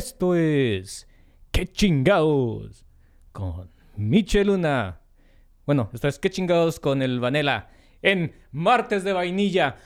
Esto 0.00 0.34
es. 0.34 1.06
¡Qué 1.52 1.66
chingados! 1.66 2.86
Con 3.32 3.70
Michel 3.96 4.46
Luna. 4.46 5.02
Bueno, 5.66 5.90
esto 5.92 6.08
es 6.08 6.18
¡Qué 6.18 6.30
chingados! 6.30 6.80
con 6.80 7.02
el 7.02 7.20
Vanela. 7.20 7.68
En 8.00 8.34
Martes 8.50 9.04
de 9.04 9.12
Vainilla. 9.12 9.76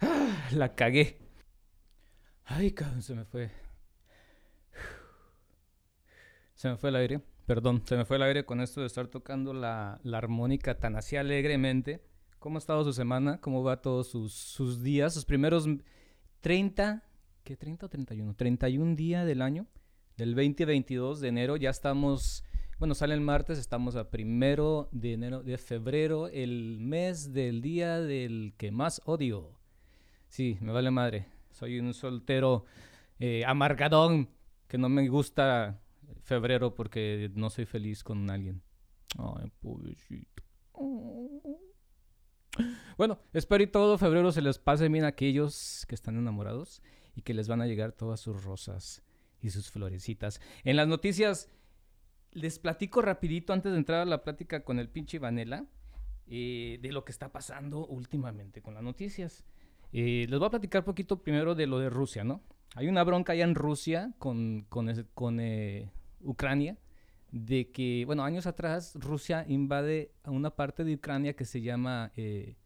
Ah, 0.00 0.48
La 0.52 0.74
cagué. 0.74 1.18
Ay, 2.44 2.72
cabrón, 2.72 3.02
se 3.02 3.14
me 3.14 3.24
fue. 3.24 3.50
Se 6.56 6.70
me 6.70 6.76
fue 6.78 6.88
el 6.88 6.96
aire. 6.96 7.20
Perdón, 7.44 7.82
se 7.84 7.96
me 7.96 8.06
fue 8.06 8.16
el 8.16 8.22
aire 8.22 8.46
con 8.46 8.60
esto 8.62 8.80
de 8.80 8.86
estar 8.86 9.06
tocando 9.08 9.52
la, 9.52 10.00
la 10.02 10.18
armónica 10.18 10.78
tan 10.78 10.96
así 10.96 11.14
alegremente. 11.16 12.02
¿Cómo 12.38 12.56
ha 12.56 12.58
estado 12.58 12.82
su 12.82 12.94
semana? 12.94 13.40
¿Cómo 13.42 13.62
va 13.62 13.82
todos 13.82 14.08
sus, 14.08 14.32
sus 14.32 14.82
días? 14.82 15.12
Sus 15.12 15.26
primeros 15.26 15.68
30, 16.40 17.04
¿qué 17.44 17.56
30 17.56 17.86
o 17.86 17.88
31? 17.90 18.34
31 18.34 18.96
días 18.96 19.26
del 19.26 19.42
año, 19.42 19.66
del 20.16 20.34
2022 20.34 21.20
de 21.20 21.28
enero. 21.28 21.56
Ya 21.56 21.68
estamos, 21.68 22.42
bueno, 22.78 22.94
sale 22.94 23.12
el 23.12 23.20
martes, 23.20 23.58
estamos 23.58 23.94
a 23.94 24.08
primero 24.08 24.88
de 24.92 25.12
enero, 25.12 25.42
de 25.42 25.58
febrero, 25.58 26.28
el 26.28 26.78
mes 26.80 27.34
del 27.34 27.60
día 27.60 28.00
del 28.00 28.54
que 28.56 28.70
más 28.72 29.02
odio. 29.04 29.60
Sí, 30.30 30.56
me 30.62 30.72
vale 30.72 30.90
madre. 30.90 31.26
Soy 31.50 31.78
un 31.78 31.92
soltero 31.92 32.64
eh, 33.18 33.44
amargadón 33.46 34.30
que 34.68 34.78
no 34.78 34.88
me 34.88 35.06
gusta 35.08 35.82
febrero 36.22 36.74
porque 36.74 37.30
no 37.34 37.50
soy 37.50 37.66
feliz 37.66 38.02
con 38.04 38.28
alguien. 38.30 38.62
Ay, 39.18 39.50
pobrecito. 39.60 40.42
Bueno, 42.96 43.18
espero 43.32 43.62
y 43.62 43.66
todo 43.66 43.98
febrero 43.98 44.32
se 44.32 44.42
les 44.42 44.58
pase 44.58 44.88
bien 44.88 45.04
a 45.04 45.08
aquellos 45.08 45.84
que 45.88 45.94
están 45.94 46.16
enamorados 46.16 46.82
y 47.14 47.22
que 47.22 47.34
les 47.34 47.48
van 47.48 47.60
a 47.60 47.66
llegar 47.66 47.92
todas 47.92 48.20
sus 48.20 48.42
rosas 48.44 49.02
y 49.40 49.50
sus 49.50 49.70
florecitas. 49.70 50.40
En 50.64 50.76
las 50.76 50.88
noticias 50.88 51.50
les 52.32 52.58
platico 52.58 53.02
rapidito 53.02 53.52
antes 53.52 53.72
de 53.72 53.78
entrar 53.78 54.02
a 54.02 54.04
la 54.04 54.22
plática 54.22 54.64
con 54.64 54.78
el 54.78 54.88
pinche 54.88 55.18
Vanela 55.18 55.66
eh, 56.26 56.78
de 56.82 56.92
lo 56.92 57.04
que 57.04 57.12
está 57.12 57.32
pasando 57.32 57.86
últimamente 57.86 58.62
con 58.62 58.74
las 58.74 58.82
noticias. 58.82 59.44
Eh, 59.92 60.26
les 60.28 60.38
voy 60.38 60.46
a 60.46 60.50
platicar 60.50 60.84
poquito 60.84 61.22
primero 61.22 61.54
de 61.54 61.66
lo 61.66 61.78
de 61.78 61.88
Rusia, 61.88 62.24
¿no? 62.24 62.42
Hay 62.74 62.88
una 62.88 63.04
bronca 63.04 63.32
allá 63.32 63.44
en 63.44 63.54
Rusia 63.54 64.12
con, 64.18 64.66
con, 64.68 65.40
eh, 65.40 65.90
Ucrania 66.26 66.76
de 67.30 67.70
que, 67.70 68.04
bueno, 68.06 68.24
años 68.24 68.46
atrás 68.46 68.94
Rusia 68.94 69.44
invade 69.48 70.12
a 70.24 70.30
una 70.30 70.50
parte 70.50 70.84
de 70.84 70.94
Ucrania 70.94 71.34
que 71.34 71.44
se 71.44 71.60
llama... 71.60 72.12
eh, 72.16 72.56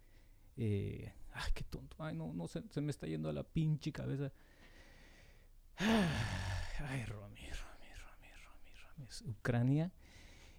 eh, 0.56 1.12
ay, 1.32 1.50
qué 1.54 1.64
tonto. 1.64 1.96
Ay, 1.98 2.14
no, 2.14 2.32
no, 2.34 2.46
se, 2.46 2.62
se 2.70 2.80
me 2.80 2.90
está 2.90 3.06
yendo 3.06 3.28
a 3.28 3.32
la 3.32 3.42
pinche 3.42 3.92
cabeza. 3.92 4.30
Ay, 5.78 7.04
Romy, 7.06 7.40
Romy, 7.40 7.88
Romy, 7.96 8.28
Romy, 8.44 8.70
Romy. 8.98 9.30
Ucrania. 9.30 9.90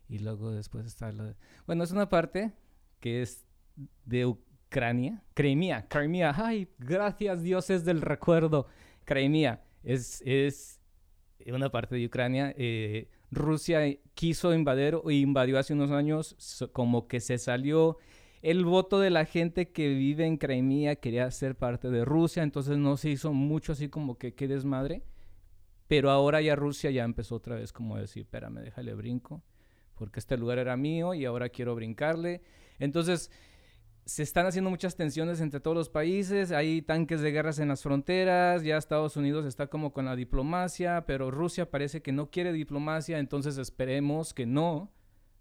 Y 0.09 0.19
luego 0.19 0.51
después 0.51 0.85
está 0.85 1.11
la... 1.11 1.35
Bueno, 1.67 1.83
es 1.83 1.91
una 1.91 2.09
parte 2.09 2.51
que 2.99 3.21
es 3.21 3.45
de 4.05 4.25
Ucrania. 4.25 5.23
Crimea, 5.33 5.87
Crimea. 5.87 6.33
Ay, 6.35 6.67
gracias 6.79 7.43
dioses 7.43 7.85
del 7.85 8.01
recuerdo. 8.01 8.67
Crimea 9.05 9.63
es, 9.83 10.21
es 10.25 10.80
una 11.47 11.69
parte 11.69 11.95
de 11.95 12.05
Ucrania. 12.05 12.53
eh, 12.57 13.09
Rusia 13.31 13.81
quiso 14.13 14.53
invadir 14.53 14.95
o 14.95 15.09
invadió 15.09 15.57
hace 15.57 15.73
unos 15.73 15.91
años, 15.91 16.35
como 16.73 17.07
que 17.07 17.19
se 17.19 17.37
salió 17.37 17.97
el 18.41 18.65
voto 18.65 18.99
de 18.99 19.11
la 19.11 19.25
gente 19.25 19.69
que 19.69 19.89
vive 19.89 20.25
en 20.25 20.37
Crimea, 20.37 20.95
quería 20.95 21.29
ser 21.29 21.55
parte 21.55 21.89
de 21.89 22.03
Rusia, 22.03 22.41
entonces 22.41 22.77
no 22.77 22.97
se 22.97 23.09
hizo 23.09 23.33
mucho 23.33 23.73
así 23.73 23.87
como 23.87 24.17
que 24.17 24.33
qué 24.33 24.47
desmadre. 24.47 25.03
Pero 25.87 26.09
ahora 26.09 26.41
ya 26.41 26.55
Rusia 26.55 26.89
ya 26.89 27.03
empezó 27.03 27.35
otra 27.35 27.55
vez 27.55 27.71
como 27.73 27.95
a 27.95 28.01
decir, 28.01 28.21
espérame, 28.23 28.61
déjale 28.61 28.93
brinco, 28.93 29.43
porque 29.95 30.19
este 30.19 30.37
lugar 30.37 30.57
era 30.57 30.77
mío 30.77 31.13
y 31.13 31.25
ahora 31.25 31.49
quiero 31.49 31.75
brincarle. 31.75 32.41
Entonces, 32.79 33.29
se 34.05 34.23
están 34.23 34.45
haciendo 34.45 34.69
muchas 34.69 34.95
tensiones 34.95 35.41
entre 35.41 35.59
todos 35.59 35.77
los 35.77 35.89
países, 35.89 36.51
hay 36.51 36.81
tanques 36.81 37.21
de 37.21 37.31
guerras 37.31 37.59
en 37.59 37.67
las 37.67 37.83
fronteras, 37.83 38.63
ya 38.63 38.77
Estados 38.77 39.15
Unidos 39.15 39.45
está 39.45 39.67
como 39.67 39.93
con 39.93 40.05
la 40.05 40.15
diplomacia, 40.15 41.05
pero 41.05 41.31
Rusia 41.31 41.69
parece 41.69 42.01
que 42.01 42.11
no 42.11 42.29
quiere 42.29 42.51
diplomacia, 42.51 43.19
entonces 43.19 43.57
esperemos 43.57 44.33
que 44.33 44.45
no, 44.45 44.91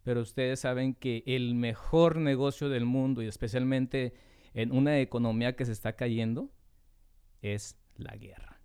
pero 0.03 0.21
ustedes 0.21 0.61
saben 0.61 0.95
que 0.95 1.23
el 1.27 1.55
mejor 1.55 2.17
negocio 2.17 2.69
del 2.69 2.85
mundo 2.85 3.23
y 3.23 3.27
especialmente 3.27 4.15
en 4.55 4.73
una 4.73 5.01
economía 5.01 5.57
que 5.57 5.65
se 5.65 5.73
está 5.73 5.95
cayendo 5.95 6.51
es 7.43 7.77
la 7.97 8.17
guerra. 8.17 8.61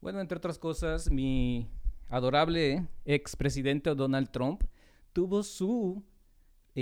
Bueno, 0.00 0.20
entre 0.20 0.38
otras 0.38 0.58
cosas, 0.58 1.10
mi 1.10 1.68
adorable 2.08 2.88
expresidente 3.04 3.94
Donald 3.94 4.30
Trump 4.30 4.64
tuvo 5.12 5.42
su 5.42 6.02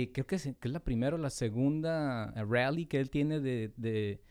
eh, 0.03 0.11
creo 0.11 0.27
que 0.27 0.35
es, 0.35 0.49
la 0.63 0.79
primera 0.79 1.15
o 1.15 1.19
la 1.19 1.29
segunda 1.29 2.33
eh, 2.35 2.43
rally 2.43 2.85
que 2.85 2.99
él 2.99 3.09
tiene 3.09 3.39
de, 3.39 3.73
de, 3.77 4.21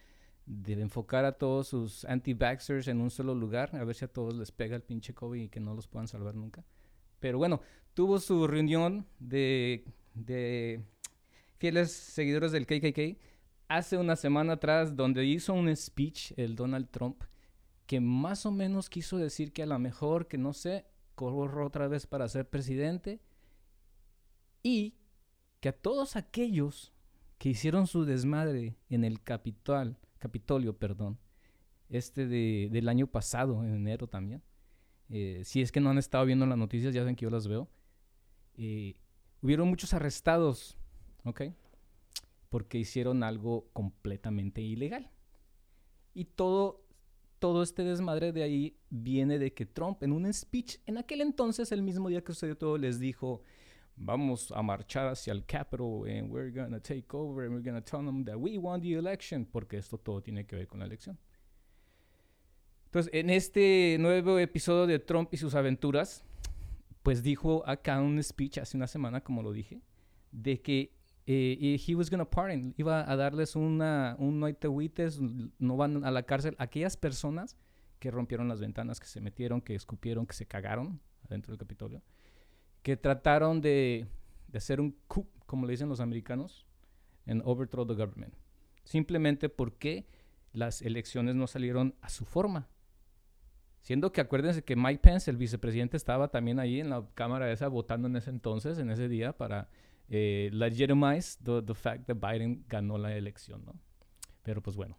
de 0.47 0.73
enfocar 0.81 1.25
a 1.25 1.33
todos 1.33 1.69
sus 1.69 2.05
anti-vaxxers 2.05 2.89
en 2.89 3.01
un 3.01 3.11
solo 3.11 3.35
lugar, 3.35 3.75
a 3.77 3.85
ver 3.85 3.95
si 3.95 4.05
a 4.05 4.09
todos 4.09 4.35
les 4.35 4.53
pega 4.53 4.77
el 4.77 4.83
pinche 4.83 5.15
COVID 5.15 5.43
y 5.43 5.49
que 5.49 5.61
no 5.61 5.75
los 5.75 5.87
puedan 5.89 6.09
salvar 6.09 6.35
nunca. 6.35 6.65
Pero 7.21 7.39
bueno, 7.39 7.61
tuvo 7.95 8.19
su 8.21 8.47
reunión 8.47 9.07
de, 9.19 9.85
de 10.15 10.83
fieles 11.59 11.93
seguidores 11.93 12.53
del 12.53 12.67
KKK 12.67 13.19
hace 13.69 13.99
una 13.99 14.17
semana 14.17 14.55
atrás 14.55 14.97
donde 14.97 15.25
hizo 15.25 15.53
un 15.53 15.75
speech 15.75 16.33
el 16.37 16.57
Donald 16.57 16.89
Trump 16.91 17.23
que 17.87 18.01
más 18.01 18.45
o 18.45 18.51
menos 18.51 18.91
quiso 18.91 19.17
decir 19.17 19.53
que 19.53 19.63
a 19.63 19.67
lo 19.67 19.79
mejor, 19.79 20.29
que 20.29 20.37
no 20.37 20.53
sé, 20.53 20.85
corro 21.15 21.67
otra 21.67 21.89
vez 21.89 22.07
para 22.07 22.29
ser 22.29 22.49
presidente 22.49 23.21
y 24.63 24.95
que 25.61 25.69
a 25.69 25.73
todos 25.73 26.17
aquellos 26.17 26.93
que 27.39 27.51
hicieron 27.51 27.87
su 27.87 28.05
desmadre 28.05 28.77
en 28.89 29.05
el 29.05 29.23
Capitol, 29.23 29.97
Capitolio, 30.19 30.77
perdón, 30.77 31.19
este 31.89 32.27
de- 32.27 32.69
del 32.71 32.89
año 32.89 33.07
pasado, 33.07 33.65
en 33.65 33.75
enero 33.75 34.09
también, 34.09 34.43
eh, 35.09 35.43
si 35.45 35.63
es 35.63 35.73
que 35.73 35.81
no 35.81 35.91
han 35.91 35.99
estado 35.99 36.25
viendo 36.27 36.47
las 36.47 36.59
noticias, 36.59 36.93
ya 36.93 37.01
saben 37.01 37.17
que 37.17 37.25
yo 37.25 37.31
las 37.31 37.47
veo, 37.49 37.69
eh, 38.57 38.97
hubieron 39.41 39.69
muchos 39.69 39.95
arrestados, 39.95 40.77
¿ok? 41.25 41.43
Porque 42.51 42.79
hicieron 42.79 43.23
algo 43.23 43.69
completamente 43.73 44.61
ilegal. 44.61 45.11
Y 46.15 46.25
todo, 46.25 46.85
todo 47.39 47.63
este 47.63 47.85
desmadre 47.85 48.33
de 48.33 48.43
ahí 48.43 48.77
viene 48.91 49.39
de 49.39 49.55
que 49.55 49.65
Trump 49.65 50.03
en 50.03 50.13
un 50.13 50.31
speech, 50.33 50.79
en 50.87 50.99
aquel 50.99 51.21
entonces, 51.21 51.71
el 51.73 51.83
mismo 51.83 52.09
día 52.09 52.23
que 52.25 52.33
sucedió 52.33 52.57
todo, 52.59 52.77
les 52.79 52.99
dijo, 52.99 53.43
vamos 54.01 54.53
a 54.53 54.63
marchar 54.63 55.09
hacia 55.09 55.33
el 55.33 55.45
Capitol 55.45 56.05
and 56.09 56.31
we're 56.31 56.51
gonna 56.51 56.81
take 56.81 57.07
over 57.13 57.45
and 57.45 57.55
we're 57.55 57.65
gonna 57.65 57.83
tell 57.83 58.05
them 58.05 58.25
that 58.25 58.37
we 58.37 58.59
won 58.59 58.81
the 58.81 58.95
election, 58.95 59.45
porque 59.45 59.77
esto 59.77 59.99
todo 59.99 60.23
tiene 60.23 60.47
que 60.47 60.57
ver 60.57 60.67
con 60.67 60.81
la 60.81 60.87
elección. 60.87 61.19
Entonces, 62.87 63.13
en 63.13 63.29
este 63.31 63.97
nuevo 64.01 64.39
episodio 64.39 64.87
de 64.87 64.99
Trump 64.99 65.29
y 65.33 65.37
sus 65.37 65.55
aventuras, 65.55 66.25
pues 67.03 67.23
dijo 67.23 67.63
acá 67.67 68.01
un 68.01 68.23
speech 68.23 68.59
hace 68.59 68.77
una 68.77 68.87
semana, 68.87 69.21
como 69.21 69.43
lo 69.43 69.53
dije, 69.53 69.83
de 70.33 70.63
que 70.63 70.95
eh, 71.27 71.79
he 71.87 71.95
was 71.95 72.09
gonna 72.09 72.25
pardon, 72.25 72.75
iba 72.79 73.11
a 73.11 73.17
darles 73.17 73.57
una, 73.57 74.17
un 74.19 74.41
no 74.41 74.53
te 74.55 74.67
agüites, 74.67 75.21
no 75.21 75.77
van 75.77 76.05
a 76.05 76.11
la 76.11 76.23
cárcel, 76.23 76.55
aquellas 76.59 76.97
personas 76.97 77.57
que 77.99 78.11
rompieron 78.11 78.49
las 78.49 78.61
ventanas, 78.61 79.01
que 79.01 79.07
se 79.07 79.21
metieron, 79.21 79.61
que 79.61 79.75
escupieron, 79.75 80.27
que 80.27 80.35
se 80.35 80.47
cagaron 80.47 81.01
adentro 81.25 81.53
del 81.53 81.59
Capitolio 81.59 82.03
que 82.89 82.97
trataron 82.97 83.61
de, 83.61 84.07
de 84.47 84.57
hacer 84.57 84.81
un 84.81 84.97
coup, 85.09 85.27
como 85.45 85.67
le 85.67 85.73
dicen 85.73 85.91
los 85.91 86.01
americanos, 86.01 86.67
en 87.27 87.43
overthrow 87.45 87.87
the 87.87 87.93
government. 87.93 88.33
Simplemente 88.83 89.51
porque 89.51 90.07
las 90.55 90.81
elecciones 90.81 91.35
no 91.35 91.47
salieron 91.47 91.97
a 92.01 92.09
su 92.09 92.25
forma. 92.25 92.71
Siendo 93.83 94.11
que 94.11 94.23
acuérdense 94.23 94.65
que 94.65 94.75
Mike 94.75 95.01
Pence, 95.03 95.31
el 95.31 95.37
vicepresidente, 95.37 95.99
estaba 95.99 96.29
también 96.29 96.59
ahí 96.59 96.81
en 96.81 96.89
la 96.89 97.07
cámara 97.13 97.53
esa 97.53 97.69
votando 97.69 98.09
en 98.09 98.17
ese 98.17 98.31
entonces, 98.31 98.79
en 98.79 98.89
ese 98.89 99.07
día, 99.07 99.37
para 99.37 99.69
eh, 100.09 100.49
legitimize 100.55 101.37
the, 101.45 101.61
the 101.61 101.75
fact 101.75 102.07
that 102.07 102.17
Biden 102.17 102.65
ganó 102.71 102.97
la 102.97 103.15
elección, 103.15 103.67
¿no? 103.67 103.75
Pero 104.43 104.63
pues 104.63 104.77
bueno, 104.77 104.97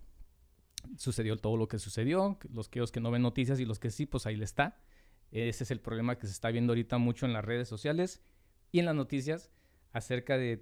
sucedió 0.96 1.38
todo 1.38 1.58
lo 1.58 1.68
que 1.68 1.80
sucedió. 1.80 2.38
Los 2.54 2.70
que, 2.70 2.82
los 2.82 2.92
que 2.92 3.00
no 3.00 3.10
ven 3.10 3.24
noticias 3.24 3.60
y 3.60 3.66
los 3.66 3.80
que 3.80 3.90
sí, 3.90 4.06
pues 4.06 4.28
ahí 4.28 4.36
le 4.36 4.46
está. 4.46 4.78
Ese 5.32 5.64
es 5.64 5.72
el 5.72 5.80
problema 5.80 6.18
que 6.18 6.28
se 6.28 6.34
está 6.34 6.50
viendo 6.50 6.72
ahorita 6.72 6.98
mucho 6.98 7.26
en 7.26 7.34
las 7.34 7.46
redes 7.46 7.68
sociales 7.68 8.22
y 8.72 8.80
en 8.80 8.86
las 8.86 8.96
noticias 8.96 9.52
acerca 9.92 10.38
de, 10.38 10.58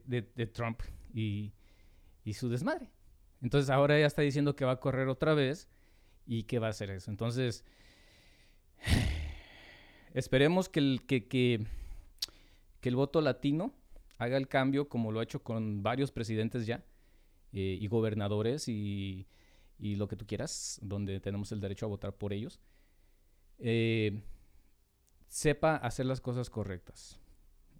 Trump 0.53 0.81
y, 1.13 1.53
su 2.33 2.49
desmadre. 2.49 2.91
Entonces 3.41 3.69
ahora 3.69 3.99
ya 3.99 4.05
está 4.05 4.21
diciendo 4.21 4.55
que 4.55 4.65
va 4.65 4.73
a 4.73 4.79
correr 4.79 5.07
otra 5.07 5.33
vez 5.33 5.69
y 6.25 6.43
que 6.43 6.59
va 6.59 6.67
a 6.67 6.71
hacer 6.71 6.89
eso. 6.89 7.09
Entonces, 7.11 7.63
esperemos 10.13 10.67
que 10.67 10.79
el, 10.79 11.05
que, 11.05 11.27
que 11.27 11.59
el 12.81 12.95
voto 12.95 13.21
latino 13.21 13.73
haga 14.17 14.37
el 14.37 14.47
cambio 14.47 14.89
como 14.89 15.11
lo 15.11 15.19
ha 15.19 15.23
hecho 15.23 15.43
con 15.43 15.83
varios 15.83 16.11
presidentes 16.11 16.65
ya 16.65 16.83
eh, 17.53 17.77
y 17.79 17.87
gobernadores 17.87 18.67
y, 18.67 19.27
y, 19.79 19.95
lo 19.95 20.07
que 20.07 20.15
tú 20.15 20.25
quieras, 20.25 20.79
donde 20.81 21.19
tenemos 21.19 21.51
el 21.51 21.61
derecho 21.61 21.85
a 21.85 21.89
votar 21.89 22.13
por 22.13 22.33
ellos, 22.33 22.59
eh, 23.59 24.21
sepa 25.27 25.75
hacer 25.75 26.05
las 26.05 26.21
cosas 26.21 26.49
correctas 26.49 27.19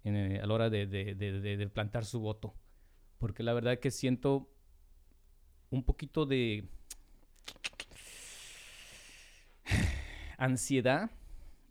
eh, 0.04 0.40
a 0.42 0.46
la 0.46 0.54
hora 0.54 0.70
de, 0.70 1.70
plantar 1.72 2.04
su 2.04 2.20
voto. 2.20 2.54
Porque 3.18 3.42
la 3.42 3.52
verdad 3.52 3.78
que 3.78 3.90
siento 3.90 4.48
un 5.70 5.82
poquito 5.82 6.24
de 6.24 6.68
ansiedad 10.38 11.10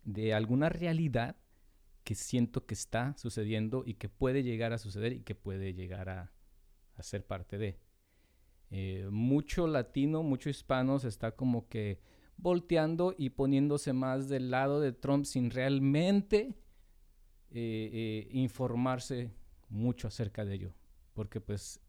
de 0.04 0.34
alguna 0.34 0.68
realidad 0.68 1.36
que 2.04 2.14
siento 2.14 2.64
que 2.64 2.74
está 2.74 3.16
sucediendo 3.18 3.82
y 3.84 3.94
que 3.94 4.08
puede 4.08 4.42
llegar 4.42 4.72
a 4.72 4.78
suceder 4.78 5.12
y 5.12 5.20
que 5.20 5.34
puede 5.34 5.74
llegar 5.74 6.08
a, 6.08 6.32
ser 7.00 7.24
parte 7.24 7.58
de. 7.58 7.78
Eh, 8.70 9.08
mucho 9.10 9.66
latino, 9.66 10.22
mucho 10.22 10.50
hispano 10.50 10.98
se 10.98 11.08
está 11.08 11.32
como 11.32 11.68
que 11.68 12.00
volteando 12.38 13.14
y 13.18 13.30
poniéndose 13.30 13.92
más 13.92 14.28
del 14.28 14.50
lado 14.50 14.80
de 14.80 14.92
Trump 14.92 15.24
sin 15.24 15.50
realmente 15.50 16.54
eh, 17.50 17.90
eh, 17.92 18.28
informarse 18.30 19.32
mucho 19.68 20.08
acerca 20.08 20.44
de 20.44 20.54
ello. 20.54 20.72
Porque 21.14 21.40
pues 21.40 21.80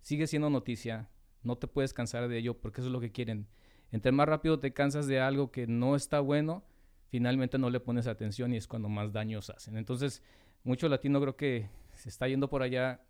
sigue 0.00 0.26
siendo 0.26 0.50
noticia, 0.50 1.08
no 1.42 1.56
te 1.56 1.66
puedes 1.66 1.94
cansar 1.94 2.28
de 2.28 2.38
ello 2.38 2.60
porque 2.60 2.82
eso 2.82 2.88
es 2.88 2.92
lo 2.92 3.00
que 3.00 3.10
quieren. 3.10 3.48
Entre 3.90 4.12
más 4.12 4.28
rápido 4.28 4.60
te 4.60 4.72
cansas 4.72 5.06
de 5.06 5.18
algo 5.18 5.50
que 5.50 5.66
no 5.66 5.96
está 5.96 6.20
bueno, 6.20 6.62
finalmente 7.08 7.58
no 7.58 7.70
le 7.70 7.80
pones 7.80 8.06
atención 8.06 8.52
y 8.52 8.58
es 8.58 8.68
cuando 8.68 8.88
más 8.88 9.12
daños 9.12 9.50
hacen. 9.50 9.76
Entonces, 9.76 10.22
mucho 10.62 10.88
latino 10.88 11.20
creo 11.20 11.36
que 11.36 11.70
se 11.94 12.10
está 12.10 12.28
yendo 12.28 12.48
por 12.48 12.62
allá, 12.62 13.02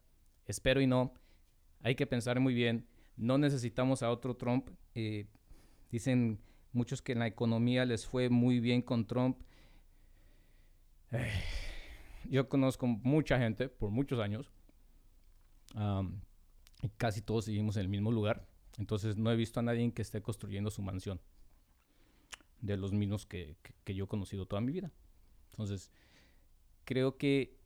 espero 0.46 0.80
y 0.80 0.86
no. 0.86 1.14
Hay 1.82 1.96
que 1.96 2.06
pensar 2.06 2.38
muy 2.38 2.54
bien, 2.54 2.86
no 3.16 3.38
necesitamos 3.38 4.02
a 4.02 4.10
otro 4.10 4.36
Trump. 4.36 4.70
Eh, 4.94 5.26
dicen 5.90 6.40
muchos 6.72 7.02
que 7.02 7.12
en 7.12 7.18
la 7.18 7.26
economía 7.26 7.84
les 7.84 8.06
fue 8.06 8.28
muy 8.28 8.60
bien 8.60 8.82
con 8.82 9.06
Trump. 9.06 9.38
yo 12.28 12.48
conozco 12.48 12.86
mucha 12.86 13.38
gente 13.38 13.68
por 13.68 13.90
muchos 13.90 14.20
años. 14.20 14.50
y 16.82 16.88
casi 16.96 17.20
todos 17.22 17.44
seguimos 17.44 17.76
en 17.76 17.82
el 17.82 17.88
mismo 17.88 18.12
lugar. 18.12 18.46
Entonces 18.78 19.16
no 19.16 19.30
he 19.30 19.36
visto 19.36 19.60
a 19.60 19.62
nadie 19.62 19.92
que 19.92 20.02
esté 20.02 20.22
construyendo 20.22 20.70
su 20.70 20.82
mansión 20.82 21.20
de 22.60 22.76
los 22.76 22.92
mismos 22.92 23.26
que, 23.26 23.56
yo 23.86 24.04
he 24.04 24.08
conocido 24.08 24.46
toda 24.46 24.60
mi 24.60 24.72
vida. 24.72 24.92
Entonces, 25.50 25.90
creo 26.84 27.16
que 27.16 27.58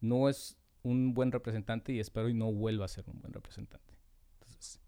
no 0.00 0.28
es 0.28 0.56
un 0.82 1.12
buen 1.12 1.32
representante 1.32 1.92
y 1.92 2.00
espero 2.00 2.28
y 2.28 2.34
no 2.34 2.52
vuelva 2.52 2.84
a 2.84 2.88
ser 2.88 3.08
un 3.08 3.20
buen 3.20 3.32
representante. 3.32 3.94
Entonces, 4.38 4.80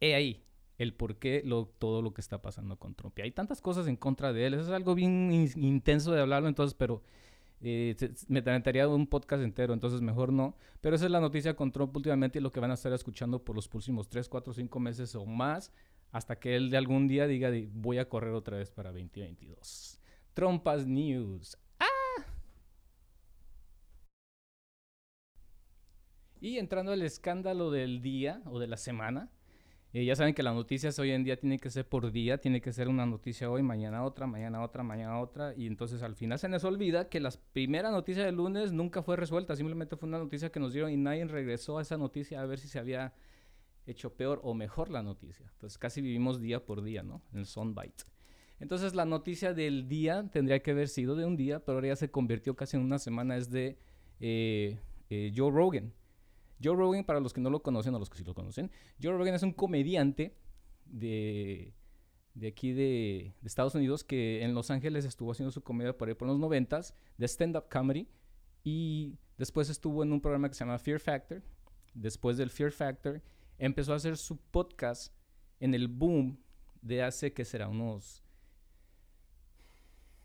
he 0.00 0.14
ahí 0.14 0.44
el 0.80 0.94
por 0.94 1.16
qué 1.16 1.44
todo 1.78 2.00
lo 2.00 2.14
que 2.14 2.22
está 2.22 2.40
pasando 2.40 2.78
con 2.78 2.94
Trump. 2.94 3.18
Y 3.18 3.22
hay 3.22 3.32
tantas 3.32 3.60
cosas 3.60 3.86
en 3.86 3.96
contra 3.96 4.32
de 4.32 4.46
él, 4.46 4.54
eso 4.54 4.62
es 4.62 4.70
algo 4.70 4.94
bien 4.94 5.30
intenso 5.56 6.12
de 6.12 6.22
hablarlo 6.22 6.48
entonces, 6.48 6.74
pero 6.74 7.02
eh, 7.60 7.94
me 8.28 8.40
tentaría 8.40 8.88
un 8.88 9.06
podcast 9.06 9.42
entero, 9.42 9.74
entonces 9.74 10.00
mejor 10.00 10.32
no. 10.32 10.56
Pero 10.80 10.96
esa 10.96 11.04
es 11.04 11.10
la 11.10 11.20
noticia 11.20 11.54
con 11.54 11.70
Trump 11.70 11.94
últimamente 11.94 12.38
y 12.38 12.42
lo 12.42 12.50
que 12.50 12.60
van 12.60 12.70
a 12.70 12.74
estar 12.74 12.94
escuchando 12.94 13.44
por 13.44 13.56
los 13.56 13.68
próximos 13.68 14.08
3, 14.08 14.26
4, 14.30 14.54
5 14.54 14.80
meses 14.80 15.14
o 15.14 15.26
más 15.26 15.70
hasta 16.12 16.38
que 16.38 16.56
él 16.56 16.70
de 16.70 16.78
algún 16.78 17.08
día 17.08 17.26
diga 17.26 17.50
voy 17.74 17.98
a 17.98 18.08
correr 18.08 18.32
otra 18.32 18.56
vez 18.56 18.70
para 18.70 18.90
2022. 18.90 20.00
Trompas 20.32 20.86
News. 20.86 21.58
¡Ah! 21.78 22.24
Y 26.40 26.56
entrando 26.56 26.92
al 26.92 27.02
escándalo 27.02 27.70
del 27.70 28.00
día 28.00 28.40
o 28.46 28.58
de 28.58 28.66
la 28.66 28.78
semana, 28.78 29.30
eh, 29.92 30.04
ya 30.04 30.14
saben 30.14 30.34
que 30.34 30.42
las 30.42 30.54
noticias 30.54 30.98
hoy 30.98 31.10
en 31.10 31.24
día 31.24 31.38
tienen 31.38 31.58
que 31.58 31.70
ser 31.70 31.88
por 31.88 32.12
día, 32.12 32.38
tiene 32.38 32.60
que 32.60 32.72
ser 32.72 32.88
una 32.88 33.06
noticia 33.06 33.50
hoy, 33.50 33.62
mañana 33.62 34.04
otra, 34.04 34.26
mañana 34.26 34.62
otra, 34.62 34.82
mañana 34.82 35.18
otra, 35.20 35.54
y 35.56 35.66
entonces 35.66 36.02
al 36.02 36.14
final 36.14 36.38
se 36.38 36.48
nos 36.48 36.62
olvida 36.64 37.08
que 37.08 37.18
la 37.18 37.30
primera 37.52 37.90
noticia 37.90 38.24
del 38.24 38.36
lunes 38.36 38.72
nunca 38.72 39.02
fue 39.02 39.16
resuelta, 39.16 39.56
simplemente 39.56 39.96
fue 39.96 40.08
una 40.08 40.18
noticia 40.18 40.50
que 40.50 40.60
nos 40.60 40.72
dieron 40.72 40.92
y 40.92 40.96
nadie 40.96 41.24
regresó 41.24 41.78
a 41.78 41.82
esa 41.82 41.96
noticia 41.96 42.40
a 42.40 42.46
ver 42.46 42.58
si 42.58 42.68
se 42.68 42.78
había 42.78 43.14
hecho 43.86 44.14
peor 44.14 44.40
o 44.44 44.54
mejor 44.54 44.90
la 44.90 45.02
noticia. 45.02 45.46
Entonces 45.52 45.76
casi 45.78 46.00
vivimos 46.00 46.40
día 46.40 46.64
por 46.64 46.82
día, 46.82 47.02
¿no? 47.02 47.22
En 47.32 47.40
el 47.40 47.46
soundbite. 47.46 48.04
Entonces 48.60 48.94
la 48.94 49.06
noticia 49.06 49.54
del 49.54 49.88
día 49.88 50.28
tendría 50.30 50.62
que 50.62 50.70
haber 50.70 50.88
sido 50.88 51.16
de 51.16 51.24
un 51.24 51.36
día, 51.36 51.64
pero 51.64 51.78
ahora 51.78 51.88
ya 51.88 51.96
se 51.96 52.10
convirtió 52.10 52.54
casi 52.54 52.76
en 52.76 52.84
una 52.84 52.98
semana, 52.98 53.36
es 53.36 53.50
de 53.50 53.78
eh, 54.20 54.78
eh, 55.08 55.32
Joe 55.34 55.50
Rogan. 55.50 55.92
Joe 56.62 56.76
Rogan, 56.76 57.04
para 57.04 57.20
los 57.20 57.32
que 57.32 57.40
no 57.40 57.50
lo 57.50 57.62
conocen 57.62 57.94
o 57.94 57.98
los 57.98 58.10
que 58.10 58.18
sí 58.18 58.24
lo 58.24 58.34
conocen, 58.34 58.70
Joe 59.02 59.16
Rogan 59.16 59.34
es 59.34 59.42
un 59.42 59.52
comediante 59.52 60.36
de, 60.84 61.74
de 62.34 62.48
aquí 62.48 62.72
de, 62.72 63.34
Estados 63.44 63.74
Unidos 63.74 64.04
que 64.04 64.42
en 64.42 64.54
Los 64.54 64.70
Ángeles 64.70 65.04
estuvo 65.04 65.32
haciendo 65.32 65.50
su 65.50 65.62
comedia 65.62 65.96
por 65.96 66.08
ahí 66.08 66.14
por 66.14 66.28
los 66.28 66.38
noventas, 66.38 66.94
de 67.16 67.26
stand-up 67.26 67.68
comedy, 67.70 68.08
y 68.62 69.18
después 69.38 69.70
estuvo 69.70 70.02
en 70.02 70.12
un 70.12 70.20
programa 70.20 70.48
que 70.48 70.54
se 70.54 70.64
llama 70.64 70.78
Fear 70.78 71.00
Factor. 71.00 71.42
Después 71.94 72.36
del 72.36 72.50
Fear 72.50 72.72
Factor, 72.72 73.22
empezó 73.58 73.92
a 73.92 73.96
hacer 73.96 74.16
su 74.16 74.36
podcast 74.36 75.14
en 75.58 75.74
el 75.74 75.88
boom 75.88 76.38
de 76.82 77.02
hace, 77.02 77.32
que 77.32 77.44
será? 77.44 77.68
Unos 77.68 78.22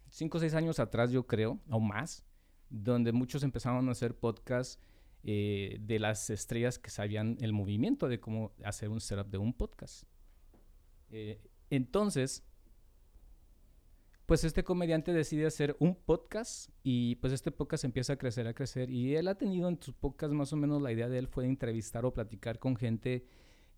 5 0.10 0.38
o 0.38 0.40
6 0.42 0.54
años 0.54 0.80
atrás, 0.80 1.12
yo 1.12 1.26
creo, 1.26 1.60
o 1.70 1.80
más, 1.80 2.24
donde 2.70 3.12
muchos 3.12 3.44
empezaron 3.44 3.88
a 3.88 3.92
hacer 3.92 4.16
podcasts 4.16 4.80
eh, 5.28 5.78
de 5.82 5.98
las 5.98 6.30
estrellas 6.30 6.78
que 6.78 6.92
sabían 6.92 7.38
el 7.42 7.52
movimiento 7.52 8.08
de 8.08 8.20
cómo 8.20 8.54
hacer 8.64 8.90
un 8.90 9.02
setup 9.02 9.28
de 9.28 9.40
un 9.40 9.54
podcast. 9.54 10.04
Eh, 11.10 11.42
entonces, 11.72 12.44
pues 14.28 14.44
este 14.44 14.64
comediante 14.64 15.14
decide 15.14 15.48
hacer 15.48 15.76
un 15.80 15.96
podcast 15.96 16.70
y 16.84 17.16
pues 17.16 17.34
este 17.34 17.50
podcast 17.50 17.86
empieza 17.86 18.14
a 18.14 18.18
crecer, 18.18 18.48
a 18.48 18.54
crecer 18.54 18.92
y 18.92 19.16
él 19.16 19.28
ha 19.28 19.34
tenido 19.34 19.68
en 19.68 19.82
sus 19.82 19.96
podcasts 19.96 20.36
más 20.36 20.54
o 20.54 20.58
menos 20.58 20.80
la 20.80 20.92
idea 20.92 21.10
de 21.10 21.18
él 21.18 21.28
fue 21.28 21.46
entrevistar 21.46 22.06
o 22.06 22.14
platicar 22.14 22.60
con 22.60 22.76
gente 22.76 23.26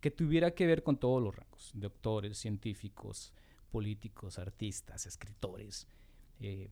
que 0.02 0.12
tuviera 0.12 0.52
que 0.52 0.68
ver 0.68 0.84
con 0.84 1.00
todos 1.00 1.24
los 1.24 1.34
rangos, 1.34 1.72
doctores, 1.74 2.38
científicos, 2.38 3.34
políticos, 3.72 4.38
artistas, 4.38 5.06
escritores. 5.06 5.88
Eh, 6.42 6.70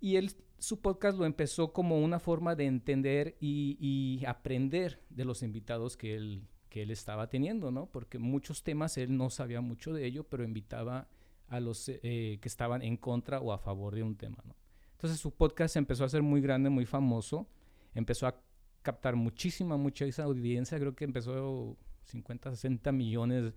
y 0.00 0.16
él, 0.16 0.32
su 0.58 0.80
podcast 0.80 1.18
lo 1.18 1.24
empezó 1.24 1.72
como 1.72 1.98
una 1.98 2.18
forma 2.18 2.54
de 2.54 2.66
entender 2.66 3.36
y, 3.40 4.22
aprender 4.26 5.00
de 5.10 5.24
los 5.24 5.42
invitados 5.42 5.96
que 5.96 6.14
él, 6.14 6.46
que 6.68 6.82
él 6.82 6.90
estaba 6.90 7.28
teniendo, 7.28 7.70
¿no? 7.70 7.86
Porque 7.86 8.18
muchos 8.18 8.62
temas 8.62 8.98
él 8.98 9.16
no 9.16 9.30
sabía 9.30 9.60
mucho 9.60 9.92
de 9.92 10.06
ello, 10.06 10.24
pero 10.24 10.44
invitaba 10.44 11.08
a 11.48 11.60
los 11.60 11.88
eh, 11.88 12.38
que 12.40 12.48
estaban 12.48 12.82
en 12.82 12.96
contra 12.96 13.40
o 13.40 13.52
a 13.52 13.58
favor 13.58 13.94
de 13.94 14.02
un 14.02 14.16
tema, 14.16 14.38
¿no? 14.44 14.54
Entonces 14.92 15.20
su 15.20 15.30
podcast 15.32 15.76
empezó 15.76 16.04
a 16.04 16.08
ser 16.08 16.22
muy 16.22 16.40
grande, 16.40 16.70
muy 16.70 16.84
famoso, 16.84 17.48
empezó 17.94 18.26
a 18.26 18.40
captar 18.82 19.16
muchísima, 19.16 19.76
mucha 19.76 20.04
esa 20.04 20.24
audiencia, 20.24 20.78
creo 20.78 20.94
que 20.94 21.04
empezó 21.04 21.76
50, 22.04 22.50
60 22.50 22.90
millones. 22.92 23.54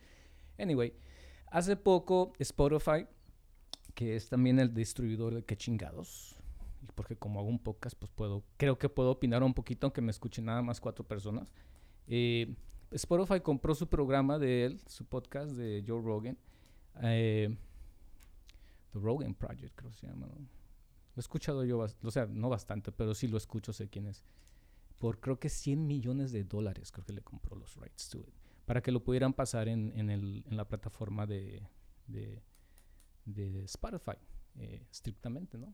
Anyway, 0.59 0.93
hace 1.47 1.75
poco 1.75 2.33
Spotify, 2.37 3.07
que 3.93 4.15
es 4.15 4.29
también 4.29 4.59
el 4.59 4.73
distribuidor 4.73 5.33
de 5.35 5.43
qué 5.43 5.55
chingados, 5.55 6.35
porque 6.95 7.15
como 7.15 7.39
hago 7.39 7.49
un 7.49 7.59
podcast, 7.59 7.97
pues 7.97 8.11
puedo, 8.13 8.43
creo 8.57 8.77
que 8.77 8.89
puedo 8.89 9.11
opinar 9.11 9.43
un 9.43 9.53
poquito, 9.53 9.87
aunque 9.87 10.01
me 10.01 10.11
escuchen 10.11 10.45
nada 10.45 10.61
más 10.61 10.79
cuatro 10.79 11.05
personas. 11.05 11.53
Eh, 12.07 12.55
Spotify 12.91 13.39
compró 13.39 13.73
su 13.73 13.87
programa 13.87 14.37
de 14.37 14.65
él, 14.65 14.81
su 14.87 15.05
podcast 15.05 15.51
de 15.51 15.83
Joe 15.87 16.01
Rogan. 16.01 16.37
Eh, 17.01 17.55
The 18.91 18.99
Rogan 18.99 19.33
Project, 19.33 19.75
creo 19.75 19.91
que 19.91 19.97
se 19.97 20.07
llama. 20.07 20.27
Lo 20.27 21.19
he 21.19 21.19
escuchado 21.19 21.63
yo, 21.63 21.79
o 21.79 22.11
sea, 22.11 22.25
no 22.25 22.49
bastante, 22.49 22.91
pero 22.91 23.13
sí 23.13 23.27
lo 23.27 23.37
escucho, 23.37 23.73
sé 23.73 23.89
quién 23.89 24.07
es. 24.07 24.23
Por 24.97 25.19
creo 25.19 25.39
que 25.39 25.49
100 25.49 25.87
millones 25.87 26.31
de 26.31 26.43
dólares, 26.43 26.91
creo 26.91 27.05
que 27.05 27.13
le 27.13 27.21
compró 27.21 27.55
los 27.55 27.75
rights 27.77 28.09
to 28.09 28.19
it. 28.19 28.33
Para 28.65 28.81
que 28.81 28.91
lo 28.91 29.03
pudieran 29.03 29.33
pasar 29.33 29.67
en, 29.67 29.91
en, 29.97 30.09
el, 30.09 30.43
en 30.49 30.57
la 30.57 30.67
plataforma 30.67 31.25
de, 31.25 31.63
de 33.25 33.63
Spotify, 33.65 34.17
eh, 34.59 34.85
estrictamente, 34.91 35.57
¿no? 35.57 35.73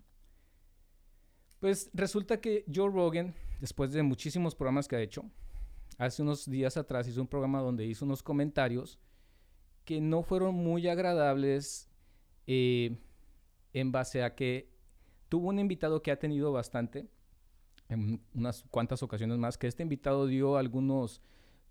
Pues 1.60 1.89
resulta 1.94 2.39
que 2.39 2.66
Joe 2.74 2.92
Rogan, 2.92 3.34
después 3.60 3.92
de 3.92 4.04
muchísimos 4.04 4.54
programas 4.54 4.88
que 4.88 4.96
ha 4.96 5.01
hecho, 5.01 5.25
hace 5.98 6.22
unos 6.22 6.50
días 6.50 6.77
atrás 6.77 7.08
hizo 7.08 7.22
un 7.22 7.27
programa 7.27 7.62
donde 7.62 7.86
hizo 7.86 8.06
unos 8.06 8.22
comentarios 8.22 9.00
que 9.84 10.00
no 10.00 10.22
fueron 10.22 10.54
muy 10.54 10.88
agradables 10.88 11.89
eh, 12.46 12.98
en 13.74 13.92
base 13.92 14.24
a 14.24 14.36
que 14.36 14.70
tuvo 15.30 15.50
un 15.50 15.60
invitado 15.60 16.01
que 16.01 16.12
ha 16.12 16.20
tenido 16.20 16.51
bastante, 16.51 17.08
en 17.89 18.22
unas 18.34 18.63
cuantas 18.70 19.01
ocasiones 19.01 19.38
más, 19.38 19.58
que 19.58 19.68
este 19.68 19.84
invitado 19.84 20.27
dio 20.27 20.58
algunos, 20.58 21.22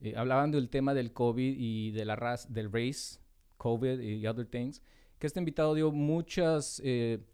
eh, 0.01 0.15
hablaban 0.17 0.51
del 0.51 0.69
tema 0.69 0.95
del 0.95 1.13
COVID 1.13 1.57
y 1.59 1.91
de 1.93 2.05
la 2.05 2.17
raza, 2.17 2.49
del 2.51 2.73
race, 2.73 3.21
COVID 3.59 4.01
y 4.01 4.27
other 4.27 4.47
things, 4.47 4.83
que 5.19 5.27
este 5.27 5.39
invitado 5.39 5.75
dio 5.75 5.93
muchas 5.93 6.81
eh, 6.85 7.25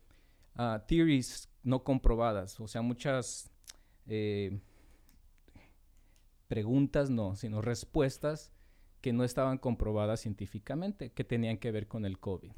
ah, 0.54 0.84
theories 0.86 1.48
no 1.62 1.82
comprobadas, 1.84 2.58
o 2.60 2.68
sea, 2.68 2.82
muchas 2.82 3.50
eh, 4.06 4.60
preguntas 6.48 7.10
no, 7.10 7.36
sino 7.36 7.60
respuestas 7.60 8.52
que 9.00 9.12
no 9.12 9.24
estaban 9.24 9.58
comprobadas 9.58 10.20
científicamente, 10.20 11.10
que 11.12 11.24
tenían 11.24 11.58
que 11.58 11.70
ver 11.70 11.88
con 11.88 12.04
el 12.04 12.18
COVID. 12.18 12.52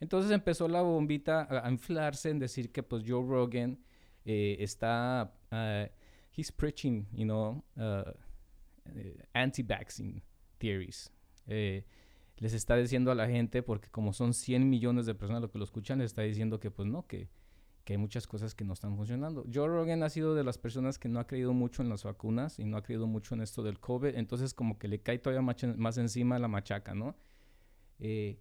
Entonces 0.00 0.32
empezó 0.32 0.66
la 0.68 0.82
bombita 0.82 1.46
a, 1.64 1.70
inflarse 1.70 2.30
en 2.30 2.38
decir 2.38 2.72
que 2.72 2.82
pues 2.82 3.04
Joe 3.06 3.24
Rogan 3.24 3.78
eh, 4.24 4.56
está, 4.58 5.32
uh, 5.52 5.86
he's 6.36 6.50
preaching, 6.50 7.06
you 7.12 7.24
know, 7.24 7.62
uh, 7.76 8.10
anti-vaccine 9.34 10.22
theories. 10.58 11.10
Les 12.42 12.52
está 12.54 12.76
diciendo 12.76 13.12
a 13.12 13.14
la 13.14 13.28
gente, 13.28 13.62
porque 13.62 13.88
como 13.88 14.12
son 14.12 14.34
100 14.34 14.68
millones 14.68 15.06
de 15.06 15.14
personas 15.14 15.42
lo 15.42 15.50
que 15.50 15.58
lo 15.58 15.64
escuchan, 15.64 16.00
les 16.00 16.06
está 16.06 16.22
diciendo 16.22 16.58
que 16.58 16.70
pues 16.70 16.88
no, 16.88 17.06
que 17.06 17.28
que 17.84 17.94
hay 17.94 17.98
muchas 17.98 18.26
cosas 18.26 18.54
que 18.54 18.64
no 18.64 18.72
están 18.72 18.96
funcionando. 18.96 19.44
Joe 19.52 19.68
Rogan 19.68 20.02
ha 20.02 20.08
sido 20.08 20.34
de 20.34 20.44
las 20.44 20.58
personas 20.58 20.98
que 20.98 21.08
no 21.08 21.18
ha 21.18 21.26
creído 21.26 21.52
mucho 21.52 21.82
en 21.82 21.88
las 21.88 22.04
vacunas 22.04 22.58
y 22.58 22.64
no 22.64 22.76
ha 22.76 22.82
creído 22.82 23.06
mucho 23.06 23.34
en 23.34 23.42
esto 23.42 23.62
del 23.62 23.80
COVID, 23.80 24.14
entonces 24.14 24.54
como 24.54 24.78
que 24.78 24.88
le 24.88 25.00
cae 25.00 25.18
todavía 25.18 25.42
más, 25.42 25.98
encima 25.98 26.38
la 26.38 26.48
machaca, 26.48 26.94
¿no? 26.94 27.16
Eh, 27.98 28.38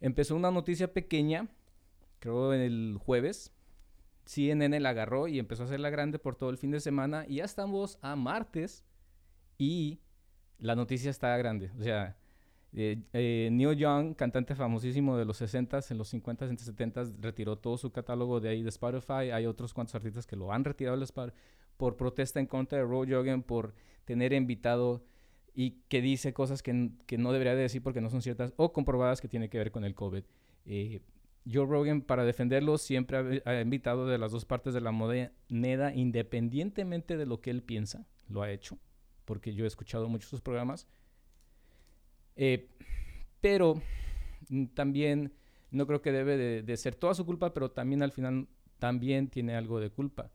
empezó 0.00 0.34
una 0.34 0.50
noticia 0.50 0.92
pequeña, 0.92 1.48
creo 2.18 2.52
el 2.52 2.98
jueves, 2.98 3.52
CNN 4.24 4.80
la 4.80 4.90
agarró 4.90 5.28
y 5.28 5.38
empezó 5.38 5.62
a 5.62 5.66
hacerla 5.66 5.90
grande 5.90 6.18
por 6.18 6.34
todo 6.34 6.50
el 6.50 6.58
fin 6.58 6.70
de 6.70 6.80
semana 6.80 7.26
y 7.28 7.36
ya 7.36 7.44
estamos 7.44 7.98
a 8.00 8.16
martes 8.16 8.84
y 9.58 10.00
la 10.58 10.74
noticia 10.74 11.10
está 11.10 11.36
grande, 11.36 11.70
o 11.78 11.82
sea 11.82 12.16
eh, 12.76 12.98
eh, 13.12 13.48
Neil 13.52 13.76
Young, 13.76 14.16
cantante 14.16 14.56
famosísimo 14.56 15.16
de 15.16 15.24
los 15.24 15.40
60s, 15.40 15.92
en 15.92 15.98
los 15.98 16.12
50s, 16.12 16.42
en 16.42 16.56
los 16.56 16.68
70s, 16.68 17.14
retiró 17.20 17.56
todo 17.56 17.78
su 17.78 17.92
catálogo 17.92 18.40
de 18.40 18.48
ahí 18.48 18.62
de 18.62 18.68
Spotify. 18.70 19.30
Hay 19.32 19.46
otros 19.46 19.72
cuantos 19.72 19.94
artistas 19.94 20.26
que 20.26 20.34
lo 20.34 20.52
han 20.52 20.64
retirado 20.64 20.96
del 20.96 21.04
Spotify 21.04 21.36
por 21.76 21.96
protesta 21.96 22.40
en 22.40 22.46
contra 22.46 22.78
de 22.78 22.84
Joe 22.84 23.06
Rogan, 23.06 23.42
por 23.42 23.74
tener 24.04 24.32
invitado 24.32 25.04
y 25.54 25.82
que 25.88 26.00
dice 26.02 26.32
cosas 26.32 26.62
que, 26.62 26.90
que, 27.06 27.16
no 27.16 27.32
debería 27.32 27.54
de 27.54 27.62
decir 27.62 27.82
porque 27.82 28.00
no 28.00 28.10
son 28.10 28.22
ciertas 28.22 28.52
o 28.56 28.72
comprobadas 28.72 29.20
que 29.20 29.28
tiene 29.28 29.48
que 29.48 29.58
ver 29.58 29.70
con 29.70 29.84
el 29.84 29.94
COVID. 29.94 30.24
Eh, 30.66 31.00
Joe 31.50 31.66
Rogan, 31.66 32.00
para 32.02 32.24
defenderlo, 32.24 32.78
siempre 32.78 33.42
ha, 33.44 33.50
ha, 33.50 33.60
invitado 33.60 34.06
de 34.06 34.18
las 34.18 34.32
dos 34.32 34.44
partes 34.44 34.74
de 34.74 34.80
la 34.80 34.90
moneda, 34.90 35.94
independientemente 35.94 37.16
de 37.16 37.26
lo 37.26 37.40
que 37.40 37.50
él 37.50 37.62
piensa, 37.62 38.06
lo 38.28 38.42
ha 38.42 38.50
hecho, 38.50 38.78
porque 39.24 39.54
yo 39.54 39.64
he 39.64 39.68
escuchado 39.68 40.08
muchos 40.08 40.30
sus 40.30 40.40
programas 40.40 40.88
eh, 42.36 42.68
pero 43.40 43.80
mm, 44.48 44.66
también 44.66 45.32
no 45.70 45.86
creo 45.86 46.02
que 46.02 46.12
debe 46.12 46.62
de, 46.62 46.76
ser 46.76 46.94
toda 46.94 47.14
su 47.14 47.26
culpa, 47.26 47.52
pero 47.52 47.70
también 47.70 48.02
al 48.02 48.12
final 48.12 48.48
también 48.78 49.28
tiene 49.28 49.56
algo 49.56 49.80
de 49.80 49.90
culpa. 49.90 50.30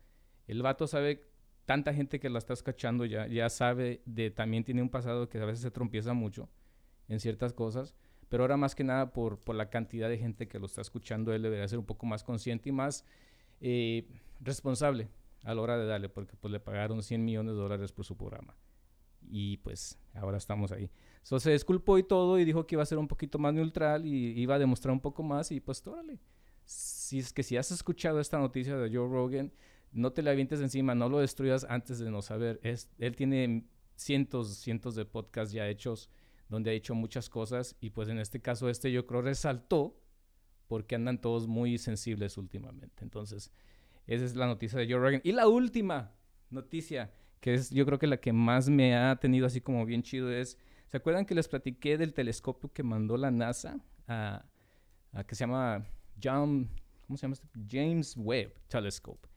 El 0.48 0.62
vato 0.62 0.88
sabe, 0.88 1.28
tanta 1.66 1.94
gente 1.94 2.20
que 2.20 2.30
la 2.30 2.40
está 2.40 2.54
escuchando 2.54 3.06
ya, 3.06 3.28
ya 3.28 3.50
sabe 3.50 4.02
de, 4.06 4.32
también 4.32 4.64
tiene 4.64 4.82
un 4.82 4.90
pasado 4.90 5.30
que 5.30 5.38
a 5.40 5.46
veces 5.46 5.62
se 5.62 5.72
trompieza 5.72 6.14
mucho 6.14 6.50
en 7.08 7.20
ciertas 7.20 7.54
cosas, 7.54 7.96
pero 8.28 8.44
ahora 8.44 8.58
más 8.58 8.76
que 8.76 8.84
nada 8.84 9.14
por, 9.14 9.40
por 9.40 9.56
la 9.56 9.70
cantidad 9.70 10.10
de 10.10 10.18
gente 10.18 10.48
que 10.48 10.60
lo 10.60 10.66
está 10.66 10.82
escuchando, 10.82 11.34
él 11.34 11.42
debería 11.42 11.68
ser 11.68 11.80
un 11.80 11.86
poco 11.86 12.06
más 12.06 12.24
consciente 12.24 12.70
y 12.70 12.72
más 12.72 13.06
eh, 13.62 14.08
responsable 14.40 15.10
a 15.44 15.54
la 15.54 15.62
hora 15.62 15.78
de 15.78 15.86
darle, 15.86 16.10
porque 16.10 16.36
pues 16.36 16.52
le 16.52 16.60
pagaron 16.60 17.02
100 17.02 17.24
millones 17.24 17.56
de 17.56 17.62
dólares 17.62 17.92
por 17.92 18.06
su 18.06 18.18
programa. 18.18 18.56
Y 19.30 19.58
pues 19.58 19.98
ahora 20.14 20.38
estamos 20.38 20.72
ahí. 20.72 20.90
So, 21.22 21.40
se 21.40 21.52
disculpó 21.52 21.98
y 21.98 22.04
todo 22.04 22.40
y 22.40 22.46
dijo 22.46 22.66
que 22.66 22.76
iba 22.76 22.84
a 22.84 22.86
ser 22.86 22.98
un 22.98 23.08
poquito 23.08 23.38
más 23.38 23.54
neutral 23.54 24.06
y 24.06 24.40
iba 24.40 24.56
a 24.56 24.60
demostrar 24.60 24.94
un 24.94 25.02
poco 25.02 25.22
más 25.24 25.52
y 25.52 25.60
pues 25.60 25.86
órale. 25.86 26.20
Si 26.66 27.20
es 27.20 27.34
que 27.34 27.44
si 27.44 27.58
has 27.58 27.72
escuchado 27.72 28.20
esta 28.20 28.38
noticia 28.38 28.78
de 28.78 28.96
Joe 28.96 29.08
Rogan, 29.08 29.52
no 29.92 30.12
te 30.12 30.22
la 30.22 30.32
avientes 30.32 30.62
encima, 30.62 30.96
no 30.96 31.10
lo 31.10 31.20
destruyas 31.20 31.66
antes 31.70 32.00
de 32.00 32.12
no 32.12 32.22
saber. 32.22 32.60
Es, 32.64 32.90
él 33.00 33.16
tiene 33.16 33.66
cientos, 33.96 34.58
cientos 34.58 34.96
de 34.96 35.06
podcasts 35.06 35.54
ya 35.54 35.68
hechos 35.68 36.10
donde 36.48 36.72
ha 36.72 36.74
hecho 36.74 36.96
muchas 36.96 37.30
cosas 37.30 37.76
y 37.80 37.92
pues 37.92 38.10
en 38.10 38.18
este 38.18 38.42
caso 38.42 38.70
este 38.70 38.92
yo 38.92 39.06
creo 39.06 39.22
resaltó 39.22 40.00
porque 40.68 40.96
andan 40.96 41.20
todos 41.20 41.48
muy 41.48 41.78
sensibles 41.78 42.38
últimamente. 42.38 43.04
Entonces, 43.04 43.52
esa 44.08 44.26
es 44.26 44.36
la 44.36 44.48
noticia 44.48 44.80
de 44.80 44.86
Joe 44.86 45.00
Rogan. 45.00 45.22
Y 45.24 45.32
la 45.32 45.48
última 45.48 46.16
noticia, 46.50 47.12
que 47.40 47.56
es 47.56 47.72
yo 47.72 47.86
creo 47.86 48.00
que 48.00 48.08
la 48.08 48.18
que 48.18 48.34
más 48.34 48.70
me 48.70 48.96
ha 48.96 49.16
tenido 49.20 49.48
así 49.48 49.62
como 49.62 49.86
bien 49.86 50.04
chido 50.04 50.32
es 50.32 50.58
¿Se 50.90 50.98
acuerdan 50.98 51.26
que 51.26 51.36
les 51.36 51.48
platiqué 51.48 51.98
del 52.00 52.14
telescopio 52.14 52.74
que 52.74 52.82
mandó 52.82 53.16
la 53.16 53.30
NASA 53.30 53.80
a, 54.08 54.44
que 55.28 55.36
se 55.36 55.42
llama 55.42 55.86
John, 56.22 56.68
¿cómo 57.06 57.16
se 57.16 57.24
llama 57.24 57.34
este? 57.34 57.48
James 57.70 58.16
Webb 58.18 58.54
Telescope? 58.68 59.28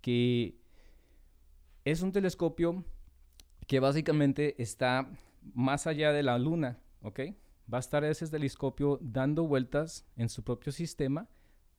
Que 0.00 0.56
es 1.84 2.02
un 2.02 2.10
telescopio 2.10 2.84
que 3.68 3.78
básicamente 3.78 4.60
está 4.60 5.08
más 5.54 5.86
allá 5.86 6.12
de 6.12 6.24
la 6.24 6.36
Luna, 6.36 6.80
¿ok? 7.02 7.20
Va 7.72 7.78
a 7.78 7.80
estar 7.80 8.02
ese 8.02 8.26
telescopio 8.26 8.98
dando 9.00 9.44
vueltas 9.44 10.04
en 10.16 10.28
su 10.28 10.42
propio 10.42 10.72
sistema, 10.72 11.28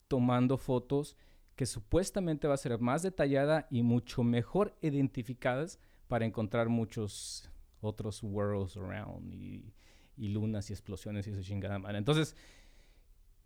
tomando 0.08 0.58
fotos 0.58 1.18
que 1.58 1.66
supuestamente 1.66 2.48
va 2.48 2.54
a 2.54 2.58
ser 2.58 2.80
más 2.80 3.02
detallada 3.02 3.68
y 3.70 3.84
mucho 3.84 4.24
mejor 4.24 4.78
identificadas 4.82 5.78
para 6.08 6.26
encontrar 6.26 6.70
muchos 6.70 7.52
otros 7.82 8.24
worlds 8.24 8.78
around 8.78 9.34
y, 9.34 9.74
lunas 10.18 10.70
y 10.70 10.74
explosiones 10.74 11.28
y 11.28 11.34
su 11.34 11.42
chingada 11.42 11.80
madre. 11.80 11.98
Entonces, 11.98 12.36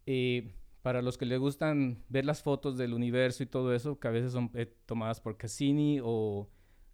eh, 0.06 0.54
para 0.82 1.02
los 1.02 1.18
que 1.18 1.26
les 1.26 1.40
gustan 1.40 2.04
ver 2.10 2.26
las 2.26 2.44
fotos 2.44 2.78
del 2.78 2.94
universo 2.94 3.44
y 3.44 3.46
todo 3.46 3.74
eso, 3.74 4.00
que 4.00 4.08
a 4.08 4.12
veces 4.12 4.34
son 4.34 4.52
eh, 4.54 4.66
tomadas 4.86 5.22
por 5.22 5.38
Cassini 5.38 6.00
o 6.04 6.50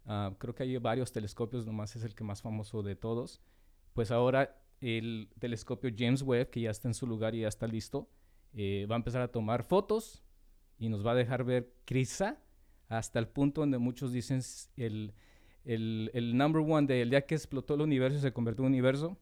ah, 0.06 0.34
creo 0.38 0.54
que 0.54 0.62
hay 0.62 0.76
varios 0.76 1.12
telescopios, 1.12 1.66
nomás 1.66 1.96
es 1.96 2.04
el 2.04 2.14
que 2.14 2.22
más 2.22 2.42
famoso 2.42 2.82
de 2.82 2.94
todos, 2.94 3.40
pues 3.94 4.10
ahora 4.10 4.62
el 4.80 5.28
telescopio 5.38 5.90
James 5.96 6.22
Webb, 6.22 6.50
que 6.50 6.60
ya 6.62 6.70
está 6.70 6.88
en 6.88 6.94
su 6.94 7.06
lugar 7.06 7.34
y 7.34 7.40
ya 7.40 7.48
está 7.48 7.66
listo, 7.66 8.08
eh, 8.52 8.86
va 8.90 8.96
a 8.96 8.98
empezar 8.98 9.22
a 9.22 9.28
tomar 9.28 9.64
fotos 9.64 10.22
y 10.78 10.88
nos 10.88 11.04
va 11.04 11.12
a 11.12 11.14
dejar 11.14 11.44
ver 11.44 11.72
quizá 11.84 12.38
hasta 12.88 13.18
el 13.18 13.28
punto 13.28 13.60
donde 13.60 13.78
muchos 13.78 14.12
dicen 14.12 14.40
el 14.76 15.14
el, 15.64 16.10
el 16.14 16.36
number 16.36 16.62
one 16.62 16.86
del 16.86 17.10
día 17.10 17.26
que 17.26 17.34
explotó 17.34 17.74
el 17.74 17.82
universo 17.82 18.18
y 18.18 18.20
se 18.20 18.32
convirtió 18.32 18.64
en 18.64 18.68
universo. 18.68 19.16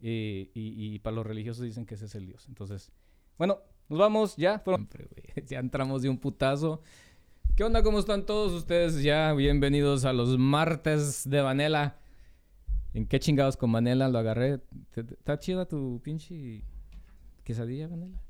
Y, 0.00 0.50
y, 0.54 0.98
para 0.98 1.14
los 1.14 1.26
religiosos 1.26 1.64
dicen 1.64 1.86
que 1.86 1.94
ese 1.94 2.06
es 2.06 2.14
el 2.16 2.26
Dios. 2.26 2.46
Entonces, 2.48 2.90
bueno, 3.38 3.60
nos 3.88 4.00
vamos 4.00 4.36
ya. 4.36 4.62
ya 5.46 5.60
entramos 5.60 6.02
de 6.02 6.08
un 6.08 6.18
putazo. 6.18 6.82
¿Qué 7.54 7.62
onda? 7.62 7.82
¿Cómo 7.84 8.00
están 8.00 8.26
todos 8.26 8.52
ustedes? 8.52 9.02
Ya 9.02 9.32
bienvenidos 9.32 10.04
a 10.04 10.12
los 10.12 10.38
martes 10.38 11.28
de 11.28 11.40
Vanela. 11.40 11.98
¿En 12.94 13.06
qué 13.06 13.20
chingados 13.20 13.56
con 13.56 13.70
Vanela 13.70 14.08
lo 14.08 14.18
agarré? 14.18 14.60
¿Está 14.96 15.38
chida 15.38 15.66
tu 15.66 16.00
pinche 16.02 16.64
quesadilla, 17.44 17.86
Vanela? 17.86 18.20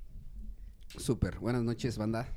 Súper. 0.99 1.39
Buenas 1.39 1.63
noches, 1.63 1.97
banda. 1.97 2.29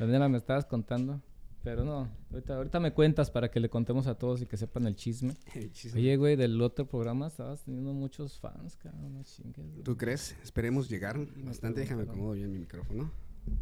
Vanela, 0.00 0.30
me 0.30 0.38
estabas 0.38 0.64
contando. 0.64 1.20
Pero 1.62 1.84
no, 1.84 2.10
ahorita, 2.48 2.80
me 2.80 2.92
cuentas 2.92 3.30
para 3.30 3.50
que 3.50 3.60
le 3.60 3.68
contemos 3.68 4.08
a 4.08 4.16
todos 4.16 4.42
y 4.42 4.46
que 4.46 4.56
sepan 4.56 4.86
el 4.86 4.96
chisme. 4.96 5.36
Oye, 5.94 6.16
güey, 6.16 6.34
del 6.34 6.60
otro 6.60 6.88
programa 6.88 7.28
estabas 7.28 7.62
teniendo 7.62 7.92
muchos 7.92 8.40
fans, 8.40 8.76
cabrón. 8.76 9.22
¿Tú 9.84 9.96
crees? 9.96 10.36
Esperemos 10.42 10.88
llegar 10.88 11.18
bastante. 11.44 11.80
Déjame 11.80 12.02
acomodo 12.02 12.32
bien 12.32 12.50
mi 12.50 12.58
micrófono. 12.58 13.12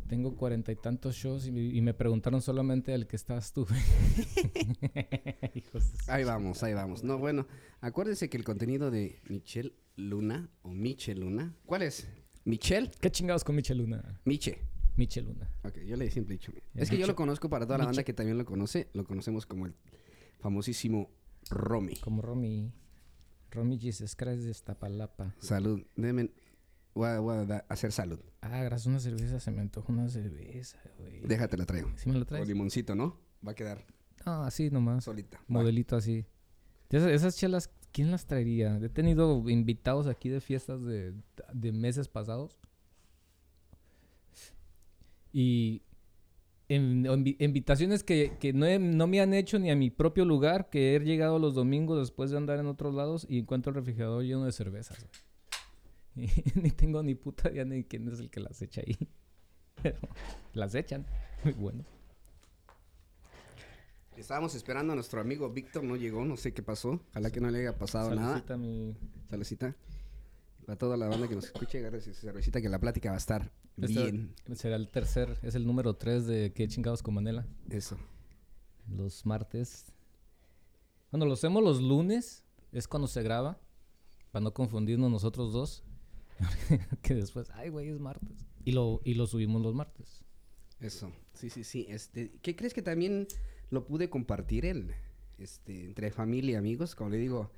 Tengo 0.09 0.37
cuarenta 0.37 0.73
y 0.73 0.77
tantos 0.77 1.15
shows 1.15 1.47
y, 1.47 1.81
me 1.81 1.95
preguntaron 1.95 2.43
solamente 2.43 2.93
el 2.95 3.07
que 3.07 3.17
estás 3.17 3.53
tú. 3.53 3.67
ahí 6.09 6.25
vamos, 6.25 6.63
ahí 6.63 6.75
vamos. 6.75 7.05
No, 7.05 7.19
bueno, 7.19 7.47
acuérdense 7.81 8.29
que 8.29 8.37
el 8.37 8.45
contenido 8.45 8.91
de 8.91 9.21
Michelle 9.29 9.73
Luna 9.97 10.51
o 10.63 10.71
Michelle 10.71 11.21
Luna, 11.21 11.55
¿cuál 11.67 11.83
es? 11.83 12.09
¿Michelle? 12.45 12.91
¿Qué 13.01 13.11
chingados 13.11 13.45
con 13.45 13.57
Michelle 13.57 13.83
Luna? 13.83 14.21
Miche. 14.25 14.70
Micheluna. 15.01 15.51
Ok, 15.65 15.79
yo 15.79 15.97
le 15.97 16.11
siempre 16.11 16.35
he 16.35 16.39
dicho. 16.39 16.53
Es 16.75 16.91
que 16.91 16.99
yo 16.99 17.07
lo 17.07 17.17
conozco 17.17 17.49
para 17.49 17.65
toda 17.65 17.79
la 17.79 17.87
banda 17.87 18.03
que 18.05 18.13
también 18.13 18.37
lo 18.37 18.45
conoce. 18.45 18.91
Lo 18.93 19.05
conocemos 19.05 19.47
como 19.47 19.65
el 19.65 19.75
famosísimo 20.41 21.11
Romy. 21.49 21.97
Como 21.97 22.21
Romy. 22.21 22.71
Romy 23.51 23.79
Jesus 23.79 24.15
Christ 24.15 24.43
de 24.43 24.51
Estapalapa. 24.51 25.35
Salud. 25.39 25.83
Deme, 25.97 26.31
voy 26.93 27.09
a, 27.09 27.65
hacer 27.71 27.93
salud. 27.93 28.21
Ah, 28.43 28.63
gracias 28.63 28.89
a 28.89 28.91
una 28.91 29.01
cerveza. 29.01 29.41
Se 29.41 29.51
me 29.51 29.63
antoja 29.63 29.91
una 29.91 30.07
cerveza, 30.11 30.79
güey. 30.99 31.23
Déjate 31.23 31.57
la 31.57 31.65
traigo. 31.65 31.91
Sí 31.97 32.11
me 32.11 32.19
la 32.19 32.27
traigo. 32.27 32.45
Con 32.45 32.49
limoncito, 32.49 32.95
¿no? 32.95 33.19
Va 33.47 33.53
a 33.53 33.55
quedar. 33.55 33.87
Ah, 34.27 34.47
así 34.47 34.71
nomás. 34.71 35.05
Solita. 35.05 35.43
Modelito 35.49 35.97
así. 35.97 36.27
Esas, 36.91 37.37
chelas, 37.37 37.71
¿quién 37.91 38.11
las 38.11 38.27
traería? 38.27 38.77
He 38.83 38.91
tenido 38.91 39.49
invitados 39.49 40.09
aquí 40.09 40.29
de 40.29 40.43
fiestas 40.43 40.85
de, 40.85 41.15
de 41.55 41.73
meses 41.73 42.09
pasados 42.09 42.60
y 45.33 45.83
en, 46.69 47.07
invitaciones 47.39 48.05
que, 48.05 48.37
que 48.39 48.53
no, 48.53 48.67
no, 48.79 49.07
me 49.07 49.21
han 49.21 49.35
hecho 49.35 49.59
ni 49.59 49.71
a 49.71 49.77
mi 49.77 49.91
propio 49.91 50.25
lugar, 50.25 50.71
que 50.71 50.95
he 50.95 51.01
llegado 51.01 51.39
los 51.39 51.55
domingos 51.55 51.99
después 51.99 52.31
de 52.31 52.37
andar 52.37 52.59
en 52.59 52.67
otros 52.67 52.95
lados 52.95 53.27
y 53.29 53.39
encuentro 53.39 53.71
el 53.71 53.77
refrigerador 53.77 54.23
lleno 54.23 54.45
de 54.45 54.53
cervezas. 54.53 55.07
ni 56.15 56.71
tengo 56.71 57.03
ni 57.03 57.15
puta 57.15 57.51
idea 57.51 57.65
ni 57.65 57.85
quién 57.85 58.09
es 58.09 58.21
el 58.21 58.31
que 58.31 58.41
las 58.41 58.61
echa 58.63 58.83
ahí. 58.83 58.97
Pero 59.83 59.99
las 60.53 60.75
echan. 60.75 61.07
Muy 61.45 61.55
bueno. 61.55 61.85
Estábamos 64.17 64.55
esperando 64.55 64.93
a 64.93 64.97
nuestro 64.97 65.21
amigo 65.21 65.49
Víctor, 65.51 65.83
no 65.83 65.97
llegó, 65.97 66.25
no 66.25 66.37
sé 66.37 66.53
qué 66.53 66.63
pasó. 66.63 67.01
Ojalá 67.11 67.31
que 67.31 67.41
no 67.41 67.51
le 67.51 67.61
haya 67.61 67.79
pasado 67.79 68.15
nada. 68.15 68.29
Saludcita, 68.29 68.57
mi... 68.59 68.95
Salucita. 69.31 69.75
Para 70.67 70.79
toda 70.79 70.97
la 70.97 71.09
banda 71.09 71.29
que 71.29 71.35
nos 71.35 71.45
escuche, 71.45 71.79
agarre 71.79 72.01
su 72.01 72.13
cervecita 72.13 72.61
que 72.61 72.69
la 72.69 72.79
plática 72.79 73.11
va 73.11 73.17
a 73.17 73.19
estar 73.19 73.53
Este 73.77 74.03
bien. 74.03 74.35
Será 74.55 74.77
el 74.77 74.89
tercer, 74.89 75.39
es 75.43 75.55
el 75.55 75.67
número 75.67 75.95
3 75.97 76.27
de 76.27 76.53
¿Qué 76.53 76.69
chingados 76.69 77.03
con 77.03 77.15
Manela? 77.15 77.47
Eso. 77.69 77.99
Los 78.89 79.27
martes. 79.27 79.87
Cuando 81.11 81.27
lo 81.27 81.33
hacemos 81.33 81.63
los 81.63 81.81
lunes, 81.81 82.45
es 82.73 82.87
cuando 82.87 83.09
se 83.09 83.23
graba. 83.23 83.59
Para 84.31 84.45
no 84.45 84.55
confundirnos 84.55 85.11
nosotros 85.11 85.53
dos. 85.53 85.83
que 87.03 87.15
después, 87.15 87.51
ay, 87.55 87.69
güey, 87.69 87.89
es 87.89 87.99
martes. 87.99 88.47
Y 88.65 88.73
lo, 88.73 89.01
y 89.05 89.15
lo 89.15 89.27
subimos 89.27 89.61
los 89.63 89.75
martes. 89.75 90.25
Eso. 90.79 91.13
Sí, 91.35 91.51
sí, 91.51 91.65
sí. 91.65 91.87
Este, 91.89 92.39
¿qué 92.43 92.57
crees 92.57 92.75
que 92.75 92.83
también 92.83 93.27
lo 93.71 93.87
pude 93.87 94.09
compartir 94.09 94.67
él? 94.67 94.95
Este, 95.39 95.87
entre 95.87 96.11
familia 96.11 96.53
y 96.53 96.57
amigos, 96.57 96.95
como 96.95 97.11
le 97.11 97.17
digo 97.17 97.51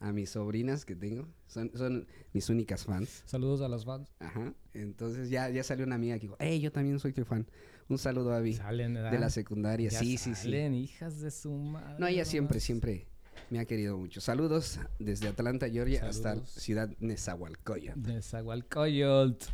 a 0.00 0.12
mis 0.12 0.30
sobrinas 0.30 0.84
que 0.84 0.94
tengo, 0.94 1.28
son, 1.46 1.70
son 1.74 2.06
mis 2.32 2.48
únicas 2.50 2.84
fans. 2.84 3.22
Saludos 3.26 3.60
a 3.62 3.68
las 3.68 3.84
fans. 3.84 4.12
Ajá. 4.18 4.54
Entonces 4.74 5.30
ya, 5.30 5.48
ya 5.48 5.62
salió 5.62 5.86
una 5.86 5.94
amiga 5.94 6.16
que 6.16 6.22
dijo, 6.22 6.36
hey, 6.38 6.60
yo 6.60 6.70
también 6.70 6.98
soy 6.98 7.12
tu 7.12 7.24
fan. 7.24 7.46
Un 7.88 7.98
saludo 7.98 8.32
a 8.32 8.38
Abby. 8.38 8.54
Salen, 8.54 8.94
¿verdad? 8.94 9.12
De 9.12 9.18
la 9.18 9.30
secundaria. 9.30 9.90
Ya 9.90 9.98
sí, 9.98 10.16
sí, 10.16 10.34
sí. 10.34 10.42
salen, 10.42 10.74
hijas 10.74 11.20
de 11.20 11.30
su 11.30 11.52
madre. 11.52 11.96
No, 11.98 12.06
ella 12.06 12.24
siempre, 12.24 12.60
siempre 12.60 13.06
me 13.50 13.60
ha 13.60 13.64
querido 13.64 13.96
mucho. 13.96 14.20
Saludos 14.20 14.80
desde 14.98 15.28
Atlanta, 15.28 15.68
Georgia, 15.68 16.04
hasta. 16.06 16.44
Ciudad 16.46 16.90
Nezahualcóyotl. 16.98 18.02
De 18.02 18.22
Zagualcoyot. 18.22 19.44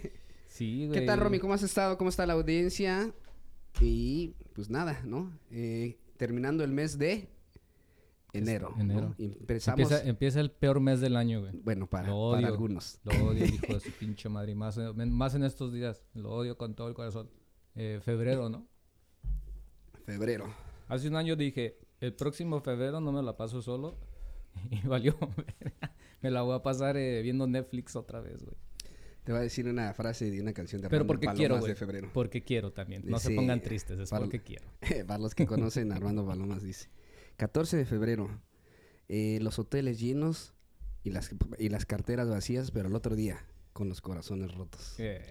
sí, 0.48 0.86
güey. 0.86 1.00
¿Qué 1.00 1.06
tal, 1.06 1.20
Romy? 1.20 1.38
¿Cómo 1.38 1.54
has 1.54 1.62
estado? 1.62 1.96
¿Cómo 1.96 2.10
está 2.10 2.26
la 2.26 2.32
audiencia? 2.32 3.12
Y 3.80 4.34
pues 4.54 4.68
nada, 4.68 5.00
¿no? 5.04 5.32
Eh, 5.50 5.96
terminando 6.16 6.64
el 6.64 6.72
mes 6.72 6.98
de 6.98 7.28
enero. 8.38 8.74
enero. 8.78 9.14
Empezamos, 9.18 9.80
Empieza, 9.80 10.04
empieza 10.08 10.40
el 10.40 10.50
peor 10.50 10.80
mes 10.80 11.00
del 11.00 11.16
año, 11.16 11.40
güey. 11.40 11.52
bueno, 11.62 11.86
para, 11.88 12.08
Lo 12.08 12.30
para 12.32 12.38
odio. 12.38 12.46
algunos. 12.46 13.00
Lo 13.04 13.12
odio, 13.28 13.44
hijo 13.46 13.74
de 13.74 13.80
su 13.80 13.90
pinche 13.92 14.28
madre. 14.28 14.54
Más, 14.54 14.76
en- 14.78 15.12
más 15.12 15.34
en 15.34 15.44
estos 15.44 15.72
días. 15.72 16.02
Lo 16.14 16.30
odio 16.32 16.56
con 16.56 16.74
todo 16.74 16.88
el 16.88 16.94
corazón. 16.94 17.28
Eh, 17.74 18.00
febrero, 18.02 18.48
¿no? 18.48 18.66
Febrero. 20.04 20.46
Hace 20.88 21.08
un 21.08 21.16
año 21.16 21.36
dije, 21.36 21.78
el 22.00 22.14
próximo 22.14 22.60
febrero 22.60 23.00
no 23.00 23.12
me 23.12 23.22
la 23.22 23.36
paso 23.36 23.62
solo. 23.62 23.96
Y 24.70 24.86
valió. 24.86 25.16
me 26.22 26.30
la 26.30 26.42
voy 26.42 26.54
a 26.56 26.62
pasar 26.62 26.96
eh, 26.96 27.20
viendo 27.22 27.46
Netflix 27.46 27.94
otra 27.94 28.20
vez, 28.20 28.42
güey. 28.42 28.56
Te 29.24 29.32
voy 29.32 29.40
a 29.40 29.42
decir 29.42 29.66
una 29.68 29.92
frase 29.92 30.30
de 30.30 30.40
una 30.40 30.52
canción 30.52 30.80
de 30.80 30.88
Pero 30.88 31.00
Armando 31.00 31.08
porque 31.12 31.26
Palomas 31.26 31.38
quiero, 31.40 31.66
de 31.66 31.74
febrero. 31.74 32.10
Porque 32.14 32.42
quiero 32.44 32.72
también. 32.72 33.02
No 33.04 33.18
se 33.18 33.34
pongan 33.34 33.60
tristes, 33.60 33.98
es 33.98 34.08
porque 34.08 34.40
quiero. 34.40 34.64
Para 35.06 35.18
los 35.18 35.34
que 35.34 35.46
conocen, 35.46 35.90
Armando 35.92 36.24
Palomas 36.24 36.62
dice: 36.62 36.88
14 37.36 37.76
de 37.76 37.84
febrero, 37.84 38.28
eh, 39.08 39.38
los 39.42 39.58
hoteles 39.58 40.00
llenos 40.00 40.54
y 41.04 41.10
las, 41.10 41.30
y 41.58 41.68
las 41.68 41.86
carteras 41.86 42.28
vacías, 42.28 42.70
pero 42.70 42.88
el 42.88 42.94
otro 42.94 43.14
día, 43.14 43.44
con 43.72 43.88
los 43.88 44.00
corazones 44.00 44.54
rotos. 44.54 44.94
Eh, 44.98 45.22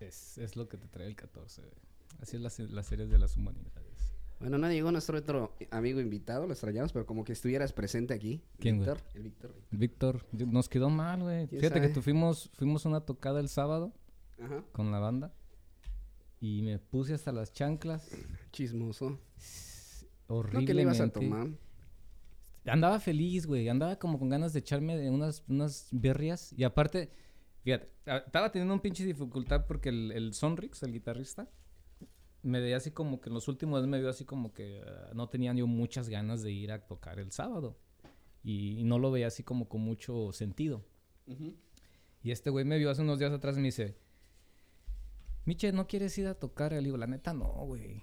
es, 0.00 0.38
es 0.38 0.56
lo 0.56 0.68
que 0.68 0.76
te 0.76 0.88
trae 0.88 1.06
el 1.06 1.16
14. 1.16 1.62
güey. 1.62 1.72
Así 2.20 2.36
es 2.36 2.42
las, 2.42 2.58
las 2.58 2.86
series 2.86 3.10
de 3.10 3.18
las 3.18 3.36
humanidades. 3.36 3.86
Bueno, 4.38 4.58
no 4.58 4.70
llegó 4.70 4.92
nuestro 4.92 5.16
otro 5.18 5.56
amigo 5.70 5.98
invitado, 5.98 6.46
lo 6.46 6.52
extrañamos, 6.52 6.92
pero 6.92 7.06
como 7.06 7.24
que 7.24 7.32
estuvieras 7.32 7.72
presente 7.72 8.12
aquí. 8.12 8.42
¿Quién, 8.58 8.76
güey? 8.76 8.90
Víctor. 8.90 9.10
El 9.14 9.22
Víctor. 9.22 9.52
güey. 9.52 9.64
Víctor, 9.70 10.26
nos 10.32 10.68
quedó 10.68 10.90
mal, 10.90 11.22
güey. 11.22 11.48
¿Quién 11.48 11.60
Fíjate 11.62 11.80
que 11.80 11.88
tu 11.88 12.02
fuimos, 12.02 12.50
fuimos 12.54 12.84
una 12.84 13.00
tocada 13.00 13.40
el 13.40 13.48
sábado 13.48 13.94
Ajá. 14.38 14.62
con 14.72 14.90
la 14.92 14.98
banda. 14.98 15.32
Y 16.38 16.60
me 16.62 16.78
puse 16.78 17.14
hasta 17.14 17.32
las 17.32 17.52
chanclas. 17.52 18.10
Chismoso. 18.52 19.18
Horriblemente. 20.28 20.72
No 20.72 20.76
le 20.76 20.82
ibas 20.82 21.00
a 21.00 21.08
tomar. 21.08 21.48
Andaba 22.66 23.00
feliz, 23.00 23.46
güey. 23.46 23.68
Andaba 23.68 23.98
como 23.98 24.18
con 24.18 24.28
ganas 24.28 24.52
de 24.52 24.60
echarme 24.60 24.96
de 24.96 25.10
unas, 25.10 25.44
unas 25.48 25.88
berrias. 25.92 26.52
Y 26.56 26.64
aparte, 26.64 27.10
fíjate, 27.62 27.88
estaba 28.26 28.50
teniendo 28.50 28.74
un 28.74 28.80
pinche 28.80 29.04
dificultad 29.04 29.66
porque 29.66 29.90
el, 29.90 30.12
el 30.12 30.34
Sonrix, 30.34 30.82
el 30.82 30.92
guitarrista, 30.92 31.48
me 32.42 32.60
veía 32.60 32.76
así 32.76 32.90
como 32.90 33.20
que 33.20 33.28
en 33.28 33.34
los 33.34 33.48
últimos 33.48 33.80
días 33.80 33.88
me 33.88 33.98
vio 33.98 34.08
así 34.08 34.24
como 34.24 34.52
que 34.52 34.82
ah, 34.84 35.10
no 35.14 35.28
tenía 35.28 35.52
yo 35.54 35.66
muchas 35.66 36.08
ganas 36.08 36.42
de 36.42 36.52
ir 36.52 36.72
a 36.72 36.86
tocar 36.86 37.18
el 37.18 37.32
sábado. 37.32 37.78
Y, 38.42 38.78
y 38.78 38.84
no 38.84 38.98
lo 38.98 39.10
veía 39.10 39.26
así 39.28 39.42
como 39.42 39.68
con 39.68 39.80
mucho 39.80 40.32
sentido. 40.32 40.84
Y 42.22 42.30
este 42.30 42.50
güey 42.50 42.64
me 42.64 42.78
vio 42.78 42.90
hace 42.90 43.02
unos 43.02 43.18
días 43.18 43.32
atrás 43.32 43.56
y 43.56 43.60
me 43.60 43.66
dice, 43.66 43.96
Miche, 45.44 45.72
¿no 45.72 45.86
quieres 45.86 46.16
ir 46.18 46.26
a 46.26 46.34
tocar? 46.34 46.72
Le 46.72 46.82
digo, 46.82 46.96
la 46.96 47.06
neta, 47.06 47.32
no, 47.32 47.46
güey. 47.66 48.02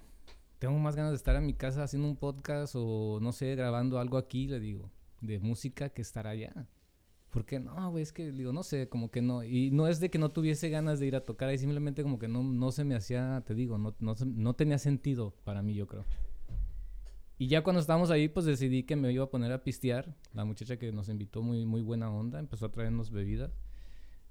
Tengo 0.63 0.79
más 0.79 0.95
ganas 0.95 1.11
de 1.11 1.17
estar 1.17 1.35
en 1.35 1.45
mi 1.45 1.53
casa 1.53 1.83
haciendo 1.83 2.07
un 2.07 2.15
podcast 2.15 2.73
o, 2.77 3.19
no 3.21 3.33
sé, 3.33 3.53
grabando 3.53 3.99
algo 3.99 4.17
aquí, 4.17 4.47
le 4.47 4.61
digo, 4.61 4.89
de 5.19 5.37
música 5.37 5.89
que 5.89 6.01
estar 6.01 6.25
allá. 6.25 6.69
¿Por 7.31 7.43
qué 7.43 7.59
no, 7.59 7.91
güey? 7.91 8.01
Es 8.01 8.13
que, 8.13 8.31
digo, 8.31 8.53
no 8.53 8.63
sé, 8.63 8.87
como 8.87 9.11
que 9.11 9.21
no. 9.21 9.43
Y 9.43 9.71
no 9.71 9.89
es 9.89 9.99
de 9.99 10.09
que 10.09 10.19
no 10.19 10.31
tuviese 10.31 10.69
ganas 10.69 11.01
de 11.01 11.07
ir 11.07 11.17
a 11.17 11.25
tocar 11.25 11.49
ahí, 11.49 11.57
simplemente 11.57 12.01
como 12.01 12.17
que 12.17 12.29
no, 12.29 12.43
no 12.43 12.71
se 12.71 12.85
me 12.85 12.95
hacía, 12.95 13.43
te 13.45 13.55
digo, 13.55 13.77
no, 13.77 13.93
no, 13.99 14.15
no 14.25 14.53
tenía 14.53 14.77
sentido 14.77 15.35
para 15.43 15.61
mí, 15.61 15.73
yo 15.73 15.85
creo. 15.85 16.05
Y 17.37 17.47
ya 17.47 17.61
cuando 17.61 17.81
estábamos 17.81 18.09
ahí, 18.09 18.29
pues 18.29 18.45
decidí 18.45 18.83
que 18.83 18.95
me 18.95 19.11
iba 19.11 19.25
a 19.25 19.29
poner 19.29 19.51
a 19.51 19.65
pistear. 19.65 20.15
La 20.31 20.45
muchacha 20.45 20.79
que 20.79 20.93
nos 20.93 21.09
invitó, 21.09 21.41
muy, 21.41 21.65
muy 21.65 21.81
buena 21.81 22.09
onda, 22.09 22.39
empezó 22.39 22.67
a 22.67 22.71
traernos 22.71 23.11
bebidas. 23.11 23.51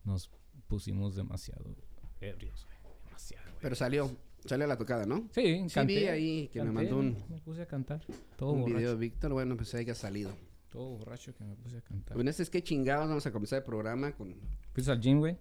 Nos 0.02 0.30
pusimos 0.66 1.14
demasiado 1.14 1.76
ebrios, 2.22 2.64
güey. 2.64 2.78
Demasiado, 3.04 3.50
güey. 3.50 3.58
Pero 3.60 3.74
salió, 3.74 4.10
salió 4.46 4.64
a 4.64 4.68
la 4.68 4.76
tocada, 4.78 5.06
¿no? 5.06 5.28
Sí, 5.32 5.64
Sí, 5.68 5.74
canté, 5.74 5.94
vi 6.00 6.06
ahí 6.06 6.48
que 6.48 6.62
me 6.62 6.70
mandó 6.72 6.98
un, 6.98 7.16
Me 7.28 7.38
puse 7.40 7.62
a 7.62 7.66
cantar. 7.66 8.00
Todo 8.36 8.52
un 8.52 8.60
borracho. 8.62 8.78
video 8.78 8.90
de 8.92 8.96
Víctor. 8.98 9.32
Bueno, 9.32 9.56
pues 9.56 9.74
ahí 9.74 9.84
que 9.84 9.90
ha 9.92 9.94
salido. 9.94 10.30
Todo 10.70 10.96
borracho 10.98 11.34
que 11.34 11.44
me 11.44 11.54
puse 11.56 11.76
a 11.78 11.80
cantar. 11.82 12.14
Bueno, 12.16 12.30
este 12.30 12.42
es 12.42 12.50
que 12.50 12.62
chingados. 12.62 13.08
Vamos 13.08 13.26
a 13.26 13.32
comenzar 13.32 13.58
el 13.58 13.64
programa 13.64 14.12
con. 14.12 14.34
¿Fuiste 14.72 14.90
al 14.90 15.00
gym, 15.00 15.18
güey? 15.18 15.36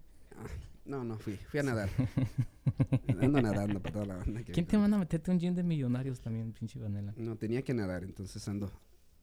No, 0.85 1.03
no 1.03 1.17
fui. 1.17 1.35
Fui 1.37 1.59
a 1.59 1.63
nadar. 1.63 1.89
Ando 3.21 3.41
nadando 3.41 3.79
para 3.79 3.93
toda 3.93 4.05
la 4.07 4.15
banda. 4.17 4.43
que- 4.43 4.51
¿Quién 4.51 4.65
te 4.65 4.77
manda 4.77 4.97
a 4.97 4.99
meterte 4.99 5.31
un 5.31 5.39
gym 5.39 5.53
de 5.55 5.63
millonarios 5.63 6.19
también, 6.19 6.51
pinche 6.53 6.79
Vanela? 6.79 7.13
No, 7.17 7.35
tenía 7.37 7.61
que 7.61 7.73
nadar, 7.73 8.03
entonces 8.03 8.45
ando, 8.47 8.71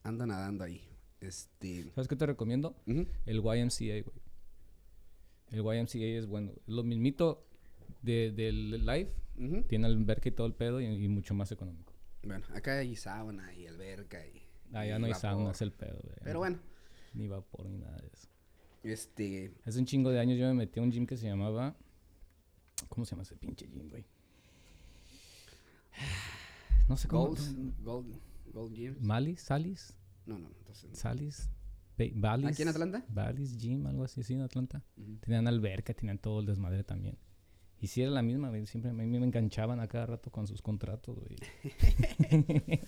ando 0.02 0.26
nadando 0.26 0.64
ahí. 0.64 0.80
Este. 1.20 1.90
¿Sabes 1.94 2.06
qué 2.08 2.14
te 2.16 2.26
recomiendo? 2.26 2.76
El 2.86 3.38
YMCA, 3.42 4.02
güey. 4.04 4.22
El 5.50 5.60
YMCA 5.62 6.04
es 6.18 6.26
bueno. 6.26 6.52
Es 6.66 6.68
lo 6.68 6.84
mismito 6.84 7.44
de, 8.02 8.32
del 8.32 8.84
live. 8.84 9.12
Ujú. 9.36 9.62
Tiene 9.68 9.86
alberca 9.86 10.28
y 10.28 10.32
todo 10.32 10.46
el 10.46 10.54
pedo 10.54 10.80
y, 10.80 10.86
y 10.86 11.08
mucho 11.08 11.34
más 11.34 11.52
económico. 11.52 11.92
Bueno, 12.24 12.44
acá 12.54 12.78
hay 12.78 12.96
sauna 12.96 13.54
y 13.54 13.66
alberca 13.66 14.26
y. 14.26 14.42
Allá 14.72 14.96
y 14.96 14.98
no 15.00 15.06
hay 15.06 15.12
vapor. 15.12 15.20
sauna, 15.20 15.50
es 15.52 15.62
el 15.62 15.72
pedo, 15.72 16.00
güey. 16.02 16.16
Pero 16.24 16.40
bueno, 16.40 16.58
Ni 17.14 17.26
vapor 17.28 17.66
ni 17.66 17.78
nada 17.78 17.96
de 17.98 18.08
eso. 18.08 18.28
este. 18.82 19.54
Hace 19.64 19.78
un 19.78 19.86
chingo 19.86 20.10
de 20.10 20.18
años 20.20 20.38
yo 20.38 20.46
me 20.48 20.54
metí 20.54 20.80
a 20.80 20.82
un 20.82 20.90
gym 20.90 21.06
que 21.06 21.16
se 21.16 21.26
llamaba... 21.26 21.76
¿Cómo 22.88 23.04
se 23.04 23.12
llama 23.12 23.22
ese 23.22 23.36
pinche 23.36 23.66
gym, 23.66 23.88
güey? 23.88 24.04
No 26.88 26.96
sé 26.96 27.08
cómo... 27.08 27.26
Gold, 27.28 27.82
Gold, 27.82 28.20
Gold 28.52 28.74
Gyms. 28.74 29.00
¿Malis? 29.00 29.40
¿Salis? 29.40 29.94
No, 30.26 30.38
no, 30.38 30.48
entonces. 30.58 30.98
¿Salis? 30.98 31.50
¿Balis? 32.14 32.46
¿Aquí 32.50 32.62
en 32.62 32.68
Atlanta? 32.68 33.04
¿Balis 33.08 33.56
Gym? 33.58 33.86
Algo 33.86 34.04
así, 34.04 34.22
sí, 34.22 34.34
en 34.34 34.42
Atlanta. 34.42 34.84
Ujú. 34.96 35.16
Tenían 35.16 35.48
alberca, 35.48 35.92
tenían 35.94 36.18
todo 36.18 36.40
el 36.40 36.46
desmadre 36.46 36.84
también. 36.84 37.18
Y 37.80 37.86
sí 37.86 38.02
era 38.02 38.10
la 38.10 38.22
misma, 38.22 38.48
güey. 38.48 38.66
Siempre 38.66 38.90
a 38.90 38.94
mí 38.94 39.06
me 39.06 39.18
enganchaban 39.24 39.78
a 39.80 39.86
cada 39.88 40.06
rato 40.06 40.30
con 40.30 40.46
sus 40.46 40.60
contratos, 40.62 41.16
güey. 41.18 41.36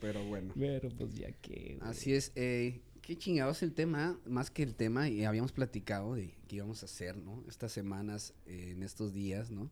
Pero 0.00 0.24
bueno. 0.26 0.54
Pero 0.58 0.88
pues 0.90 1.14
ya 1.14 1.32
que, 1.32 1.76
güey. 1.78 1.90
Así 1.90 2.12
es. 2.14 2.32
Eh, 2.36 2.80
qué 3.02 3.16
chingados 3.16 3.62
el 3.62 3.72
tema, 3.74 4.18
más 4.26 4.50
que 4.50 4.62
el 4.62 4.74
tema, 4.74 5.08
y 5.08 5.24
habíamos 5.24 5.52
platicado 5.52 6.14
de 6.14 6.34
qué 6.46 6.56
íbamos 6.56 6.82
a 6.82 6.86
hacer, 6.86 7.16
¿no? 7.16 7.44
Estas 7.48 7.72
semanas, 7.72 8.34
eh, 8.46 8.70
en 8.72 8.82
estos 8.82 9.12
días, 9.12 9.50
¿no? 9.50 9.70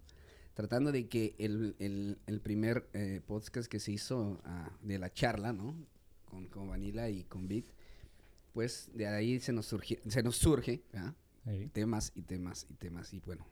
Tratando 0.55 0.91
de 0.91 1.07
que 1.09 1.35
el, 1.39 1.77
el- 1.79 2.19
el 2.27 2.41
primer 2.41 2.89
eh, 2.95 3.21
podcast 3.27 3.69
que 3.71 3.79
se 3.79 3.93
hizo 3.93 4.41
ah, 4.45 4.71
de 4.83 4.99
la 4.99 5.13
charla, 5.13 5.53
¿no? 5.53 5.77
Con, 6.25 6.47
con 6.49 6.69
Vanilla 6.69 7.09
y 7.09 7.25
con 7.25 7.47
Beat, 7.47 7.67
pues 8.53 8.91
de 8.95 9.07
ahí 9.07 9.39
se 9.41 9.53
nos, 9.53 9.73
surgi- 9.73 10.01
se 10.09 10.23
nos 10.23 10.37
surge, 10.37 10.83
¿verdad? 10.93 11.15
Ey. 11.47 11.69
temas 11.69 12.11
y 12.17 12.23
temas 12.23 12.67
y 12.69 12.75
temas 12.75 13.13
y 13.15 13.21
bueno, 13.21 13.47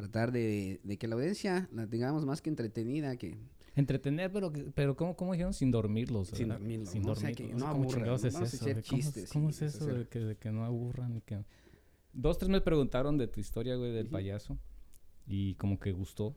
tratar 0.00 0.32
de, 0.32 0.80
de 0.82 0.96
que 0.98 1.06
la 1.08 1.14
audiencia 1.16 1.68
la 1.72 1.86
tengamos 1.86 2.24
más 2.26 2.42
que 2.42 2.50
entretenida, 2.50 3.16
que 3.16 3.38
Entretener, 3.76 4.32
pero, 4.32 4.52
pero 4.74 4.96
¿cómo, 4.96 5.14
cómo 5.16 5.32
dijeron? 5.32 5.54
Sin 5.54 5.70
dormirlos. 5.70 6.28
Sin 6.28 6.48
dormirlos, 6.48 6.90
Sin 6.90 7.02
¿no? 7.02 7.12
O 7.12 7.14
sea, 7.14 7.30
dormirlos. 7.30 7.48
que 7.48 7.54
no 7.54 7.60
¿Cómo 7.70 7.82
aburran, 7.84 7.94
chingados 8.00 8.22
¿no? 8.22 8.28
es 8.28 8.54
eso? 8.54 8.64
¿Cómo, 8.64 8.78
es- 8.78 8.84
chistes 8.84 9.32
¿Cómo 9.32 9.46
y 9.48 9.50
es 9.52 9.62
eso 9.62 9.86
de 9.86 10.08
que, 10.08 10.18
de 10.18 10.36
que 10.36 10.50
no 10.50 10.64
aburran? 10.64 11.16
y 11.16 11.20
que... 11.20 11.44
Dos, 12.12 12.38
tres 12.38 12.48
me 12.50 12.60
preguntaron 12.60 13.16
de 13.16 13.28
tu 13.28 13.38
historia, 13.38 13.76
güey, 13.76 13.92
del 13.92 14.08
payaso. 14.08 14.58
Y 15.26 15.54
como 15.54 15.78
que 15.78 15.92
gustó. 15.92 16.36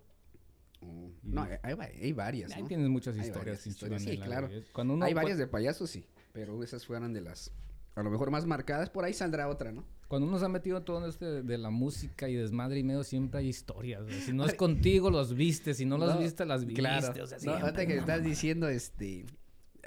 oh, 0.81 1.09
no, 1.23 1.41
hay, 1.41 1.57
hay 1.63 2.13
varias, 2.13 2.51
Ahí 2.51 2.61
¿no? 2.61 2.67
tienes 2.67 2.87
muchas 2.89 3.15
Hay 3.15 3.21
historias. 3.21 3.45
varias 3.45 3.63
pinche 3.63 3.85
historias, 3.85 4.03
sí, 4.03 4.17
claro. 4.17 4.49
Cuando 4.71 4.93
uno 4.93 5.03
hay 5.05 5.13
varias 5.15 5.39
de 5.39 5.47
payasos, 5.47 5.89
sí, 5.89 6.05
pero 6.31 6.61
esas 6.63 6.85
fueron 6.85 7.13
de 7.13 7.21
las 7.21 7.51
a 7.95 8.03
lo 8.03 8.09
mejor 8.09 8.31
más 8.31 8.45
marcadas, 8.45 8.89
por 8.89 9.03
ahí 9.05 9.13
saldrá 9.13 9.47
otra, 9.47 9.71
¿no? 9.71 9.83
Cuando 10.07 10.27
uno 10.27 10.37
se 10.37 10.45
ha 10.45 10.49
metido 10.49 10.77
en 10.77 10.85
todo 10.85 11.03
en 11.03 11.09
este 11.09 11.41
de 11.43 11.57
la 11.57 11.69
música 11.71 12.29
y 12.29 12.35
desmadre 12.35 12.79
y 12.79 12.83
medio, 12.83 13.03
siempre 13.03 13.39
hay 13.39 13.47
historias. 13.47 14.03
güey. 14.03 14.19
Si 14.21 14.31
no 14.33 14.45
es 14.45 14.53
contigo, 14.53 15.09
los 15.09 15.33
viste. 15.33 15.73
Si 15.73 15.85
no 15.85 15.97
los 15.97 16.13
No, 16.15 16.19
viste, 16.21 16.45
las 16.45 16.65
viste. 16.65 16.79
Claro. 16.81 17.23
O 17.23 17.27
sea, 17.27 17.37
No, 17.43 17.53
ahorita 17.53 17.85
que 17.87 17.95
no 17.95 17.99
estás 18.01 18.23
diciendo, 18.23 18.67
este... 18.67 19.25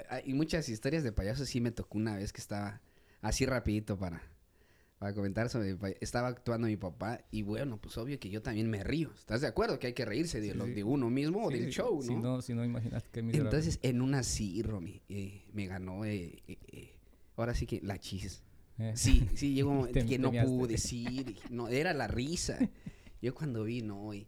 Hay 0.09 0.33
muchas 0.33 0.67
historias 0.69 1.03
de 1.03 1.11
payasos. 1.11 1.47
Sí 1.49 1.61
me 1.61 1.71
tocó 1.71 1.97
una 1.97 2.15
vez 2.17 2.33
que 2.33 2.41
estaba 2.41 2.81
así 3.21 3.45
rapidito 3.45 3.97
para, 3.97 4.21
para 4.99 5.13
comentar 5.13 5.47
sobre... 5.49 5.77
Estaba 6.01 6.27
actuando 6.27 6.67
mi 6.67 6.75
papá 6.77 7.21
y 7.31 7.43
bueno, 7.43 7.77
pues 7.77 7.97
obvio 7.97 8.19
que 8.19 8.29
yo 8.29 8.41
también 8.41 8.69
me 8.69 8.83
río. 8.83 9.11
¿Estás 9.17 9.39
de 9.41 9.47
acuerdo 9.47 9.79
que 9.79 9.87
hay 9.87 9.93
que 9.93 10.03
reírse 10.05 10.41
de, 10.41 10.51
Sí, 10.51 10.57
lo, 10.57 10.65
sí. 10.65 10.73
de 10.73 10.83
uno 10.83 11.09
mismo 11.09 11.45
o 11.45 11.49
del 11.49 11.69
show, 11.69 12.01
Si 12.03 12.13
no? 12.15 12.21
no, 12.21 12.41
si 12.41 12.53
no 12.53 12.65
imagínate 12.65 13.21
miserable. 13.21 13.49
Entonces, 13.49 13.79
en 13.81 14.01
una 14.01 14.23
sí, 14.23 14.61
Romy, 14.61 15.01
eh, 15.07 15.45
me 15.53 15.67
ganó... 15.67 16.03
eh, 16.03 16.41
eh, 16.47 16.57
eh, 16.67 16.93
ahora 17.37 17.55
sí 17.55 17.65
que 17.65 17.79
la 17.81 17.97
chis. 17.99 18.43
Eh. 18.79 18.93
Sí, 18.95 19.27
sí, 19.35 19.53
llegó 19.55 19.87
Te- 19.87 20.05
que 20.05 20.19
no 20.19 20.31
pude 20.31 20.73
decir, 20.73 21.37
no, 21.49 21.67
era 21.69 21.93
la 21.93 22.07
risa. 22.07 22.59
Yo 23.21 23.33
cuando 23.33 23.63
vi, 23.63 23.81
no, 23.81 24.13
y 24.13 24.27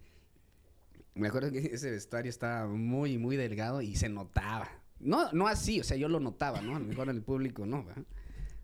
me 1.13 1.27
acuerdo 1.27 1.51
que 1.51 1.59
ese 1.59 1.91
vestuario 1.91 2.29
estaba 2.29 2.67
muy, 2.67 3.17
muy 3.17 3.35
delgado 3.35 3.81
y 3.81 3.95
se 3.95 4.09
notaba. 4.09 4.69
No, 4.99 5.31
no 5.31 5.47
así, 5.47 5.79
o 5.79 5.83
sea, 5.83 5.95
yo 5.95 6.09
lo 6.09 6.19
notaba, 6.19 6.61
¿no? 6.61 6.75
A 6.75 6.79
lo 6.79 6.85
mejor 6.85 7.09
el 7.09 7.21
público 7.21 7.65
no, 7.65 7.85
¿verdad? 7.85 8.03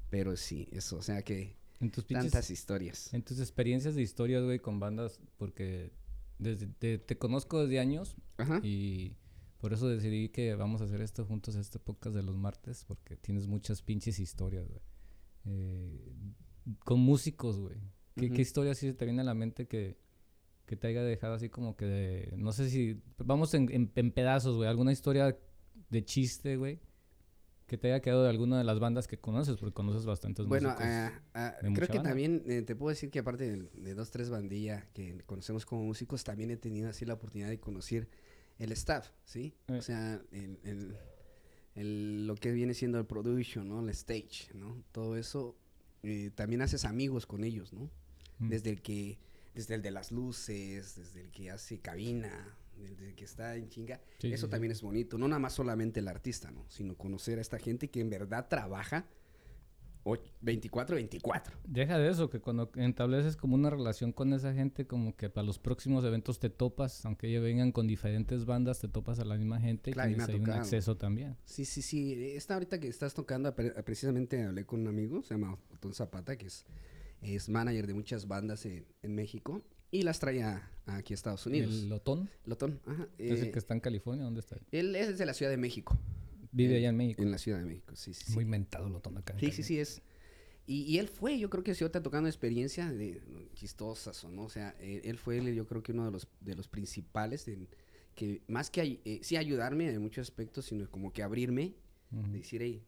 Pero 0.10 0.36
sí, 0.36 0.68
eso, 0.72 0.98
o 0.98 1.02
sea 1.02 1.22
que 1.22 1.56
En 1.80 1.92
tus 1.92 2.04
pinches 2.06 2.32
tantas 2.32 2.50
historias. 2.50 3.14
En 3.14 3.22
tus 3.24 3.40
experiencias 3.40 3.96
de 3.96 4.02
historias, 4.02 4.44
güey, 4.44 4.60
con 4.60 4.80
bandas, 4.80 5.20
porque 5.38 5.92
desde 6.40 6.68
te, 6.68 6.98
te 6.98 7.18
conozco 7.18 7.62
desde 7.62 7.80
años 7.80 8.16
Ajá. 8.38 8.60
y 8.64 9.14
por 9.60 9.74
eso 9.74 9.88
decidí 9.88 10.30
que 10.30 10.56
vamos 10.56 10.82
a 10.82 10.86
hacer 10.86 11.02
esto 11.02 11.26
juntos, 11.26 11.56
este 11.56 11.80
podcast 11.80 12.16
de 12.16 12.24
los 12.24 12.36
martes, 12.36 12.86
porque 12.86 13.16
tienes 13.16 13.48
muchas 13.48 13.82
pinches 13.82 14.20
historias, 14.20 14.68
güey. 14.68 14.82
Eh, 15.46 16.14
con 16.84 17.00
músicos, 17.00 17.60
güey. 17.60 17.78
¿Qué, 18.16 18.42
historia 18.42 18.74
sí 18.76 18.94
te 18.94 19.06
viene 19.06 19.22
a 19.22 19.26
la 19.26 19.34
mente 19.34 19.68
que, 19.68 19.98
que 20.66 20.76
te 20.76 20.88
haya 20.88 21.04
dejado 21.04 21.34
así 21.34 21.50
como 21.50 21.76
que 21.76 21.86
de... 21.86 22.34
No 22.38 22.52
sé 22.54 22.70
si... 22.70 23.02
Vamos 23.18 23.54
en, 23.54 23.70
en- 23.72 23.92
en 23.96 24.12
pedazos, 24.12 24.56
güey. 24.56 24.70
¿Alguna 24.70 24.92
historia 24.92 25.38
de 25.90 26.06
chiste, 26.06 26.56
güey? 26.58 26.80
Que 27.68 27.78
te 27.78 27.88
haya 27.92 28.02
quedado 28.02 28.24
de 28.24 28.30
alguna 28.30 28.58
de 28.58 28.64
las 28.64 28.80
bandas 28.80 29.08
que 29.08 29.18
conoces, 29.20 29.58
porque 29.58 29.74
conoces 29.74 30.06
bastantes 30.06 30.46
Bueno, 30.46 30.70
músicos. 30.70 30.88
ah, 30.88 31.22
ah, 31.34 31.56
de 31.62 31.74
creo 31.74 31.88
que 31.88 31.98
banda. 31.98 32.10
también 32.10 32.44
eh, 32.48 32.62
te 32.62 32.76
puedo 32.76 32.90
decir 32.90 33.10
que 33.12 33.20
aparte 33.20 33.52
de, 33.52 33.70
de 33.82 33.94
dos, 33.96 34.12
tres 34.12 34.30
bandillas 34.30 34.86
que 34.94 35.18
conocemos 35.26 35.66
como 35.66 35.84
músicos, 35.84 36.24
también 36.24 36.52
he 36.52 36.58
tenido 36.58 36.90
así 36.90 37.06
la 37.06 37.16
oportunidad 37.16 37.50
de 37.50 37.60
conocer 37.60 38.08
el 38.60 38.72
staff, 38.72 39.10
¿sí? 39.26 39.54
Eh. 39.68 39.74
O 39.74 39.82
sea, 39.82 40.22
el, 40.32 40.60
el- 40.64 40.98
el- 41.76 42.28
lo 42.28 42.36
que 42.36 42.52
viene 42.52 42.74
siendo 42.74 43.00
el 43.00 43.06
production, 43.06 43.68
¿no? 43.68 43.82
El 43.82 43.90
stage, 43.90 44.54
¿no? 44.54 44.82
Todo 44.92 45.18
eso, 45.18 45.56
eh, 46.04 46.32
también 46.36 46.62
haces 46.62 46.86
amigos 46.86 47.26
con 47.26 47.44
ellos, 47.44 47.74
¿no? 47.74 47.90
Mm. 48.40 48.50
Desde 48.50 48.70
el 48.70 48.82
que, 48.82 49.18
desde 49.54 49.76
el 49.76 49.82
de 49.82 49.92
las 49.92 50.12
luces, 50.12 50.96
desde 50.96 51.22
el 51.22 51.32
que 51.32 51.52
hace 51.52 51.80
cabina, 51.80 52.58
desde 52.78 53.10
el 53.10 53.16
que 53.16 53.26
está 53.26 53.56
en 53.56 53.70
chinga. 53.70 54.00
Sí, 54.20 54.28
eso 54.32 54.46
sí, 54.46 54.48
sí. 54.48 54.52
también 54.52 54.72
es 54.72 54.82
bonito, 54.82 55.18
no 55.18 55.28
nada 55.28 55.40
más 55.40 55.54
solamente 55.54 56.00
el 56.00 56.08
artista, 56.08 56.52
¿no? 56.52 56.66
Sino 56.70 56.96
conocer 56.96 57.40
a 57.40 57.42
esta 57.42 57.58
gente 57.60 57.90
que 57.90 58.00
en 58.02 58.10
verdad 58.10 58.48
trabaja 58.50 59.06
24-24. 60.06 61.52
Deja 61.68 61.98
de 61.98 62.10
eso, 62.10 62.30
que 62.30 62.40
cuando 62.40 62.72
estableces 62.76 63.36
como 63.36 63.56
una 63.56 63.70
relación 63.70 64.12
con 64.12 64.34
esa 64.34 64.54
gente, 64.54 64.86
como 64.86 65.16
que 65.16 65.30
para 65.30 65.46
los 65.46 65.60
próximos 65.60 66.04
eventos 66.06 66.40
te 66.40 66.50
topas, 66.50 67.06
aunque 67.06 67.28
ellos 67.28 67.44
vengan 67.44 67.72
con 67.72 67.88
diferentes 67.88 68.46
bandas, 68.46 68.80
te 68.80 68.88
topas 68.88 69.20
a 69.20 69.26
la 69.26 69.36
misma 69.36 69.60
gente 69.60 69.92
Claro, 69.92 70.12
y 70.12 70.16
tienes 70.16 70.36
un 70.36 70.50
acceso 70.52 70.96
también. 70.96 71.36
Sí, 71.46 71.66
sí, 71.66 71.82
sí. 71.82 72.14
Esta 72.36 72.54
ahorita 72.54 72.80
que 72.80 72.88
estás 72.88 73.14
tocando, 73.14 73.54
pre- 73.56 73.72
precisamente 73.84 74.44
hablé 74.44 74.66
con 74.66 74.82
un 74.82 74.88
amigo, 74.88 75.22
se 75.24 75.34
llama 75.34 75.58
Otón 75.74 75.94
Zapata, 75.94 76.38
que 76.38 76.48
es, 76.48 76.66
es 77.22 77.50
manager 77.50 77.88
de 77.88 77.94
muchas 77.94 78.28
bandas 78.28 78.66
en, 78.66 78.86
en 79.02 79.16
México 79.16 79.62
y 79.92 80.04
las 80.04 80.20
trae 80.20 80.44
a- 80.44 80.70
aquí 80.86 81.14
a 81.14 81.16
Estados 81.16 81.46
Unidos. 81.46 81.74
El 81.74 81.90
Lotón, 81.90 82.30
Lotón, 82.46 82.80
ajá. 82.86 83.08
es 83.18 83.40
el 83.42 83.48
eh, 83.48 83.52
que 83.52 83.60
está 83.60 83.74
en 83.74 83.80
California, 83.80 84.24
¿dónde 84.26 84.42
está? 84.42 84.58
Él 84.72 84.96
es 84.96 85.18
de 85.18 85.26
la 85.26 85.34
Ciudad 85.34 85.50
de 85.52 85.58
México. 85.58 85.98
Vive 86.56 86.72
en- 86.74 86.78
allá 86.80 86.90
en 86.90 86.98
México. 86.98 87.22
En 87.22 87.32
la 87.32 87.38
Ciudad 87.38 87.60
de 87.60 87.66
México, 87.66 87.96
sí, 87.96 88.14
sí. 88.14 88.26
sí. 88.28 88.34
Muy 88.34 88.46
mentado 88.46 88.90
Lotón 88.90 89.18
acá. 89.18 89.34
en 89.34 89.40
Sí, 89.40 89.52
sí, 89.52 89.64
sí, 89.64 89.80
es. 89.80 90.02
Y, 90.68 90.82
y 90.84 90.98
él 90.98 91.08
fue, 91.10 91.38
yo 91.38 91.50
creo 91.50 91.64
que 91.64 91.76
si 91.76 91.84
ahorita 91.84 92.02
tocando 92.02 92.28
experiencia 92.28 92.92
de 92.92 93.22
chistosas 93.54 94.24
o 94.24 94.30
no, 94.30 94.44
o 94.44 94.50
sea, 94.50 94.76
eh, 94.80 95.02
él 95.04 95.18
fue, 95.18 95.54
yo 95.54 95.68
creo 95.68 95.84
que 95.84 95.92
uno 95.92 96.06
de 96.06 96.12
los, 96.12 96.28
de 96.42 96.56
los 96.56 96.68
principales, 96.68 97.48
en- 97.48 97.68
que 98.16 98.42
más 98.48 98.70
que 98.72 99.00
eh, 99.06 99.20
sí 99.22 99.36
ayudarme 99.38 99.90
en 99.90 100.02
muchos 100.02 100.24
aspectos, 100.28 100.66
sino 100.66 100.90
como 100.90 101.12
que 101.14 101.22
abrirme, 101.22 101.76
Ujú. 102.12 102.32
de 102.32 102.38
decir, 102.40 102.62
hey, 102.64 102.84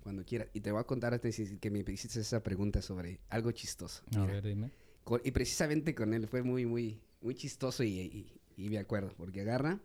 cuando 0.00 0.24
quieras. 0.24 0.48
Y 0.54 0.60
te 0.60 0.72
voy 0.72 0.80
a 0.80 0.84
contar 0.84 1.14
antes 1.14 1.36
de 1.36 1.58
que 1.58 1.70
me 1.70 1.80
hiciste 1.86 2.18
esa 2.20 2.42
pregunta 2.42 2.82
sobre 2.82 3.20
algo 3.28 3.52
chistoso. 3.52 4.02
A 4.16 4.20
Mira, 4.20 4.32
ver, 4.32 4.42
dime. 4.44 4.70
con- 5.04 5.20
y 5.24 5.30
precisamente 5.30 5.94
con 5.94 6.14
él 6.14 6.26
fue 6.26 6.42
muy, 6.42 6.66
muy, 6.66 7.00
muy 7.20 7.34
chistoso 7.34 7.84
y, 7.84 7.90
y- 8.00 8.40
y 8.56 8.68
me 8.70 8.78
acuerdo, 8.78 9.12
porque 9.16 9.40
agarra. 9.42 9.80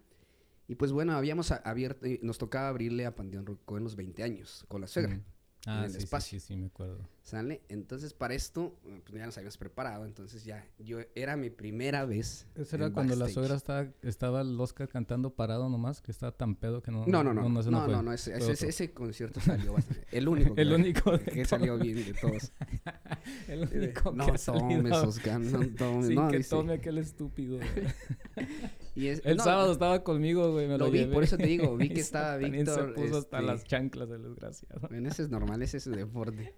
Y 0.70 0.76
pues 0.76 0.92
bueno, 0.92 1.14
habíamos 1.14 1.52
abierto, 1.52 2.06
eh, 2.06 2.20
nos 2.22 2.38
tocaba 2.38 2.70
abrirle 2.70 3.08
a 3.08 3.16
Panteón 3.16 3.48
Rococó 3.48 3.80
en 3.80 3.86
los 3.86 3.96
20 3.96 4.22
años, 4.22 4.66
con 4.68 4.82
la 4.82 4.88
suegra. 4.88 5.16
Mm. 5.16 5.24
Ah, 5.66 5.82
el 5.86 5.92
sí, 5.92 5.98
sí, 5.98 6.04
espacio. 6.04 6.40
sí, 6.40 6.46
sí, 6.46 6.56
me 6.56 6.68
acuerdo. 6.68 7.00
¿Sale? 7.30 7.62
Entonces, 7.70 8.14
para 8.16 8.34
esto, 8.34 8.76
eh, 8.86 9.02
pues 9.06 9.20
ya 9.20 9.26
nos 9.28 9.38
habíamos 9.38 9.58
preparado. 9.58 10.04
Entonces, 10.06 10.46
ya, 10.46 10.66
yo, 10.80 10.98
era 11.14 11.38
mi 11.38 11.52
primera 11.52 12.04
vez. 12.06 12.48
Ese 12.56 12.76
era 12.76 12.90
cuando 12.92 13.14
la 13.14 13.26
backstage. 13.26 13.34
suegra 13.36 13.56
estaba, 13.56 13.88
estaba 14.02 14.42
el 14.42 14.60
Oscar 14.60 14.90
cantando 14.90 15.30
parado 15.36 15.70
nomás, 15.70 16.02
que 16.02 16.10
estaba 16.12 16.32
tan 16.32 16.56
pedo 16.56 16.82
que 16.82 16.90
no... 16.90 17.06
No, 17.06 17.24
no, 17.24 17.32
no. 17.36 17.48
No, 17.48 17.88
no, 17.88 18.02
no, 18.02 18.14
ese, 18.14 18.36
ese- 18.36 18.94
concierto 18.94 19.40
salió 19.42 19.74
bastante. 19.74 20.08
El 20.12 20.28
único. 20.28 20.56
que- 20.56 20.62
El 20.64 20.74
único 20.74 21.12
de 21.20 21.24
que 21.26 21.46
salió 21.46 21.78
bien 21.78 21.98
de 22.04 22.14
todos. 22.16 22.52
El 23.48 23.70
único 23.72 24.12
no 24.12 24.32
que 24.32 24.38
salido 24.40 24.68
tomes, 24.68 24.92
Oscar, 24.94 25.40
no 25.40 25.60
tomes. 25.78 26.08
sin 26.08 26.16
no, 26.16 26.30
que 26.30 26.38
dice. 26.38 26.50
tome 26.50 26.74
aquel 26.74 26.98
estúpido. 26.98 27.58
güey. 27.58 28.48
Y 28.96 29.08
es- 29.08 29.22
El 29.24 29.38
no, 29.38 29.44
sábado 29.44 29.72
estaba 29.72 30.04
conmigo, 30.04 30.52
güey, 30.52 30.68
me 30.68 30.80
lo, 30.80 30.86
Lo 30.86 30.92
vi, 30.92 31.00
llevé. 31.02 31.14
por 31.14 31.24
eso 31.24 31.38
te 31.38 31.46
digo, 31.46 31.78
vi 31.78 31.90
que 31.90 32.00
estaba 32.02 32.38
Víctor, 32.38 32.96
se 32.96 33.02
puso 33.02 33.18
hasta 33.20 33.38
este- 33.38 33.48
las 33.52 33.64
chanclas 33.66 34.10
el 34.10 34.24
desgraciado. 34.24 34.88
Bueno, 34.90 35.10
ese 35.10 35.22
es 35.24 35.30
normal, 35.30 35.62
ese 35.62 35.78
es 35.78 35.84
su 35.84 35.92
deporte. 35.92 36.56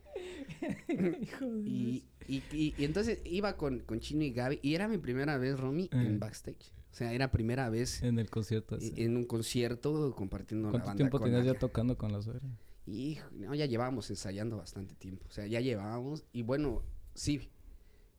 Hijo 1.21 1.45
de 1.45 1.61
Y, 1.69 2.03
y, 2.27 2.43
y- 2.51 2.73
y 2.77 2.83
entonces 2.85 3.19
iba 3.25 3.57
con, 3.57 3.79
con 3.79 3.99
Chino 3.99 4.23
y 4.23 4.31
Gaby. 4.31 4.59
Y 4.61 4.75
era 4.75 4.87
mi 4.87 4.97
primera 4.97 5.37
vez, 5.37 5.59
Romy, 5.59 5.83
Eh. 5.85 5.89
en 5.93 6.19
backstage. 6.19 6.71
O 6.91 6.93
sea, 6.93 7.13
era 7.13 7.31
primera 7.31 7.69
vez 7.69 8.03
En 8.03 8.19
el 8.19 8.29
concierto 8.29 8.75
ese. 8.75 9.01
en 9.01 9.15
un 9.15 9.23
concierto 9.23 10.13
compartiendo 10.15 10.67
la 10.67 10.71
¿Cuánto 10.71 10.87
banda 10.87 10.97
tiempo 10.97 11.19
con 11.19 11.29
tenías 11.29 11.45
ya 11.45 11.53
tocando 11.57 11.97
con 11.97 12.11
la 12.11 12.21
suegra? 12.21 12.41
Hijo, 12.85 13.25
no, 13.31 13.55
ya 13.55 13.65
llevábamos 13.65 14.09
ensayando 14.09 14.57
bastante 14.57 14.93
tiempo. 14.95 15.25
O 15.29 15.31
sea, 15.31 15.47
ya 15.47 15.61
llevábamos. 15.61 16.25
Y 16.33 16.41
bueno, 16.41 16.81
sí, 17.13 17.49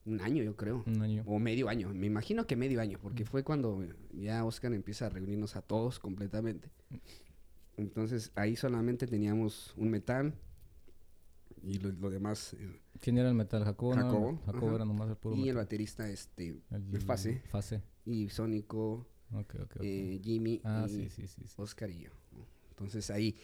un 0.06 0.20
año 0.22 0.42
yo 0.42 0.56
creo. 0.56 0.84
Un 0.86 1.02
año. 1.02 1.22
O 1.26 1.38
medio 1.38 1.68
año. 1.68 1.92
Me 1.92 2.06
imagino 2.06 2.46
que 2.46 2.56
medio 2.56 2.80
año, 2.80 2.98
porque 3.02 3.24
fue 3.26 3.42
cuando 3.44 3.84
ya 4.14 4.42
Oscar 4.44 4.72
empieza 4.72 5.06
a 5.06 5.08
reunirnos 5.10 5.54
a 5.56 5.60
todos 5.62 5.98
completamente. 5.98 6.70
Entonces 7.76 8.32
ahí 8.34 8.56
solamente 8.56 9.06
teníamos 9.06 9.74
un 9.76 9.90
metal 9.90 10.34
y 11.62 11.78
lo, 11.78 11.90
lo 11.92 12.10
demás. 12.10 12.54
eh, 12.54 12.80
¿Quién 13.00 13.18
era 13.18 13.28
el 13.28 13.34
metal? 13.34 13.64
Jacobo. 13.64 13.94
¿no? 13.96 14.40
Jacobo, 14.46 14.74
era 14.76 14.84
nomás 14.84 15.08
el 15.10 15.16
puro 15.16 15.36
y 15.36 15.48
el 15.48 15.56
baterista, 15.56 16.08
este, 16.08 16.48
El, 16.70 16.84
el 16.94 17.00
Fase. 17.00 17.42
Fase. 17.50 17.82
y 18.04 18.28
Sónico, 18.28 19.06
Ok, 19.32 19.54
ok, 19.62 19.76
ok. 19.76 19.76
eh, 19.82 20.20
Jimmy 20.22 20.60
ah, 20.64 20.86
y 20.88 20.90
sí, 20.92 21.08
sí, 21.08 21.26
sí. 21.26 21.42
sí. 21.46 21.54
Oscar 21.56 21.90
y 21.90 22.00
yo. 22.00 22.10
Entonces 22.70 23.10
ahí, 23.10 23.36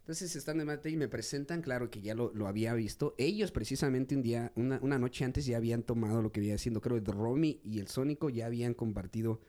entonces 0.00 0.34
están 0.36 0.58
de 0.58 0.64
mate 0.64 0.88
y 0.90 0.96
me 0.96 1.08
presentan, 1.08 1.60
claro 1.62 1.90
que 1.90 2.00
ya 2.00 2.14
lo, 2.14 2.32
lo 2.34 2.46
había 2.46 2.72
visto. 2.74 3.14
Ellos 3.18 3.50
precisamente 3.52 4.14
un 4.16 4.22
día, 4.22 4.52
una, 4.56 4.78
una 4.82 4.98
noche 4.98 5.24
antes 5.24 5.44
ya 5.46 5.56
habían 5.56 5.82
tomado 5.82 6.22
lo 6.22 6.30
que 6.32 6.40
había 6.40 6.54
haciendo, 6.54 6.80
creo, 6.80 6.96
el 6.96 7.04
Romy 7.04 7.60
y 7.64 7.78
el 7.80 7.88
Sónico 7.88 8.30
ya 8.30 8.46
habían 8.46 8.74
compartido 8.74 9.40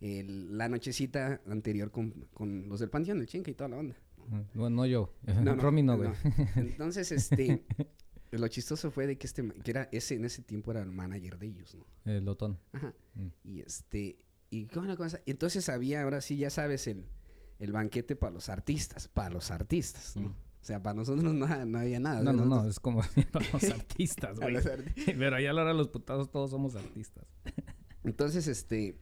el- 0.00 0.56
la 0.56 0.68
nochecita 0.68 1.40
anterior 1.46 1.90
con, 1.90 2.12
con 2.32 2.68
los 2.68 2.80
del 2.80 2.88
Panteón, 2.90 3.20
el 3.20 3.26
Chenca 3.26 3.50
y 3.50 3.54
toda 3.54 3.68
la 3.70 3.76
onda. 3.78 3.96
Bueno, 4.54 4.76
no 4.76 4.86
yo. 4.86 5.14
No, 5.26 5.40
no, 5.42 5.56
Romy 5.56 5.82
no, 5.82 5.96
güey. 5.96 6.10
Entonces, 6.56 7.12
este, 7.12 7.64
lo 8.30 8.48
chistoso 8.48 8.90
fue 8.90 9.06
de 9.06 9.18
que 9.18 9.26
este, 9.26 9.48
que 9.48 9.70
era 9.70 9.88
ese, 9.92 10.14
en 10.14 10.24
ese 10.24 10.42
tiempo 10.42 10.70
era 10.70 10.82
el 10.82 10.90
manager 10.90 11.38
de 11.38 11.46
ellos, 11.46 11.74
¿no? 11.74 11.86
El 12.04 12.24
Lotón. 12.24 12.58
Ajá. 12.72 12.94
Mm. 13.14 13.28
Y 13.44 13.60
este, 13.60 14.18
y 14.50 14.66
qué 14.66 14.78
buena 14.78 14.96
cosa. 14.96 15.20
Entonces 15.26 15.68
había, 15.68 16.02
ahora 16.02 16.20
sí, 16.20 16.36
ya 16.36 16.50
sabes, 16.50 16.86
el, 16.86 17.06
el 17.58 17.72
banquete 17.72 18.16
para 18.16 18.32
los 18.32 18.48
artistas, 18.48 19.08
para 19.08 19.30
los 19.30 19.50
artistas, 19.50 20.16
¿no? 20.16 20.28
Mm. 20.28 20.34
O 20.60 20.64
sea, 20.68 20.82
para 20.82 20.94
nosotros 20.94 21.24
no, 21.24 21.32
no 21.32 21.78
había 21.78 22.00
nada. 22.00 22.20
No, 22.22 22.32
no, 22.32 22.44
no. 22.44 22.68
Es 22.68 22.80
como 22.80 23.00
para 23.32 23.50
los 23.52 23.64
artistas, 23.64 24.38
güey. 24.40 24.52
los 24.52 24.68
Pero 25.06 25.36
allá 25.36 25.50
a 25.50 25.52
la 25.52 25.62
hora 25.62 25.70
de 25.70 25.78
los 25.78 25.88
putados 25.88 26.30
todos 26.30 26.50
somos 26.50 26.74
artistas. 26.74 27.24
Entonces, 28.04 28.46
este, 28.48 28.98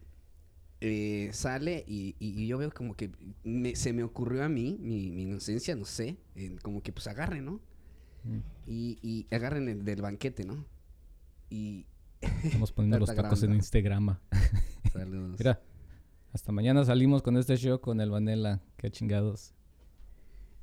eh, 0.86 1.30
sale 1.32 1.84
y, 1.86 2.14
y- 2.18 2.42
y 2.42 2.46
yo 2.46 2.58
veo 2.58 2.70
como 2.72 2.94
que 2.94 3.10
me- 3.44 3.76
se 3.76 3.92
me 3.92 4.02
ocurrió 4.02 4.44
a 4.44 4.48
mí, 4.48 4.78
mi, 4.80 5.10
mi 5.10 5.22
inocencia, 5.22 5.74
no 5.76 5.84
sé, 5.84 6.16
como 6.62 6.82
que 6.82 6.92
pues 6.92 7.06
agarren, 7.06 7.44
¿no? 7.44 7.60
Mm. 8.24 8.38
Y, 8.66 8.98
y 9.02 9.34
agarren 9.34 9.68
el 9.68 9.84
del 9.84 10.02
banquete, 10.02 10.44
¿no? 10.44 10.64
Y... 11.50 11.86
Estamos 12.44 12.72
poniendo 12.72 12.98
los 12.98 13.08
tacos 13.14 13.42
en 13.42 13.50
grabando. 13.50 13.54
Instagram. 13.56 14.18
Saludos. 14.92 15.38
Mira, 15.38 15.60
hasta 16.32 16.52
mañana 16.52 16.84
salimos 16.84 17.22
con 17.22 17.36
este 17.36 17.56
show 17.56 17.80
con 17.80 18.00
el 18.00 18.10
Vanilla. 18.10 18.60
Qué 18.76 18.90
chingados. 18.90 19.52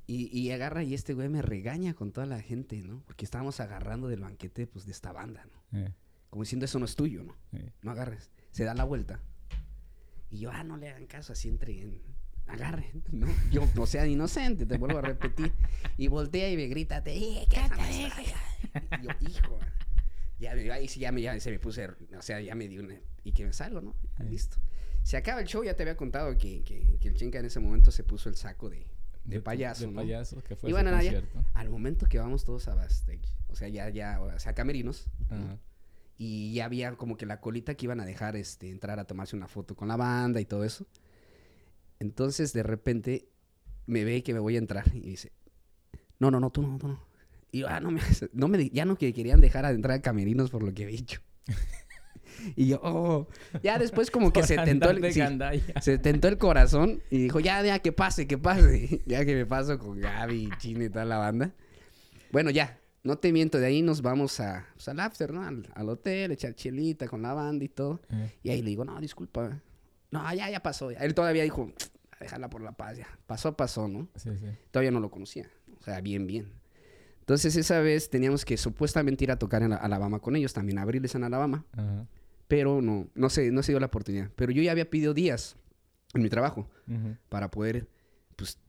Y, 0.06 0.38
y 0.38 0.52
agarra 0.52 0.84
y 0.84 0.94
este 0.94 1.14
güey 1.14 1.30
me 1.30 1.42
regaña 1.42 1.94
con 1.94 2.12
toda 2.12 2.28
la 2.28 2.42
gente, 2.42 2.82
¿no? 2.82 3.02
Porque 3.06 3.24
estábamos 3.24 3.60
agarrando 3.62 4.10
del 4.10 4.20
banquete, 4.20 4.68
pues, 4.68 4.86
de 4.86 4.92
esta 4.92 5.14
banda, 5.14 5.46
¿no? 5.46 5.80
Eh, 5.80 5.94
Como 6.30 6.44
diciendo, 6.44 6.66
eso 6.66 6.78
no 6.80 6.86
es 6.86 6.96
tuyo, 6.96 7.24
¿no? 7.24 7.36
eh. 7.54 7.72
No 7.82 7.92
agarres. 7.92 8.30
Se 8.52 8.66
da 8.66 8.74
la 8.74 8.84
vuelta. 8.84 9.22
Y 10.34 10.40
yo, 10.40 10.52
ah, 10.52 10.64
no 10.64 10.78
le 10.78 10.90
hagan 10.90 11.06
caso, 11.06 11.34
así 11.34 11.48
entre 11.48 11.80
en... 11.80 12.02
Agarren, 12.48 13.04
¿no? 13.12 13.28
Yo, 13.52 13.70
o 13.78 13.86
sea, 13.86 14.06
inocente, 14.08 14.66
te 14.66 14.78
vuelvo 14.78 14.98
a 14.98 15.02
repetir. 15.02 15.54
Y 15.96 16.08
voltea 16.08 16.50
y 16.52 16.58
me 16.58 16.66
grita, 16.68 17.02
te 17.04 17.12
dije 17.12 17.48
no 17.70 17.78
me 17.78 18.10
vayas". 18.10 19.00
Y 19.00 19.04
yo, 19.04 19.10
hijo. 19.30 19.60
Ya, 20.40 20.56
me- 20.56 20.70
ahí 20.72 20.88
sí 20.88 21.00
ya, 21.00 21.12
me, 21.12 21.22
ya 21.22 21.40
se 21.40 21.52
me 21.52 21.60
puse, 21.60 21.88
o 21.88 22.22
sea, 22.22 22.42
ya 22.42 22.56
me 22.56 22.68
di 22.68 22.80
una... 22.80 22.96
Y 23.24 23.32
que 23.32 23.46
me 23.46 23.54
salgo, 23.54 23.80
¿no? 23.80 23.96
Sí. 24.18 24.24
Listo. 24.24 24.58
Se 25.04 25.18
acaba 25.18 25.40
el 25.42 25.48
show, 25.48 25.64
ya 25.64 25.76
te 25.76 25.84
había 25.84 25.96
contado 25.96 26.36
que, 26.38 26.64
que, 26.64 26.98
que 27.00 27.08
el 27.08 27.14
chinca 27.14 27.40
en 27.40 27.46
ese 27.46 27.60
momento 27.60 27.92
se 27.92 28.04
puso 28.04 28.28
el 28.28 28.36
saco 28.36 28.70
de, 28.70 28.88
de 29.26 29.38
tu- 29.38 29.44
payaso, 29.44 29.86
De 29.86 29.92
¿no? 29.92 29.96
payaso, 30.02 30.42
que 30.44 30.56
fue 30.56 30.70
Y 30.70 30.74
bueno. 30.74 30.92
Al 31.54 31.70
momento 31.70 32.08
que 32.08 32.18
vamos 32.20 32.44
todos 32.44 32.68
a 32.68 32.76
backstage, 32.76 33.22
o 33.48 33.56
sea, 33.56 33.68
ya, 33.70 33.88
ya, 33.90 34.20
o 34.20 34.38
sea, 34.40 34.54
camerinos, 34.54 35.08
¿no? 35.30 35.60
Y 36.26 36.54
ya 36.54 36.64
había 36.64 36.96
como 36.96 37.18
que 37.18 37.26
la 37.26 37.42
colita 37.42 37.76
que 37.76 37.86
iban 37.86 38.00
a 38.00 38.06
dejar 38.06 38.38
este, 38.38 38.70
entrar 38.70 38.98
a 38.98 39.04
tomarse 39.04 39.36
una 39.36 39.50
foto 39.50 39.76
con 39.76 39.90
la 39.90 39.98
banda 39.98 40.40
y 40.40 40.46
todo 40.46 40.64
eso. 40.64 40.88
Entonces, 42.00 42.54
de 42.54 42.64
repente, 42.64 43.28
me 43.88 44.06
ve 44.06 44.24
que 44.24 44.34
me 44.34 44.40
voy 44.40 44.56
a 44.56 44.60
entrar 44.60 44.86
y 44.96 45.02
dice, 45.02 45.34
no, 46.20 46.32
no, 46.32 46.40
no, 46.40 46.50
tú 46.50 46.62
no, 46.62 46.78
tú 46.78 46.88
no. 46.88 47.06
Y 47.52 47.60
yo, 47.60 47.68
ah, 47.68 47.82
no 47.82 47.92
me, 47.92 48.00
no 48.32 48.48
me, 48.48 48.70
ya 48.70 48.86
no 48.86 48.98
que 48.98 49.12
querían 49.12 49.42
dejar 49.42 49.66
a 49.66 49.72
entrar 49.72 49.98
a 49.98 50.02
camerinos 50.02 50.50
por 50.50 50.64
lo 50.64 50.74
que 50.74 50.84
he 50.84 50.88
dicho. 50.88 51.20
y 52.56 52.68
yo, 52.68 52.80
oh, 52.82 53.28
ya 53.62 53.78
después 53.78 54.10
como 54.10 54.32
que 54.32 54.44
se 54.48 54.56
tentó 54.60 54.92
el, 54.92 55.12
sí, 55.12 55.22
se 55.82 55.98
tentó 55.98 56.30
el 56.30 56.38
corazón 56.38 57.04
y 57.10 57.18
dijo, 57.18 57.42
ya, 57.42 57.62
ya, 57.64 57.80
que 57.80 57.92
pase, 57.92 58.28
que 58.28 58.38
pase. 58.38 59.02
ya 59.06 59.26
que 59.26 59.36
me 59.36 59.46
paso 59.46 59.78
con 59.78 60.00
Gaby, 60.00 60.52
Chino 60.58 60.86
y 60.86 60.90
toda 60.90 61.04
la 61.04 61.18
banda. 61.18 61.52
Bueno, 62.32 62.50
ya, 62.50 62.80
no 63.04 63.18
te 63.18 63.32
miento, 63.34 63.60
de 63.60 63.66
ahí 63.66 63.82
nos 63.82 64.02
vamos 64.02 64.40
a, 64.40 64.66
pues, 64.74 64.88
al 64.88 65.00
after, 65.00 65.34
¿no? 65.34 65.44
Al, 65.44 65.68
al 65.76 65.90
hotel, 65.90 66.32
echar 66.32 66.56
chelita 66.56 67.08
con 67.08 67.22
la 67.22 67.34
banda 67.34 67.66
y 67.66 67.70
todo. 67.70 68.02
Y 68.42 68.50
ahí 68.50 68.62
le 68.62 68.70
digo, 68.70 68.86
no, 68.86 69.00
disculpa. 69.02 69.62
No, 70.12 70.34
ya, 70.34 70.50
ya 70.50 70.62
pasó. 70.62 70.92
ya". 70.92 71.00
Él 71.00 71.14
todavía 71.14 71.44
dijo, 71.44 71.72
déjala 72.20 72.50
por 72.50 72.62
la 72.62 72.72
paz, 72.72 72.98
ya. 72.98 73.08
Pasó, 73.28 73.56
pasó, 73.58 73.88
¿no? 73.88 74.08
sí, 74.16 74.30
sí. 74.38 74.46
Todavía 74.72 74.92
no 74.92 75.00
lo 75.00 75.12
conocía. 75.12 75.50
O 75.80 75.84
sea, 75.84 76.00
bien, 76.02 76.28
bien. 76.28 76.52
Entonces, 77.20 77.56
esa 77.56 77.80
vez 77.80 78.10
teníamos 78.10 78.46
que 78.46 78.56
supuestamente 78.58 79.24
ir 79.24 79.32
a 79.32 79.40
tocar 79.40 79.64
en 79.64 79.72
la- 79.72 79.78
Alabama 79.78 80.20
con 80.20 80.36
ellos, 80.36 80.54
también 80.54 80.78
abrirles 80.78 81.16
en 81.16 81.24
Alabama 81.24 81.66
Ajá. 81.72 82.06
pero 82.48 82.82
no, 82.82 83.08
no 83.16 83.30
sé, 83.30 83.50
no 83.52 83.64
se 83.64 83.72
dio 83.72 83.80
la 83.80 83.86
oportunidad. 83.88 84.30
Pero 84.36 84.52
yo 84.52 84.62
ya 84.62 84.72
había 84.72 84.90
pedido 84.90 85.14
días 85.14 85.56
en 86.14 86.22
mi 86.22 86.30
trabajo 86.30 86.70
para 87.30 87.50
poder, 87.50 87.88
pues, 88.36 88.60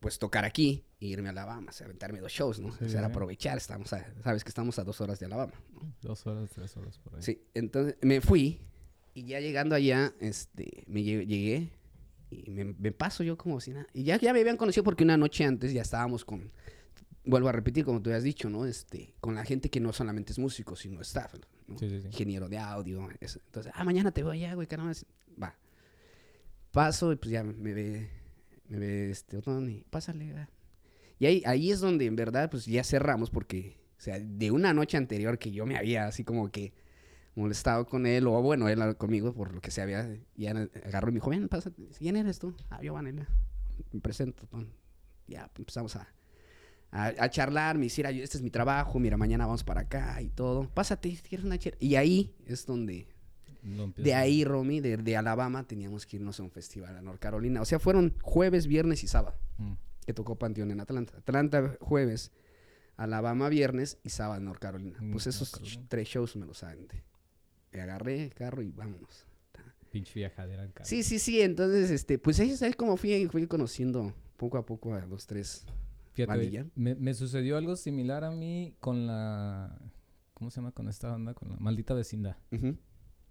pues 0.00 0.18
tocar 0.18 0.44
aquí 0.44 0.82
e 1.00 1.06
irme 1.06 1.28
a 1.28 1.30
Alabama, 1.32 1.70
o 1.70 1.72
sea, 1.72 1.86
aventarme 1.86 2.20
dos 2.20 2.30
shows, 2.32 2.60
¿no? 2.60 2.70
Sí, 2.72 2.84
o 2.84 2.88
sea, 2.88 3.00
sí. 3.00 3.06
aprovechar, 3.06 3.56
estamos 3.56 3.92
a- 3.92 4.06
sabes 4.22 4.44
que 4.44 4.50
estamos 4.50 4.78
a 4.78 4.84
dos 4.84 5.00
horas 5.00 5.18
de 5.18 5.26
Alabama, 5.26 5.54
¿no? 5.74 5.92
Dos 6.02 6.26
horas, 6.26 6.50
tres 6.54 6.76
horas 6.76 6.98
por 6.98 7.14
ahí. 7.16 7.22
Sí, 7.22 7.42
entonces 7.54 7.96
me 8.02 8.20
fui 8.20 8.60
y 9.14 9.24
ya 9.24 9.40
llegando 9.40 9.74
allá, 9.74 10.12
este, 10.20 10.84
me 10.86 11.00
lle- 11.00 11.26
llegué 11.26 11.70
y 12.30 12.50
me, 12.50 12.64
me 12.64 12.92
paso 12.92 13.24
yo 13.24 13.36
como 13.38 13.60
si 13.60 13.72
nada. 13.72 13.86
Y 13.94 14.04
ya, 14.04 14.18
ya 14.18 14.32
me 14.32 14.40
habían 14.40 14.56
conocido 14.56 14.84
porque 14.84 15.02
una 15.04 15.16
noche 15.16 15.44
antes 15.44 15.72
ya 15.72 15.82
estábamos 15.82 16.24
con, 16.24 16.52
vuelvo 17.24 17.48
a 17.48 17.52
repetir, 17.52 17.84
como 17.84 18.00
tú 18.02 18.12
has 18.12 18.22
dicho, 18.22 18.50
¿no? 18.50 18.66
Este, 18.66 19.14
con 19.20 19.34
la 19.34 19.44
gente 19.44 19.70
que 19.70 19.80
no 19.80 19.92
solamente 19.92 20.32
es 20.32 20.38
músico, 20.38 20.76
sino 20.76 21.00
staff, 21.00 21.34
¿no? 21.66 21.78
Sí, 21.78 21.88
sí, 21.88 22.00
sí. 22.02 22.06
ingeniero 22.08 22.48
de 22.48 22.58
audio. 22.58 23.08
eso. 23.20 23.40
Entonces, 23.46 23.72
ah, 23.74 23.84
mañana 23.84 24.10
te 24.12 24.22
voy 24.22 24.36
allá, 24.44 24.54
güey, 24.54 24.66
caramba. 24.66 24.92
Va. 25.42 25.56
Paso 26.72 27.12
y 27.12 27.16
pues 27.16 27.30
ya 27.32 27.42
me 27.42 27.72
ve, 27.72 28.08
me 28.68 28.78
ve 28.78 29.10
este 29.10 29.38
Otón 29.38 29.68
y 29.70 29.82
pásale. 29.90 30.32
va". 30.32 30.48
Y 31.20 31.26
ahí, 31.26 31.42
ahí 31.46 31.70
es 31.70 31.78
donde 31.80 32.06
en 32.06 32.16
verdad 32.16 32.50
pues 32.50 32.66
ya 32.66 32.82
cerramos 32.82 33.30
porque, 33.30 33.76
o 33.98 34.00
sea, 34.00 34.18
de 34.18 34.50
una 34.50 34.72
noche 34.74 34.96
anterior 34.96 35.38
que 35.38 35.52
yo 35.52 35.66
me 35.66 35.76
había 35.76 36.06
así 36.06 36.24
como 36.24 36.50
que 36.50 36.72
molestado 37.36 37.86
con 37.86 38.06
él, 38.06 38.26
o 38.26 38.42
bueno, 38.42 38.68
él 38.68 38.96
conmigo 38.96 39.32
por 39.34 39.52
lo 39.54 39.60
que 39.60 39.70
se 39.70 39.82
había, 39.82 40.08
ya 40.34 40.50
agarró 40.84 41.10
y 41.10 41.12
me 41.12 41.16
dijo, 41.18 41.30
ven, 41.30 41.48
pásate. 41.48 41.88
¿Quién 41.96 42.16
eres 42.16 42.38
tú? 42.38 42.56
Ah, 42.70 42.80
yo, 42.82 42.94
Vanela. 42.94 43.28
Me 43.92 44.00
presento. 44.00 44.48
Ya 45.28 45.50
empezamos 45.56 45.94
a, 45.96 46.08
a, 46.90 47.06
a 47.18 47.30
charlar, 47.30 47.78
me 47.78 47.86
hiciera, 47.86 48.10
este 48.10 48.38
es 48.38 48.42
mi 48.42 48.50
trabajo, 48.50 48.98
mira, 48.98 49.16
mañana 49.16 49.46
vamos 49.46 49.62
para 49.62 49.82
acá 49.82 50.20
y 50.22 50.30
todo. 50.30 50.68
Pásate, 50.70 51.16
¿quieres 51.28 51.44
una 51.44 51.58
chela? 51.58 51.76
Y 51.80 51.94
ahí 51.96 52.34
es 52.46 52.66
donde, 52.66 53.06
de 54.02 54.14
ahí, 54.14 54.44
Romy, 54.44 54.80
de, 54.80 54.96
de 54.96 55.16
Alabama, 55.16 55.66
teníamos 55.66 56.04
que 56.06 56.16
irnos 56.16 56.40
a 56.40 56.42
un 56.42 56.50
festival 56.50 56.96
a 56.96 57.02
North 57.02 57.20
Carolina. 57.20 57.60
O 57.60 57.64
sea, 57.64 57.78
fueron 57.78 58.14
jueves, 58.22 58.66
viernes 58.66 59.04
y 59.04 59.06
sábado 59.06 59.36
Mm. 59.58 59.74
Que 60.06 60.14
tocó 60.14 60.36
Panteón 60.38 60.70
en 60.70 60.80
Atlanta. 60.80 61.16
Atlanta 61.18 61.76
jueves, 61.80 62.32
Alabama 62.96 63.48
viernes 63.48 63.98
y 64.02 64.10
sábado 64.10 64.38
en 64.38 64.44
North 64.46 64.60
Carolina. 64.60 64.98
Mm, 65.00 65.12
Pues 65.12 65.26
esos 65.26 65.50
Carolina. 65.50 65.86
tres 65.88 66.08
shows 66.08 66.36
me 66.36 66.46
los 66.46 66.62
aventé. 66.62 67.02
Me 67.72 67.80
agarré 67.80 68.24
el 68.24 68.34
carro 68.34 68.62
y 68.62 68.70
vámonos. 68.72 69.26
Pinche 69.90 70.12
viajadera 70.20 70.64
en 70.64 70.70
carro. 70.72 70.88
Sí, 70.88 71.02
sí, 71.02 71.18
sí. 71.18 71.40
Entonces, 71.40 71.90
este, 71.90 72.18
pues 72.18 72.38
ahí 72.40 72.50
es 72.50 72.76
como 72.76 72.96
fui, 72.96 73.26
fui 73.26 73.46
conociendo 73.46 74.14
poco 74.36 74.56
a 74.58 74.64
poco 74.66 74.94
a 74.94 75.04
los 75.06 75.26
tres. 75.26 75.64
Fíjate, 76.12 76.66
me, 76.74 76.94
me 76.94 77.14
sucedió 77.14 77.56
algo 77.56 77.76
similar 77.76 78.24
a 78.24 78.30
mí 78.30 78.74
con 78.80 79.06
la... 79.06 79.76
¿Cómo 80.34 80.50
se 80.50 80.56
llama? 80.56 80.72
Con 80.72 80.88
esta 80.88 81.08
banda, 81.08 81.34
con 81.34 81.48
la 81.50 81.56
maldita 81.56 81.94
vecindad. 81.94 82.36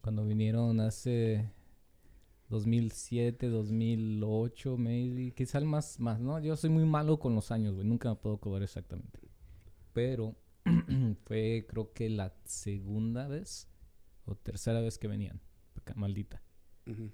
Cuando 0.02 0.26
vinieron 0.26 0.80
hace 0.80 1.50
2007, 2.50 3.48
2008, 3.48 4.78
maybe. 4.78 5.32
Quizá 5.32 5.60
el 5.60 5.66
más, 5.66 6.00
más, 6.00 6.20
¿no? 6.20 6.40
Yo 6.40 6.56
soy 6.56 6.70
muy 6.70 6.86
malo 6.86 7.20
con 7.20 7.36
los 7.36 7.52
años, 7.52 7.76
güey. 7.76 7.88
Nunca 7.88 8.10
me 8.10 8.16
puedo 8.16 8.36
acordar 8.36 8.64
exactamente. 8.64 9.20
Pero 9.94 10.36
fue 11.26 11.66
creo 11.70 11.94
que 11.94 12.10
la 12.10 12.34
segunda 12.46 13.28
vez 13.28 13.68
o 14.26 14.36
tercera 14.36 14.82
vez 14.82 14.98
que 14.98 15.08
venían. 15.08 15.40
Acá, 15.76 15.94
maldita. 15.96 16.42
Ujú. 16.88 17.12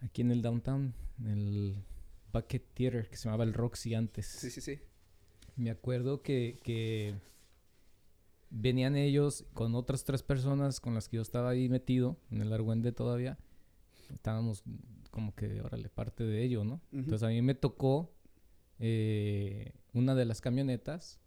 Aquí 0.00 0.20
en 0.22 0.30
el 0.30 0.42
downtown, 0.42 0.94
en 1.20 1.26
el 1.26 1.84
Bucket 2.32 2.74
Theater, 2.74 3.08
que 3.08 3.16
se 3.16 3.24
llamaba 3.24 3.44
el 3.44 3.54
Roxy 3.54 3.94
antes. 3.94 4.26
Sí, 4.26 4.50
sí, 4.50 4.60
sí. 4.60 4.78
Me 5.56 5.70
acuerdo 5.70 6.22
que, 6.22 6.60
que 6.62 7.14
venían 8.50 8.94
ellos 8.94 9.46
con 9.54 9.74
otras 9.74 10.04
tres 10.04 10.22
personas 10.22 10.80
con 10.80 10.94
las 10.94 11.08
que 11.08 11.16
yo 11.16 11.22
estaba 11.22 11.50
ahí 11.50 11.68
metido 11.68 12.16
en 12.30 12.42
el 12.42 12.52
Argüende 12.52 12.92
todavía. 12.92 13.38
Estábamos 14.10 14.62
como 15.10 15.34
que, 15.34 15.60
órale, 15.60 15.88
parte 15.88 16.24
de 16.24 16.42
ello, 16.42 16.64
¿no? 16.64 16.80
Entonces 16.92 17.22
a 17.22 17.28
mí 17.28 17.40
me 17.42 17.54
tocó 17.54 18.14
eh, 18.78 19.72
una 19.92 20.14
de 20.14 20.24
las 20.24 20.40
camionetas, 20.40 21.18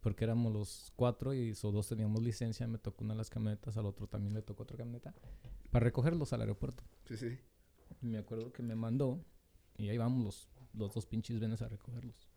porque 0.00 0.24
éramos 0.24 0.52
los 0.52 0.92
cuatro 0.96 1.34
y 1.34 1.54
so 1.54 1.72
dos 1.72 1.88
teníamos 1.88 2.22
licencia, 2.22 2.66
me 2.68 2.78
tocó 2.78 3.04
una 3.04 3.14
de 3.14 3.18
las 3.18 3.30
camionetas, 3.30 3.76
al 3.76 3.86
otro 3.86 4.06
también 4.06 4.34
le 4.34 4.42
tocó 4.42 4.62
otra 4.62 4.76
camioneta, 4.76 5.14
para 5.70 5.84
recogerlos 5.84 6.32
al 6.32 6.42
aeropuerto. 6.42 6.84
Sí, 7.04 7.16
sí. 7.16 7.38
Y 8.02 8.06
me 8.06 8.18
acuerdo 8.18 8.52
que 8.52 8.62
me 8.62 8.74
mandó 8.74 9.24
y 9.76 9.88
ahí 9.88 9.98
vamos 9.98 10.24
los, 10.24 10.48
los 10.74 10.94
dos 10.94 11.06
pinches 11.06 11.40
venes 11.40 11.62
a 11.62 11.68
recogerlos. 11.68 12.28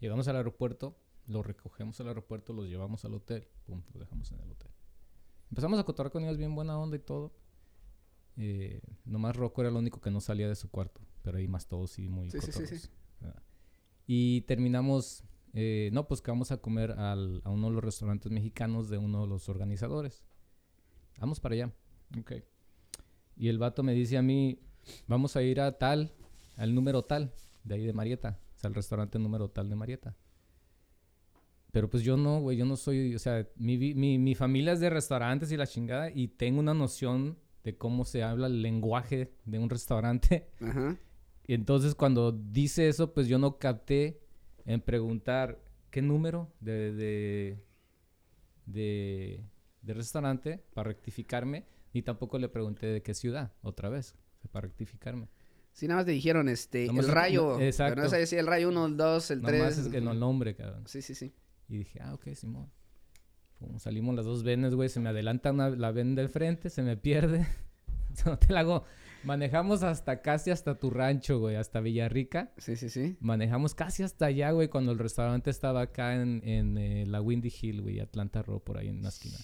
Llegamos 0.00 0.28
al 0.28 0.36
aeropuerto, 0.36 0.96
los 1.26 1.44
recogemos 1.44 2.00
al 2.00 2.08
aeropuerto, 2.08 2.52
los 2.52 2.66
llevamos 2.66 3.04
al 3.04 3.14
hotel, 3.14 3.46
pum, 3.64 3.82
los 3.92 4.00
dejamos 4.00 4.30
en 4.32 4.40
el 4.40 4.50
hotel. 4.50 4.70
Empezamos 5.50 5.78
a 5.78 5.84
cotorrear 5.84 6.12
con 6.12 6.24
ellos 6.24 6.36
bien 6.36 6.54
buena 6.54 6.78
onda 6.78 6.96
y 6.96 7.00
todo. 7.00 7.32
Eh, 8.40 8.80
nomás 9.04 9.34
Rocco 9.36 9.60
era 9.62 9.68
el 9.70 9.76
único 9.76 10.00
que 10.00 10.10
no 10.12 10.20
salía 10.20 10.48
de 10.48 10.54
su 10.54 10.70
cuarto, 10.70 11.00
pero 11.22 11.38
ahí 11.38 11.48
más 11.48 11.66
todos 11.66 11.90
sí 11.90 12.08
muy 12.08 12.30
Sí, 12.30 12.38
sí, 12.40 12.52
sí. 12.66 12.88
Y 14.06 14.42
terminamos, 14.42 15.24
eh, 15.52 15.90
no, 15.92 16.06
pues 16.08 16.22
que 16.22 16.30
vamos 16.30 16.50
a 16.52 16.58
comer 16.58 16.92
al- 16.92 17.42
a 17.44 17.50
uno 17.50 17.66
de 17.68 17.74
los 17.74 17.84
restaurantes 17.84 18.30
mexicanos 18.32 18.88
de 18.88 18.96
uno 18.98 19.22
de 19.22 19.26
los 19.28 19.48
organizadores. 19.48 20.24
Vamos 21.20 21.40
para 21.40 21.54
allá. 21.56 21.72
Ok. 22.18 22.32
Y 23.36 23.48
el 23.48 23.58
vato 23.58 23.82
me 23.82 23.92
dice 23.92 24.16
a 24.16 24.22
mí, 24.22 24.60
vamos 25.08 25.36
a 25.36 25.42
ir 25.42 25.60
a 25.60 25.76
tal, 25.76 26.12
al 26.56 26.74
número 26.74 27.02
tal, 27.04 27.34
de 27.64 27.74
ahí 27.74 27.84
de 27.86 27.92
Marieta. 27.92 28.38
O 28.56 28.58
sea, 28.60 28.68
al 28.68 28.74
restaurante 28.74 29.18
número 29.18 29.50
tal 29.50 29.68
de 29.68 29.76
Marieta. 29.76 30.16
Pero 31.70 31.90
pues 31.90 32.02
yo 32.02 32.16
no, 32.16 32.40
güey, 32.40 32.56
yo 32.56 32.64
no 32.64 32.76
soy, 32.76 33.14
o 33.14 33.18
sea, 33.18 33.46
mi, 33.56 33.76
mi, 33.94 34.16
mi 34.18 34.34
familia 34.34 34.72
es 34.72 34.80
de 34.80 34.88
restaurantes 34.90 35.52
y 35.52 35.56
la 35.56 35.66
chingada 35.66 36.10
y 36.10 36.28
tengo 36.28 36.60
una 36.60 36.72
noción 36.72 37.36
de 37.64 37.76
cómo 37.76 38.04
se 38.04 38.22
habla 38.22 38.46
el 38.46 38.62
lenguaje 38.62 39.32
de 39.44 39.58
un 39.58 39.68
restaurante. 39.70 40.48
Ajá. 40.60 40.96
Y 41.46 41.54
entonces 41.54 41.94
cuando 41.94 42.32
dice 42.32 42.88
eso, 42.88 43.14
pues 43.14 43.26
yo 43.26 43.38
no 43.38 43.58
capté 43.58 44.20
en 44.66 44.80
preguntar 44.80 45.58
qué 45.90 46.02
número 46.02 46.52
de, 46.60 46.92
de, 46.92 47.64
de, 48.66 49.44
de 49.82 49.94
restaurante 49.94 50.62
para 50.74 50.88
rectificarme, 50.88 51.64
ni 51.94 52.02
tampoco 52.02 52.38
le 52.38 52.48
pregunté 52.48 52.86
de 52.86 53.02
qué 53.02 53.14
ciudad, 53.14 53.52
otra 53.62 53.88
vez, 53.88 54.14
para 54.52 54.66
rectificarme. 54.68 55.28
Sí, 55.72 55.86
nada 55.86 56.00
más 56.00 56.06
te 56.06 56.12
dijeron, 56.12 56.48
este, 56.48 56.86
Nomás 56.86 57.06
el 57.06 57.12
rayo. 57.12 57.60
exacto. 57.60 57.94
Pero 57.94 58.04
no 58.04 58.10
sabes 58.10 58.28
si 58.28 58.36
el 58.36 58.46
rayo 58.46 58.68
1, 58.68 58.86
el 58.86 58.96
2, 58.96 59.30
el 59.30 59.42
3. 59.42 59.58
Nomás 59.58 59.78
es 59.78 59.88
que 59.88 60.00
no 60.00 60.12
el 60.12 60.20
nombre, 60.20 60.54
cabrón. 60.54 60.86
Sí, 60.86 61.02
sí, 61.02 61.14
sí. 61.14 61.32
Y 61.68 61.78
dije, 61.78 62.00
ah, 62.02 62.14
ok, 62.14 62.28
Simón. 62.34 62.70
Pum, 63.58 63.78
salimos 63.78 64.14
las 64.14 64.24
dos 64.24 64.42
venes, 64.44 64.74
güey, 64.74 64.88
se 64.88 65.00
me 65.00 65.08
adelanta 65.08 65.50
una- 65.50 65.70
la 65.70 65.90
ven 65.92 66.14
del 66.14 66.28
frente, 66.28 66.70
se 66.70 66.82
me 66.82 66.96
pierde. 66.96 67.46
no 68.26 68.38
te 68.38 68.52
la 68.52 68.60
hago 68.60 68.84
Manejamos 69.24 69.82
hasta 69.82 70.22
casi 70.22 70.52
hasta 70.52 70.78
tu 70.78 70.90
rancho, 70.90 71.40
güey, 71.40 71.56
hasta 71.56 71.80
Villarrica. 71.80 72.52
Sí, 72.56 72.76
sí, 72.76 72.88
sí. 72.88 73.16
Manejamos 73.20 73.74
casi 73.74 74.04
hasta 74.04 74.26
allá, 74.26 74.52
güey, 74.52 74.68
cuando 74.68 74.92
el 74.92 74.98
restaurante 75.00 75.50
estaba 75.50 75.80
acá 75.82 76.14
en, 76.14 76.40
en 76.44 76.78
eh, 76.78 77.04
la 77.04 77.20
Windy 77.20 77.52
Hill, 77.60 77.82
güey, 77.82 77.98
Atlanta 77.98 78.42
Row, 78.42 78.62
por 78.62 78.78
ahí 78.78 78.86
en 78.88 79.02
la 79.02 79.08
esquina. 79.08 79.36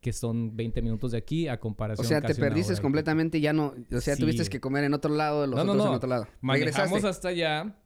Que 0.00 0.14
son 0.14 0.56
20 0.56 0.80
minutos 0.80 1.12
de 1.12 1.18
aquí 1.18 1.48
a 1.48 1.54
O 1.54 1.60
comparación 1.60 2.06
sea, 2.08 2.22
te 2.22 2.28
casi 2.28 2.40
una 2.40 2.48
perdiste 2.48 2.80
completamente, 2.80 3.42
ya 3.42 3.52
no, 3.52 3.74
o 3.92 4.00
sea, 4.00 4.16
Sí. 4.16 4.22
tuviste 4.22 4.48
que 4.48 4.58
comer 4.58 4.84
en 4.84 4.94
otro 4.94 5.14
lado, 5.14 5.46
los 5.46 5.58
No, 5.58 5.64
no, 5.64 5.72
otros 5.72 5.84
no. 5.84 5.90
en 5.90 5.96
otro 5.96 6.08
lado. 6.08 6.26
Manejamos 6.40 7.02
Regresaste. 7.02 7.08
hasta 7.08 7.28
allá. 7.28 7.76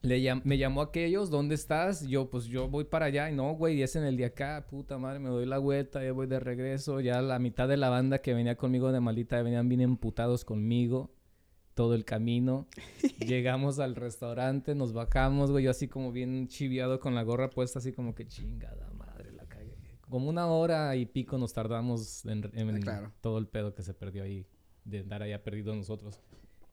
Le 0.00 0.20
llam- 0.22 0.42
me 0.44 0.58
llamó 0.58 0.80
aquellos, 0.82 1.28
¿dónde 1.28 1.56
estás? 1.56 2.06
Yo, 2.06 2.30
pues 2.30 2.44
yo 2.44 2.68
voy 2.68 2.84
para 2.84 3.06
allá. 3.06 3.30
Y 3.30 3.34
no, 3.34 3.52
güey, 3.54 3.82
es 3.82 3.96
en 3.96 4.04
el 4.04 4.16
de 4.16 4.26
acá. 4.26 4.64
Puta 4.70 4.96
madre, 4.96 5.18
me 5.18 5.28
doy 5.28 5.44
la 5.44 5.58
vuelta, 5.58 6.02
ya 6.04 6.12
voy 6.12 6.28
de 6.28 6.38
regreso. 6.38 7.00
Ya 7.00 7.20
la 7.20 7.38
mitad 7.40 7.66
de 7.68 7.76
la 7.76 7.88
banda 7.88 8.18
que 8.20 8.32
venía 8.32 8.54
conmigo 8.56 8.92
de 8.92 9.00
malita 9.00 9.42
venían 9.42 9.68
bien 9.68 9.80
emputados 9.80 10.44
conmigo. 10.44 11.10
Todo 11.74 11.94
el 11.94 12.04
camino. 12.04 12.68
Llegamos 13.26 13.80
al 13.80 13.96
restaurante, 13.96 14.74
nos 14.76 14.92
bajamos, 14.92 15.50
güey. 15.50 15.64
Yo 15.64 15.70
así 15.72 15.88
como 15.88 16.12
bien 16.12 16.46
chiviado 16.48 17.00
con 17.00 17.14
la 17.16 17.22
gorra 17.24 17.50
puesta, 17.50 17.80
así 17.80 17.92
como 17.92 18.14
que 18.14 18.26
chingada 18.26 18.90
madre, 18.96 19.32
la 19.32 19.46
cagué. 19.46 19.76
Como 20.08 20.28
una 20.28 20.46
hora 20.46 20.94
y 20.94 21.06
pico 21.06 21.38
nos 21.38 21.52
tardamos 21.52 22.24
en, 22.24 22.48
en 22.54 22.70
Ah, 22.76 22.80
claro. 22.80 23.12
todo 23.20 23.38
el 23.38 23.48
pedo 23.48 23.74
que 23.74 23.82
se 23.82 23.94
perdió 23.94 24.22
ahí. 24.22 24.46
De 24.84 25.00
andar 25.00 25.22
allá 25.22 25.42
perdidos 25.42 25.76
nosotros. 25.76 26.20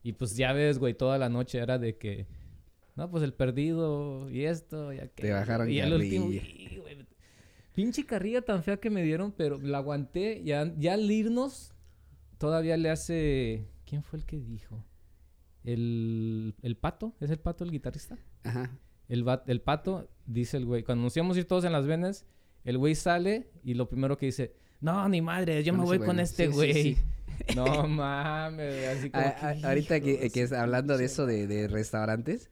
Y 0.03 0.13
pues 0.13 0.37
ya 0.37 0.53
ves, 0.53 0.77
güey, 0.77 0.93
toda 0.93 1.17
la 1.17 1.27
noche 1.27 1.57
era 1.57 1.79
de 1.79 1.97
que... 1.97 2.27
No, 2.95 3.09
pues 3.11 3.23
el 3.23 3.33
perdido 3.33 4.29
y 4.29 4.45
esto 4.45 4.93
y 4.93 4.99
aquello. 4.99 5.33
bajaron 5.33 5.69
Y 5.69 5.79
el 5.79 5.93
último... 5.93 6.31
y, 6.31 6.79
Pinche 7.73 8.05
carrilla 8.05 8.41
tan 8.41 8.63
fea 8.63 8.77
que 8.77 8.89
me 8.89 9.03
dieron, 9.03 9.33
pero 9.33 9.59
la 9.59 9.79
aguanté. 9.79 10.41
Ya, 10.45 10.73
ya 10.77 10.93
al 10.93 11.11
irnos, 11.11 11.73
todavía 12.37 12.77
le 12.77 12.89
hace... 12.89 13.67
¿Quién 13.85 14.01
fue 14.01 14.19
el 14.19 14.25
que 14.25 14.39
dijo? 14.39 14.81
El, 15.65 16.55
el 16.61 16.77
pato, 16.77 17.13
¿es 17.19 17.29
el 17.31 17.39
pato 17.39 17.63
el 17.63 17.71
guitarrista? 17.71 18.17
Ajá. 18.43 18.71
El, 19.09 19.27
va- 19.27 19.43
el 19.47 19.61
pato, 19.61 20.09
dice 20.25 20.57
el 20.57 20.65
güey, 20.65 20.83
cuando 20.83 21.03
nos 21.03 21.17
íbamos 21.17 21.35
a 21.35 21.39
ir 21.41 21.45
todos 21.47 21.65
en 21.65 21.71
las 21.73 21.85
venas, 21.85 22.25
el 22.63 22.77
güey 22.77 22.95
sale 22.95 23.49
y 23.63 23.73
lo 23.73 23.89
primero 23.89 24.17
que 24.17 24.27
dice, 24.27 24.53
no, 24.79 25.07
ni 25.09 25.21
madre, 25.21 25.63
yo 25.63 25.73
Con 25.73 25.81
me 25.81 25.85
voy 25.85 25.99
con 25.99 26.19
este 26.19 26.47
Sí, 26.47 26.51
güey. 26.53 26.73
sí. 26.73 26.97
No 27.57 27.87
mames, 27.87 28.87
así 28.87 29.09
como 29.09 29.25
A- 29.25 29.35
que, 29.35 29.65
a- 29.65 29.67
ahorita 29.69 29.99
que, 29.99 30.29
que 30.29 30.55
hablando 30.55 30.97
de 30.97 31.05
eso 31.05 31.25
de, 31.25 31.45
de 31.47 31.67
restaurantes, 31.67 32.49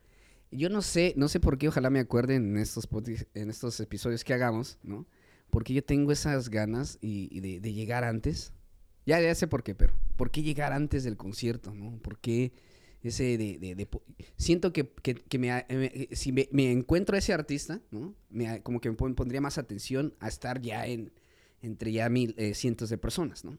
yo 0.56 0.70
no 0.70 0.82
sé, 0.82 1.13
no 1.18 1.28
sé 1.28 1.39
por 1.39 1.58
qué, 1.58 1.68
ojalá 1.68 1.89
me 1.89 2.00
acuerden 2.00 2.52
en 2.52 2.58
estos, 2.58 2.88
en 3.34 3.50
estos 3.50 3.80
episodios 3.80 4.24
que 4.24 4.34
hagamos, 4.34 4.78
¿no? 4.84 5.06
Porque 5.50 5.74
yo 5.74 5.84
tengo 5.84 6.12
esas 6.12 6.50
ganas 6.50 6.98
y, 7.02 7.30
y 7.32 7.39
de, 7.42 7.60
de 7.60 7.74
llegar 7.74 8.04
antes. 8.04 8.54
Ya, 9.06 9.20
ya 9.22 9.36
sé 9.36 9.48
por 9.48 9.63
qué, 9.63 9.76
pero 9.76 9.94
¿por 10.16 10.32
qué 10.32 10.42
llegar 10.42 10.72
antes 10.74 11.04
del 11.04 11.18
concierto, 11.18 11.74
no? 11.76 11.98
¿Por 12.00 12.18
qué 12.20 12.54
ese 13.02 13.38
de... 13.38 13.58
de- 13.76 13.88
siento 14.38 14.72
que, 14.72 14.89
que- 15.02 15.16
que 15.16 15.38
me, 15.38 15.52
ha- 15.52 15.66
me- 15.70 16.08
si 16.13 16.32
me, 16.32 16.48
me 16.52 16.72
encuentro 16.72 17.16
a 17.16 17.20
ese 17.20 17.34
artista, 17.34 17.82
¿no? 17.92 18.16
Me 18.30 18.62
como 18.63 18.80
que 18.80 18.89
me 18.89 18.96
pon- 18.96 19.13
pondría 19.16 19.42
más 19.42 19.58
atención 19.58 20.16
a 20.20 20.28
estar 20.30 20.62
ya 20.62 20.88
en 20.88 21.12
entre 21.62 21.92
ya 21.94 22.10
mil, 22.10 22.34
eh, 22.38 22.54
cientos 22.56 22.89
de 22.89 22.98
personas, 22.98 23.44
¿no? 23.46 23.58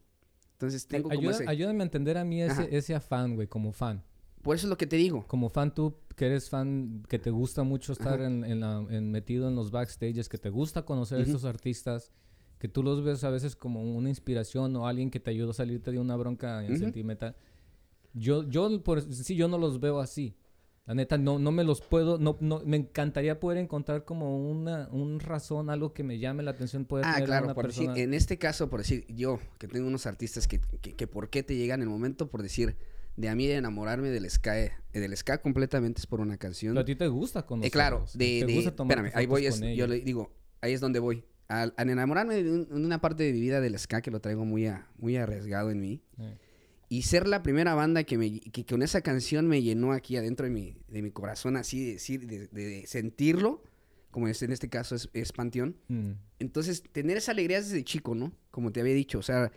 Entonces 0.53 0.87
tengo 0.87 1.09
como 1.09 1.21
Ayuda- 1.21 1.33
ese... 1.37 1.49
Ayúdame 1.49 1.81
a 1.81 1.85
entender 1.85 2.17
a 2.19 2.25
mí 2.25 2.43
ese, 2.43 2.75
ese 2.77 2.95
afán, 2.95 3.35
güey, 3.35 3.47
como 3.49 3.73
fan. 3.73 4.03
Por 4.43 4.57
eso 4.57 4.67
es 4.67 4.71
lo 4.71 4.77
que 4.77 4.87
te 4.87 4.97
digo. 4.97 5.27
Como 5.27 5.49
fan 5.49 5.75
tú, 5.75 5.95
que 6.17 6.27
eres 6.27 6.49
fan, 6.51 7.03
que 7.09 7.19
te 7.19 7.31
gusta 7.31 7.63
mucho 7.65 7.93
estar 7.93 8.21
en, 8.21 8.45
en 8.45 8.61
la- 8.61 8.85
en- 8.91 9.11
metido 9.11 9.49
en 9.49 9.55
los 9.57 9.71
backstages, 9.71 10.29
que 10.29 10.39
te 10.39 10.51
gusta 10.51 10.85
conocer 10.85 11.19
a 11.19 11.23
Ujú. 11.23 11.31
estos 11.31 11.45
artistas, 11.45 12.13
que 12.59 12.69
tú 12.69 12.83
los 12.83 13.03
ves 13.03 13.25
a 13.25 13.31
veces 13.31 13.57
como 13.57 13.83
una 13.83 14.09
inspiración 14.09 14.75
o 14.77 14.87
alguien 14.87 15.11
que 15.11 15.21
te 15.21 15.31
ayuda 15.31 15.51
a 15.51 15.55
salirte 15.55 15.91
de 15.91 15.99
una 15.99 16.17
bronca 16.17 16.63
Ujú. 16.67 16.77
sentimental. 16.79 17.35
Yo, 18.13 18.49
yo, 18.49 18.83
por, 18.83 19.03
sí, 19.03 19.35
yo 19.35 19.49
no 19.49 19.59
los 19.59 19.81
veo 19.81 19.99
así. 20.01 20.37
La 20.87 20.95
neta, 20.95 21.17
no, 21.17 21.39
no 21.39 21.51
me 21.51 21.65
los 21.65 21.81
puedo, 21.81 22.19
no, 22.19 22.37
no, 22.41 22.61
me 22.65 22.77
encantaría 22.77 23.41
poder 23.41 23.57
encontrar 23.59 24.05
como 24.05 24.39
una, 24.51 24.89
un 24.93 25.19
razón, 25.19 25.71
algo 25.71 25.95
que 25.95 26.05
me 26.05 26.19
llame 26.19 26.43
la 26.43 26.51
atención, 26.51 26.85
poder 26.85 27.07
Ah, 27.07 27.15
tener 27.15 27.23
a 27.23 27.27
claro, 27.27 27.45
una 27.47 27.55
por 27.55 27.65
persona. 27.65 27.89
decir, 27.93 28.05
en 28.05 28.13
este 28.13 28.37
caso, 28.39 28.69
por 28.69 28.81
decir, 28.81 29.07
yo, 29.09 29.39
que 29.59 29.67
tengo 29.67 29.89
unos 29.89 30.05
artistas 30.07 30.47
que, 30.47 30.61
que, 30.83 30.93
que 30.93 31.07
por 31.07 31.31
qué 31.31 31.43
te 31.43 31.57
llegan 31.57 31.81
el 31.81 31.89
momento, 31.89 32.29
por 32.29 32.43
decir, 32.43 32.77
de 33.17 33.29
a 33.29 33.35
mí 33.35 33.47
de 33.47 33.55
enamorarme 33.57 34.11
del 34.11 34.29
ska, 34.31 34.61
eh, 34.61 34.73
del 34.93 35.17
ska 35.17 35.41
completamente 35.41 36.01
es 36.01 36.07
por 36.07 36.21
una 36.21 36.37
canción. 36.37 36.73
Pero 36.75 36.83
a 36.83 36.85
ti 36.85 36.97
te 36.97 37.07
gusta 37.09 37.41
Eh, 37.41 37.45
conocerlos. 37.47 37.73
claro, 37.73 38.05
te 38.13 38.19
de, 38.19 38.45
de- 38.47 38.55
gusta 38.55 38.75
tomar 38.75 38.99
espérame, 38.99 39.17
ahí 39.19 39.27
voy, 39.27 39.47
es, 39.47 39.61
yo 39.61 39.87
le 39.87 40.01
digo, 40.01 40.33
ahí 40.61 40.73
es 40.73 40.81
donde 40.81 40.99
voy. 40.99 41.25
Al, 41.49 41.75
al 41.77 41.91
enamorarme 41.91 42.43
de, 42.43 42.51
un- 42.51 42.69
de 42.69 42.75
una 42.75 43.01
parte 43.01 43.23
de 43.23 43.33
mi 43.33 43.41
vida 43.41 43.61
del 43.61 43.79
ska 43.79 44.01
que 44.03 44.11
lo 44.11 44.21
traigo 44.21 44.45
muy, 44.45 44.67
a- 44.67 44.89
muy 44.99 45.17
arriesgado 45.17 45.71
en 45.71 45.81
mí, 45.81 46.03
Eh. 46.19 46.37
y 46.89 47.03
ser 47.03 47.29
la 47.29 47.43
primera 47.43 47.75
banda 47.75 48.05
que, 48.05 48.19
me, 48.19 48.41
que 48.41 48.65
con 48.65 48.83
esa 48.83 49.01
canción 49.03 49.47
me 49.47 49.63
llenó 49.63 49.93
aquí 49.93 50.17
adentro 50.17 50.47
de 50.47 50.51
mi, 50.53 50.77
de 50.89 51.03
mi 51.03 51.11
corazón, 51.11 51.57
así 51.57 51.85
de 51.85 51.93
decir, 51.95 52.27
de, 52.27 52.49
de 52.49 52.87
sentirlo, 52.87 53.63
como 54.11 54.29
es, 54.29 54.43
en 54.43 54.53
este 54.53 54.69
caso 54.69 54.95
es, 54.95 55.09
es 55.13 55.33
Panteón. 55.33 55.77
Mm. 55.89 56.13
Entonces, 56.39 56.83
tener 56.93 57.17
esa 57.17 57.33
alegría 57.33 57.61
desde 57.61 57.83
chico, 57.85 58.15
¿no? 58.15 58.33
Como 58.51 58.71
te 58.73 58.81
había 58.81 58.95
dicho, 58.95 59.19
o 59.19 59.23
sea, 59.23 59.51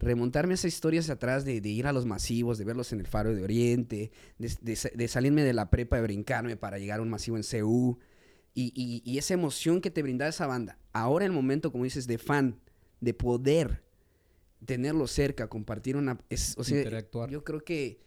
remontarme 0.00 0.52
a 0.52 0.56
esas 0.56 0.72
historias 0.72 1.08
atrás 1.10 1.44
de, 1.44 1.60
de 1.60 1.68
ir 1.68 1.86
a 1.86 1.92
los 1.92 2.06
masivos, 2.06 2.58
de 2.58 2.64
verlos 2.64 2.92
en 2.92 3.00
el 3.00 3.06
Faro 3.06 3.34
de 3.34 3.42
Oriente, 3.42 4.10
de, 4.38 4.52
de 4.60 4.76
sa- 4.76 4.90
de 4.94 5.08
salirme 5.08 5.44
de 5.44 5.52
la 5.52 5.70
prepa, 5.70 5.96
de 5.96 6.02
brincarme 6.02 6.56
para 6.56 6.78
llegar 6.78 6.98
a 6.98 7.02
un 7.02 7.10
masivo 7.10 7.36
en 7.36 7.42
CU, 7.44 7.98
y, 8.54 8.72
y- 8.74 9.02
y 9.08 9.18
esa 9.18 9.34
emoción 9.34 9.80
que 9.80 9.90
te 9.90 10.02
brindaba 10.02 10.30
esa 10.30 10.46
banda. 10.46 10.78
Ahora 10.92 11.24
el 11.26 11.32
momento, 11.32 11.70
como 11.70 11.84
dices, 11.84 12.06
de 12.06 12.18
fan, 12.18 12.58
de 13.00 13.14
poder 13.14 13.84
tenerlo 14.64 15.06
cerca, 15.06 15.48
compartir 15.48 15.96
una... 15.96 16.18
es- 16.28 16.54
o 16.58 16.64
sea, 16.64 16.78
Interactuar. 16.78 17.30
yo 17.30 17.44
creo 17.44 17.62
que, 17.64 18.00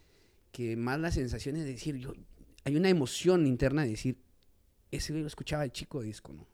que 0.52 0.76
más 0.76 1.00
la 1.00 1.10
sensación 1.10 1.56
es 1.56 1.64
de 1.64 1.72
decir, 1.72 1.96
yo, 1.96 2.12
hay 2.64 2.76
una 2.76 2.88
emoción 2.90 3.46
interna 3.46 3.82
de 3.84 3.90
decir, 3.90 4.18
ese 4.90 5.12
lo 5.12 5.26
escuchaba 5.26 5.62
de 5.62 5.70
chico 5.72 6.00
de 6.00 6.06
disco, 6.08 6.32
¿no? 6.32 6.46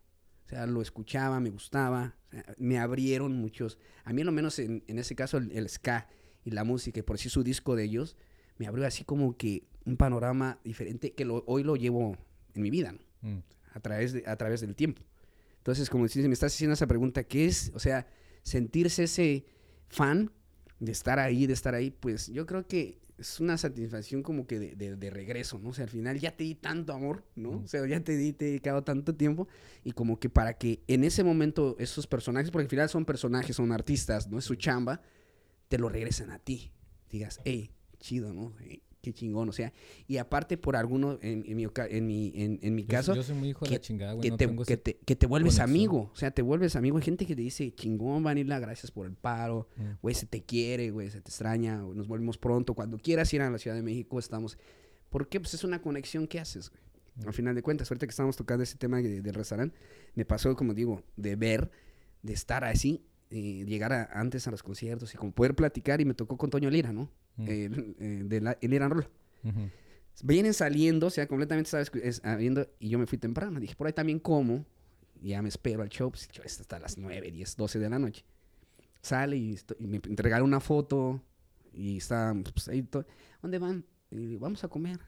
O 0.50 0.52
sea, 0.52 0.66
lo 0.66 0.82
escuchaba, 0.82 1.38
me 1.38 1.50
gustaba, 1.50 2.16
o 2.28 2.30
sea, 2.32 2.44
me 2.58 2.76
abrieron 2.78 3.32
muchos. 3.36 3.78
A 4.04 4.12
mí, 4.12 4.24
lo 4.24 4.32
menos 4.32 4.58
en, 4.58 4.82
en 4.88 4.98
ese 4.98 5.14
caso, 5.14 5.36
el, 5.38 5.52
el 5.52 5.68
ska 5.68 6.08
y 6.44 6.50
la 6.50 6.64
música, 6.64 6.98
y 6.98 7.02
por 7.04 7.18
sí 7.18 7.28
su 7.28 7.44
disco 7.44 7.76
de 7.76 7.84
ellos, 7.84 8.16
me 8.58 8.66
abrió 8.66 8.84
así 8.84 9.04
como 9.04 9.36
que 9.36 9.62
un 9.84 9.96
panorama 9.96 10.58
diferente 10.64 11.12
que 11.12 11.24
lo- 11.24 11.44
hoy 11.46 11.62
lo 11.62 11.76
llevo 11.76 12.16
en 12.54 12.62
mi 12.62 12.70
vida, 12.70 12.92
¿no? 12.92 12.98
Mm. 13.22 13.42
a 13.74 13.78
través, 13.80 14.12
de- 14.12 14.24
a 14.26 14.34
través 14.36 14.60
del 14.62 14.74
tiempo. 14.74 15.02
Entonces, 15.58 15.88
como 15.88 16.08
si 16.08 16.20
me 16.26 16.32
estás 16.34 16.52
haciendo 16.52 16.74
esa 16.74 16.88
pregunta, 16.88 17.22
¿qué 17.22 17.46
es? 17.46 17.70
O 17.74 17.78
sea, 17.78 18.08
sentirse 18.42 19.04
ese 19.04 19.44
fan 19.88 20.32
de 20.80 20.90
estar 20.90 21.20
ahí, 21.20 21.46
de 21.46 21.52
estar 21.52 21.74
ahí, 21.76 21.90
pues 21.92 22.26
yo 22.26 22.44
creo 22.46 22.66
que 22.66 22.98
es 23.20 23.38
una 23.38 23.56
satisfacción 23.58 24.22
como 24.22 24.46
que 24.46 24.58
de, 24.58 24.74
de- 24.74 24.96
de 24.96 25.10
regreso, 25.10 25.58
¿no? 25.58 25.68
O 25.70 25.72
sea, 25.74 25.84
al 25.84 25.90
final 25.90 26.18
ya 26.18 26.36
te 26.36 26.44
di 26.44 26.54
tanto 26.54 26.92
amor, 26.92 27.24
¿no? 27.36 27.58
O 27.60 27.66
sea, 27.68 27.86
ya 27.86 28.00
te 28.02 28.16
di, 28.16 28.32
te 28.32 28.46
he 28.46 28.48
dedicado 28.48 28.82
tanto 28.82 29.14
tiempo 29.14 29.46
y 29.84 29.92
como 29.92 30.18
que 30.18 30.28
para 30.30 30.54
que 30.54 30.82
en 30.88 31.04
ese 31.04 31.22
momento 31.22 31.76
esos 31.78 32.06
personajes, 32.06 32.50
porque 32.50 32.64
al 32.64 32.70
final 32.70 32.88
son 32.88 33.04
personajes, 33.04 33.56
son 33.56 33.72
artistas, 33.72 34.28
¿no? 34.28 34.38
Es 34.38 34.44
su 34.44 34.54
chamba, 34.56 35.02
te 35.68 35.78
lo 35.78 35.88
regresen 35.88 36.30
a 36.30 36.38
ti. 36.38 36.72
Digas, 37.10 37.40
hey, 37.44 37.70
chido, 37.98 38.32
¿no? 38.32 38.54
Qué 39.00 39.12
chingón, 39.12 39.48
o 39.48 39.52
sea, 39.52 39.72
y 40.06 40.18
aparte 40.18 40.56
por 40.58 40.76
alguno, 40.76 41.18
en, 41.22 41.42
en 41.46 41.56
mi, 41.56 41.66
en, 41.88 42.06
mi, 42.06 42.32
en, 42.34 42.58
en 42.62 42.74
mi 42.74 42.82
Yo- 42.82 42.88
caso, 42.88 43.14
yo 43.14 43.22
soy 43.22 43.34
muy 43.36 43.48
hijo 43.50 43.64
de 43.64 43.68
que- 43.70 43.74
la 43.76 43.80
chingada, 43.80 44.12
güey. 44.12 44.22
que, 44.22 44.30
no 44.30 44.36
te, 44.36 44.64
que, 44.66 44.76
te, 44.76 44.96
que 44.98 45.16
te 45.16 45.26
vuelves 45.26 45.54
conexión. 45.54 45.70
amigo. 45.70 46.10
O 46.12 46.16
sea, 46.16 46.30
te 46.30 46.42
vuelves 46.42 46.76
amigo. 46.76 46.96
Hay 46.98 47.02
gente 47.04 47.26
que 47.26 47.34
te 47.34 47.42
dice, 47.42 47.74
chingón, 47.74 48.22
Vanilla, 48.22 48.58
gracias 48.58 48.90
por 48.90 49.06
el 49.06 49.14
paro. 49.14 49.68
Mm. 49.76 49.82
Güey, 50.02 50.14
se 50.14 50.26
te 50.26 50.42
quiere, 50.42 50.90
güey, 50.90 51.10
se 51.10 51.20
te 51.20 51.28
extraña. 51.30 51.80
güey, 51.82 51.96
nos 51.96 52.08
volvemos 52.08 52.36
pronto. 52.38 52.74
Cuando 52.74 52.98
quieras 52.98 53.32
ir 53.32 53.40
a 53.42 53.50
la 53.50 53.58
Ciudad 53.58 53.76
de 53.76 53.82
México, 53.82 54.18
estamos. 54.18 54.58
¿Por 55.08 55.28
qué? 55.28 55.40
Pues 55.40 55.54
es 55.54 55.64
una 55.64 55.80
conexión 55.82 56.26
que 56.26 56.38
haces, 56.38 56.70
güey. 56.70 56.80
Mm. 57.16 57.26
Al 57.28 57.32
final 57.34 57.54
de 57.54 57.62
cuentas, 57.62 57.90
ahorita 57.90 58.06
que 58.06 58.10
estamos 58.10 58.36
tocando 58.36 58.62
ese 58.62 58.76
tema 58.76 58.98
de- 59.02 59.20
del 59.22 59.34
restaurante, 59.34 59.76
me 60.14 60.24
pasó, 60.24 60.54
como 60.54 60.74
digo, 60.74 61.02
de 61.16 61.36
ver, 61.36 61.70
de 62.22 62.32
estar 62.34 62.64
así, 62.64 63.02
eh, 63.30 63.64
llegar 63.66 63.92
a- 63.92 64.10
antes 64.12 64.46
a 64.46 64.50
los 64.50 64.62
conciertos 64.62 65.14
y 65.14 65.16
como 65.16 65.32
poder 65.32 65.54
platicar. 65.54 66.00
Y 66.00 66.04
me 66.04 66.14
tocó 66.14 66.36
con 66.36 66.50
Toño 66.50 66.68
Lira, 66.70 66.92
¿no? 66.92 67.08
Mm. 67.36 67.48
El, 67.48 67.96
eh, 68.00 68.22
de 68.24 68.40
la, 68.40 68.58
el 68.60 68.74
Iran 68.74 68.90
Roll. 68.90 69.08
Ujú. 69.44 69.70
Vienen 70.22 70.52
saliendo, 70.52 71.06
o 71.06 71.10
sea, 71.10 71.26
completamente 71.26 71.68
estaba 71.68 71.82
escu- 71.82 72.00
es- 72.02 72.20
viendo, 72.38 72.66
y 72.78 72.88
yo 72.90 72.98
me 72.98 73.06
fui 73.06 73.16
temprano. 73.18 73.58
Dije, 73.60 73.74
por 73.74 73.86
ahí 73.86 73.92
también 73.92 74.18
como, 74.18 74.66
y 75.22 75.28
ya 75.30 75.40
me 75.42 75.48
espero 75.48 75.82
al 75.82 75.88
show, 75.88 76.10
pues, 76.10 76.28
está 76.44 76.62
hasta 76.62 76.78
las 76.78 76.98
9, 76.98 77.30
10, 77.30 77.56
12 77.56 77.78
de 77.78 77.88
la 77.88 77.98
noche. 77.98 78.24
Sale 79.02 79.36
y, 79.36 79.58
y 79.78 79.86
me 79.86 79.96
entregaron 79.96 80.46
una 80.46 80.60
foto, 80.60 81.22
y 81.72 81.96
está, 81.96 82.34
pues 82.52 82.68
ahí, 82.68 82.86
¿dónde 83.40 83.58
van? 83.58 83.84
Y 84.10 84.26
digo, 84.26 84.40
vamos 84.40 84.62
a 84.64 84.68
comer. 84.68 84.98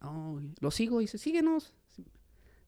Oh, 0.00 0.40
y 0.40 0.54
lo 0.60 0.70
sigo, 0.70 1.00
y 1.00 1.04
dice, 1.04 1.18
síguenos. 1.18 1.74
Sí, 1.94 2.04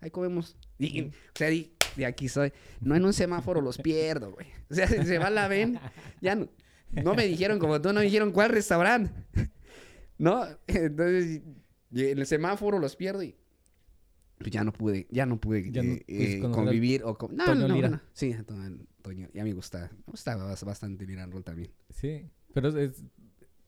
Ahí 0.01 0.11
comemos. 0.11 0.57
Y, 0.79 1.03
o 1.03 1.11
sea, 1.35 1.49
di- 1.49 1.73
de 1.99 2.07
aquí 2.07 2.29
soy. 2.29 2.53
No 2.81 2.95
en 2.97 3.05
un 3.05 3.13
semáforo 3.13 3.61
los 3.61 3.77
pierdo, 3.77 4.33
güey. 4.33 4.47
O 4.71 4.75
sea, 4.75 4.87
se 4.89 5.19
va 5.19 5.29
la 5.29 5.49
ven, 5.49 5.79
ya 6.23 6.35
no, 6.35 6.49
no 6.93 7.15
me 7.15 7.27
dijeron, 7.27 7.59
como 7.59 7.81
tú 7.83 7.89
no 7.89 8.01
me 8.01 8.05
dijeron 8.07 8.33
cuál 8.33 8.49
restaurante. 8.51 9.13
¿No? 10.17 10.47
Entonces, 10.67 11.43
en 11.93 12.19
el 12.19 12.27
semáforo 12.27 12.79
los 12.79 12.97
pierdo 12.97 13.23
y 13.23 13.35
pues 14.39 14.51
ya 14.53 14.63
no 14.65 14.73
pude, 14.73 15.07
ya 15.11 15.27
no 15.27 15.41
pude 15.41 15.71
Ya 15.73 15.83
no 15.83 15.97
eh, 16.07 16.41
convivir 16.53 17.03
o 17.05 17.19
con... 17.19 17.35
No, 17.37 17.45
Toño 17.45 17.67
no, 17.69 17.75
Lira. 17.75 17.89
no. 17.89 18.01
Sí, 18.13 18.35
Toño, 19.03 19.29
ya 19.35 19.43
me 19.45 19.53
gusta. 19.53 19.91
Me 20.07 20.13
gusta 20.13 20.37
bas- 20.37 20.65
bastante 20.65 21.07
Miran 21.07 21.31
Roll 21.33 21.43
también. 21.45 21.71
Sí, 21.91 22.25
pero 22.55 22.69
es, 22.69 23.03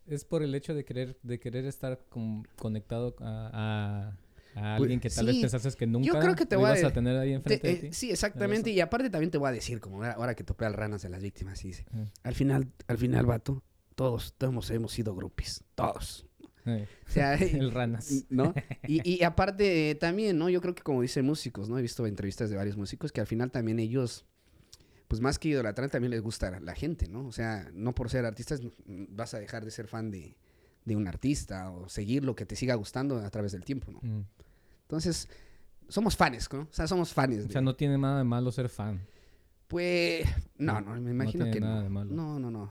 es- 0.06 0.24
por 0.24 0.42
el 0.42 0.54
hecho 0.54 0.74
de 0.74 0.84
querer, 0.84 1.18
de 1.22 1.38
querer 1.40 1.64
estar 1.66 2.04
como 2.08 2.44
conectado 2.56 3.16
a, 3.20 3.50
a, 3.52 4.18
a 4.54 4.74
alguien 4.76 5.00
que 5.00 5.08
tal 5.10 5.26
vez 5.26 5.36
sí. 5.36 5.40
pensaste 5.42 5.70
que 5.78 5.86
nunca 5.86 6.18
creo 6.20 6.34
que 6.34 6.46
te 6.46 6.56
lo 6.56 6.62
voy 6.62 6.70
a 6.70 6.72
ibas 6.72 6.84
a, 6.84 6.88
de- 6.88 6.92
tener 6.94 7.16
ahí 7.16 7.28
Te- 7.30 7.34
enfrente 7.34 7.66
de 7.68 7.72
eh, 7.72 7.76
ti. 7.76 7.92
sí, 7.92 8.10
exactamente. 8.10 8.70
Y 8.70 8.80
aparte 8.80 9.10
también 9.10 9.30
te 9.30 9.38
voy 9.38 9.48
a 9.48 9.52
decir, 9.52 9.80
como 9.80 10.02
ahora, 10.04 10.34
que 10.34 10.44
topé 10.44 10.64
al 10.64 10.74
ranas 10.74 11.02
de 11.02 11.08
las 11.08 11.22
víctimas, 11.22 11.64
y 11.64 11.68
dice, 11.68 11.86
al 12.22 12.34
final, 12.34 12.68
al 12.88 12.98
final, 12.98 13.26
vato, 13.26 13.62
todos, 13.94 14.34
todos 14.36 14.70
hemos, 14.70 14.92
sido 14.92 15.14
groupies, 15.14 15.62
todos. 15.74 16.26
Eh, 16.66 16.86
O 17.08 17.10
sea, 17.10 17.34
el 17.36 17.70
ranas. 17.72 18.24
¿no? 18.30 18.52
Y, 18.86 19.08
y 19.18 19.22
aparte 19.24 19.94
también, 19.94 20.36
¿no? 20.38 20.48
Yo 20.50 20.60
creo 20.60 20.74
que 20.74 20.82
como 20.82 21.00
dicen 21.02 21.24
músicos, 21.24 21.68
¿no? 21.68 21.78
He 21.78 21.82
visto 21.82 22.06
entrevistas 22.06 22.50
de 22.50 22.56
varios 22.56 22.76
músicos 22.76 23.12
que 23.12 23.20
al 23.20 23.26
final 23.26 23.50
también 23.50 23.78
ellos, 23.78 24.24
pues 25.08 25.20
más 25.20 25.38
que 25.38 25.48
idolatrar, 25.48 25.90
también 25.90 26.10
les 26.10 26.20
gusta 26.22 26.50
la, 26.50 26.60
la 26.60 26.74
gente, 26.74 27.08
¿no? 27.08 27.26
O 27.26 27.32
sea, 27.32 27.70
no 27.72 27.94
por 27.94 28.10
ser 28.10 28.24
artistas 28.26 28.60
mm, 28.62 29.04
vas 29.10 29.32
a 29.34 29.38
dejar 29.40 29.64
de 29.64 29.70
ser 29.70 29.86
fan 29.88 30.10
de, 30.10 30.36
de 30.84 30.96
un 30.96 31.06
artista 31.08 31.70
o 31.70 31.88
seguir 31.88 32.24
lo 32.24 32.34
que 32.34 32.46
te 32.46 32.56
siga 32.56 32.74
gustando 32.74 33.18
a 33.18 33.30
través 33.30 33.52
del 33.52 33.64
tiempo, 33.64 33.90
¿no? 33.92 34.00
Mm. 34.02 34.24
Entonces, 34.82 35.28
somos 35.88 36.16
fans, 36.16 36.48
¿no? 36.52 36.60
O 36.62 36.68
sea, 36.72 36.86
somos 36.86 37.12
fans. 37.12 37.36
O 37.38 37.42
de- 37.46 37.52
sea, 37.52 37.60
no 37.60 37.74
tiene 37.76 37.98
nada 37.98 38.18
de 38.18 38.24
malo 38.24 38.50
ser 38.52 38.68
fan. 38.68 39.00
Pues, 39.68 40.26
no, 40.58 40.80
no, 40.80 41.00
me 41.00 41.10
imagino 41.12 41.44
tiene 41.44 41.50
que 41.52 41.60
nada 41.60 41.76
no. 41.76 41.82
de 41.82 41.88
malo. 41.90 42.10
No, 42.12 42.38
no, 42.40 42.50
no. 42.50 42.70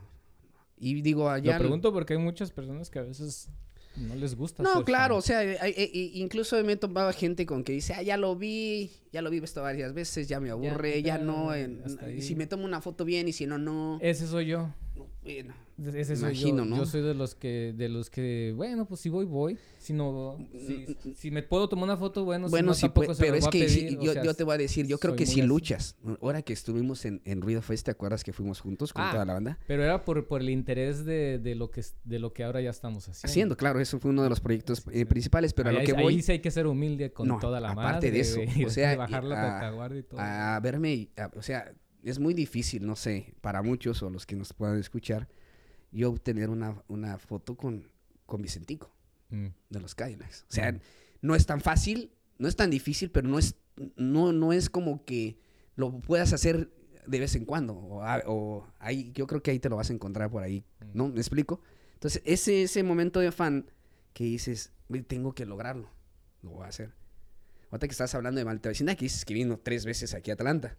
Y 0.78 1.00
digo, 1.02 1.28
allá... 1.30 1.54
Lo 1.54 1.58
pregunto 1.60 1.92
porque 1.92 2.14
hay 2.14 2.18
muchas 2.18 2.50
personas 2.50 2.90
que 2.90 2.98
a 2.98 3.02
veces 3.02 3.48
no 3.96 4.14
les 4.14 4.34
gusta 4.34 4.62
No, 4.62 4.76
ser 4.76 4.84
claro, 4.84 5.16
o 5.16 5.20
sea, 5.22 5.38
hay- 5.40 5.56
hay- 5.60 5.74
hay- 5.76 6.10
incluso 6.14 6.62
me 6.64 6.72
he 6.72 6.76
topado 6.76 7.12
gente 7.12 7.44
con 7.46 7.64
que 7.64 7.72
dice, 7.72 7.92
ah, 7.94 8.02
ya 8.02 8.16
lo 8.16 8.36
vi, 8.36 8.90
ya 9.12 9.20
lo 9.22 9.30
vi 9.30 9.38
esto 9.38 9.62
varias 9.62 9.92
veces, 9.94 10.28
ya 10.28 10.40
me 10.40 10.50
aburre, 10.50 11.02
ya, 11.02 11.16
ya, 11.16 11.22
no, 11.24 11.54
en- 11.54 11.82
si 12.22 12.34
me 12.34 12.46
tomo 12.46 12.64
una 12.64 12.80
foto 12.80 13.04
bien 13.04 13.28
y 13.28 13.32
si 13.32 13.46
no, 13.46 13.58
no. 13.58 13.98
Ese 14.00 14.26
soy 14.26 14.46
yo. 14.46 14.72
Bueno, 15.22 15.54
Ese 15.94 16.16
soy 16.16 16.30
Imagino, 16.30 16.58
yo. 16.58 16.64
¿no? 16.64 16.76
Yo 16.78 16.86
soy 16.86 17.02
de 17.02 17.12
los 17.14 17.34
que, 17.34 17.74
de 17.76 17.88
los 17.90 18.08
que, 18.10 18.52
bueno, 18.56 18.86
pues 18.86 19.00
si 19.02 19.10
voy, 19.10 19.26
voy. 19.26 19.58
Si 19.78 19.92
no, 19.92 20.38
si, 20.52 21.14
si 21.14 21.30
me 21.30 21.42
puedo 21.42 21.68
tomar 21.68 21.84
una 21.84 21.96
foto, 21.98 22.24
bueno, 22.24 22.48
bueno, 22.48 22.64
si 22.64 22.66
no, 22.68 22.74
sí, 22.74 22.80
tampoco 22.82 23.06
pues, 23.06 23.18
se 23.18 23.24
pero 23.24 23.36
es 23.36 23.46
a 23.46 23.50
que 23.50 23.58
pedir, 23.60 23.98
yo, 24.00 24.12
sea, 24.14 24.22
yo 24.24 24.34
te 24.34 24.44
voy 24.44 24.54
a 24.54 24.58
decir, 24.58 24.86
yo 24.86 24.98
creo 24.98 25.16
que 25.16 25.26
si 25.26 25.40
así. 25.40 25.48
luchas. 25.48 25.96
Ahora 26.22 26.40
que 26.42 26.52
estuvimos 26.54 27.04
en, 27.04 27.20
en 27.26 27.42
Ruido 27.42 27.60
Fest, 27.60 27.84
¿te 27.84 27.90
acuerdas 27.90 28.24
que 28.24 28.32
fuimos 28.32 28.60
juntos 28.60 28.92
con 28.94 29.02
Ah, 29.04 29.10
toda 29.12 29.24
la 29.26 29.34
banda? 29.34 29.58
Pero 29.66 29.84
era 29.84 30.04
por, 30.04 30.26
por 30.26 30.40
el 30.40 30.48
interés 30.50 31.04
de, 31.04 31.38
de 31.38 31.54
lo 31.54 31.70
que 31.70 31.82
de 32.04 32.18
lo 32.18 32.32
que 32.32 32.44
ahora 32.44 32.60
ya 32.62 32.70
estamos 32.70 33.06
haciendo. 33.08 33.30
Haciendo, 33.30 33.56
claro, 33.58 33.78
eso 33.80 33.98
fue 34.00 34.10
uno 34.10 34.22
de 34.22 34.30
los 34.30 34.40
proyectos 34.40 34.82
eh, 34.90 35.04
principales, 35.06 35.52
pero 35.52 35.68
a 35.68 35.72
ahí, 35.72 35.78
lo 35.78 35.84
que 35.84 35.96
ahí 35.98 36.02
voy... 36.04 36.22
sí 36.22 36.32
hay 36.32 36.40
que 36.40 36.50
ser 36.50 36.66
humilde 36.66 37.12
con 37.12 37.28
No, 37.28 37.38
toda 37.38 37.60
la 37.60 37.72
aparte 37.72 38.06
madre, 38.06 38.10
de 38.10 38.20
eso, 38.20 38.40
o 38.66 38.70
sea, 38.70 38.96
bajar 38.96 39.24
la 39.24 39.40
a- 39.40 39.60
retaguardia 39.60 39.98
y 40.00 40.02
todo. 40.02 40.20
a 40.20 40.60
verme, 40.60 41.08
a- 41.16 41.30
o 41.36 41.42
sea, 41.42 41.72
es 42.02 42.18
muy 42.18 42.34
difícil, 42.34 42.86
no 42.86 42.96
sé, 42.96 43.34
para 43.40 43.62
muchos 43.62 44.02
o 44.02 44.10
los 44.10 44.26
que 44.26 44.36
nos 44.36 44.52
puedan 44.52 44.78
escuchar, 44.78 45.28
yo 45.92 46.10
obtener 46.10 46.50
una, 46.50 46.82
una 46.88 47.18
foto 47.18 47.56
con, 47.56 47.90
con 48.26 48.42
Vicentico 48.42 48.94
Mm. 49.30 49.46
de 49.68 49.80
los 49.80 49.94
Cadillacs. 49.94 50.44
O 50.48 50.52
sea, 50.52 50.70
Ujú. 50.70 50.80
no 51.22 51.34
es 51.36 51.46
tan 51.46 51.60
fácil, 51.60 52.10
no 52.38 52.48
es 52.48 52.56
tan 52.56 52.68
difícil, 52.70 53.10
pero 53.12 53.28
no 53.28 53.38
es, 53.38 53.54
no, 53.96 54.32
no 54.32 54.52
es 54.52 54.68
como 54.68 55.04
que 55.04 55.38
lo 55.76 56.00
puedas 56.00 56.32
hacer 56.32 56.68
de 57.06 57.20
vez 57.20 57.36
en 57.36 57.44
cuando. 57.44 57.74
O, 57.74 58.66
ahí, 58.80 59.12
yo 59.14 59.26
creo 59.28 59.40
que 59.42 59.52
ahí 59.52 59.60
te 59.60 59.68
lo 59.68 59.76
vas 59.76 59.90
a 59.90 59.92
encontrar 59.92 60.30
por 60.30 60.42
ahí, 60.42 60.64
¿no? 60.94 61.08
¿Me 61.08 61.20
explico? 61.20 61.60
Entonces, 61.94 62.22
ese, 62.24 62.62
ese 62.64 62.82
momento 62.82 63.20
de 63.20 63.30
fan 63.30 63.70
que 64.12 64.24
dices, 64.24 64.72
"Güey, 64.88 65.02
tengo 65.02 65.32
que 65.32 65.46
lograrlo, 65.46 65.88
lo 66.42 66.50
voy 66.50 66.64
a 66.64 66.68
hacer. 66.68 66.92
Ahorita 67.70 67.86
que 67.86 67.92
estás 67.92 68.14
hablando 68.14 68.38
de 68.38 68.44
Maldita 68.44 68.68
Vecindad, 68.68 68.96
que 68.96 69.04
dices 69.04 69.24
que 69.24 69.34
vino 69.34 69.58
tres 69.58 69.84
veces 69.84 70.14
aquí 70.14 70.30
a 70.30 70.34
Atlanta. 70.34 70.76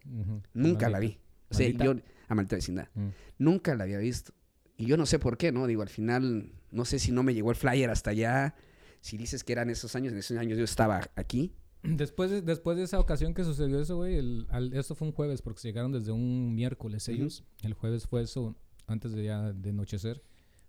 Nunca 0.53 0.89
la 0.89 0.99
vi. 0.99 1.19
O 1.49 1.53
sea, 1.53 1.65
¿Maldita? 1.67 1.85
yo, 1.85 1.95
a 2.27 2.35
Maldita 2.35 2.55
Vecindad. 2.57 2.87
Mm. 2.95 3.07
Nunca 3.39 3.75
la 3.75 3.83
había 3.85 3.97
visto. 3.99 4.33
Y 4.77 4.85
yo 4.85 4.97
no 4.97 5.05
sé 5.05 5.19
por 5.19 5.37
qué, 5.37 5.51
¿no? 5.51 5.67
Digo, 5.67 5.81
al 5.81 5.89
final, 5.89 6.51
no 6.71 6.85
sé 6.85 6.99
si 6.99 7.11
no 7.11 7.23
me 7.23 7.33
llegó 7.33 7.49
el 7.51 7.55
flyer 7.55 7.89
hasta 7.89 8.09
allá. 8.11 8.55
Si 8.99 9.17
dices 9.17 9.43
que 9.43 9.53
eran 9.53 9.69
esos 9.69 9.95
años, 9.95 10.11
en 10.13 10.19
esos 10.19 10.37
años 10.37 10.57
yo 10.57 10.63
estaba 10.63 11.01
aquí. 11.15 11.53
Después 11.83 12.29
de, 12.29 12.41
después 12.41 12.77
de 12.77 12.83
esa 12.83 12.99
ocasión 12.99 13.33
que 13.33 13.43
sucedió 13.43 13.79
eso, 13.79 13.95
güey, 13.95 14.15
el, 14.17 14.45
al- 14.49 14.73
eso 14.73 14.93
fue 14.95 15.07
un 15.07 15.13
jueves 15.13 15.41
porque 15.41 15.59
se 15.61 15.67
llegaron 15.69 15.91
desde 15.91 16.11
un 16.11 16.53
miércoles 16.53 17.07
ellos. 17.09 17.43
El 17.63 17.73
jueves 17.73 18.05
fue 18.07 18.21
eso, 18.21 18.55
antes 18.85 19.13
de 19.13 19.23
ya 19.23 19.51
de 19.53 19.69
anochecer. 19.71 20.21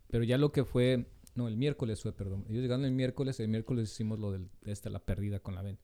Pero 0.08 0.24
ya 0.24 0.38
lo 0.38 0.52
que 0.52 0.64
fue, 0.64 1.06
no, 1.34 1.48
el 1.48 1.56
miércoles 1.56 2.02
fue, 2.02 2.12
perdón. 2.12 2.44
Ellos 2.48 2.62
llegaron 2.62 2.84
el 2.84 2.92
miércoles, 2.92 3.40
el 3.40 3.48
miércoles 3.48 3.90
hicimos 3.92 4.18
lo 4.18 4.32
del, 4.32 4.48
esta, 4.64 4.90
la 4.90 4.98
perdida 4.98 5.40
con 5.40 5.54
la 5.54 5.62
venta. 5.62 5.82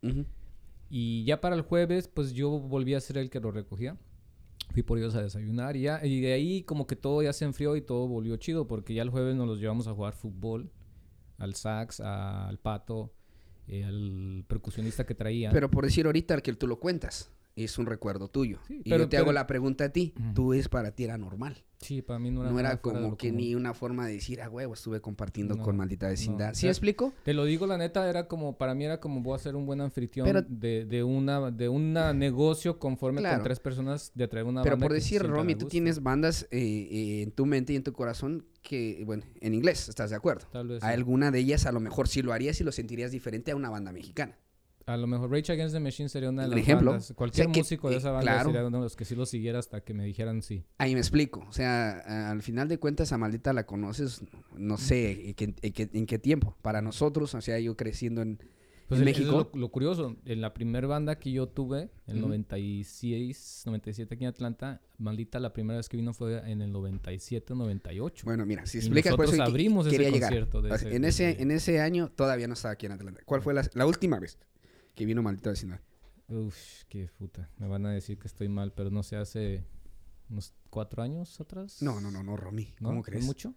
Y 0.90 1.24
ya 1.24 1.40
para 1.40 1.54
el 1.56 1.62
jueves, 1.62 2.08
pues 2.08 2.32
yo 2.32 2.50
volví 2.58 2.94
a 2.94 3.00
ser 3.00 3.18
el 3.18 3.30
que 3.30 3.40
lo 3.40 3.50
recogía. 3.50 3.96
Fui 4.72 4.82
por 4.82 4.98
ellos 4.98 5.14
a 5.14 5.22
desayunar 5.22 5.76
y 5.76 5.82
ya, 5.82 6.04
y 6.04 6.20
de 6.20 6.32
ahí 6.32 6.62
como 6.62 6.86
que 6.86 6.96
todo 6.96 7.22
ya 7.22 7.32
se 7.32 7.44
enfrió 7.46 7.76
y 7.76 7.80
todo 7.80 8.06
volvió 8.08 8.36
chido 8.36 8.66
porque 8.66 8.92
ya 8.94 9.02
el 9.02 9.08
jueves 9.10 9.34
nos 9.36 9.46
los 9.46 9.58
llevamos 9.60 9.86
a 9.86 9.94
jugar 9.94 10.12
fútbol, 10.14 10.70
al 11.38 11.54
sax, 11.54 12.00
a- 12.00 12.46
al 12.48 12.58
pato, 12.58 13.12
eh, 13.66 13.84
al 13.84 14.44
percusionista 14.46 15.06
que 15.06 15.14
traía. 15.14 15.50
Pero 15.50 15.70
por 15.70 15.84
decir 15.84 16.04
ahorita 16.06 16.40
que 16.42 16.52
tú 16.54 16.66
lo 16.66 16.78
cuentas, 16.80 17.30
es 17.64 17.78
un 17.78 17.86
recuerdo 17.86 18.28
tuyo. 18.28 18.58
Sí, 18.66 18.80
y 18.84 18.90
pero- 18.90 19.04
yo 19.04 19.08
te 19.08 19.16
hago 19.16 19.26
pero- 19.26 19.34
la 19.34 19.46
pregunta 19.46 19.84
a 19.84 19.88
ti. 19.90 20.14
Ujú. 20.18 20.34
Tú 20.34 20.52
es 20.54 20.68
para 20.68 20.92
ti 20.92 21.04
era 21.04 21.18
normal. 21.18 21.64
sí, 21.80 22.02
para 22.02 22.18
mí 22.18 22.32
no 22.32 22.42
era, 22.42 22.50
No 22.50 22.58
era 22.58 22.80
como 22.80 23.16
que 23.16 23.28
común. 23.28 23.40
ni 23.40 23.54
una 23.54 23.72
forma 23.72 24.04
de 24.06 24.14
decir, 24.14 24.42
ah, 24.42 24.48
huevo, 24.50 24.74
estuve 24.74 25.00
compartiendo 25.00 25.54
No, 25.54 25.62
con 25.62 25.76
maldita 25.76 26.08
vecindad. 26.08 26.48
no. 26.48 26.54
¿Sí 26.54 26.58
O 26.58 26.60
sea, 26.62 26.66
me 26.68 26.70
explico? 26.72 27.12
Te 27.22 27.34
lo 27.34 27.44
digo, 27.44 27.68
la 27.68 27.78
neta, 27.78 28.08
era 28.10 28.26
como, 28.26 28.58
para 28.58 28.74
mí 28.74 28.84
era 28.84 28.98
como 28.98 29.20
voy 29.20 29.36
a 29.36 29.38
ser 29.38 29.54
un 29.54 29.64
buen 29.64 29.80
anfitrión 29.80 30.26
Pero- 30.26 30.42
de, 30.42 30.84
de 30.86 31.04
una 31.04 31.52
de 31.52 31.68
un 31.68 31.92
negocio 32.18 32.80
conforme 32.80 33.20
Claro. 33.20 33.36
con 33.36 33.44
tres 33.44 33.60
personas 33.60 34.10
de 34.16 34.26
traer 34.26 34.46
una 34.46 34.62
Pero 34.62 34.74
banda 34.74 34.86
por 34.88 34.94
que 34.96 35.00
se 35.00 35.14
decir, 35.14 35.22
Romy, 35.30 35.54
tú 35.54 35.66
tienes 35.68 36.02
bandas 36.02 36.48
eh, 36.50 36.58
eh, 36.90 37.22
en 37.22 37.30
tu 37.30 37.46
mente 37.46 37.72
y 37.74 37.76
en 37.76 37.84
tu 37.84 37.92
corazón 37.92 38.44
que, 38.60 39.02
bueno, 39.06 39.22
en 39.40 39.54
inglés, 39.54 39.88
¿estás 39.88 40.10
de 40.10 40.16
acuerdo? 40.16 40.46
Tal 40.52 40.66
vez 40.66 40.82
A 40.82 40.88
sí. 40.88 40.92
alguna 40.94 41.30
de 41.30 41.38
ellas 41.38 41.64
a 41.64 41.70
lo 41.70 41.78
mejor 41.78 42.08
sí 42.08 42.22
lo 42.22 42.32
harías 42.32 42.60
y 42.60 42.64
lo 42.64 42.72
sentirías 42.72 43.12
diferente 43.12 43.52
a 43.52 43.56
una 43.56 43.70
banda 43.70 43.92
mexicana. 43.92 44.36
A 44.88 44.96
lo 44.96 45.06
mejor 45.06 45.30
Rage 45.30 45.52
Against 45.52 45.74
the 45.74 45.80
Machine 45.80 46.08
sería 46.08 46.30
una 46.30 46.42
de 46.44 46.48
las 46.48 46.58
ejemplo. 46.58 46.92
bandas. 46.92 47.12
Cualquier 47.14 47.46
O 47.46 47.48
sea 47.48 47.52
que, 47.52 47.60
músico 47.60 47.90
de 47.90 47.96
esa 47.96 48.10
banda 48.10 48.32
claro. 48.32 48.48
sería 48.50 48.66
uno 48.66 48.78
de 48.78 48.84
los 48.84 48.96
que 48.96 49.04
sí 49.04 49.14
lo 49.14 49.26
siguiera 49.26 49.58
hasta 49.58 49.82
que 49.82 49.92
me 49.92 50.04
dijeran 50.04 50.40
sí. 50.42 50.64
Ahí 50.78 50.94
me 50.94 51.00
explico. 51.00 51.44
O 51.48 51.52
sea, 51.52 52.30
al 52.30 52.40
final 52.42 52.68
de 52.68 52.78
cuentas, 52.78 53.12
a 53.12 53.18
Maldita 53.18 53.52
la 53.52 53.66
conoces, 53.66 54.22
no 54.56 54.78
sé 54.78 55.28
en 55.28 55.34
qué, 55.34 55.44
en 55.60 55.72
qué- 55.72 55.90
en 55.92 56.06
qué 56.06 56.18
tiempo. 56.18 56.56
Para 56.62 56.80
nosotros, 56.80 57.34
o 57.34 57.40
sea, 57.42 57.58
yo 57.60 57.76
creciendo 57.76 58.22
en, 58.22 58.38
Pues 58.88 59.02
en 59.02 59.06
el- 59.08 59.12
México. 59.14 59.40
es 59.42 59.46
lo, 59.54 59.60
lo 59.60 59.68
curioso, 59.70 60.16
en 60.24 60.40
la 60.40 60.54
primera 60.54 60.86
banda 60.86 61.18
que 61.18 61.32
yo 61.32 61.48
tuve, 61.48 61.90
en 62.06 62.16
el 62.16 62.18
Ujú. 62.22 62.28
96, 62.28 63.62
97 63.66 64.14
aquí 64.14 64.24
en 64.24 64.30
Atlanta, 64.30 64.80
maldita 64.96 65.38
la 65.38 65.52
primera 65.52 65.76
vez 65.76 65.90
que 65.90 65.98
vino 65.98 66.14
fue 66.14 66.38
en 66.50 66.62
el 66.62 66.72
97, 66.72 67.54
98. 67.54 68.24
Bueno, 68.24 68.46
mira, 68.46 68.64
si 68.64 68.78
explicas 68.78 69.14
por 69.16 69.26
eso 69.26 69.42
abrimos 69.42 69.86
ese 69.86 69.98
llegar. 69.98 70.12
concierto 70.30 70.62
de 70.62 70.72
O 70.72 70.78
sea, 70.78 70.88
ese- 70.88 70.96
en, 70.96 71.04
ese, 71.04 71.42
en 71.42 71.50
ese 71.50 71.80
año 71.82 72.10
todavía 72.10 72.48
no 72.48 72.54
estaba 72.54 72.72
aquí 72.72 72.86
en 72.86 72.92
Atlanta. 72.92 73.20
¿Cuál 73.26 73.42
fue 73.42 73.52
la, 73.52 73.68
la 73.74 73.84
última 73.86 74.18
vez 74.18 74.38
que 74.98 75.06
vino 75.06 75.22
Maldita 75.22 75.50
Vecindad? 75.50 75.80
Uf, 76.28 76.56
qué 76.88 77.08
puta. 77.16 77.48
Me 77.58 77.68
van 77.68 77.86
a 77.86 77.92
decir 77.92 78.18
que 78.18 78.26
estoy 78.26 78.48
mal, 78.48 78.72
pero 78.72 78.90
no 78.90 79.02
sé, 79.02 79.16
hace 79.16 79.64
unos 80.28 80.52
cuatro 80.70 81.02
años 81.02 81.40
atrás. 81.40 81.80
No, 81.82 82.00
no, 82.00 82.10
no, 82.10 82.22
no, 82.22 82.36
Romy. 82.36 82.74
¿No? 82.80 82.88
¿Cómo 82.88 83.00
¿Es 83.00 83.06
crees? 83.06 83.24
mucho? 83.24 83.54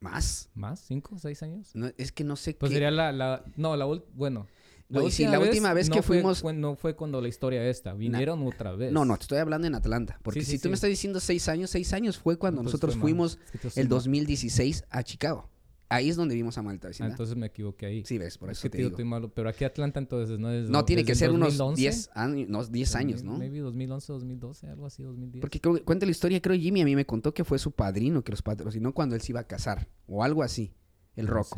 ¿Más? 0.00 0.48
¿Más? 0.54 0.80
¿Cinco? 0.80 1.18
¿Seis 1.18 1.42
años? 1.42 1.70
No, 1.74 1.90
es 1.96 2.12
que 2.12 2.24
no 2.24 2.36
sé 2.36 2.54
Pues 2.54 2.70
qué. 2.70 2.76
sería 2.76 2.90
la, 2.90 3.12
la... 3.12 3.44
No, 3.56 3.76
la 3.76 3.86
última... 3.86 4.10
Bueno. 4.16 4.46
Oye, 4.94 5.10
sí, 5.10 5.26
la 5.26 5.38
última 5.38 5.74
vez 5.74 5.88
no 5.90 5.96
que 5.96 6.02
fue- 6.02 6.16
fuimos- 6.22 6.40
fue- 6.40 6.54
no 6.54 6.74
fue 6.74 6.96
cuando 6.96 7.20
la 7.20 7.28
historia 7.28 7.62
esta. 7.68 7.92
Vinieron 7.92 8.46
otra 8.46 8.72
vez. 8.74 8.90
No, 8.90 9.04
no, 9.04 9.16
te 9.18 9.22
estoy 9.24 9.38
hablando 9.38 9.66
en 9.66 9.74
Atlanta. 9.74 10.18
Porque 10.22 10.40
Sí, 10.42 10.52
si 10.52 10.58
tú 10.58 10.68
me 10.70 10.76
estás 10.76 10.88
diciendo 10.88 11.20
seis 11.20 11.46
años, 11.48 11.68
seis 11.70 11.92
años 11.92 12.16
fue 12.16 12.38
cuando 12.38 12.62
Entonces 12.62 12.74
nosotros 12.80 12.94
fue 12.94 13.02
fuimos 13.10 13.38
el 13.76 13.84
mal. 13.84 13.88
2016 13.90 14.84
a 14.88 15.02
Chicago. 15.02 15.50
Ahí 15.90 16.10
es 16.10 16.16
donde 16.16 16.34
vimos 16.34 16.58
a 16.58 16.62
Maldita 16.62 16.88
Ah, 17.00 17.06
entonces 17.06 17.34
me 17.34 17.46
equivoqué 17.46 17.86
ahí. 17.86 18.04
sí, 18.04 18.18
ves, 18.18 18.36
por 18.36 18.50
Es 18.50 18.58
eso 18.58 18.64
que 18.64 18.70
te 18.70 18.78
digo. 18.78 18.90
estoy 18.90 19.06
malo. 19.06 19.32
Pero 19.32 19.48
aquí 19.48 19.64
Atlanta 19.64 19.98
entonces 19.98 20.38
no 20.38 20.50
es... 20.52 20.68
No, 20.68 20.84
tiene 20.84 21.02
que 21.02 21.12
desde 21.12 21.26
ser 21.26 21.30
unos 21.30 21.56
2011, 21.56 21.80
10 21.80 22.10
años, 22.14 22.48
no, 22.50 22.64
10 22.64 22.94
años, 22.96 23.22
¿no? 23.22 23.38
Maybe 23.38 23.60
2011, 23.60 24.12
2012, 24.12 24.66
algo 24.68 24.84
así, 24.86 25.02
2010. 25.02 25.40
Porque 25.40 25.60
creo- 25.60 25.82
cuenta 25.84 26.04
la 26.04 26.12
historia, 26.12 26.42
creo 26.42 26.58
Jimmy 26.58 26.82
a 26.82 26.84
mí 26.84 26.94
me 26.94 27.06
contó 27.06 27.32
que 27.32 27.42
fue 27.42 27.58
su 27.58 27.72
padrino 27.72 28.22
que 28.22 28.32
los 28.32 28.42
patrocinó 28.42 28.92
cuando 28.92 29.14
él 29.14 29.22
se 29.22 29.32
iba 29.32 29.40
a 29.40 29.46
casar. 29.46 29.88
O 30.06 30.22
algo 30.22 30.42
así. 30.42 30.74
El 31.16 31.24
No 31.26 31.42
sé. 31.42 31.56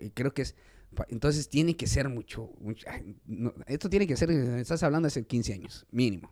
Y 0.00 0.10
Creo 0.10 0.32
que 0.32 0.42
es... 0.42 0.54
Entonces 1.08 1.50
tiene 1.50 1.76
que 1.76 1.86
ser 1.86 2.08
mucho... 2.08 2.50
mucho- 2.60 2.86
no, 3.26 3.52
esto 3.66 3.90
tiene 3.90 4.06
que 4.06 4.16
ser... 4.16 4.30
Estás 4.30 4.82
hablando 4.82 5.06
de 5.06 5.08
hace 5.08 5.26
15 5.26 5.52
años, 5.52 5.86
mínimo. 5.90 6.30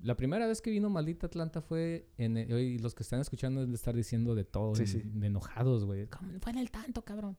La 0.00 0.16
primera 0.16 0.46
vez 0.46 0.60
que 0.62 0.70
vino 0.70 0.88
Maldita 0.90 1.26
Atlanta 1.26 1.60
fue 1.60 2.08
en... 2.18 2.36
el- 2.36 2.50
y 2.60 2.78
los 2.78 2.94
que 2.94 3.02
están 3.02 3.20
escuchando 3.20 3.60
deben 3.60 3.72
de 3.72 3.76
estar 3.76 3.94
diciendo 3.94 4.34
de 4.34 4.44
todo. 4.44 4.74
Sí, 4.76 4.84
y 4.84 4.86
sí. 4.86 5.02
de 5.04 5.26
enojados, 5.26 5.84
güey. 5.84 6.06
¿Cómo 6.06 6.30
fue 6.40 6.52
en 6.52 6.58
el 6.58 6.70
tanto, 6.70 7.02
cabrón? 7.02 7.36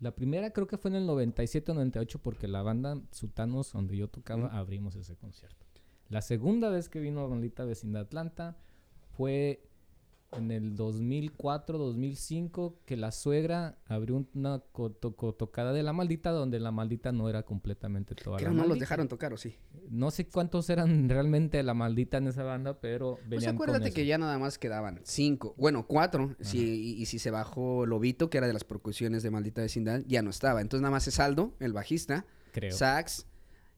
La 0.00 0.14
primera 0.14 0.50
creo 0.52 0.66
que 0.66 0.78
fue 0.78 0.90
en 0.90 0.96
el 0.96 1.06
97 1.06 1.70
o 1.70 1.74
98 1.74 2.18
porque 2.20 2.48
la 2.48 2.62
banda 2.62 3.00
Sultanos, 3.12 3.72
donde 3.72 3.96
yo 3.96 4.08
tocaba, 4.08 4.48
abrimos 4.48 4.96
ese 4.96 5.14
concierto. 5.16 5.64
La 6.08 6.22
segunda 6.22 6.70
vez 6.70 6.88
que 6.88 6.98
vino 6.98 7.28
Maldita 7.28 7.64
Vecindad 7.64 8.02
Atlanta 8.02 8.56
fue 9.16 9.68
en 10.36 10.50
el 10.50 10.76
2004, 10.76 11.78
2005, 11.78 12.80
que 12.84 12.96
la 12.96 13.12
suegra 13.12 13.78
abrió 13.86 14.24
una 14.34 14.58
tocada 14.58 15.72
de 15.72 15.82
la 15.82 15.92
maldita 15.92 16.30
donde 16.30 16.60
la 16.60 16.70
maldita 16.70 17.12
no 17.12 17.28
era 17.28 17.42
completamente 17.42 18.14
toda 18.14 18.38
Creo 18.38 18.52
no 18.52 18.66
los 18.66 18.78
dejaron 18.78 19.08
tocar, 19.08 19.32
¿o 19.32 19.36
sí? 19.36 19.56
No 19.90 20.10
sé 20.10 20.28
cuántos 20.28 20.68
eran 20.70 21.08
realmente 21.08 21.62
la 21.62 21.74
maldita 21.74 22.18
en 22.18 22.28
esa 22.28 22.42
banda, 22.42 22.80
pero 22.80 23.16
pues 23.16 23.28
venían 23.28 23.56
pues 23.56 23.70
acuérdate 23.70 23.92
que 23.92 24.06
ya 24.06 24.18
nada 24.18 24.38
más 24.38 24.58
quedaban 24.58 25.00
cinco, 25.04 25.54
bueno, 25.58 25.86
cuatro, 25.86 26.36
y, 26.52 26.58
y, 26.58 27.06
si 27.06 27.18
se 27.18 27.30
bajó 27.30 27.86
Lobito, 27.86 28.30
que 28.30 28.38
era 28.38 28.46
de 28.46 28.52
las 28.52 28.64
percusiones 28.64 29.22
de 29.22 29.30
Maldita 29.30 29.62
Vecindad, 29.62 30.02
ya 30.06 30.22
no 30.22 30.30
estaba. 30.30 30.60
Entonces 30.60 30.82
nada 30.82 30.92
más 30.92 31.06
es 31.08 31.20
Aldo, 31.20 31.54
el 31.60 31.72
bajista, 31.72 32.26
Creo. 32.52 32.72
sax, 32.72 33.26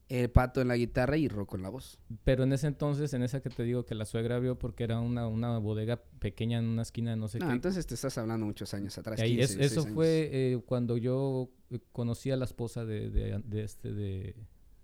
el 0.08 0.30
pato 0.30 0.60
en 0.60 0.68
la 0.68 0.76
guitarra 0.76 1.16
y 1.16 1.28
Rocco 1.28 1.56
en 1.56 1.62
la 1.62 1.70
voz. 1.70 1.98
Pero 2.24 2.44
en 2.44 2.52
ese 2.52 2.66
entonces, 2.66 3.14
en 3.14 3.22
esa 3.22 3.40
que 3.40 3.50
te 3.50 3.62
digo 3.62 3.84
que 3.84 3.94
la 3.94 4.04
suegra 4.04 4.38
vio 4.38 4.58
porque 4.58 4.84
era 4.84 5.00
una, 5.00 5.26
una 5.26 5.58
bodega 5.58 6.02
pequeña 6.18 6.58
en 6.58 6.66
una 6.66 6.82
esquina 6.82 7.10
de 7.10 7.16
no 7.16 7.28
sé 7.28 7.38
no, 7.38 7.50
entonces 7.50 7.86
te 7.86 7.94
estás 7.94 8.16
hablando 8.18 8.46
muchos 8.46 8.74
años 8.74 8.96
atrás. 8.98 9.20
eso 9.20 9.86
fue 9.86 10.30
eh, 10.32 10.60
cuando 10.66 10.96
yo 10.96 11.50
eh, 11.70 11.78
conocí 11.92 12.30
a 12.30 12.36
la 12.36 12.44
esposa 12.44 12.84
de, 12.84 13.10
de, 13.10 13.62
este, 13.62 13.92
de, 13.92 14.36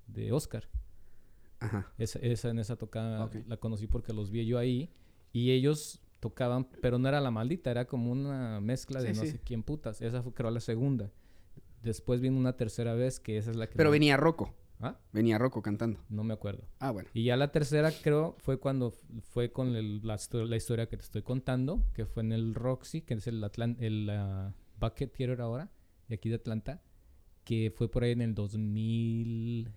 de 0.06 0.32
Oscar. 0.32 0.68
Ajá. 1.60 1.92
Esa, 1.98 2.18
esa 2.20 2.48
en 2.48 2.58
esa 2.58 2.76
tocada 2.76 3.30
la 3.46 3.56
conocí 3.58 3.86
porque 3.86 4.14
los 4.14 4.30
vi 4.30 4.46
yo 4.46 4.58
ahí 4.58 4.90
y 5.32 5.50
ellos 5.50 6.00
tocaban, 6.20 6.66
pero 6.80 6.98
no 6.98 7.08
era 7.08 7.20
la 7.20 7.30
maldita, 7.30 7.70
era 7.70 7.86
como 7.86 8.10
una 8.10 8.60
mezcla 8.60 9.02
de 9.02 9.12
no 9.12 9.22
sé 9.22 9.40
quién 9.44 9.62
putas. 9.62 10.00
Esa 10.00 10.22
fue 10.22 10.32
creo 10.32 10.50
la 10.50 10.60
segunda. 10.60 11.10
Después 11.82 12.20
vino 12.20 12.38
una 12.38 12.56
tercera 12.56 12.94
vez 12.94 13.20
que 13.20 13.38
esa 13.38 13.50
es 13.50 13.56
la 13.56 13.66
que... 13.66 13.74
Pero 13.76 13.90
venía 13.90 14.18
Rocco. 14.18 14.54
¿Ah? 14.80 14.98
Venía 15.12 15.38
Rocco 15.38 15.62
cantando. 15.62 16.00
No 16.08 16.24
me 16.24 16.32
acuerdo. 16.32 16.66
Ah, 16.78 16.90
bueno. 16.90 17.08
Y 17.12 17.24
ya 17.24 17.36
la 17.36 17.52
tercera, 17.52 17.92
creo, 17.92 18.36
fue 18.38 18.58
cuando 18.58 18.92
fue 19.20 19.52
con 19.52 19.72
la, 19.74 20.14
historia 20.56 20.88
que 20.88 20.96
te 20.96 21.02
estoy 21.02 21.22
contando, 21.22 21.84
que 21.92 22.06
fue 22.06 22.22
en 22.22 22.32
el 22.32 22.54
Roxy, 22.54 23.02
que 23.02 23.14
es 23.14 23.26
el, 23.26 23.44
el 23.78 24.10
Bucket 24.80 25.12
Theater 25.12 25.40
ahora, 25.42 25.70
de 26.08 26.14
aquí 26.14 26.30
de 26.30 26.36
Atlanta, 26.36 26.82
que 27.44 27.72
fue 27.74 27.90
por 27.90 28.04
ahí 28.04 28.12
en 28.12 28.22
el 28.22 28.34
2000... 28.34 29.70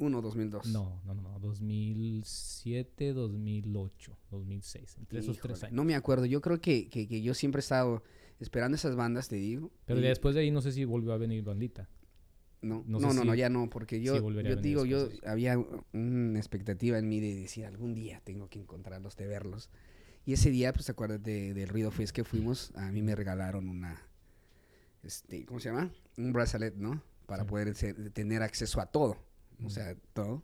1, 0.00 0.22
2002. 0.22 0.66
No, 0.66 1.02
no, 1.04 1.14
no, 1.14 1.40
2007, 1.40 3.12
2008, 3.12 4.18
2006, 4.30 4.96
entre 4.98 5.18
esos 5.18 5.38
tres 5.40 5.64
años. 5.64 5.74
No 5.74 5.82
me 5.82 5.96
acuerdo, 5.96 6.24
yo 6.24 6.40
creo 6.40 6.60
que, 6.60 6.88
que, 6.88 7.20
yo 7.20 7.34
siempre 7.34 7.58
he 7.58 7.62
estado 7.62 8.04
esperando 8.38 8.76
esas 8.76 8.94
bandas, 8.94 9.28
te 9.28 9.34
digo. 9.34 9.72
Pero 9.86 10.00
después 10.00 10.36
de 10.36 10.42
ahí 10.42 10.52
no 10.52 10.60
sé 10.60 10.70
si 10.70 10.84
volvió 10.84 11.12
a 11.12 11.18
venir 11.18 11.42
bandita. 11.42 11.88
No, 12.60 12.84
no, 12.86 12.98
no, 12.98 13.24
no, 13.24 13.34
ya 13.34 13.48
no, 13.48 13.70
porque 13.70 14.00
yo, 14.00 14.30
yo 14.30 14.56
digo, 14.56 14.84
yo 14.84 15.08
había 15.24 15.58
una 15.92 16.38
expectativa 16.38 16.98
en 16.98 17.08
mí 17.08 17.20
de 17.20 17.36
decir 17.36 17.64
algún 17.66 17.94
día 17.94 18.20
tengo 18.24 18.48
que 18.48 18.58
encontrarlos, 18.58 19.16
de 19.16 19.26
verlos. 19.26 19.70
Y 20.26 20.32
ese 20.32 20.50
día, 20.50 20.72
pues 20.72 20.90
acuérdate 20.90 21.54
del 21.54 21.68
ruido 21.68 21.90
fue 21.90 22.04
es 22.04 22.12
que 22.12 22.24
fuimos, 22.24 22.72
a 22.74 22.90
mí 22.90 23.00
me 23.00 23.14
regalaron 23.14 23.68
una, 23.68 24.02
este, 25.02 25.46
¿cómo 25.46 25.60
se 25.60 25.70
llama? 25.70 25.92
Un 26.16 26.32
bracelet, 26.32 26.74
¿no? 26.74 27.02
Para 27.26 27.46
poder 27.46 27.74
tener 28.12 28.42
acceso 28.42 28.80
a 28.80 28.86
todo, 28.86 29.16
o 29.64 29.70
sea, 29.70 29.94
todo. 30.12 30.42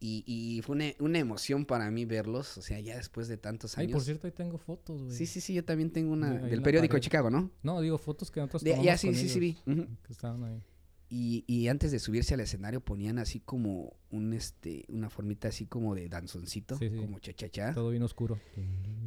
Y, 0.00 0.24
y 0.26 0.62
fue 0.62 0.76
una, 0.76 0.84
una, 1.00 1.18
emoción 1.18 1.64
para 1.64 1.90
mí 1.90 2.04
verlos, 2.04 2.56
o 2.56 2.62
sea, 2.62 2.78
ya 2.80 2.96
después 2.96 3.28
de 3.28 3.36
tantos 3.36 3.78
años. 3.78 3.88
Ay, 3.88 3.92
por 3.92 4.02
cierto, 4.02 4.26
ahí 4.26 4.32
tengo 4.32 4.58
fotos, 4.58 5.02
güey. 5.02 5.16
Sí, 5.16 5.26
sí, 5.26 5.40
sí, 5.40 5.54
yo 5.54 5.64
también 5.64 5.90
tengo 5.90 6.12
una 6.12 6.34
del 6.34 6.62
periódico 6.62 6.98
Chicago, 6.98 7.30
¿no? 7.30 7.50
No, 7.62 7.80
digo 7.80 7.98
fotos 7.98 8.30
que 8.30 8.40
nosotros 8.40 8.62
tomamos 8.62 8.84
Ya, 8.84 8.96
sí, 8.96 9.14
sí, 9.14 9.28
sí, 9.28 9.40
vi. 9.40 9.54
Que 9.64 10.12
estaban 10.12 10.44
ahí. 10.44 10.62
Y, 11.10 11.44
y, 11.46 11.68
antes 11.68 11.90
de 11.90 11.98
subirse 11.98 12.34
al 12.34 12.40
escenario 12.40 12.82
ponían 12.82 13.18
así 13.18 13.40
como 13.40 13.96
un 14.10 14.34
este 14.34 14.84
una 14.88 15.08
formita 15.08 15.48
así 15.48 15.64
como 15.64 15.94
de 15.94 16.08
danzoncito, 16.08 16.78
como 16.78 17.18
cha 17.18 17.32
cha 17.32 17.48
cha. 17.48 17.72
Todo 17.72 17.90
bien 17.90 18.02
oscuro. 18.02 18.38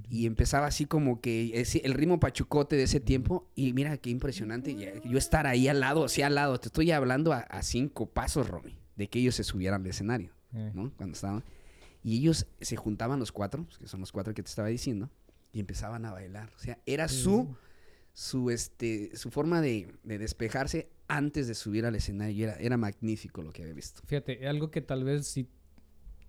Y 0.10 0.26
empezaba 0.26 0.66
así 0.66 0.86
como 0.86 1.22
que 1.22 1.64
el 1.84 1.93
ritmo 1.93 2.20
pachucote 2.20 2.76
de 2.76 2.84
ese 2.84 2.99
tiempo 2.99 3.47
y 3.56 3.74
mira 3.74 3.97
qué 3.97 4.10
impresionante 4.10 4.76
yo 5.06 5.18
estar 5.18 5.45
ahí 5.45 5.68
al 5.68 5.80
lado, 5.80 6.06
así 6.06 6.24
al 6.24 6.36
lado, 6.36 6.60
te 6.60 6.70
estoy 6.70 6.89
hablando 6.91 7.34
a, 7.34 7.62
cinco 7.62 8.08
pasos, 8.08 8.49
Romy, 8.49 8.80
de 8.95 9.08
que 9.08 9.20
ellos 9.20 9.36
se 9.36 9.43
subieran 9.43 9.82
al 9.82 9.88
escenario, 9.88 10.32
eh. 10.54 10.72
¿no? 10.74 10.91
Cuando 10.97 11.14
estaban 11.14 11.43
y 12.04 12.18
ellos 12.18 12.47
se 12.60 12.76
juntaban 12.76 13.20
los 13.20 13.32
cuatro, 13.32 13.68
que 13.80 13.88
son 13.88 13.99
los 13.99 14.12
cuatro 14.12 14.34
que 14.34 14.41
te 14.41 14.49
estaba 14.49 14.70
diciendo, 14.70 15.10
y 15.54 15.60
empezaban 15.60 16.06
a 16.06 16.12
bailar, 16.12 16.52
o 16.56 16.60
sea, 16.60 16.80
era 16.86 17.08
su 17.08 17.56
su 18.14 18.49
este 18.49 19.16
su 19.16 19.32
forma 19.32 19.62
de, 19.62 19.93
de 20.03 20.18
despejarse 20.18 20.89
antes 21.07 21.47
de 21.47 21.55
subir 21.55 21.86
al 21.86 21.95
escenario. 21.95 22.45
Era, 22.45 22.55
era 22.55 22.78
magnífico 22.78 23.41
lo 23.41 23.51
que 23.51 23.64
había 23.64 23.74
visto. 23.74 24.01
Fíjate, 24.05 24.47
algo 24.47 24.72
que 24.72 24.82
tal 24.82 25.03
vez 25.03 25.28
si 25.28 25.49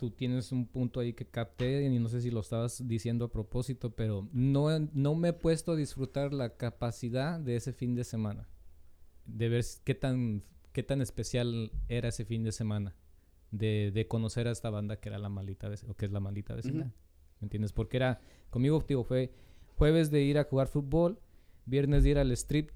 tú 0.03 0.11
tienes 0.11 0.51
un 0.51 0.67
punto 0.67 0.99
ahí 0.99 1.13
que 1.13 1.25
capté 1.25 1.85
y 1.85 1.99
no 2.01 2.09
sé 2.09 2.21
si 2.21 2.33
lo 2.33 2.41
estabas 2.41 2.89
diciendo 2.89 3.27
a 3.27 3.31
propósito, 3.31 3.95
pero 3.95 4.29
no, 4.33 4.67
no 4.93 5.15
me 5.15 5.29
he 5.29 5.33
puesto 5.33 5.73
a 5.73 5.77
disfrutar 5.77 6.33
la 6.33 6.57
capacidad 6.57 7.39
de 7.39 7.55
ese 7.55 7.73
fin 7.73 7.95
de 7.95 8.03
semana. 8.03 8.49
De 9.27 9.49
ver 9.49 9.65
qué 9.85 9.95
tan, 9.95 10.43
qué 10.73 10.83
tan 10.83 11.01
especial 11.03 11.71
era 11.87 12.09
ese 12.09 12.25
fin 12.25 12.43
de 12.43 12.51
semana. 12.51 12.97
De, 13.53 13.93
de 13.95 14.09
conocer 14.09 14.49
a 14.49 14.51
esta 14.51 14.71
banda 14.71 14.99
que 14.99 15.09
era 15.09 15.19
la 15.21 15.29
maldita 15.29 15.71
o 15.87 15.95
que 15.95 16.07
es 16.07 16.11
la 16.11 16.19
maldita 16.19 16.57
vecina. 16.57 16.93
¿Me 17.41 17.47
entiendes? 17.47 17.73
Porque 17.73 17.99
era, 17.99 18.21
conmigo, 18.51 18.85
digo, 18.89 19.05
fue 19.05 19.33
jueves 19.77 20.11
de 20.11 20.23
ir 20.23 20.37
a 20.37 20.45
jugar 20.45 20.67
fútbol, 20.67 21.21
viernes 21.67 22.05
de 22.05 22.11
ir 22.11 22.19
al 22.19 22.33
strip 22.33 22.71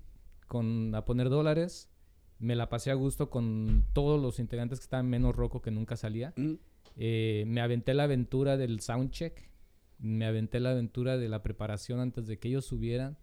con, 0.46 0.94
a 0.94 1.04
poner 1.04 1.28
dólares, 1.28 1.90
me 2.38 2.54
la 2.54 2.68
pasé 2.68 2.90
a 2.90 2.94
gusto 2.94 3.30
con 3.30 3.84
todos 3.92 4.20
los 4.20 4.38
integrantes 4.38 4.78
que 4.78 4.84
estaban 4.84 5.08
menos 5.08 5.34
roco 5.34 5.62
que 5.62 5.70
nunca 5.70 5.96
salía. 5.96 6.32
Mm. 6.36 6.54
Eh, 6.96 7.44
me 7.46 7.60
aventé 7.60 7.94
la 7.94 8.04
aventura 8.04 8.56
del 8.56 8.80
soundcheck. 8.80 9.50
Me 9.98 10.26
aventé 10.26 10.60
la 10.60 10.72
aventura 10.72 11.16
de 11.16 11.28
la 11.28 11.42
preparación 11.42 12.00
antes 12.00 12.26
de 12.26 12.38
que 12.38 12.48
ellos 12.48 12.66
subieran. 12.66 13.16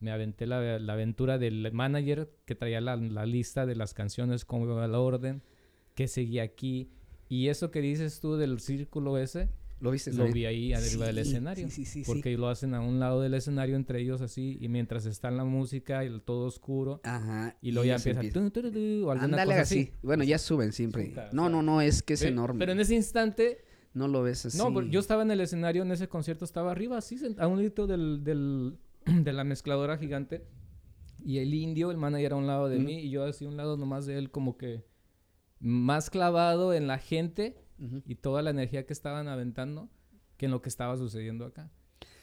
Me 0.00 0.10
aventé 0.10 0.46
la, 0.46 0.76
aventura 0.92 1.38
del 1.38 1.70
manager 1.72 2.30
que 2.44 2.54
traía 2.54 2.80
la, 2.80 2.96
lista 3.26 3.66
de 3.66 3.76
las 3.76 3.94
canciones, 3.94 4.44
cómo 4.44 4.64
iba 4.64 4.84
el 4.84 4.94
orden, 4.94 5.42
qué 5.94 6.08
seguía 6.08 6.42
aquí. 6.42 6.90
Y 7.28 7.48
eso 7.48 7.70
que 7.70 7.80
dices 7.80 8.20
tú 8.20 8.36
del 8.36 8.60
círculo 8.60 9.18
ese, 9.18 9.48
¿Lo 9.78 9.90
viste? 9.90 10.12
Lo 10.12 10.32
vi 10.32 10.46
ahí 10.46 10.72
arriba 10.72 11.06
del 11.06 11.18
escenario. 11.18 11.68
Sí, 11.68 11.84
sí, 11.84 12.02
sí, 12.02 12.02
porque 12.06 12.36
lo 12.38 12.48
hacen 12.48 12.74
a 12.74 12.80
un 12.80 12.98
lado 12.98 13.20
del 13.20 13.34
escenario 13.34 13.76
entre 13.76 14.00
ellos 14.00 14.22
así 14.22 14.56
y 14.60 14.68
mientras 14.68 15.04
está 15.04 15.28
en 15.28 15.36
la 15.36 15.44
música 15.44 16.02
y 16.02 16.06
el 16.06 16.22
todo 16.22 16.46
oscuro. 16.46 17.00
Ajá. 17.04 17.56
Y 17.60 17.72
luego 17.72 17.86
ya 17.86 17.96
empieza. 17.96 18.20
o 18.20 19.10
Ándale 19.10 19.54
así. 19.54 19.92
Bueno, 20.02 20.24
ya 20.24 20.38
suben 20.38 20.72
siempre. 20.72 21.14
no, 21.32 21.50
no, 21.50 21.62
no, 21.62 21.82
es 21.82 22.02
que 22.02 22.14
es 22.14 22.22
enorme. 22.22 22.58
Pero 22.58 22.72
en 22.72 22.80
ese 22.80 22.94
instante... 22.94 23.64
No 23.92 24.08
lo 24.08 24.22
ves 24.22 24.44
así. 24.44 24.58
No, 24.58 24.82
yo 24.82 25.00
estaba 25.00 25.22
en 25.22 25.30
el 25.30 25.40
escenario 25.40 25.82
en 25.82 25.90
ese 25.90 26.06
concierto, 26.06 26.44
estaba 26.44 26.70
arriba 26.70 26.98
así, 26.98 27.18
a 27.38 27.46
un 27.46 27.62
litro 27.62 27.86
del, 27.86 28.24
del, 28.24 28.76
de 29.06 29.32
la 29.32 29.44
mezcladora 29.44 29.96
gigante. 29.98 30.44
Y 31.24 31.38
el 31.38 31.54
indio, 31.54 31.90
el 31.90 31.96
manager 31.96 32.32
a 32.32 32.36
un 32.36 32.46
lado 32.46 32.68
de 32.68 32.78
mí 32.78 33.00
y 33.00 33.10
yo 33.10 33.24
así 33.24 33.46
a 33.46 33.48
un 33.48 33.56
lado 33.56 33.76
nomás 33.76 34.06
de 34.06 34.18
él 34.18 34.30
como 34.30 34.56
que 34.56 34.84
más 35.58 36.10
clavado 36.10 36.72
en 36.74 36.86
la 36.86 36.98
gente 36.98 37.65
y 37.78 38.14
toda 38.16 38.42
la 38.42 38.50
energía 38.50 38.86
que 38.86 38.92
estaban 38.92 39.28
aventando 39.28 39.88
que 40.36 40.46
en 40.46 40.52
lo 40.52 40.62
que 40.62 40.68
estaba 40.68 40.96
sucediendo 40.96 41.44
acá. 41.44 41.70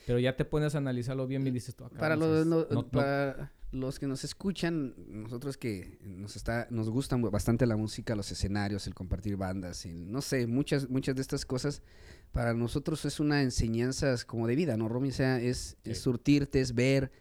Pero 0.05 0.19
ya 0.19 0.35
te 0.35 0.45
pones 0.45 0.75
a 0.75 0.79
analizarlo 0.79 1.27
bien 1.27 1.47
y 1.47 1.51
dices 1.51 1.75
tú 1.75 1.85
acá. 1.85 1.97
Para, 1.97 2.15
los, 2.15 2.45
para 2.91 3.53
los 3.71 3.99
que 3.99 4.07
nos 4.07 4.23
escuchan, 4.23 4.93
nosotros 5.07 5.57
que 5.57 5.97
nos 6.01 6.35
está 6.35 6.67
nos 6.69 6.89
gustan 6.89 7.21
bastante 7.21 7.65
la 7.65 7.77
música, 7.77 8.15
los 8.15 8.31
escenarios, 8.31 8.85
el 8.87 8.93
compartir 8.93 9.37
bandas, 9.37 9.85
no 9.85 10.21
sé, 10.21 10.45
muchas 10.45 10.89
muchas 10.89 11.15
de 11.15 11.21
estas 11.21 11.45
cosas 11.45 11.81
para 12.31 12.53
nosotros 12.53 13.05
es 13.05 13.19
una 13.19 13.41
enseñanza 13.41 14.15
como 14.25 14.47
de 14.47 14.55
vida, 14.55 14.75
¿no, 14.75 14.89
Romy? 14.89 15.09
O 15.09 15.13
sea, 15.13 15.39
es, 15.39 15.77
surtirte, 15.93 16.59
es 16.59 16.73
ver 16.73 17.11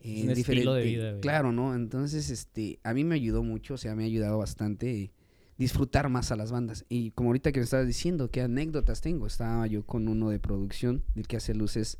eh, 0.00 0.22
un 0.24 0.30
estilo 0.30 0.74
de 0.74 0.84
vida. 0.84 1.20
Claro, 1.20 1.52
¿no? 1.52 1.74
Entonces, 1.74 2.30
este, 2.30 2.78
a 2.84 2.94
mí 2.94 3.04
me 3.04 3.16
ayudó 3.16 3.42
mucho, 3.42 3.74
o 3.74 3.76
sea, 3.76 3.94
me 3.94 4.04
ha 4.04 4.06
ayudado 4.06 4.38
bastante 4.38 5.12
disfrutar 5.60 6.08
más 6.08 6.32
a 6.32 6.36
las 6.36 6.50
bandas. 6.50 6.86
Y 6.88 7.10
como 7.10 7.28
ahorita 7.28 7.52
que 7.52 7.60
me 7.60 7.64
estabas 7.64 7.86
diciendo, 7.86 8.30
qué 8.30 8.40
anécdotas 8.40 9.02
tengo. 9.02 9.26
Estaba 9.26 9.66
yo 9.66 9.84
con 9.84 10.08
uno 10.08 10.30
de 10.30 10.38
producción, 10.38 11.04
del 11.14 11.28
que 11.28 11.36
hace 11.36 11.54
luces, 11.54 11.98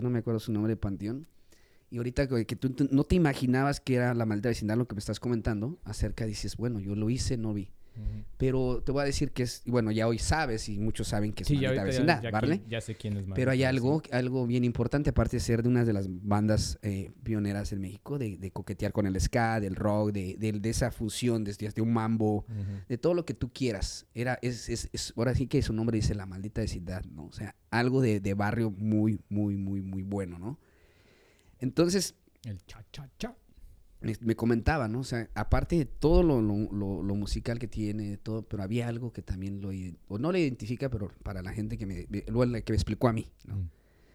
no 0.00 0.10
me 0.10 0.20
acuerdo 0.20 0.38
su 0.38 0.52
nombre, 0.52 0.76
Panteón. 0.76 1.26
Y 1.90 1.96
ahorita 1.96 2.28
que, 2.28 2.56
tú, 2.56 2.72
no 2.92 3.02
te 3.02 3.16
imaginabas 3.16 3.80
que 3.80 3.96
era 3.96 4.14
la 4.14 4.26
maldita 4.26 4.48
vecindad 4.48 4.76
lo 4.76 4.86
que 4.86 4.94
me 4.94 5.00
estás 5.00 5.18
comentando, 5.18 5.76
acerca 5.82 6.24
dices, 6.24 6.56
bueno, 6.56 6.78
yo 6.78 6.94
lo 6.94 7.10
hice, 7.10 7.36
no 7.36 7.52
vi. 7.52 7.72
Pero 8.36 8.82
te 8.84 8.92
voy 8.92 9.02
a 9.02 9.04
decir 9.04 9.30
que 9.30 9.44
es, 9.44 9.62
bueno, 9.64 9.90
ya 9.92 10.08
hoy 10.08 10.18
sabes 10.18 10.68
y 10.68 10.78
muchos 10.78 11.08
saben 11.08 11.32
que 11.32 11.44
es 11.44 11.48
sí, 11.48 11.54
maldita 11.54 11.84
vecindad, 11.84 12.30
¿vale? 12.32 12.62
Ya, 12.68 12.80
sé 12.80 12.96
quién 12.96 13.16
es 13.16 13.26
Pero 13.34 13.52
hay 13.52 13.62
algo, 13.62 14.02
algo 14.10 14.46
bien 14.46 14.64
importante, 14.64 15.10
aparte 15.10 15.36
de 15.36 15.40
ser 15.40 15.62
de 15.62 15.68
una 15.68 15.84
de 15.84 15.92
las 15.92 16.06
bandas 16.08 16.78
eh, 16.82 17.12
pioneras 17.22 17.72
en 17.72 17.80
México, 17.80 18.18
de, 18.18 18.50
coquetear 18.52 18.92
con 18.92 19.06
el 19.06 19.20
ska, 19.20 19.60
del 19.60 19.76
rock, 19.76 20.12
de, 20.12 20.36
de, 20.36 20.70
esa 20.70 20.90
fusión 20.90 21.44
de 21.44 21.82
un 21.82 21.92
mambo, 21.92 22.44
de 22.88 22.98
todo 22.98 23.14
lo 23.14 23.24
que 23.24 23.34
tú 23.34 23.52
quieras. 23.52 24.06
Era, 24.14 24.38
es, 24.42 24.68
es, 24.68 24.90
es, 24.92 25.12
ahora 25.16 25.34
sí 25.34 25.46
que 25.46 25.62
su 25.62 25.72
nombre 25.72 25.96
dice 25.96 26.14
la 26.14 26.26
maldita 26.26 26.60
vecindad, 26.60 27.04
¿no? 27.04 27.26
O 27.26 27.32
sea, 27.32 27.54
algo 27.70 28.00
de, 28.00 28.20
de 28.20 28.34
barrio 28.34 28.70
muy, 28.70 29.20
muy, 29.28 29.56
muy, 29.56 29.80
muy 29.80 30.02
bueno, 30.02 30.38
¿no? 30.38 30.58
Entonces... 31.60 32.14
El 32.44 32.60
cha, 32.66 32.84
cha, 32.92 33.08
cha 33.18 33.34
me 34.20 34.36
comentaba, 34.36 34.88
¿no? 34.88 35.00
O 35.00 35.04
sea, 35.04 35.28
aparte 35.34 35.76
de 35.76 35.84
todo 35.86 36.22
lo, 36.22 36.40
musical 37.14 37.58
que 37.58 37.68
tiene, 37.68 38.16
todo, 38.18 38.42
pero 38.42 38.62
había 38.62 38.88
algo 38.88 39.12
que 39.12 39.22
también 39.22 39.60
lo, 39.60 39.70
o 40.08 40.18
no 40.18 40.32
le 40.32 40.40
identifica, 40.40 40.88
pero 40.90 41.10
para 41.22 41.42
la 41.42 41.52
gente 41.52 41.78
que 41.78 41.86
me, 41.86 42.06
que 42.06 42.24
me 42.72 42.76
explicó 42.76 43.08
a 43.08 43.12
mí, 43.12 43.30
¿no? 43.46 43.56
Mm. 43.56 43.70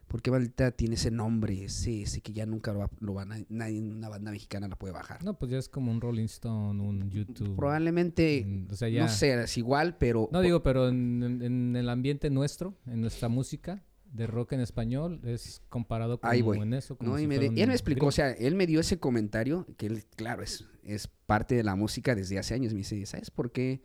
¿Por 0.08 0.24
qué 0.24 0.32
maldita 0.32 0.72
tiene 0.72 0.96
ese 0.96 1.12
nombre, 1.12 1.66
ese, 1.66 2.02
ese 2.02 2.22
que 2.22 2.34
ya 2.34 2.48
nunca 2.48 2.74
lo, 2.74 2.80
va- 2.80 2.90
lo 3.00 3.14
van 3.14 3.32
a, 3.32 3.38
nadie, 3.48 3.80
una 3.80 4.10
banda 4.10 4.32
mexicana 4.32 4.68
la 4.68 4.76
puede 4.76 4.92
bajar? 4.92 5.24
No, 5.24 5.38
pues 5.38 5.52
ya 5.52 5.60
es 5.60 5.70
como 5.70 5.92
un 5.92 6.02
Rolling 6.02 6.26
Stone, 6.26 6.82
un 6.82 7.12
YouTube. 7.12 7.56
Probablemente, 7.56 8.44
mm, 8.44 8.72
o 8.72 8.76
sea, 8.76 8.90
ya. 8.90 9.04
no 9.04 9.08
sé, 9.10 9.40
es 9.44 9.56
igual, 9.60 9.98
pero... 10.00 10.28
No 10.32 10.42
digo, 10.42 10.64
pero 10.64 10.90
en, 10.90 11.22
en- 11.22 11.42
en 11.44 11.76
el 11.76 11.88
ambiente 11.90 12.32
nuestro, 12.32 12.76
en 12.88 13.02
nuestra 13.02 13.30
música 13.30 13.84
de 14.12 14.28
rock 14.28 14.54
en 14.54 14.60
español, 14.62 15.22
es 15.24 15.62
comparado 15.70 16.20
con 16.20 16.30
Ahí 16.30 16.42
voy. 16.42 16.60
en 16.60 16.74
eso. 16.74 16.98
como 16.98 17.12
No, 17.12 17.20
y 17.20 17.28
me 17.28 17.38
de- 17.40 17.52
y 17.56 17.62
él 17.62 17.68
me 17.68 17.74
explicó, 17.74 18.08
o 18.08 18.12
sea, 18.12 18.32
él 18.32 18.56
me 18.56 18.66
dio 18.68 18.80
ese 18.80 19.00
comentario, 19.00 19.68
que 19.78 19.86
él, 19.88 20.04
claro, 20.16 20.42
es, 20.44 20.66
es 20.84 21.08
parte 21.08 21.56
de 21.56 21.64
la 21.64 21.76
música 21.76 22.16
desde 22.16 22.40
hace 22.40 22.54
años. 22.56 22.74
Me 22.74 22.80
dice, 22.80 23.06
¿sabes 23.06 23.30
por 23.32 23.52
qué 23.52 23.82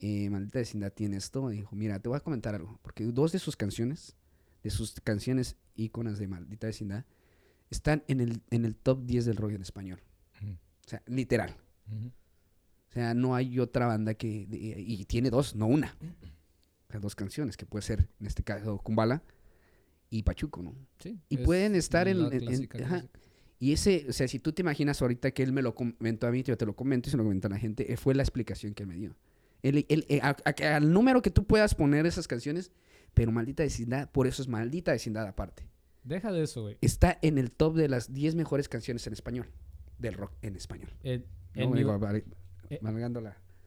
eh, 0.00 0.28
Maldita 0.30 0.58
Vecindad 0.58 0.92
tiene 0.92 1.16
esto? 1.16 1.42
Me 1.44 1.52
dijo, 1.54 1.74
mira, 1.74 1.98
te 1.98 2.08
voy 2.08 2.16
a 2.16 2.20
comentar 2.20 2.54
algo. 2.54 2.78
Porque 2.82 3.04
dos 3.04 3.32
de 3.32 3.38
sus 3.38 3.56
canciones, 3.56 4.16
de 4.62 4.70
sus 4.70 5.00
canciones 5.00 5.56
íconas 5.76 6.18
de 6.18 6.28
Maldita 6.28 6.66
Vecindad, 6.66 7.04
están 7.70 8.04
en 8.06 8.20
el, 8.20 8.42
en 8.50 8.64
el 8.64 8.76
top 8.76 9.04
10 9.06 9.24
del 9.24 9.36
rock 9.36 9.52
en 9.52 9.62
español. 9.62 10.00
O 10.42 10.88
sea, 10.88 11.02
literal. 11.06 11.56
O 11.90 12.92
sea, 12.92 13.14
no 13.14 13.34
hay 13.34 13.58
otra 13.58 13.86
banda 13.86 14.14
que... 14.14 14.46
de- 14.46 14.76
y 14.78 15.04
tiene 15.06 15.30
dos, 15.30 15.56
no 15.56 15.66
una. 15.66 15.96
O 16.88 16.90
sea, 16.92 17.00
dos 17.00 17.14
canciones, 17.16 17.56
que 17.56 17.64
puede 17.66 17.82
ser, 17.82 18.08
en 18.20 18.26
este 18.26 18.44
caso, 18.44 18.78
Kumbala 18.78 19.22
y 20.18 20.22
Pachuco, 20.22 20.62
¿no? 20.62 20.74
Sí, 20.98 21.18
Y 21.28 21.36
es 21.36 21.40
pueden 21.42 21.74
estar 21.74 22.06
en- 22.08 22.28
clásica, 22.30 22.78
ajá. 22.84 23.04
Y 23.58 23.72
ese, 23.72 24.06
o 24.08 24.12
sea, 24.12 24.28
si 24.28 24.38
tú 24.38 24.52
te 24.52 24.62
imaginas 24.62 25.00
ahorita 25.00 25.30
que 25.30 25.42
él 25.42 25.52
me 25.52 25.62
lo 25.62 25.74
comentó 25.74 26.26
a 26.26 26.30
mí, 26.30 26.42
yo 26.42 26.56
te 26.56 26.66
lo 26.66 26.74
comento 26.76 27.08
y 27.08 27.10
se 27.10 27.16
lo 27.16 27.22
comento 27.22 27.46
a 27.48 27.50
la 27.50 27.58
gente, 27.58 27.92
eh, 27.92 27.96
fue 27.96 28.14
la 28.14 28.22
explicación 28.22 28.74
que 28.74 28.82
él 28.82 28.88
me 28.88 28.96
dio. 28.96 29.16
Él- 29.62 29.86
él- 29.88 30.04
eh, 30.08 30.20
a- 30.22 30.36
a- 30.44 30.76
al 30.76 30.92
número 30.92 31.22
que 31.22 31.30
tú 31.30 31.44
puedas 31.46 31.74
poner 31.74 32.04
esas 32.06 32.28
canciones, 32.28 32.70
pero 33.14 33.32
maldita 33.32 33.62
vecindad, 33.62 34.10
por 34.10 34.26
eso 34.26 34.42
es 34.42 34.48
maldita 34.48 34.92
vecindad 34.92 35.26
aparte. 35.26 35.66
Deja 36.02 36.30
de 36.32 36.42
eso, 36.42 36.62
güey. 36.62 36.76
Está 36.82 37.18
en 37.22 37.38
el 37.38 37.50
top 37.50 37.74
de 37.76 37.88
las 37.88 38.12
10 38.12 38.34
mejores 38.34 38.68
canciones 38.68 39.06
en 39.06 39.14
español, 39.14 39.46
del 39.98 40.14
rock 40.14 40.32
en 40.42 40.56
español. 40.56 40.90
En, 41.02 41.24
No, 41.56 41.70
mi, 41.70 41.78
digo, 41.78 41.98
vale, 41.98 42.24
eh, 42.70 42.80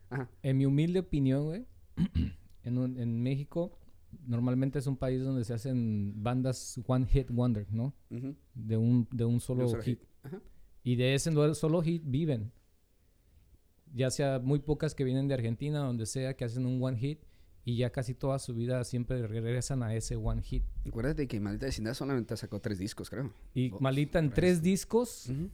Ajá. 0.10 0.30
en 0.44 0.58
mi 0.58 0.66
humilde 0.66 1.00
opinión, 1.00 1.46
güey, 1.46 1.66
en, 2.64 2.98
en 3.00 3.24
México 3.24 3.78
normalmente 4.26 4.80
es 4.80 4.88
un 4.88 4.98
país 4.98 5.24
donde 5.24 5.44
se 5.44 5.54
hacen 5.54 6.14
bandas 6.24 6.80
one 6.86 7.06
hit 7.08 7.30
wonder, 7.32 7.66
¿no? 7.72 7.94
ujú. 8.10 8.36
De 8.54 8.78
un, 8.78 9.08
de 9.12 9.26
un 9.26 9.40
solo 9.40 9.70
hit. 9.82 10.00
hit. 10.00 10.04
Ajá. 10.24 10.42
Y 10.84 10.96
de 10.96 11.14
ese 11.16 11.32
solo 11.56 11.82
hit 11.82 12.04
viven. 12.06 12.52
Ya 13.94 14.10
sea 14.12 14.40
muy 14.40 14.60
pocas 14.60 14.94
que 14.96 15.04
vienen 15.04 15.28
de 15.28 15.34
Argentina, 15.34 15.80
donde 15.80 16.06
sea, 16.06 16.36
que 16.36 16.46
hacen 16.46 16.66
un 16.66 16.82
one 16.84 16.98
hit. 16.98 17.20
Y 17.66 17.76
ya 17.76 17.90
casi 17.90 18.14
toda 18.14 18.40
su 18.40 18.56
vida 18.56 18.82
siempre 18.86 19.28
regresan 19.28 19.84
a 19.84 19.94
ese 19.94 20.16
one 20.16 20.42
hit. 20.42 20.64
Acuérdate 20.88 21.28
que 21.28 21.40
maldita 21.42 21.66
vecindad 21.66 21.94
solamente 21.94 22.38
sacó 22.38 22.62
tres 22.62 22.80
discos, 22.80 23.10
creo. 23.10 23.34
Y 23.54 23.72
Malita 23.82 24.20
en 24.20 24.30
tres 24.30 24.62
discos 24.62 25.28
Ujú. 25.30 25.50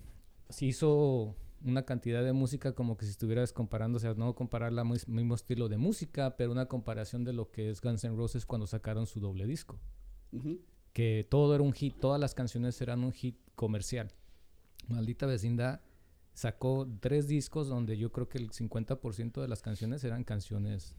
se 0.50 0.68
hizo 0.68 1.36
una 1.64 1.84
cantidad 1.84 2.24
de 2.24 2.34
música 2.34 2.74
como 2.74 2.98
que 2.98 3.06
si 3.06 3.12
estuvieras 3.12 3.54
comparando, 3.54 3.98
o 3.98 4.00
sea, 4.00 4.14
no 4.14 4.36
comparar 4.36 4.72
el 4.74 4.84
mismo 5.08 5.36
estilo 5.36 5.70
de 5.70 5.78
música, 5.78 6.36
pero 6.36 6.52
una 6.52 6.68
comparación 6.68 7.24
de 7.24 7.34
lo 7.34 7.52
que 7.52 7.70
es 7.70 7.82
Guns 7.82 8.04
N' 8.04 8.16
Roses 8.16 8.46
cuando 8.46 8.68
sacaron 8.68 9.06
su 9.08 9.20
doble 9.20 9.48
disco. 9.48 9.80
Que 10.94 11.26
todo 11.30 11.56
era 11.56 11.64
un 11.64 11.74
hit, 11.74 12.00
todas 12.00 12.20
las 12.20 12.34
canciones 12.34 12.80
eran 12.82 13.04
un 13.04 13.12
hit 13.12 13.38
comercial. 13.56 14.12
Maldita 14.88 15.26
Vecindad 15.26 15.82
sacó 16.34 16.88
tres 17.00 17.28
discos 17.28 17.68
donde 17.68 17.98
yo 17.98 18.12
creo 18.12 18.28
que 18.28 18.40
el 18.40 18.52
50% 18.52 19.42
de 19.42 19.48
las 19.48 19.62
canciones 19.62 20.04
eran 20.04 20.24
canciones 20.24 20.96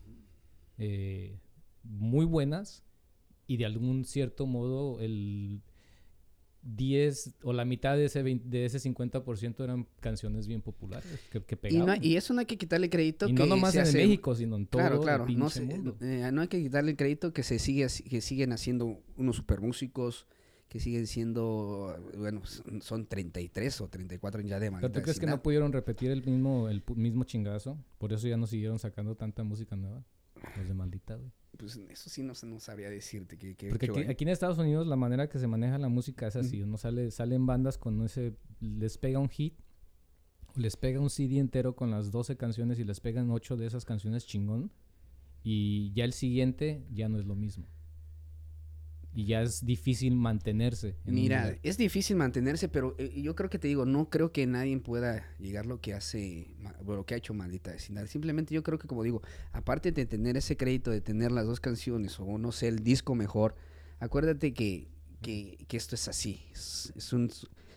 eh, 0.79 1.39
muy 1.83 2.25
buenas 2.25 2.85
y 3.47 3.57
de 3.59 3.67
algún 3.67 4.05
cierto 4.05 4.47
modo 4.47 5.01
el 5.01 5.61
10 6.65 7.35
o 7.43 7.53
la 7.53 7.65
mitad 7.65 7.97
de 7.97 8.07
ese, 8.07 8.23
20 8.23 8.49
de 8.49 8.65
ese 8.65 8.79
50% 8.79 9.63
eran 9.63 9.87
canciones 10.01 10.47
bien 10.47 10.63
populares 10.63 11.07
que, 11.31 11.43
que 11.43 11.55
Y, 11.55 11.59
pegaban. 11.59 11.87
no, 12.01 12.05
y 12.07 12.17
eso 12.17 12.33
no 12.35 12.41
hay 12.41 12.47
que 12.47 12.57
quitarle 12.57 12.89
crédito. 12.91 13.29
Y 13.29 13.35
que 13.35 13.43
no 13.43 13.47
nomás 13.47 13.73
se 13.73 13.79
en 13.81 13.83
hace- 13.85 13.99
México, 13.99 14.35
sino 14.35 14.57
en 14.57 14.67
todo 14.67 14.81
Claro, 14.81 14.97
el 14.97 15.01
claro. 15.03 15.27
pinche 15.27 15.39
No, 15.43 15.51
se- 15.51 15.61
mundo. 15.65 15.97
eh, 16.01 16.31
no 16.33 16.41
hay 16.41 16.49
que 16.49 16.63
quitarle 16.63 16.93
el 16.93 16.97
crédito 16.97 17.33
que 17.33 17.43
se 17.43 17.59
sigue 17.59 17.87
que 18.09 18.21
siguen 18.21 18.53
haciendo 18.53 18.99
unos 19.17 19.37
super 19.37 19.61
músicos 19.61 20.27
que 20.69 20.81
siguen 20.81 21.07
siendo 21.07 21.97
bueno 22.17 22.45
son- 22.45 22.83
son 22.83 23.07
33 23.07 23.81
o 23.81 23.89
34 23.89 24.41
ya 24.41 24.59
de 24.59 24.67
¿Pero 24.67 24.73
maldita 24.73 24.93
tú 24.93 25.03
crees 25.03 25.21
que 25.21 25.27
no 25.27 25.33
vecindad. 25.33 25.43
pudieron 25.43 25.73
repetir 25.73 26.11
el 26.11 26.25
mismo, 26.25 26.69
el 26.69 26.83
mismo 26.97 27.25
chingazo? 27.25 27.79
Por 27.99 28.13
eso 28.13 28.27
ya 28.27 28.37
no 28.37 28.47
siguieron 28.47 28.79
sacando 28.79 29.15
tanta 29.15 29.45
música 29.45 29.77
nueva. 29.77 30.03
Los 30.57 30.67
de 30.67 30.75
maldita, 30.75 31.15
güey. 31.17 31.31
Pues 31.57 31.77
eso 31.77 32.11
sí 32.11 32.23
no, 32.23 32.33
no 32.45 32.61
sabría 32.61 32.91
decirte 32.91 33.39
que, 33.39 33.55
que 33.55 33.69
Porque 33.69 33.91
aquí, 33.91 34.01
aquí 34.03 34.25
en 34.25 34.31
Estados 34.31 34.59
Unidos 34.59 34.87
la 34.87 34.97
manera 34.97 35.29
que 35.29 35.39
se 35.39 35.47
maneja 35.47 35.79
la 35.79 35.89
música 35.89 36.27
es 36.27 36.37
así. 36.37 36.65
No 36.65 36.77
sale, 36.77 37.11
salen 37.11 37.47
bandas 37.47 37.79
con 37.79 38.03
ese... 38.05 38.37
Les 38.61 38.99
pega 38.99 39.19
un 39.19 39.29
hit. 39.29 39.59
o 40.55 40.61
Les 40.61 40.77
pega 40.77 41.01
un 41.01 41.11
CD 41.11 41.39
entero 41.39 41.75
con 41.77 41.91
las 41.91 42.11
12 42.11 42.37
canciones 42.37 42.79
y 42.79 42.85
les 42.85 43.01
pegan 43.01 43.31
8 43.31 43.57
de 43.57 43.67
esas 43.67 43.85
canciones 43.85 44.27
chingón. 44.27 44.73
Y 45.43 45.93
ya 45.93 46.05
el 46.05 46.13
siguiente 46.13 46.87
ya 46.91 47.09
no 47.09 47.19
es 47.19 47.27
lo 47.27 47.35
mismo. 47.35 47.67
Y 49.17 49.27
ya 49.27 49.43
es 49.43 49.65
difícil 49.65 50.17
mantenerse. 50.17 50.97
Mira, 51.05 51.57
es 51.63 51.77
difícil 51.77 52.17
mantenerse, 52.17 52.69
pero 52.69 52.97
eh, 52.99 53.13
yo 53.23 53.37
creo 53.37 53.49
que 53.49 53.61
te 53.61 53.69
digo, 53.69 53.87
no 53.87 54.11
creo 54.11 54.33
que 54.33 54.45
nadie 54.47 54.77
pueda 54.81 55.25
llegar 55.39 55.67
lo 55.67 55.81
que 55.81 55.95
hace, 55.95 56.49
lo 56.85 57.07
que 57.07 57.15
ha 57.15 57.17
hecho 57.19 57.33
Maldita 57.33 57.71
Vecindad. 57.71 58.07
Simplemente 58.07 58.55
yo 58.55 58.65
creo 58.65 58.79
que, 58.79 58.89
como 58.89 59.05
digo, 59.05 59.23
aparte 59.53 59.93
de 59.93 60.05
tener 60.07 60.37
ese 60.37 60.57
crédito 60.57 60.91
de 60.91 61.01
tener 61.01 61.31
las 61.31 61.47
dos 61.47 61.61
canciones 61.61 62.19
o 62.19 62.39
no 62.39 62.51
sé, 62.51 62.67
el 62.69 62.81
disco 62.81 63.15
mejor, 63.15 63.55
acuérdate 64.01 64.53
que, 64.53 64.89
que, 65.23 65.65
que 65.69 65.77
esto 65.77 65.95
es 65.95 66.09
así, 66.09 66.41
es, 66.53 66.93
es 66.97 67.13
un- 67.13 67.31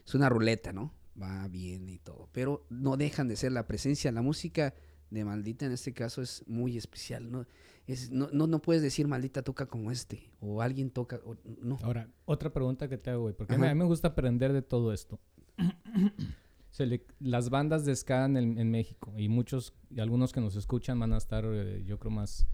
es 0.06 0.16
una 0.16 0.30
ruleta, 0.30 0.74
¿no? 0.74 0.92
Va 1.22 1.48
bien 1.50 1.88
y 1.90 2.00
todo, 2.00 2.30
pero 2.32 2.66
no 2.70 2.98
dejan 2.98 3.28
de 3.28 3.36
ser 3.36 3.52
la 3.52 3.68
presencia, 3.68 4.12
la 4.12 4.22
música 4.22 4.74
de 5.12 5.24
Maldita 5.24 5.66
en 5.66 5.72
este 5.72 5.94
caso 5.94 6.22
es 6.22 6.44
muy 6.48 6.78
especial, 6.78 7.32
¿no? 7.32 7.46
Es, 7.88 8.12
no, 8.12 8.30
no, 8.34 8.48
no 8.48 8.62
puedes 8.62 8.82
decir 8.82 9.08
Maldita 9.08 9.42
toca 9.44 9.66
como 9.66 9.92
este, 9.92 10.30
o 10.42 10.62
alguien 10.62 10.92
toca, 10.92 11.22
o, 11.26 11.36
no. 11.62 11.78
Ahora, 11.84 12.10
otra 12.26 12.52
pregunta 12.52 12.88
que 12.90 12.98
te 12.98 13.10
hago, 13.12 13.22
güey, 13.24 13.34
porque 13.34 13.54
a 13.54 13.56
Ajá. 13.56 13.64
mí, 13.66 13.72
a 13.72 13.74
mí 13.76 13.80
me 13.80 13.86
gusta 13.86 14.10
aprender 14.10 14.52
de 14.52 14.62
todo 14.62 14.92
esto. 14.92 15.20
Se 16.70 16.86
le- 16.86 17.06
las 17.20 17.50
bandas 17.50 17.86
de 17.86 17.96
ska 17.96 18.26
en, 18.26 18.36
el- 18.38 18.58
en 18.60 18.70
México 18.72 19.14
y 19.18 19.30
muchos, 19.30 19.74
y 19.90 20.00
algunos 20.02 20.34
que 20.34 20.42
nos 20.42 20.56
escuchan 20.58 21.00
van 21.00 21.14
a 21.14 21.18
estar, 21.18 21.46
eh, 21.48 21.84
yo 21.86 21.98
creo, 21.98 22.12
más 22.12 22.46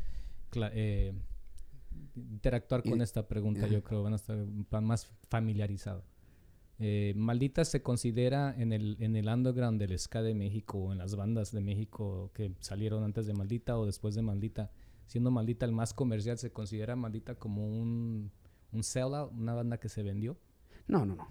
eh, 0.56 1.14
interactuar 2.16 2.84
con 2.84 3.00
Y- 3.00 3.04
esta 3.04 3.28
pregunta, 3.28 3.68
yo 3.68 3.84
creo, 3.84 4.04
van 4.04 4.14
a 4.14 4.18
estar 4.18 4.38
más 4.82 5.10
familiarizados. 5.30 6.06
Eh, 6.80 7.14
Maldita 7.16 7.66
se 7.66 7.82
considera 7.82 8.54
en 8.58 8.72
el, 8.74 8.98
en 9.00 9.16
el 9.16 9.28
underground 9.28 9.80
del 9.80 9.98
ska 9.98 10.22
de 10.22 10.34
México 10.34 10.78
o 10.80 10.92
en 10.92 10.98
las 10.98 11.16
bandas 11.16 11.52
de 11.52 11.62
México 11.62 12.32
que 12.34 12.52
salieron 12.60 13.04
antes 13.04 13.26
de 13.26 13.34
Maldita 13.34 13.78
o 13.78 13.86
después 13.86 14.16
de 14.16 14.22
Maldita, 14.22 14.72
siendo 15.08 15.32
Maldita 15.32 15.66
el 15.66 15.72
más 15.72 15.94
comercial, 15.94 16.38
se 16.38 16.52
considera 16.52 16.96
Maldita 16.96 17.36
como 17.36 17.66
un, 17.68 18.32
un 18.72 18.84
sellout, 18.84 19.32
una 19.34 19.54
banda 19.54 19.78
que 19.80 19.90
se 19.90 20.04
vendió. 20.04 20.38
No, 20.88 21.06
no, 21.06 21.16
no. 21.16 21.28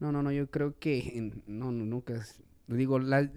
No, 0.00 0.12
no, 0.12 0.22
no, 0.22 0.32
yo 0.32 0.50
creo 0.50 0.78
que 0.78 1.32
no, 1.46 1.70
no, 1.72 1.84
nunca. 1.84 2.14
es- 2.14 2.42
Digo, 2.66 2.98
la- 2.98 3.30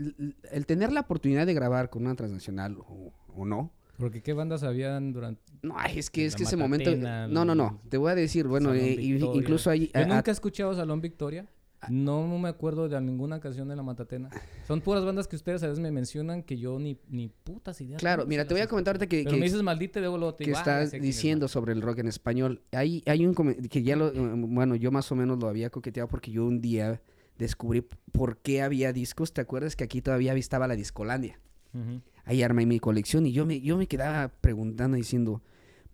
el 0.52 0.66
tener 0.66 0.92
la 0.92 1.02
oportunidad 1.02 1.46
de 1.46 1.54
grabar 1.54 1.90
con 1.90 2.04
una 2.06 2.16
transnacional 2.16 2.78
o, 2.80 3.14
o 3.28 3.46
no. 3.46 3.72
Porque 3.98 4.22
qué 4.22 4.34
bandas 4.34 4.64
habían 4.64 5.12
durante... 5.12 5.42
No, 5.64 5.74
ay, 5.78 5.98
es 6.00 6.10
que 6.10 6.26
es 6.26 6.36
que 6.36 6.44
ese 6.44 6.56
momento. 6.56 6.92
No, 7.34 7.44
no, 7.46 7.56
no. 7.56 7.82
Te 7.90 7.98
voy 7.98 8.12
a 8.12 8.16
decir, 8.16 8.48
bueno, 8.48 8.70
eh, 8.74 8.96
incluso 9.40 9.70
hay. 9.70 9.88
Yo 9.88 10.02
a- 10.02 10.06
nunca 10.06 10.32
he 10.32 10.34
escuchado 10.34 10.74
Salón 10.76 11.02
Victoria. 11.02 11.48
No 11.90 12.26
me 12.40 12.50
acuerdo 12.50 12.90
de 12.90 13.00
ninguna 13.00 13.40
canción 13.40 13.68
de 13.68 13.76
La 13.76 13.84
Matatena. 13.84 14.30
Son 14.68 14.82
puras 14.82 15.06
bandas 15.06 15.28
que 15.28 15.36
ustedes 15.36 15.62
a 15.64 15.68
veces 15.68 15.80
me 15.80 15.92
mencionan 15.92 16.44
que 16.44 16.58
yo 16.58 16.80
ni, 16.80 16.98
ni 17.10 17.30
putas 17.30 17.80
ideas. 17.82 18.00
claro, 18.00 18.26
mira, 18.26 18.46
te 18.46 18.54
voy 18.54 18.62
a 18.62 18.64
las 18.64 18.70
comentar 18.70 18.96
ahorita 18.96 19.08
que, 19.08 19.24
Pero 19.24 19.36
que, 19.36 19.40
me 19.40 19.46
dices 19.46 19.62
maldita 19.62 20.00
y 20.00 20.02
luego 20.02 20.34
te 20.34 20.44
que 20.44 20.52
ah, 20.56 20.58
estás 20.58 20.94
es, 20.94 21.02
diciendo 21.02 21.48
sobre 21.48 21.74
el 21.74 21.82
rock 21.82 22.00
en 22.00 22.08
español. 22.08 22.62
Hay, 22.72 23.04
hay 23.06 23.26
un 23.26 23.34
que 23.70 23.84
ya 23.84 23.96
lo, 23.96 24.08
eh, 24.08 24.34
bueno, 24.36 24.76
yo 24.76 24.92
más 24.92 25.12
o 25.12 25.16
menos 25.16 25.40
lo 25.40 25.48
había 25.48 25.70
coqueteado 25.70 26.10
porque 26.10 26.32
yo 26.32 26.46
un 26.46 26.62
día 26.62 27.02
descubrí 27.38 27.86
por 28.12 28.38
qué 28.38 28.64
había 28.64 28.92
discos. 28.92 29.32
¿Te 29.32 29.42
acuerdas 29.42 29.76
que 29.76 29.84
aquí 29.84 30.02
todavía 30.02 30.34
estaba 30.34 30.68
la 30.68 30.76
Discolandia? 30.76 31.40
Ujú. 31.74 32.02
ahí 32.24 32.42
armé 32.44 32.66
mi 32.66 32.80
colección 32.80 33.26
y 33.26 33.34
yo 33.34 33.46
me, 33.46 33.60
yo 33.62 33.78
me 33.78 33.88
quedaba 33.88 34.30
preguntando 34.30 34.98
diciendo, 34.98 35.44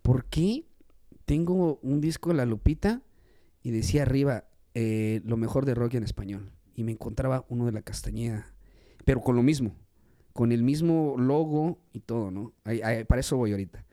¿por 0.02 0.24
qué 0.24 0.64
tengo 1.26 1.78
un 1.82 2.00
disco 2.00 2.30
de 2.30 2.36
La 2.36 2.46
Lupita 2.46 3.02
y 3.62 3.70
decía 3.70 4.02
arriba 4.02 4.44
eh, 4.74 5.20
lo 5.24 5.36
mejor 5.36 5.64
de 5.66 5.74
rock 5.74 5.94
en 5.94 6.04
español? 6.04 6.50
Y 6.74 6.84
me 6.84 6.92
encontraba 6.92 7.44
uno 7.48 7.66
de 7.66 7.72
La 7.72 7.82
Castañeda, 7.82 8.52
pero 9.04 9.20
con 9.20 9.36
lo 9.36 9.42
mismo, 9.42 9.74
con 10.32 10.50
el 10.52 10.62
mismo 10.62 11.14
logo 11.18 11.78
y 11.92 12.00
todo, 12.00 12.30
¿no? 12.30 12.52
Ahí- 12.64 12.80
ahí- 12.82 13.04
para 13.04 13.20
eso 13.20 13.36
voy 13.36 13.52
ahorita. 13.52 13.84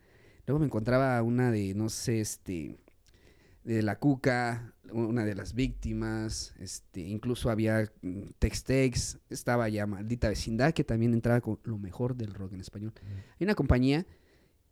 Luego 0.47 0.59
me 0.59 0.65
encontraba 0.65 1.21
una 1.21 1.51
de, 1.51 1.73
no 1.75 1.89
sé, 1.89 2.19
este, 2.19 2.77
de 3.63 3.83
La 3.83 3.99
Cuca, 3.99 4.73
una 4.91 5.23
de 5.23 5.35
las 5.35 5.53
víctimas, 5.53 6.53
este, 6.59 7.01
incluso 7.01 7.49
había 7.51 7.85
mm, 8.01 8.21
Tex-Tex, 8.39 9.19
estaba 9.29 9.69
ya 9.69 9.85
Maldita 9.85 10.27
Vecindad, 10.29 10.73
que 10.73 10.83
también 10.83 11.13
entraba 11.13 11.39
con 11.41 11.59
lo 11.63 11.77
mejor 11.77 12.15
del 12.15 12.33
rock 12.33 12.53
en 12.53 12.61
español. 12.61 12.91
Hay 13.39 13.43
una 13.45 13.55
compañía 13.55 14.05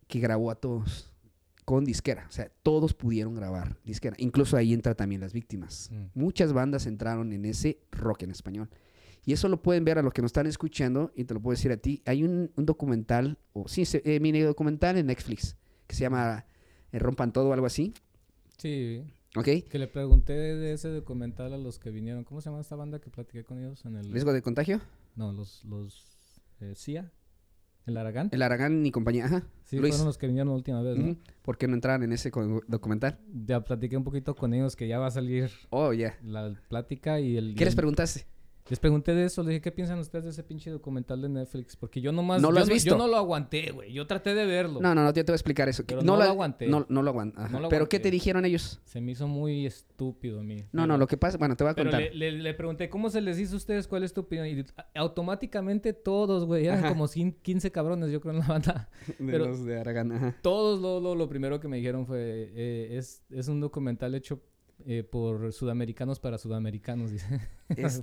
que 0.08 0.18
grabó 0.18 0.50
a 0.50 0.56
todos. 0.56 1.09
Con 1.70 1.84
disquera. 1.84 2.26
O 2.28 2.32
sea, 2.32 2.50
todos 2.64 2.94
pudieron 2.94 3.32
grabar 3.36 3.78
disquera. 3.84 4.16
Incluso 4.18 4.56
ahí 4.56 4.72
entra 4.74 4.96
también 4.96 5.20
las 5.20 5.32
víctimas. 5.32 5.88
Mm. 5.92 6.18
Muchas 6.18 6.52
bandas 6.52 6.84
entraron 6.86 7.32
en 7.32 7.44
ese 7.44 7.78
rock 7.92 8.24
en 8.24 8.32
español. 8.32 8.68
Y 9.24 9.34
eso 9.34 9.48
lo 9.48 9.62
pueden 9.62 9.84
ver 9.84 9.96
a 9.96 10.02
los 10.02 10.12
que 10.12 10.20
nos 10.20 10.30
están 10.30 10.48
escuchando 10.48 11.12
y 11.14 11.22
te 11.26 11.34
lo 11.34 11.40
puedo 11.40 11.54
decir 11.54 11.70
a 11.70 11.76
ti. 11.76 12.02
Hay 12.06 12.24
un, 12.24 12.50
un 12.56 12.66
documental, 12.66 13.38
o 13.52 13.68
sí, 13.68 13.84
se- 13.84 14.02
eh, 14.04 14.18
mini 14.18 14.40
documental 14.40 14.96
en 14.98 15.06
Netflix 15.06 15.56
que 15.86 15.94
se 15.94 16.00
llama 16.00 16.44
eh, 16.90 16.98
Rompan 16.98 17.32
Todo 17.32 17.50
o 17.50 17.52
algo 17.52 17.66
así. 17.66 17.94
Sí, 18.58 19.04
¿Ok? 19.36 19.46
que 19.70 19.78
le 19.78 19.86
pregunté 19.86 20.32
de 20.32 20.72
ese 20.72 20.88
documental 20.88 21.52
a 21.52 21.58
los 21.58 21.78
que 21.78 21.90
vinieron. 21.90 22.24
¿Cómo 22.24 22.40
se 22.40 22.50
llama 22.50 22.60
esta 22.62 22.74
banda 22.74 22.98
que 23.00 23.10
platiqué 23.10 23.44
con 23.44 23.58
ellos 23.60 23.84
en 23.84 23.94
el... 23.94 24.10
¿Riesgo 24.10 24.32
de 24.32 24.42
contagio? 24.42 24.80
No, 25.14 25.32
los... 25.32 25.64
los 25.66 26.04
eh, 26.60 26.74
CIA, 26.74 27.12
el 27.86 27.96
Aragán. 27.96 28.28
El 28.32 28.42
Aragán 28.42 28.84
y 28.86 28.90
compañía. 28.90 29.24
Ajá. 29.26 29.42
Sí, 29.64 29.78
Luis. 29.78 29.92
fueron 29.94 30.06
los 30.06 30.18
que 30.18 30.26
vinieron 30.26 30.48
la 30.48 30.54
última 30.54 30.82
vez, 30.82 30.96
¿no? 30.98 31.16
¿Por 31.42 31.58
qué 31.58 31.66
no 31.68 31.74
entraron 31.74 32.02
en 32.02 32.12
ese 32.12 32.30
documental? 32.68 33.18
Ya 33.46 33.60
platiqué 33.62 33.96
un 33.96 34.04
poquito 34.04 34.34
con 34.34 34.52
ellos 34.54 34.76
que 34.76 34.86
ya 34.88 34.98
va 34.98 35.06
a 35.06 35.10
salir 35.10 35.50
Oh, 35.70 35.92
ya. 35.92 36.16
la 36.22 36.54
plática 36.68 37.20
y 37.20 37.36
el... 37.36 37.50
y 37.50 37.54
¿Qué 37.54 37.64
les 37.64 37.74
el- 37.74 37.76
preguntaste? 37.76 38.26
Les 38.70 38.78
pregunté 38.78 39.14
de 39.14 39.24
eso, 39.24 39.42
les 39.42 39.48
dije, 39.48 39.60
¿qué 39.60 39.72
piensan 39.72 39.98
ustedes 39.98 40.24
de 40.24 40.30
ese 40.30 40.44
pinche 40.44 40.70
documental 40.70 41.20
de 41.20 41.28
Netflix? 41.28 41.76
Porque 41.76 42.00
yo 42.00 42.12
nomás... 42.12 42.40
¿No 42.40 42.50
lo 42.50 42.56
yo 42.58 42.62
has 42.62 42.68
visto? 42.68 42.90
Yo 42.90 42.96
no 42.96 43.08
lo 43.08 43.16
aguanté, 43.16 43.72
güey. 43.72 43.92
Yo 43.92 44.06
traté 44.06 44.32
de 44.34 44.46
verlo. 44.46 44.80
No, 44.80 44.94
no, 44.94 45.02
no, 45.02 45.08
yo 45.08 45.24
te 45.24 45.32
voy 45.32 45.34
a 45.34 45.36
explicar 45.36 45.68
eso. 45.68 45.82
Pero 45.84 46.02
no 46.02 46.16
lo 46.16 46.22
aguanté. 46.22 46.68
No, 46.68 46.86
no 46.88 47.02
lo 47.02 47.10
aguanté. 47.10 47.40
No 47.50 47.60
lo 47.60 47.68
¿Pero 47.68 47.88
qué 47.88 47.98
te 47.98 48.10
dijeron 48.10 48.44
ellos? 48.44 48.80
Se 48.84 49.00
me 49.00 49.12
hizo 49.12 49.26
muy 49.26 49.66
estúpido 49.66 50.40
a 50.40 50.42
mí. 50.44 50.64
No, 50.72 50.86
no, 50.86 50.96
lo 50.96 51.06
que 51.08 51.16
pasa, 51.16 51.36
bueno, 51.36 51.56
te 51.56 51.64
voy 51.64 51.72
a 51.72 51.74
Pero 51.74 51.90
contar. 51.90 52.14
le, 52.14 52.30
le- 52.32 52.38
le 52.38 52.54
pregunté, 52.54 52.88
¿cómo 52.88 53.10
se 53.10 53.20
les 53.20 53.38
hizo 53.40 53.54
a 53.54 53.56
ustedes? 53.56 53.88
¿Cuál 53.88 54.04
es 54.04 54.12
tu 54.14 54.20
opinión? 54.20 54.46
Y 54.46 54.64
automáticamente 54.94 55.92
todos, 55.92 56.44
güey, 56.46 56.66
eran 56.66 56.78
Ajá. 56.78 56.88
como 56.90 57.06
cin- 57.08 57.34
15 57.42 57.72
cabrones, 57.72 58.10
yo 58.10 58.20
creo, 58.20 58.34
en 58.34 58.40
la 58.40 58.46
banda. 58.46 58.88
de 59.06 59.14
pero- 59.18 59.46
los 59.48 59.64
de 59.64 59.80
Aragán, 59.80 60.12
ajá. 60.12 60.36
Todos 60.42 60.80
lo, 60.80 61.00
lo, 61.00 61.14
lo 61.14 61.28
primero 61.28 61.58
que 61.58 61.68
me 61.68 61.78
dijeron 61.78 62.06
fue, 62.06 62.50
eh, 62.54 62.96
es, 62.98 63.22
es 63.30 63.48
un 63.48 63.60
documental 63.60 64.14
hecho 64.14 64.40
eh, 64.86 65.02
por 65.02 65.52
sudamericanos 65.52 66.20
para 66.20 66.38
sudamericanos, 66.38 67.10
dice. 67.12 67.40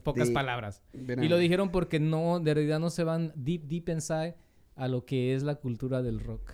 Pocas 0.03 0.23
Este, 0.23 0.33
palabras. 0.33 0.81
verán, 0.93 1.23
Y 1.25 1.29
lo 1.29 1.37
dijeron 1.37 1.69
porque 1.71 1.99
no, 1.99 2.39
de 2.39 2.53
realidad 2.53 2.79
no 2.79 2.89
se 2.89 3.03
van 3.03 3.31
deep, 3.35 3.63
deep 3.63 3.89
inside 3.89 4.35
a 4.75 4.87
lo 4.87 5.05
que 5.05 5.33
es 5.33 5.43
la 5.43 5.55
cultura 5.55 6.01
del 6.01 6.19
rock. 6.19 6.53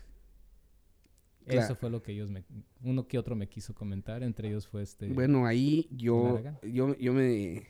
Claro. 1.46 1.62
Eso 1.62 1.76
fue 1.76 1.90
lo 1.90 2.02
que 2.02 2.14
ellos 2.14 2.32
me... 2.32 2.44
Uno 2.84 3.06
que 3.08 3.20
otro 3.20 3.36
me 3.36 3.48
quiso 3.50 3.74
comentar, 3.76 4.24
entre 4.24 4.48
ellos 4.48 4.66
fue 4.68 4.82
este... 4.82 5.08
Bueno, 5.10 5.46
ahí 5.46 5.88
yo, 5.92 6.42
yo, 6.64 6.96
yo 6.98 7.12
me, 7.14 7.64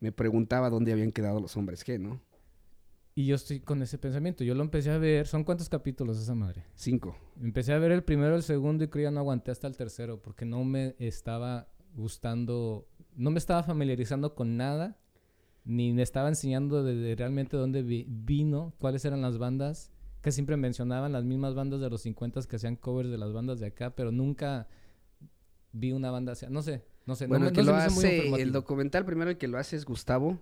me 0.00 0.10
preguntaba 0.10 0.70
dónde 0.70 0.92
habían 0.92 1.12
quedado 1.12 1.38
los 1.38 1.54
hombres 1.58 1.84
G, 1.86 2.00
¿no? 2.00 2.18
Y 3.18 3.26
yo 3.26 3.34
estoy 3.34 3.58
con 3.58 3.82
ese 3.82 3.98
pensamiento. 3.98 4.44
Yo 4.44 4.54
lo 4.54 4.62
empecé 4.62 4.92
a 4.92 4.98
ver. 4.98 5.26
¿Son 5.26 5.42
cuántos 5.42 5.68
capítulos 5.68 6.20
esa 6.20 6.36
madre? 6.36 6.62
Cinco. 6.76 7.16
Empecé 7.42 7.72
a 7.72 7.78
ver 7.80 7.90
el 7.90 8.04
primero, 8.04 8.36
el 8.36 8.44
segundo 8.44 8.84
y 8.84 8.86
creo 8.86 9.06
ya 9.06 9.10
no 9.10 9.18
aguanté 9.18 9.50
hasta 9.50 9.66
el 9.66 9.76
tercero 9.76 10.22
porque 10.22 10.44
no 10.44 10.62
me 10.62 10.94
estaba 11.00 11.66
gustando, 11.96 12.86
no 13.16 13.32
me 13.32 13.38
estaba 13.40 13.64
familiarizando 13.64 14.36
con 14.36 14.56
nada, 14.56 14.98
ni 15.64 15.92
me 15.92 16.02
estaba 16.02 16.28
enseñando 16.28 16.84
de, 16.84 16.94
de 16.94 17.16
realmente 17.16 17.56
dónde 17.56 17.82
vi- 17.82 18.06
vino, 18.08 18.72
cuáles 18.78 19.04
eran 19.04 19.20
las 19.20 19.36
bandas, 19.36 19.90
que 20.22 20.30
siempre 20.30 20.56
mencionaban 20.56 21.10
las 21.10 21.24
mismas 21.24 21.56
bandas 21.56 21.80
de 21.80 21.90
los 21.90 22.02
50 22.02 22.40
que 22.42 22.54
hacían 22.54 22.76
covers 22.76 23.10
de 23.10 23.18
las 23.18 23.32
bandas 23.32 23.58
de 23.58 23.66
acá, 23.66 23.96
pero 23.96 24.12
nunca 24.12 24.68
vi 25.72 25.90
una 25.90 26.12
banda, 26.12 26.32
así. 26.34 26.46
no 26.48 26.62
sé, 26.62 26.84
no 27.04 27.16
sé. 27.16 27.24
no 27.24 27.30
Bueno, 27.30 27.46
me- 27.46 27.48
el 27.48 27.54
que 27.56 27.62
no 27.62 27.72
lo 27.72 27.76
hace, 27.78 28.40
el 28.40 28.52
documental 28.52 29.04
primero 29.04 29.28
el 29.32 29.38
que 29.38 29.48
lo 29.48 29.58
hace 29.58 29.74
es 29.74 29.84
Gustavo 29.84 30.38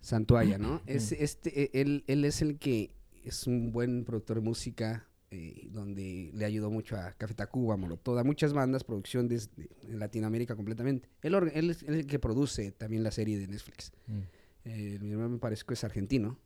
Santuaya, 0.00 0.58
¿no? 0.58 0.80
es, 0.86 1.12
este, 1.12 1.62
e- 1.64 1.80
él, 1.80 2.04
él 2.06 2.24
es 2.24 2.40
el 2.42 2.58
que 2.58 2.90
es 3.24 3.46
un 3.46 3.72
buen 3.72 4.04
productor 4.04 4.36
de 4.36 4.42
música, 4.42 5.06
eh, 5.30 5.68
donde 5.70 6.30
le 6.32 6.44
ayudó 6.44 6.70
mucho 6.70 6.96
a 6.96 7.12
Café 7.12 7.34
Tacuba, 7.34 7.74
a 7.74 7.76
Molotov, 7.76 8.16
a 8.18 8.24
muchas 8.24 8.52
bandas, 8.52 8.84
producción 8.84 9.28
desde 9.28 9.68
en 9.82 9.98
Latinoamérica 9.98 10.56
completamente. 10.56 11.08
Él, 11.22 11.34
él 11.52 11.70
es 11.70 11.82
él 11.82 11.94
el 11.94 12.06
que 12.06 12.18
produce 12.18 12.72
también 12.72 13.02
la 13.02 13.10
serie 13.10 13.38
de 13.38 13.46
Netflix. 13.48 13.92
Mm. 14.06 14.18
Eh, 14.64 14.98
mi 15.02 15.10
hermano 15.10 15.30
me 15.30 15.38
parece 15.38 15.64
que 15.66 15.74
es 15.74 15.84
argentino. 15.84 16.38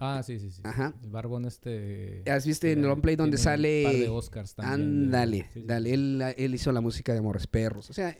Ah, 0.00 0.22
sí, 0.24 0.38
sí, 0.38 0.50
sí. 0.52 0.60
Ajá. 0.64 0.94
El 1.02 1.10
barbón 1.10 1.44
este... 1.44 2.22
¿Has 2.30 2.46
visto 2.46 2.68
en 2.68 2.78
el 2.78 2.86
Long 2.86 3.00
Play 3.00 3.16
donde 3.16 3.36
tiene 3.36 3.50
un 3.50 3.84
par 3.84 3.92
sale... 3.92 4.00
de 4.04 4.08
Oscars 4.08 4.54
también. 4.54 4.78
de- 4.78 4.84
Ándale, 5.06 5.38
sí, 5.52 5.60
sí, 5.60 5.62
dale. 5.66 5.92
Él, 5.92 6.22
él 6.36 6.54
hizo 6.54 6.70
la 6.72 6.80
música 6.80 7.12
de 7.12 7.18
Amores 7.18 7.46
Perros. 7.48 7.90
O 7.90 7.92
sea, 7.92 8.16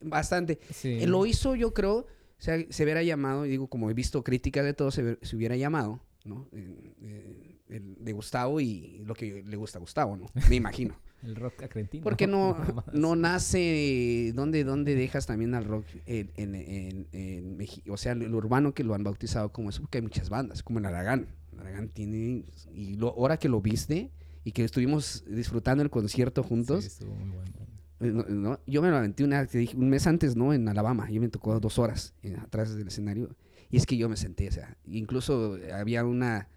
bastante. 0.00 0.60
Sí. 0.72 0.98
Eh, 1.00 1.06
Lo 1.08 1.26
hizo, 1.26 1.56
yo 1.56 1.74
creo, 1.74 2.06
o 2.38 2.42
sea, 2.42 2.58
se 2.68 2.84
hubiera 2.84 3.02
llamado, 3.02 3.46
y 3.46 3.50
digo, 3.50 3.68
como 3.68 3.90
he 3.90 3.94
visto 3.94 4.22
críticas 4.22 4.64
de 4.64 4.74
todo, 4.74 4.90
se, 4.90 5.18
se 5.22 5.36
hubiera 5.36 5.56
llamado, 5.56 6.00
¿no? 6.24 6.48
Eh, 6.52 6.94
eh, 7.02 7.58
el 7.68 7.96
de 8.04 8.12
Gustavo 8.12 8.60
y 8.60 9.02
lo 9.04 9.14
que 9.14 9.42
le 9.42 9.56
gusta 9.56 9.78
a 9.78 9.80
Gustavo, 9.80 10.16
¿no? 10.16 10.26
Me 10.48 10.56
imagino. 10.56 10.96
El 11.22 11.34
rock 11.34 11.62
argentino. 11.62 12.04
Porque 12.04 12.26
no, 12.26 12.56
no 12.92 13.16
nace, 13.16 14.32
¿dónde, 14.34 14.62
¿dónde 14.64 14.94
dejas 14.94 15.26
también 15.26 15.54
al 15.54 15.64
rock 15.64 15.84
en, 16.04 16.30
en, 16.36 16.54
en- 16.54 17.06
en 17.12 17.58
Meji- 17.58 17.82
O 17.90 17.96
sea, 17.96 18.12
el 18.12 18.32
urbano 18.34 18.74
que 18.74 18.84
lo 18.84 18.94
han 18.94 19.02
bautizado 19.02 19.50
como 19.50 19.70
eso, 19.70 19.80
porque 19.80 19.98
hay 19.98 20.02
muchas 20.02 20.28
bandas, 20.28 20.62
como 20.62 20.78
el 20.78 20.84
Aragán. 20.86 21.26
El 21.52 21.60
Aragán 21.60 21.88
tiene, 21.88 22.44
y 22.74 22.94
lo, 22.96 23.08
ahora 23.08 23.38
que 23.38 23.48
lo 23.48 23.60
viste 23.62 24.10
y 24.44 24.52
que 24.52 24.62
estuvimos 24.62 25.24
disfrutando 25.26 25.82
el 25.82 25.90
concierto 25.90 26.42
juntos, 26.44 26.82
Sí, 26.84 26.88
estuvo 26.88 27.14
muy 27.14 27.30
bueno. 27.34 27.52
Eh, 28.00 28.10
No, 28.12 28.22
no, 28.24 28.60
yo 28.66 28.82
me 28.82 28.90
lo 28.90 28.96
aventé 28.96 29.24
una, 29.24 29.46
te 29.46 29.58
dije, 29.58 29.76
un 29.76 29.88
mes 29.88 30.06
antes, 30.06 30.36
¿no? 30.36 30.52
En 30.52 30.68
Alabama. 30.68 31.10
Yo 31.10 31.20
me 31.20 31.28
tocó 31.28 31.58
dos 31.60 31.78
horas 31.78 32.14
eh, 32.22 32.36
atrás 32.40 32.74
del 32.74 32.88
escenario. 32.88 33.36
Y 33.70 33.76
es 33.78 33.86
que 33.86 33.96
yo 33.96 34.08
me 34.08 34.16
senté, 34.16 34.48
o 34.48 34.52
sea, 34.52 34.76
incluso 34.86 35.58
había 35.74 36.04
una, 36.04 36.48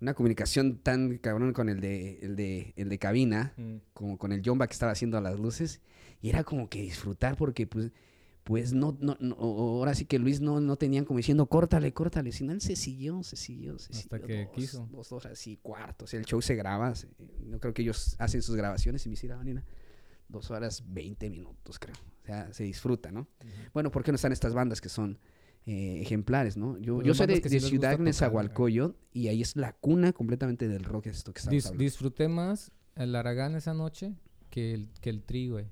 una 0.00 0.14
comunicación 0.14 0.78
tan 0.78 1.18
cabrón 1.18 1.52
con 1.52 1.68
el 1.68 1.80
de, 1.80 2.18
el 2.20 2.34
de, 2.36 2.72
el 2.76 2.88
de 2.88 2.98
cabina, 2.98 3.52
Mm. 3.56 3.76
como 3.92 4.18
con 4.18 4.32
el 4.32 4.42
Jomba 4.44 4.66
que 4.66 4.72
estaba 4.72 4.92
haciendo 4.92 5.20
las 5.20 5.38
luces. 5.38 5.80
Y 6.20 6.30
era 6.30 6.42
como 6.42 6.68
que 6.68 6.82
disfrutar 6.82 7.36
porque, 7.36 7.68
pues, 7.68 7.92
pues 8.42 8.72
no, 8.72 8.96
no, 9.00 9.16
no, 9.20 9.34
ahora 9.36 9.94
sí 9.94 10.04
que 10.06 10.18
Luis 10.18 10.40
no, 10.40 10.58
no 10.60 10.74
tenían 10.76 11.04
como 11.04 11.18
diciendo, 11.18 11.46
córtale, 11.46 11.92
córtale. 11.92 12.32
Sino 12.32 12.50
él 12.52 12.60
se 12.60 12.74
siguió, 12.74 13.22
se 13.22 13.36
siguió, 13.36 13.78
se 13.78 13.92
Hasta 13.92 14.16
siguió. 14.16 14.26
que 14.26 14.44
dos, 14.46 14.54
quiso. 14.54 14.88
Dos 14.90 15.12
horas 15.12 15.46
y 15.46 15.58
cuarto. 15.58 16.06
O 16.06 16.08
sea, 16.08 16.18
el 16.18 16.24
show 16.26 16.42
se 16.42 16.56
graba. 16.56 16.92
se- 16.96 17.06
no 17.44 17.60
creo 17.60 17.72
que 17.72 17.82
ellos 17.82 18.16
hacen 18.18 18.42
sus 18.42 18.56
grabaciones 18.56 19.04
y 19.06 19.10
me 19.10 19.12
hicieron 19.12 19.38
dos 20.28 20.50
horas 20.50 20.82
20 20.86 21.30
minutos, 21.30 21.78
creo. 21.78 21.96
O 22.22 22.26
sea, 22.26 22.52
se 22.52 22.64
disfruta, 22.64 23.10
¿no? 23.10 23.26
Bueno, 23.72 23.90
¿por 23.90 24.02
qué 24.04 24.12
no 24.12 24.16
están 24.16 24.32
estas 24.32 24.52
bandas 24.54 24.80
que 24.80 24.88
son 24.88 25.18
eh, 25.66 26.00
ejemplares, 26.02 26.56
no? 26.56 26.76
Yo, 26.78 26.96
Pues 26.96 27.06
yo 27.06 27.14
soy 27.14 27.26
de, 27.26 27.36
sí 27.36 27.48
de 27.48 27.60
Ciudad 27.60 27.98
Nezahualcóyotl 27.98 28.96
y 29.12 29.28
ahí 29.28 29.40
es 29.42 29.56
la 29.56 29.72
cuna 29.72 30.12
completamente 30.12 30.68
del 30.68 30.84
rock 30.84 31.06
esto 31.06 31.32
que 31.32 31.40
Dis- 31.42 31.66
hablando. 31.66 31.82
disfruté 31.84 32.28
más 32.28 32.70
el 32.96 33.14
Aragán 33.14 33.54
esa 33.56 33.72
noche 33.74 34.14
que 34.50 34.74
el, 34.74 34.88
que 35.00 35.10
el 35.10 35.22
Tri, 35.22 35.48
güey. 35.48 35.66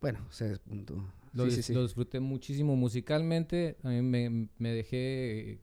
Bueno, 0.00 0.20
o 0.28 0.32
sea, 0.32 0.48
es 0.50 0.58
punto. 0.58 0.94
Lo, 1.32 1.44
Sí, 1.44 1.50
dis- 1.50 1.54
sí, 1.56 1.62
sí. 1.62 1.74
lo 1.74 1.82
disfruté 1.82 2.20
muchísimo 2.20 2.74
musicalmente. 2.76 3.76
A 3.82 3.88
mí 3.90 4.02
me, 4.02 4.48
me 4.58 4.72
dejé... 4.72 5.52
eh, 5.52 5.60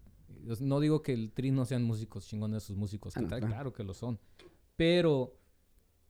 No 0.61 0.79
digo 0.79 1.01
que 1.01 1.13
el 1.13 1.31
Tri 1.31 1.51
no 1.51 1.65
sean 1.65 1.83
músicos 1.83 2.27
chingones 2.27 2.63
sus 2.63 2.77
músicos. 2.77 3.15
Ah, 3.17 3.19
¿qué 3.19 3.23
no, 3.25 3.29
tal? 3.29 3.39
claro. 3.39 3.53
Claro 3.53 3.73
que 3.73 3.83
lo 3.83 3.93
son. 3.93 4.19
Pero 4.75 5.35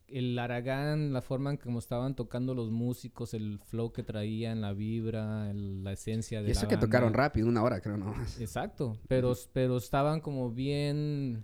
el 0.08 0.38
Aragán, 0.39 1.12
la 1.14 1.22
forma 1.22 1.51
en 1.51 1.58
como 1.58 1.80
estaban 1.80 2.16
tocando 2.16 2.53
los 2.55 2.72
músicos, 2.72 3.34
el 3.34 3.60
flow 3.60 3.91
que 3.91 4.03
traían, 4.03 4.62
la 4.62 4.74
vibra, 4.74 5.49
el- 5.51 5.84
la 5.84 5.91
esencia 5.93 6.41
de 6.41 6.47
Y 6.47 6.51
eso 6.51 6.64
la 6.64 6.68
que 6.70 6.78
tocaron 6.78 7.14
rápido, 7.14 7.47
una 7.47 7.62
hora, 7.64 7.82
creo, 7.82 7.97
no 7.97 8.14
Exacto, 8.39 8.97
pero, 9.08 9.34
pero 9.53 9.78
estaban 9.78 10.22
como 10.22 10.51
bien 10.51 11.43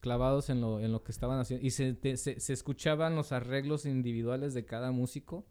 clavados 0.00 0.50
en 0.50 0.60
lo, 0.60 0.80
en 0.80 0.90
lo 0.90 1.02
que 1.04 1.12
estaban 1.12 1.38
haciendo. 1.38 1.64
Y 1.66 1.70
se, 1.70 1.92
te- 1.94 2.16
se, 2.16 2.40
se 2.40 2.52
escuchaban 2.52 3.14
los 3.14 3.30
arreglos 3.32 3.84
individuales 3.86 4.52
de 4.54 4.64
cada 4.64 4.90
músico 4.90 5.44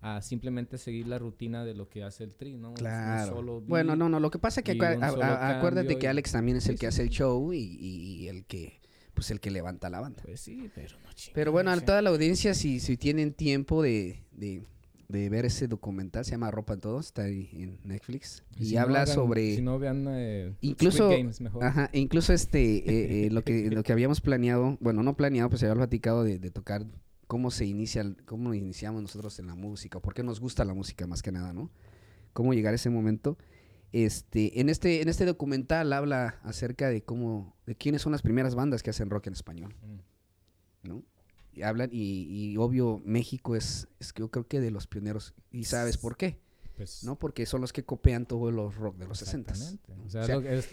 a 0.00 0.20
simplemente 0.22 0.78
seguir 0.78 1.06
la 1.06 1.18
rutina 1.18 1.64
de 1.64 1.74
lo 1.74 1.88
que 1.88 2.02
hace 2.02 2.24
el 2.24 2.34
tri, 2.34 2.56
¿no? 2.56 2.74
Claro. 2.74 3.34
solo 3.34 3.60
beat. 3.60 3.68
Bueno, 3.68 3.94
no, 3.94 4.08
no, 4.08 4.18
lo 4.18 4.30
que 4.30 4.38
pasa 4.38 4.60
es 4.60 4.64
que 4.64 4.72
y 4.72 4.78
acua- 4.78 4.96
un 4.96 5.04
a- 5.04 5.10
solo 5.10 5.22
a- 5.24 5.58
acuérdate 5.58 5.98
que 5.98 6.08
Alex 6.08 6.32
también 6.32 6.56
es 6.56 6.68
el 6.68 6.78
que 6.78 6.86
hace 6.88 7.02
el 7.02 7.10
show 7.10 7.52
y, 7.52 7.58
y- 7.58 8.14
y 8.22 8.28
el 8.28 8.44
que, 8.46 8.80
pues 9.14 9.30
el 9.30 9.40
que 9.40 9.50
levanta 9.50 9.90
la 9.90 10.00
banda. 10.00 10.22
Pues 10.24 10.40
sí, 10.40 10.70
pero 10.74 10.96
no 11.04 11.12
chingues, 11.12 11.32
Pero 11.34 11.52
bueno, 11.52 11.70
a 11.70 11.80
toda 11.80 12.02
la 12.02 12.10
audiencia, 12.10 12.54
si, 12.54 12.80
si 12.80 12.96
tienen 12.96 13.32
tiempo 13.32 13.82
de, 13.82 14.22
de, 14.32 14.62
de 15.08 15.28
ver 15.28 15.44
ese 15.44 15.68
documental, 15.68 16.24
se 16.24 16.30
llama 16.32 16.50
Ropa 16.50 16.74
en 16.74 16.80
Todos, 16.80 17.06
está 17.06 17.22
ahí 17.24 17.48
en 17.52 17.78
Netflix. 17.84 18.42
Y, 18.58 18.66
si 18.66 18.74
no 18.74 18.80
habla 18.80 19.02
hagan- 19.02 19.14
sobre... 19.14 19.54
Si 19.56 19.62
no 19.62 19.78
vean 19.78 20.06
eh, 20.10 20.54
Incluso- 20.62 21.06
Squid 21.10 21.18
Games 21.18 21.40
mejor. 21.40 21.64
Ajá, 21.64 21.90
incluso 21.92 22.32
este, 22.32 22.60
eh, 22.78 23.26
eh, 23.26 23.30
lo, 23.30 23.42
que, 23.44 23.70
lo 23.70 23.82
que 23.82 23.92
habíamos 23.92 24.20
planeado, 24.20 24.76
bueno, 24.80 25.02
no 25.02 25.14
planeado, 25.16 25.48
pues 25.50 25.60
se 25.60 25.66
había 25.66 25.76
platicado 25.76 26.24
de, 26.24 26.38
de 26.38 26.50
tocar 26.50 26.84
cómo 27.26 27.50
se 27.50 27.64
inicia, 27.64 28.04
cómo 28.26 28.52
iniciamos 28.54 29.00
nosotros 29.02 29.38
en 29.38 29.46
la 29.46 29.54
música, 29.54 30.00
por 30.00 30.12
qué 30.14 30.22
nos 30.22 30.38
gusta 30.40 30.64
la 30.64 30.74
música 30.74 31.06
más 31.06 31.22
que 31.22 31.32
nada, 31.32 31.52
¿no? 31.52 31.70
Cómo 32.34 32.52
llegar 32.54 32.72
a 32.72 32.76
ese 32.76 32.90
momento. 32.90 33.36
Este, 33.92 34.60
en 34.60 34.68
este, 34.70 35.02
en 35.02 35.08
este 35.08 35.24
documental 35.26 35.92
habla 35.92 36.40
acerca 36.44 36.88
de 36.88 37.02
cómo, 37.04 37.54
de 37.66 37.74
quiénes 37.76 38.02
son 38.02 38.12
las 38.12 38.22
primeras 38.22 38.54
bandas 38.54 38.82
que 38.82 38.90
hacen 38.90 39.10
rock 39.10 39.26
en 39.26 39.34
español, 39.34 39.74
Mm. 39.82 40.88
¿no? 40.88 41.02
Y 41.54 41.62
hablan, 41.62 41.90
y, 41.92 42.52
y 42.52 42.56
obvio, 42.56 43.02
México 43.04 43.54
es, 43.56 43.86
es 44.00 44.14
que 44.14 44.20
yo 44.20 44.30
creo 44.30 44.48
que 44.48 44.60
de 44.60 44.70
los 44.70 44.86
pioneros, 44.86 45.34
y 45.50 45.64
sabes 45.64 45.98
por 45.98 46.16
qué, 46.16 46.38
Pues, 46.76 47.04
¿no? 47.04 47.18
Porque 47.18 47.44
son 47.44 47.60
los 47.60 47.74
que 47.74 47.84
copian 47.84 48.24
todo 48.24 48.50
los 48.50 48.74
rock 48.76 48.96
de 48.96 49.06
los 49.06 49.18
60 49.18 49.52
Exactamente. 49.52 49.94
¿no? 49.94 50.04
O 50.06 50.08
sea, 50.08 50.22
O 50.22 50.24
sea, 50.24 50.34
lo 50.36 50.42
que 50.42 50.56
es- 50.58 50.68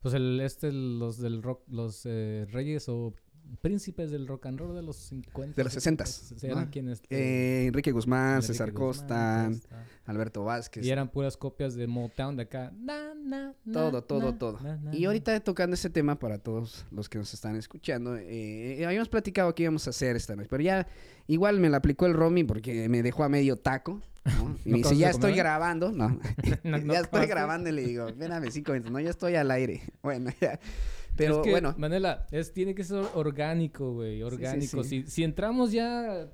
pues 0.00 0.14
el, 0.14 0.40
este, 0.40 0.70
los 0.72 1.18
del 1.18 1.42
rock, 1.42 1.62
los 1.68 2.02
eh, 2.06 2.46
Reyes 2.52 2.88
o 2.88 3.12
príncipes 3.60 4.10
del 4.10 4.26
rock 4.26 4.46
and 4.46 4.58
roll 4.58 4.74
de 4.74 4.82
los 4.82 4.96
50. 4.96 5.56
De 5.56 5.64
los 5.64 5.72
60. 5.72 6.04
Eran 6.42 6.64
¿no? 6.64 6.70
quienes... 6.70 7.02
Eh, 7.10 7.66
Enrique 7.66 7.92
Guzmán, 7.92 8.36
Enrique 8.36 8.46
César 8.46 8.72
Costa, 8.72 9.48
Costa. 9.48 9.76
Alberto 10.06 10.44
Vázquez. 10.44 10.84
Y 10.84 10.90
eran 10.90 11.08
puras 11.08 11.36
copias 11.36 11.74
de 11.74 11.86
Motown 11.86 12.36
de 12.36 12.42
acá. 12.42 12.72
Na, 12.76 13.14
na, 13.14 13.54
na, 13.64 13.72
Todo, 13.72 14.02
todo, 14.02 14.34
todo. 14.34 14.58
Y 14.92 15.04
ahorita 15.04 15.40
tocando 15.40 15.74
ese 15.74 15.90
tema 15.90 16.18
para 16.18 16.38
todos 16.38 16.86
los 16.90 17.08
que 17.08 17.18
nos 17.18 17.32
están 17.34 17.56
escuchando, 17.56 18.16
eh, 18.16 18.84
habíamos 18.86 19.08
platicado 19.08 19.54
que 19.54 19.64
íbamos 19.64 19.86
a 19.86 19.90
hacer 19.90 20.16
esta 20.16 20.36
noche, 20.36 20.48
pero 20.50 20.62
ya 20.62 20.86
igual 21.26 21.60
me 21.60 21.68
la 21.68 21.78
aplicó 21.78 22.06
el 22.06 22.14
Romy 22.14 22.44
porque 22.44 22.88
me 22.88 23.02
dejó 23.02 23.24
a 23.24 23.28
medio 23.28 23.56
taco, 23.56 24.00
¿no? 24.24 24.56
Y 24.64 24.70
¿No 24.70 24.76
me 24.76 24.78
dice, 24.78 24.96
ya 24.96 25.10
estoy 25.10 25.34
grabando, 25.34 25.92
no, 25.92 26.20
ya 26.64 27.00
estoy 27.00 27.26
grabando 27.26 27.70
y 27.70 27.72
le 27.72 27.82
digo, 27.82 28.08
espérame 28.08 28.50
cinco 28.50 28.72
minutos, 28.72 28.92
no, 28.92 29.00
ya 29.00 29.10
estoy 29.10 29.36
al 29.36 29.50
aire, 29.50 29.82
bueno, 30.02 30.30
ya. 30.40 30.58
Pero 31.24 31.36
Es 31.36 31.42
que, 31.42 31.50
bueno, 31.50 31.74
Manela, 31.78 32.26
es, 32.30 32.52
tiene 32.52 32.74
que 32.74 32.84
ser 32.84 33.04
orgánico, 33.14 33.92
güey. 33.92 34.16
sí, 34.16 34.22
Orgánico. 34.22 34.84
sí. 34.84 35.02
Si, 35.04 35.10
si 35.10 35.24
entramos 35.24 35.72
ya 35.72 36.28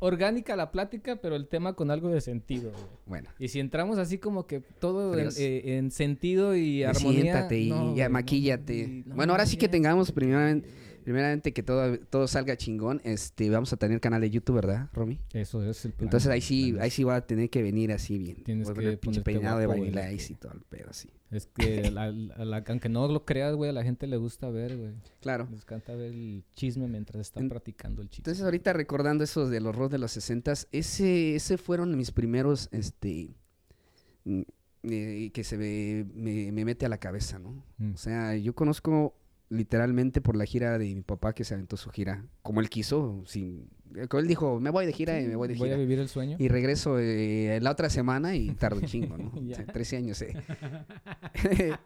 orgánica 0.00 0.56
la 0.56 0.70
plática, 0.72 1.16
pero 1.16 1.36
el 1.36 1.46
tema 1.46 1.74
con 1.74 1.90
algo 1.90 2.08
de 2.08 2.20
sentido, 2.20 2.70
güey. 2.72 2.84
bueno. 3.06 3.30
Y 3.38 3.48
si 3.48 3.60
entramos 3.60 3.98
así 3.98 4.18
como 4.18 4.46
que 4.46 4.60
todo 4.60 5.16
en, 5.18 5.28
eh, 5.36 5.76
en 5.76 5.90
sentido 5.90 6.56
y 6.56 6.82
armonía. 6.82 7.22
Siéntate 7.22 7.60
y 7.60 7.68
no, 7.70 7.88
ya 7.88 7.92
güey, 7.92 8.04
no, 8.04 8.10
maquíllate. 8.10 9.04
no, 9.06 9.14
bueno, 9.14 9.32
ahora 9.32 9.46
sí 9.46 9.56
que 9.56 9.68
tengamos 9.68 10.10
primeramente, 10.10 10.68
primeramente 11.04 11.52
que 11.52 11.62
todo, 11.62 11.98
todo 11.98 12.26
salga 12.26 12.56
chingón. 12.56 13.00
Este, 13.04 13.50
vamos 13.50 13.72
a 13.72 13.76
tener 13.76 14.00
canal 14.00 14.20
de 14.22 14.30
YouTube, 14.30 14.56
¿verdad, 14.56 14.88
Romy? 14.92 15.20
Eso 15.32 15.62
es 15.68 15.84
el 15.84 15.92
plan. 15.92 16.06
Entonces 16.06 16.30
ahí 16.30 16.40
sí, 16.40 16.76
ahí 16.80 16.90
sí 16.90 17.04
va 17.04 17.16
a 17.16 17.26
tener 17.26 17.50
que 17.50 17.62
venir 17.62 17.92
así 17.92 18.18
bien. 18.18 18.42
Tienes 18.42 18.68
que 18.68 18.74
pinche 18.74 18.96
ponerte 18.98 19.22
peinado 19.22 19.58
de 19.58 19.66
guapo, 19.66 19.80
Vanilla 19.80 20.12
y 20.12 20.34
todo 20.34 20.52
el 20.52 20.60
pedo 20.62 20.90
así. 20.90 21.10
Es 21.30 21.46
que 21.46 21.90
la- 21.92 22.10
la- 22.10 22.44
la- 22.44 22.64
aunque 22.68 22.88
no 22.88 23.06
lo 23.08 23.24
creas, 23.24 23.54
güey, 23.54 23.70
a 23.70 23.72
la 23.72 23.82
gente 23.84 24.06
le 24.06 24.16
gusta 24.16 24.50
ver, 24.50 24.76
güey. 24.76 24.92
Claro. 25.20 25.46
Les 25.50 25.62
encanta 25.62 25.94
ver 25.94 26.12
el 26.12 26.44
chisme 26.54 26.88
mientras 26.88 27.20
están 27.20 27.44
En- 27.44 27.48
practicando 27.48 28.02
el 28.02 28.08
chisme. 28.08 28.22
Entonces 28.22 28.44
ahorita 28.44 28.72
recordando 28.72 29.22
esos 29.24 29.50
de 29.50 29.60
los 29.60 29.74
rock 29.76 29.92
de 29.92 29.98
los 29.98 30.10
60 30.12 30.52
ese, 30.72 31.36
ese 31.36 31.56
fueron 31.58 31.96
mis 31.96 32.10
primeros, 32.10 32.68
este, 32.72 33.30
mm, 34.24 34.40
eh, 34.84 35.30
que 35.32 35.44
se 35.44 35.56
me, 35.58 36.04
me, 36.14 36.50
me 36.52 36.64
mete 36.64 36.86
a 36.86 36.88
la 36.88 36.98
cabeza, 36.98 37.38
¿no? 37.38 37.62
Mm. 37.78 37.92
O 37.94 37.96
sea, 37.96 38.34
yo 38.36 38.54
conozco 38.54 39.14
literalmente 39.50 40.20
por 40.20 40.36
la 40.36 40.44
gira 40.46 40.78
de 40.78 40.94
mi 40.94 41.02
papá 41.02 41.34
que 41.34 41.44
se 41.44 41.54
aventó 41.54 41.76
su 41.76 41.90
gira, 41.90 42.24
como 42.42 42.60
él 42.60 42.70
quiso, 42.70 43.22
sin, 43.26 43.68
como 44.08 44.20
él 44.20 44.28
dijo, 44.28 44.60
me 44.60 44.70
voy 44.70 44.86
de 44.86 44.92
gira 44.92 45.20
y 45.20 45.26
me 45.26 45.34
voy 45.34 45.48
de 45.48 45.54
Voy 45.54 45.66
gira. 45.68 45.74
a 45.74 45.78
vivir 45.78 45.98
el 45.98 46.08
sueño. 46.08 46.36
Y 46.38 46.46
regreso 46.48 46.98
eh, 47.00 47.58
la 47.60 47.72
otra 47.72 47.90
semana 47.90 48.36
y 48.36 48.50
tardo 48.52 48.78
un 48.78 48.86
chingo, 48.86 49.18
¿no? 49.18 49.32
O 49.34 49.54
sea, 49.54 49.66
13 49.66 49.96
años, 49.96 50.22
eh. 50.22 50.34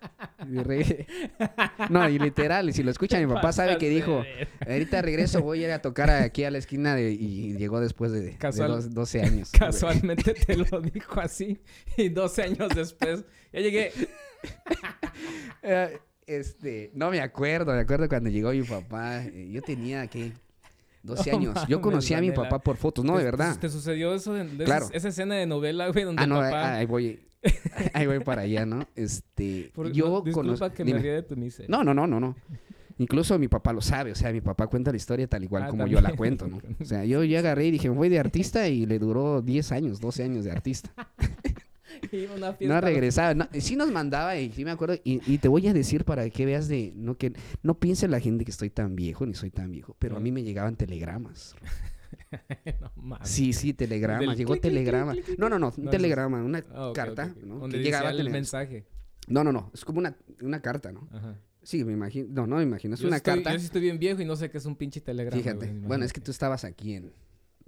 Y 0.47 0.59
re- 0.59 1.07
No, 1.89 2.07
y 2.07 2.19
literal, 2.19 2.69
y 2.69 2.75
si 2.75 2.83
lo 2.83 2.91
escucha 2.91 3.19
mi 3.19 3.27
papá 3.33 3.51
sabe 3.53 3.79
que 3.79 3.89
dijo, 3.89 4.23
ahorita 4.69 5.01
regreso, 5.01 5.41
voy 5.41 5.62
a 5.65 5.69
ir 5.69 5.73
a 5.73 5.81
tocar 5.81 6.11
aquí 6.11 6.45
a 6.45 6.51
la 6.51 6.59
esquina 6.59 6.95
de... 6.95 7.12
y 7.12 7.57
llegó 7.57 7.81
después 7.81 8.12
de, 8.12 8.21
de 8.21 8.37
Casual- 8.37 8.69
dos- 8.69 8.93
12 8.93 9.23
años. 9.23 9.51
Casualmente 9.59 10.35
te 10.35 10.57
lo 10.59 10.81
dijo 10.83 11.19
así. 11.21 11.59
Y 11.97 12.11
12 12.11 12.43
años 12.43 12.69
después, 12.75 13.25
ya 13.55 13.61
llegué. 13.61 13.91
Este, 16.27 16.91
no 16.95 17.11
me 17.11 17.20
acuerdo, 17.20 17.72
me 17.72 17.81
acuerdo 17.81 18.09
cuando 18.09 18.31
llegó 18.31 18.51
mi 18.53 18.62
papá, 18.62 19.22
eh, 19.25 19.51
yo 19.53 19.61
tenía, 19.62 20.07
¿qué? 20.07 20.33
12 21.03 21.31
No 21.33 21.37
años. 21.39 21.59
Yo 21.68 21.81
conocí 21.83 22.14
a 22.14 22.20
mi 22.20 22.31
papá 22.31 22.59
por 22.61 22.77
fotos, 22.77 23.05
no, 23.05 23.12
¿Te- 23.14 23.18
de 23.18 23.25
verdad. 23.27 23.59
¿Te 23.59 23.68
sucedió 23.68 24.14
eso? 24.14 24.33
De, 24.33 24.45
de 24.49 24.64
Claro. 24.64 24.87
esa, 24.87 24.95
esa 24.97 25.09
escena 25.09 25.35
de 25.35 25.45
novela, 25.47 25.89
güey, 25.89 26.05
donde 26.05 26.22
Ah, 26.22 26.27
no, 26.27 26.37
papá... 26.37 26.77
ahí 26.77 26.87
voy, 26.87 27.20
ahí 27.93 28.07
voy 28.07 28.20
para 28.20 28.43
allá, 28.43 28.64
¿no? 28.64 28.89
Este, 28.97 29.70
Por- 29.75 29.93
yo 29.93 30.22
no, 30.25 30.33
conozco... 30.33 30.70
que 30.72 30.83
dime. 30.83 30.99
me 30.99 31.03
ríe 31.03 31.12
de 31.12 31.22
tu 31.22 31.37
miseria. 31.37 31.66
No, 31.68 31.85
no, 31.85 31.93
no, 31.93 32.07
no, 32.07 32.18
no. 32.20 32.35
Incluso 32.97 33.39
mi 33.41 33.49
papá 33.49 33.72
lo 33.72 33.83
sabe, 33.83 34.12
o 34.12 34.14
sea, 34.14 34.33
mi 34.33 34.41
papá 34.41 34.68
cuenta 34.68 34.93
la 34.93 34.97
historia 34.97 35.27
tal 35.27 35.43
igual 35.43 35.64
Ah, 35.64 35.68
como 35.68 35.87
yo 35.89 36.01
la 36.01 36.14
cuento, 36.14 36.47
¿no? 36.47 36.61
O 36.81 36.85
sea, 36.85 37.05
yo 37.05 37.22
ya 37.25 37.41
agarré 37.41 37.66
y 37.66 37.70
dije, 37.72 37.89
voy 37.89 38.09
de 38.09 38.20
artista 38.20 38.68
y 38.68 38.87
le 38.87 38.99
duró 39.01 39.43
10 39.43 39.72
años, 39.72 40.01
12 40.01 40.22
años 40.22 40.45
de 40.45 40.53
artista. 40.53 40.91
Iba 42.12 42.34
una 42.34 42.46
No 42.50 42.57
fiesta. 42.57 42.80
regresaba, 42.80 43.34
no, 43.34 43.48
sí 43.59 43.76
nos 43.76 43.90
mandaba 43.90 44.36
y 44.38 44.50
sí 44.52 44.64
me 44.64 44.70
acuerdo, 44.70 44.94
y, 45.05 45.20
y 45.32 45.38
te 45.38 45.48
voy 45.48 45.66
a 45.68 45.72
decir 45.72 46.05
para 46.05 46.28
que 46.30 46.46
veas 46.46 46.68
de, 46.68 46.92
no 46.96 47.16
que, 47.16 47.32
no 47.62 47.78
piense 47.78 48.09
la 48.09 48.20
gente 48.20 48.44
que 48.44 48.50
estoy 48.50 48.70
tan 48.70 48.94
viejo, 48.96 49.26
ni 49.26 49.34
soy 49.34 49.50
tan 49.50 49.70
viejo, 49.70 49.96
pero 49.98 50.16
a 50.16 50.20
mí 50.20 50.30
me 50.32 50.42
llegaban 50.42 50.76
telegramas. 50.76 51.55
no 52.80 52.90
mames. 52.96 53.28
Sí, 53.28 53.52
sí, 53.52 53.72
telegramas, 53.74 54.20
Del 54.28 54.36
llegó 54.36 54.52
clic, 54.52 54.62
telegrama. 54.62 55.12
clic, 55.12 55.24
clic, 55.24 55.38
No, 55.38 55.48
no, 55.48 55.59
no, 55.59 55.72
un 55.76 55.84
No, 55.84 55.90
telegrama, 55.90 56.42
una 56.42 56.64
Ah, 56.72 56.92
carta, 56.94 57.24
ok, 57.26 57.36
ok. 57.38 57.42
¿no? 57.44 57.59
Donde 57.59 57.78
Que 57.78 57.84
llegaba 57.84 58.11
el 58.11 58.30
mensaje. 58.30 58.86
No, 59.26 59.42
no, 59.42 59.52
no, 59.52 59.70
es 59.72 59.84
como 59.84 59.98
una, 59.98 60.16
una 60.42 60.61
carta, 60.61 60.92
¿no? 60.92 61.09
Ajá. 61.12 61.38
Sí, 61.62 61.82
me 61.82 61.92
imagino, 61.94 62.28
no, 62.30 62.46
no 62.46 62.57
me 62.57 62.62
imagino, 62.62 62.94
es 62.94 63.00
Yo 63.00 63.09
una 63.09 63.16
estoy- 63.16 63.36
carta. 63.36 63.52
Yo 63.55 63.59
sí 63.59 63.64
estoy 63.66 63.80
bien 63.80 63.98
viejo 63.98 64.20
y 64.20 64.26
no 64.26 64.36
sé 64.36 64.50
qué 64.50 64.59
es 64.59 64.66
un 64.66 64.76
pinche 64.76 65.00
telegrama. 65.00 65.42
Fíjate, 65.42 65.66
güey, 65.66 65.78
bueno, 65.80 66.05
es 66.05 66.12
que 66.12 66.20
tú 66.20 66.30
estabas 66.30 66.62
aquí 66.64 66.94
en, 66.94 67.11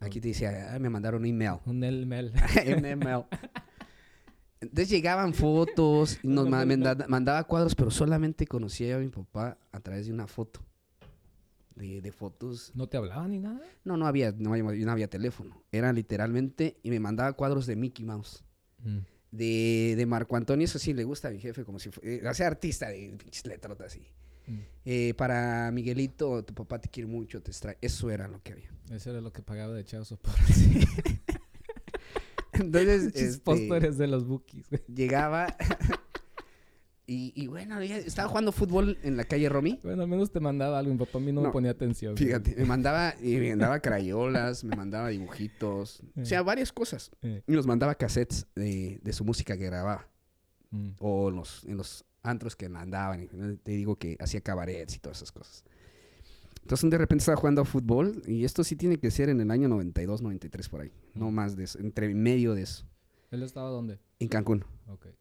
aquí 0.01 0.21
te 0.21 0.29
decía, 0.29 0.75
"Ah, 0.75 0.79
me 0.79 0.91
mandaron 0.91 1.23
un 1.23 1.27
email. 1.27 1.61
Un 1.65 1.83
elmel. 1.83 2.33
un 2.77 2.85
email. 2.85 3.23
Entonces 4.69 4.89
llegaban 4.91 5.35
fotos 5.35 6.19
y 6.23 6.29
nos 6.29 6.49
manda- 6.51 7.07
mandaba 7.09 7.45
cuadros, 7.45 7.75
pero 7.75 7.91
solamente 7.91 8.47
conocía 8.47 8.97
a 8.97 8.99
mi 8.99 9.09
papá 9.09 9.59
a 9.73 9.81
través 9.81 10.07
de 10.07 10.13
una 10.13 10.27
foto. 10.27 10.61
De, 11.75 12.01
de 12.01 12.11
fotos. 12.13 12.73
¿No 12.75 12.87
te 12.89 12.97
hablaba 12.97 13.29
ni 13.29 13.39
nada? 13.39 13.61
No, 13.85 13.99
no 13.99 14.07
había, 14.07 14.33
no 14.33 14.55
había, 14.55 14.65
no 14.87 14.93
había 14.93 15.09
teléfono. 15.11 15.63
Era 15.71 15.93
literalmente, 15.93 16.79
y 16.83 16.89
me 16.91 17.01
mandaba 17.01 17.35
cuadros 17.35 17.67
de 17.67 17.77
Mickey 17.77 18.05
Mouse. 18.05 18.45
Mm. 18.83 18.99
De, 19.31 19.95
de 19.97 20.07
Marco 20.07 20.37
Antonio, 20.37 20.65
eso 20.65 20.79
sí 20.79 20.95
le 20.95 21.05
gusta 21.05 21.29
a 21.29 21.31
mi 21.33 21.39
jefe, 21.39 21.65
como 21.65 21.79
si 21.79 21.91
fuera, 21.91 22.33
sea, 22.33 22.47
artista 22.47 22.89
de 22.89 23.15
pinches 23.19 23.45
letrotas 23.47 23.89
así. 23.89 24.07
Mm. 24.47 24.59
Eh, 24.87 25.15
para 25.19 25.71
Miguelito, 25.71 26.43
tu 26.45 26.55
papá 26.55 26.79
te 26.81 26.89
quiere 26.89 27.09
mucho, 27.09 27.43
te 27.43 27.51
extrae. 27.51 27.77
Eso 27.83 28.11
era 28.11 28.27
lo 28.27 28.43
que 28.43 28.53
había. 28.53 28.71
Eso 28.91 29.11
era 29.11 29.21
lo 29.21 29.31
que 29.33 29.43
pagaba 29.43 29.75
de 29.75 29.85
Chao 29.85 30.03
por 30.23 30.33
Entonces, 32.61 33.05
este, 33.15 33.41
pósteres 33.41 33.99
de 33.99 34.07
los 34.07 34.27
bookies, 34.27 34.69
güey. 34.71 34.83
llegaba 34.95 35.57
y, 37.07 37.33
y 37.41 37.47
bueno, 37.47 37.81
estaba 37.81 38.29
jugando 38.29 38.51
fútbol 38.53 38.99
en 39.03 39.17
la 39.17 39.25
calle 39.25 39.49
Romy. 39.49 39.79
Bueno, 39.83 40.03
al 40.03 40.09
menos 40.09 40.33
te 40.33 40.41
mandaba 40.41 40.79
algo. 40.79 40.93
Mi 40.93 40.99
papá 40.99 41.19
a 41.19 41.21
mí 41.21 41.33
no, 41.33 41.41
me 41.41 41.47
No, 41.49 41.53
ponía 41.53 41.71
atención. 41.71 42.15
güey. 42.15 42.27
Fíjate, 42.27 42.57
me 42.57 42.65
mandaba, 42.65 43.15
y 43.23 43.37
me 43.37 43.51
mandaba 43.51 43.81
crayolas, 43.81 44.65
me 44.65 44.75
mandaba 44.75 45.09
dibujitos, 45.09 46.03
o 46.21 46.25
sea, 46.25 46.43
varias 46.43 46.73
cosas. 46.73 47.11
Eh, 47.23 47.43
Y 47.47 47.53
nos 47.53 47.67
mandaba 47.67 47.95
cassettes 47.95 48.47
de, 48.57 48.99
de 49.03 49.13
su 49.13 49.25
música 49.25 49.57
que 49.57 49.67
grababa, 49.67 50.09
mm. 50.71 50.91
o 50.99 51.29
en 51.29 51.37
los, 51.37 51.65
en 51.65 51.77
los 51.77 52.05
antros 52.23 52.57
que 52.57 52.67
andaban. 52.67 53.23
y 53.23 53.27
Te 53.59 53.71
digo 53.73 53.97
que 53.97 54.17
hacía 54.19 54.41
cabarets 54.41 54.97
y 54.97 54.99
todas 54.99 55.19
esas 55.19 55.31
cosas. 55.31 55.65
Entonces, 56.67 56.91
de 56.91 56.99
repente 56.99 57.23
estaba 57.23 57.37
jugando 57.37 57.65
fútbol, 57.65 58.23
y 58.27 58.45
esto 58.45 58.65
sí 58.65 58.75
tiene 58.75 58.99
que 58.99 59.13
ser 59.13 59.29
en 59.29 59.41
el 59.41 59.53
año 59.53 59.69
92, 59.69 60.21
93 60.21 60.69
por 60.69 60.81
ahí, 60.81 60.91
no 61.15 61.31
más 61.31 61.55
de 61.55 61.63
eso, 61.63 61.79
entre 61.79 62.13
medio 62.13 62.55
de 62.55 62.63
eso, 62.63 62.85
¿Él 63.31 63.45
estaba 63.45 63.71
dónde? 63.71 64.01
en 64.19 64.27
Cancún. 64.27 64.65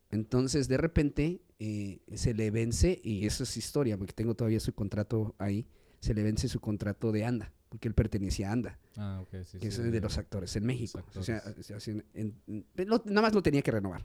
Entonces, 0.09 0.67
de 0.67 0.77
repente, 0.77 1.41
eh, 1.59 1.99
se 2.15 2.33
le 2.33 2.49
vence, 2.49 2.99
y 3.03 3.27
eso 3.27 3.43
es 3.43 3.57
historia, 3.57 3.95
porque 3.95 4.11
tengo 4.13 4.33
todavía 4.33 4.59
su 4.59 4.73
contrato 4.73 5.35
ahí, 5.37 5.67
se 5.99 6.15
le 6.15 6.23
vence 6.23 6.47
su 6.47 6.59
contrato 6.59 7.11
de 7.11 7.25
ANDA, 7.25 7.53
porque 7.69 7.87
él 7.89 7.93
pertenecía 7.93 8.49
a 8.49 8.53
ANDA, 8.53 8.79
Ah, 8.97 9.19
ok, 9.21 9.43
sí, 9.45 9.59
que 9.59 9.69
sí. 9.69 9.81
es 9.81 9.91
de 9.91 10.01
los 10.01 10.17
actores 10.17 10.55
en 10.55 10.65
México. 10.65 11.03
O 11.15 11.21
sea, 11.21 11.43
en- 12.15 12.33
en- 12.47 12.65
lo- 12.87 13.03
nada 13.05 13.21
más 13.21 13.35
lo 13.35 13.43
tenía 13.43 13.61
que 13.61 13.69
renovar. 13.69 14.03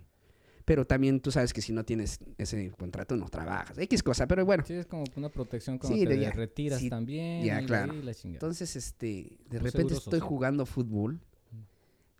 Pero 0.64 0.86
también 0.86 1.20
tú 1.20 1.30
sabes 1.30 1.52
que 1.52 1.62
si 1.62 1.72
no 1.72 1.84
tienes 1.84 2.18
ese 2.38 2.70
contrato 2.70 3.16
no 3.16 3.28
trabajas. 3.28 3.76
X 3.78 4.02
cosa, 4.02 4.26
pero 4.26 4.44
bueno. 4.44 4.62
Sí, 4.66 4.74
es 4.74 4.86
como 4.86 5.04
una 5.16 5.28
protección 5.30 5.78
cuando 5.78 5.96
Sí, 5.98 6.04
te 6.06 6.18
ya. 6.20 6.30
retiras 6.32 6.78
Sí, 6.80 6.88
también. 6.90 7.44
ya, 7.44 7.64
claro. 7.64 7.92
la. 7.94 8.12
Entonces, 8.24 8.76
este, 8.76 9.38
de 9.48 9.58
Un 9.58 9.64
repente 9.64 9.94
estoy 9.94 10.18
social. 10.20 10.28
jugando 10.28 10.66
fútbol 10.66 11.20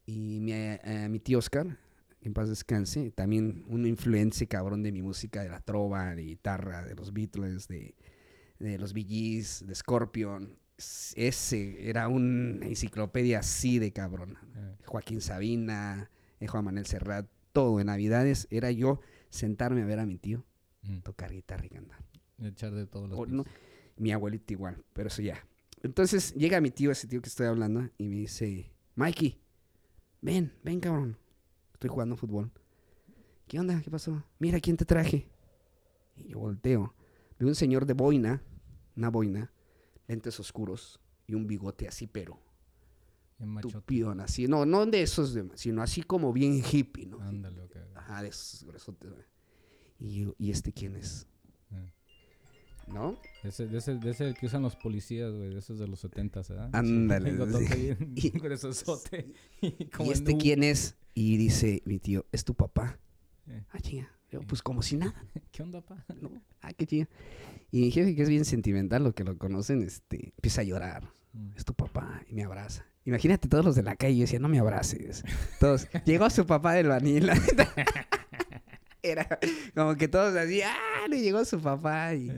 y 0.07 0.41
mi, 0.41 0.53
eh, 0.53 1.09
mi 1.11 1.21
tío 1.21 1.39
Oscar, 1.39 1.77
en 2.23 2.33
paz 2.35 2.49
descanse, 2.49 3.11
también 3.13 3.65
un 3.69 3.87
influencia 3.87 4.47
cabrón 4.47 4.83
de 4.83 4.93
mi 4.93 5.03
música, 5.03 5.43
de 5.43 5.49
la 5.49 5.61
trova, 5.61 6.15
de 6.15 6.23
guitarra, 6.25 6.85
de 6.85 6.95
los 6.95 7.13
Beatles, 7.13 7.69
de, 7.69 7.95
de 8.59 8.79
los 8.79 8.93
Bee 8.93 9.05
Gees, 9.05 9.65
de 9.67 9.75
Scorpion. 9.75 10.59
Ese 11.15 11.89
era 11.89 12.09
una 12.09 12.67
enciclopedia 12.67 13.41
así 13.41 13.79
de 13.79 13.93
cabrón. 13.93 14.39
Eh, 14.57 14.77
Joaquín 14.87 15.21
Sabina, 15.21 16.11
eh, 16.41 16.47
Juan 16.47 16.65
Manuel 16.65 16.87
Serrat, 16.87 17.27
todo. 17.53 17.81
En 17.81 17.87
Navidades 17.87 18.47
era 18.51 18.71
yo 18.71 19.01
sentarme 19.29 19.83
a 19.83 19.87
ver 19.87 19.99
a 19.99 20.07
mi 20.07 20.19
tío 20.19 20.45
mm. 20.83 21.01
tocar 21.01 21.33
guitarra 21.33 21.67
y 21.67 21.71
cantar. 21.71 22.05
Echar 22.43 22.73
de 22.73 22.87
todos 22.87 23.09
los 23.09 23.19
O 23.19 23.27
no, 23.27 23.45
mi 23.97 24.13
abuelito 24.13 24.53
igual, 24.53 24.83
pero 24.93 25.09
eso 25.09 25.23
ya. 25.23 25.47
Entonces 25.83 26.35
llega 26.35 26.61
mi 26.61 26.71
tío, 26.71 26.91
ese 26.91 27.07
tío 27.07 27.21
que 27.23 27.29
estoy 27.29 27.47
hablando, 27.47 27.89
y 27.99 28.09
me 28.09 28.17
dice, 28.17 28.71
Mikey, 28.97 29.41
ven, 30.21 30.53
ven 30.63 30.81
cabrón. 30.81 31.17
Estoy 31.73 31.91
jugando 31.91 32.17
fútbol. 32.17 32.51
¿Qué 33.47 33.59
onda? 33.59 33.81
¿Qué 33.83 33.91
pasó? 33.91 34.23
Mira 34.39 34.61
quién 34.61 34.77
te 34.77 34.85
traje. 34.85 35.29
Y 36.17 36.29
yo 36.29 36.39
volteo. 36.39 36.95
Veo 37.39 37.49
un 37.49 37.55
señor 37.55 37.87
de 37.87 37.95
boina, 37.95 38.43
una 38.97 39.09
boina, 39.09 39.53
lentes 40.07 40.39
oscuros 40.39 41.01
y 41.27 41.35
un 41.35 41.47
bigote 41.47 41.89
así, 41.89 42.07
pero. 42.07 42.39
Tupión, 43.63 44.21
así. 44.21 44.47
No, 44.47 44.67
no 44.67 44.87
de 44.87 45.03
esos, 45.03 45.37
sino 45.55 45.83
así 45.83 46.03
como 46.03 46.33
bien 46.33 46.63
hippie, 46.71 47.07
¿no? 47.07 47.21
Ándale, 47.21 47.63
ok. 47.63 47.77
Ajá, 47.95 48.23
de 48.23 48.29
esos 48.29 48.65
gruesotes, 48.65 49.11
güey. 49.11 49.25
Y 49.99 50.33
¿y 50.39 50.51
este 50.51 50.73
quién 50.73 50.97
es? 50.97 51.27
Eh. 51.73 51.93
¿no? 52.89 53.19
Ese, 53.45 53.67
de 53.67 53.79
ese, 53.79 53.97
de 53.97 54.11
ese 54.11 54.35
que 54.35 54.47
usan 54.47 54.63
los 54.63 54.77
policías, 54.77 55.33
güey. 55.33 55.51
De 55.51 55.59
esos 55.59 55.79
de 55.79 55.87
los 55.87 56.01
70, 56.01 56.43
¿verdad? 56.49 56.71
Ándale, 56.73 57.37
sí. 57.67 57.97
Y- 58.15 58.31
gruesosote. 58.39 59.33
Y, 59.63 59.77
¿Y 60.05 60.11
este 60.11 60.37
quién 60.37 60.63
es? 60.63 60.97
Y 61.15 61.37
dice 61.37 61.83
mi 61.85 61.99
tío, 61.99 62.27
es 62.33 62.45
tu 62.45 62.55
papá. 62.55 62.99
Eh. 63.47 63.65
Ah, 63.71 63.81
chinga. 63.81 64.11
Yo, 64.31 64.41
pues 64.43 64.63
como 64.63 64.81
si 64.81 64.97
nada, 64.97 65.13
¿Qué 65.51 65.63
onda, 65.63 65.81
pa? 65.81 66.05
¿no? 66.21 66.31
Ah, 66.61 66.73
qué 66.73 66.87
chinga. 66.87 67.09
Y 67.73 67.81
mi 67.81 67.91
jefe, 67.91 68.15
que 68.15 68.23
es 68.23 68.29
bien 68.29 68.45
sentimental, 68.45 69.03
lo 69.03 69.13
que 69.13 69.25
lo 69.25 69.37
conocen, 69.37 69.83
este, 69.83 70.33
empieza 70.37 70.61
a 70.61 70.65
llorar. 70.65 71.13
Mm. 71.33 71.51
Es 71.57 71.65
tu 71.65 71.75
papá. 71.75 72.23
Y 72.29 72.35
me 72.35 72.45
abraza. 72.45 72.85
Imagínate 73.05 73.49
todos 73.49 73.65
los 73.65 73.75
de 73.77 73.83
la 73.83 73.97
calle. 73.97 74.17
Yo 74.17 74.21
decía, 74.23 74.39
no 74.39 74.49
me 74.49 74.59
abraces. 74.59 75.23
Todos. 75.59 75.89
Llegó 76.05 76.29
su 76.31 76.47
papá 76.47 76.75
del 76.75 76.89
vanilla. 76.89 77.35
Era 79.03 79.39
como 79.75 79.97
que 79.97 80.09
todos 80.09 80.37
así, 80.37 80.61
ah, 80.63 81.07
le 81.09 81.21
llegó 81.23 81.43
su 81.47 81.59
papá. 81.59 82.15
Y 82.15 82.31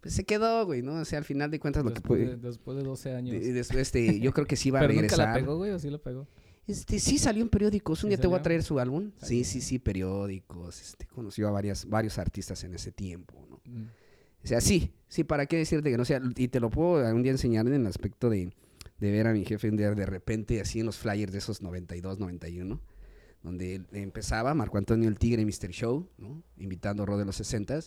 pues 0.00 0.14
se 0.14 0.24
quedó, 0.24 0.66
güey, 0.66 0.82
¿no? 0.82 0.94
O 0.94 1.04
sea, 1.04 1.18
al 1.20 1.24
final 1.24 1.50
de 1.50 1.60
cuentas 1.60 1.84
lo 1.84 1.90
que 1.90 1.94
después, 2.00 2.20
puede... 2.24 2.36
de, 2.36 2.48
después 2.48 2.76
de 2.76 2.82
12 2.82 3.14
años. 3.14 3.40
de- 3.40 3.52
después, 3.52 3.78
este, 3.82 4.18
yo 4.18 4.32
creo 4.32 4.46
que 4.46 4.56
sí 4.56 4.68
iba 4.70 4.80
a 4.80 4.82
Pero 4.86 4.94
nunca 4.94 5.02
regresar. 5.02 5.28
la 5.28 5.34
pegó, 5.34 5.56
güey, 5.58 5.70
o 5.70 5.78
sí 5.78 5.88
la 5.88 5.98
pegó. 5.98 6.26
Este, 6.66 6.98
sí 6.98 7.18
salió 7.18 7.42
en 7.44 7.48
periódicos. 7.48 8.02
Un 8.02 8.08
¿Sí 8.10 8.16
día 8.16 8.20
te 8.20 8.26
voy 8.26 8.36
a 8.38 8.42
traer 8.42 8.64
su 8.64 8.80
álbum. 8.80 9.12
Sí, 9.22 9.44
sí, 9.44 9.60
sí, 9.60 9.78
periódicos. 9.78 10.80
Este, 10.80 11.06
conoció 11.06 11.46
a 11.46 11.52
varias, 11.52 11.88
varios 11.88 12.18
artistas 12.18 12.64
en 12.64 12.74
ese 12.74 12.90
tiempo, 12.90 13.46
¿no? 13.48 13.60
Mm. 13.64 13.84
O 14.46 14.48
sea, 14.48 14.60
sí, 14.60 14.92
sí, 15.08 15.24
¿para 15.24 15.46
qué 15.46 15.56
decirte 15.56 15.90
que 15.90 15.96
no 15.96 16.04
sea? 16.04 16.22
Y 16.36 16.46
te 16.46 16.60
lo 16.60 16.70
puedo 16.70 17.04
un 17.12 17.22
día 17.24 17.32
enseñar 17.32 17.66
en 17.66 17.74
el 17.74 17.86
aspecto 17.88 18.30
de, 18.30 18.52
de 19.00 19.10
ver 19.10 19.26
a 19.26 19.32
mi 19.32 19.44
jefe 19.44 19.68
un 19.68 19.76
día 19.76 19.90
de 19.92 20.06
repente 20.06 20.60
así 20.60 20.78
en 20.78 20.86
los 20.86 20.96
flyers 20.98 21.32
de 21.32 21.38
esos 21.38 21.62
92, 21.62 22.20
91, 22.20 22.80
donde 23.42 23.82
empezaba 23.92 24.54
Marco 24.54 24.78
Antonio 24.78 25.08
el 25.08 25.18
Tigre 25.18 25.44
Mr. 25.44 25.70
Show, 25.72 26.08
¿no? 26.16 26.44
Invitando 26.58 27.02
a 27.02 27.06
Ro 27.06 27.18
de 27.18 27.24
los 27.24 27.34
60 27.34 27.80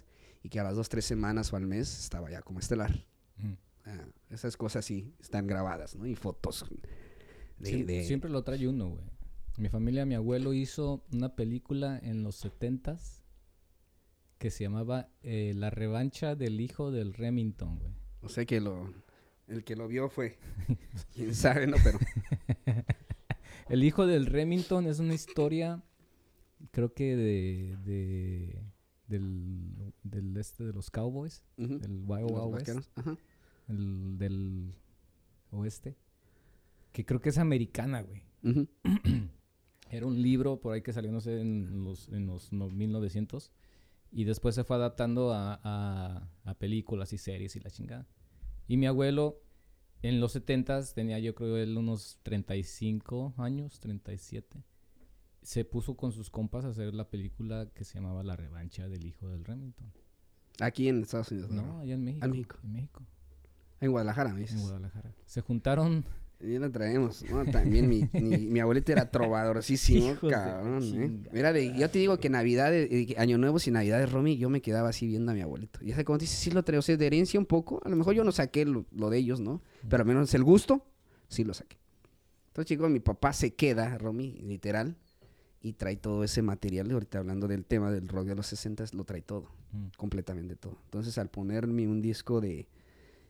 y 0.44 0.50
que 0.50 0.60
a 0.60 0.64
las 0.64 0.76
dos, 0.76 0.90
tres 0.90 1.06
semanas 1.06 1.54
o 1.54 1.56
al 1.56 1.66
mes 1.66 1.98
estaba 1.98 2.30
ya 2.30 2.42
como 2.42 2.60
estelar. 2.60 3.06
Mm. 3.38 3.54
Ah, 3.86 4.06
esas 4.30 4.58
cosas 4.58 4.84
sí 4.84 5.14
están 5.22 5.48
grabadas, 5.48 5.96
¿no? 5.96 6.06
Y 6.06 6.16
fotos 6.16 6.66
de... 7.58 7.84
De- 7.86 8.04
Siempre 8.04 8.30
lo 8.30 8.44
trae 8.44 8.68
uno, 8.68 8.90
güey. 8.90 9.04
Mi 9.58 9.70
familia, 9.70 10.06
mi 10.06 10.16
abuelo 10.16 10.54
hizo 10.54 11.04
una 11.14 11.36
película 11.36 11.98
en 12.04 12.24
los 12.24 12.44
70s 12.46 13.19
que 14.40 14.50
se 14.50 14.64
llamaba 14.64 15.10
eh, 15.22 15.54
La 15.56 15.70
revancha 15.70 16.36
del 16.36 16.60
hijo 16.62 16.92
del 16.92 17.14
Remington, 17.14 17.78
güey. 17.78 17.94
O 18.22 18.30
sea 18.30 18.46
que 18.46 18.60
lo... 18.60 18.92
El 19.48 19.64
que 19.64 19.76
lo 19.76 19.88
vio 19.88 20.10
fue... 20.10 20.38
Quién 21.14 21.36
sabe, 21.36 21.68
¿no? 21.68 21.78
Pero... 21.84 22.00
El 23.70 23.84
hijo 23.84 24.08
del 24.08 24.26
Remington 24.26 24.88
es 24.88 25.00
una 25.00 25.14
historia, 25.14 25.84
creo 26.72 26.92
que 26.94 27.16
de, 27.16 27.78
de 27.86 28.64
del, 29.08 29.94
del 30.02 30.36
este 30.38 30.64
de 30.66 30.74
los 30.74 30.90
Cowboys, 30.90 31.44
del 31.56 32.02
Wild 32.08 32.32
Wild 32.32 32.54
West, 32.56 32.90
ajá. 32.96 33.16
el 33.68 34.18
del 34.18 34.74
oeste, 35.52 35.96
que 36.92 37.06
creo 37.06 37.22
que 37.22 37.30
es 37.30 37.38
americana, 37.38 38.02
güey. 38.02 38.24
Era 39.92 40.08
un 40.08 40.20
libro 40.20 40.60
por 40.60 40.74
ahí 40.74 40.82
que 40.82 40.92
salió, 40.94 41.12
no 41.12 41.22
sé, 41.22 41.40
en 41.40 41.84
los, 41.84 42.10
en 42.10 42.26
los 42.26 42.52
no- 42.52 42.70
1900. 42.70 43.52
Y 44.12 44.24
después 44.24 44.56
se 44.56 44.64
fue 44.64 44.76
adaptando 44.78 45.34
a, 45.34 45.60
a- 45.64 46.30
a 46.44 46.54
películas 46.56 47.14
y 47.14 47.18
series 47.18 47.56
y 47.56 47.60
la 47.60 47.70
chingada. 47.70 48.08
Y 48.68 48.78
mi 48.78 48.88
abuelo, 48.88 49.42
en 50.02 50.20
los 50.20 50.36
70s, 50.36 50.94
tenía 50.94 51.20
yo 51.20 51.36
creo 51.36 51.58
él 51.58 51.78
unos 51.78 52.20
35 52.24 53.34
años, 53.38 53.80
37. 53.80 54.64
Se 55.42 55.64
puso 55.66 55.96
con 55.96 56.12
sus 56.12 56.30
compas 56.30 56.66
a 56.66 56.70
hacer 56.70 56.94
la 56.94 57.10
película 57.10 57.70
que 57.74 57.84
se 57.86 57.96
llamaba 57.96 58.24
La 58.24 58.36
revancha 58.36 58.88
del 58.88 59.06
hijo 59.06 59.30
del 59.30 59.46
Remington. 59.46 59.92
Aquí 60.60 60.90
en 60.90 61.02
Estados 61.04 61.32
Unidos. 61.32 61.52
No, 61.52 61.80
allá 61.80 61.94
en 61.94 62.04
México. 62.04 62.26
en 62.26 62.32
México. 62.32 62.58
En 62.64 62.72
México, 62.74 63.06
En 63.80 63.92
Guadalajara, 63.92 64.34
me 64.34 64.42
dices. 64.42 64.58
en 64.58 64.64
Guadalajara. 64.64 65.14
Se 65.26 65.42
juntaron 65.42 66.04
Ya 66.42 66.58
la 66.60 66.70
traemos, 66.70 67.24
¿no? 67.30 67.44
También 67.46 67.90
mi, 67.90 68.08
mi, 68.14 68.38
mi 68.38 68.60
abuelito 68.62 68.92
era 68.94 69.12
trovadorcísimo, 69.12 70.16
de 70.22 70.30
cabrón, 70.30 70.84
¿eh? 70.96 71.12
Mira, 71.34 71.52
de- 71.52 71.78
yo 71.78 71.90
te 71.90 72.00
digo 72.00 72.18
que 72.18 72.30
Navidad, 72.30 72.72
Año 73.18 73.38
Nuevo 73.38 73.58
y 73.66 73.72
Navidades, 73.72 74.10
Romy, 74.12 74.38
yo 74.38 74.50
me 74.50 74.62
quedaba 74.62 74.90
así 74.90 75.06
viendo 75.06 75.32
a 75.32 75.36
mi 75.36 75.42
abuelito. 75.42 75.80
Y 75.84 75.92
hace 75.92 76.06
como 76.06 76.18
dices, 76.18 76.38
sí 76.38 76.52
lo 76.52 76.64
traigo, 76.64 76.80
o 76.80 76.84
sea, 76.84 76.96
de 76.96 77.06
herencia 77.08 77.40
un 77.40 77.46
poco. 77.46 77.82
A 77.84 77.90
lo 77.90 77.96
mejor 77.98 78.16
yo 78.16 78.24
no 78.24 78.32
saqué 78.32 78.64
lo, 78.66 78.86
lo 78.96 79.10
de 79.10 79.18
ellos, 79.18 79.42
¿no? 79.42 79.62
Pero 79.90 80.02
al 80.04 80.08
menos 80.08 80.34
el 80.34 80.44
gusto, 80.44 80.86
sí 81.28 81.44
lo 81.44 81.54
saqué. 81.54 81.78
Entonces, 82.48 82.68
chicos, 82.70 82.90
mi 82.90 83.00
papá 83.02 83.34
se 83.34 83.54
queda, 83.54 83.98
Romy, 83.98 84.40
literal, 84.42 84.96
y 85.62 85.74
trae 85.74 85.98
todo 85.98 86.24
ese 86.24 86.42
material. 86.42 86.90
Ahorita 86.90 87.20
hablando 87.20 87.48
del 87.50 87.66
tema 87.66 87.92
del 87.92 88.08
rock 88.08 88.28
de 88.28 88.36
los 88.36 88.48
60, 88.48 88.86
lo 88.94 89.04
trae 89.04 89.22
todo 89.22 89.50
mm, 89.74 89.88
completamente 89.98 90.56
todo. 90.56 90.78
Entonces, 90.86 91.18
al 91.18 91.30
ponerme 91.30 91.86
un 91.88 92.02
disco 92.02 92.40
de, 92.40 92.68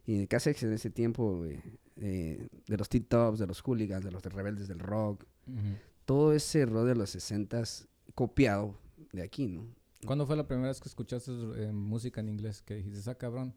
y 0.05 0.13
de 0.17 0.27
en 0.61 0.73
ese 0.73 0.89
tiempo, 0.89 1.43
eh, 1.45 1.59
eh, 1.99 2.47
de 2.67 2.77
los 2.77 2.89
T-Tops, 2.89 3.39
de 3.39 3.47
los 3.47 3.61
Hooligans, 3.61 4.03
de 4.05 4.11
los 4.11 4.21
de 4.23 4.29
Rebeldes 4.29 4.67
del 4.67 4.79
Rock, 4.79 5.25
todo 6.05 6.33
ese 6.33 6.65
rock 6.65 6.85
de 6.87 6.95
los 6.95 7.09
60 7.11 7.63
copiado 8.15 8.77
de 9.13 9.21
aquí, 9.23 9.47
¿no? 9.47 9.65
¿Cuándo 10.05 10.25
fue 10.25 10.35
la 10.37 10.47
primera 10.47 10.69
vez 10.69 10.79
que 10.79 10.87
escuchaste 10.89 11.31
eh, 11.57 11.71
música 11.71 12.21
en 12.21 12.29
inglés? 12.29 12.61
Que 12.61 12.75
dijiste, 12.75 13.09
ah, 13.09 13.15
cabrón, 13.15 13.53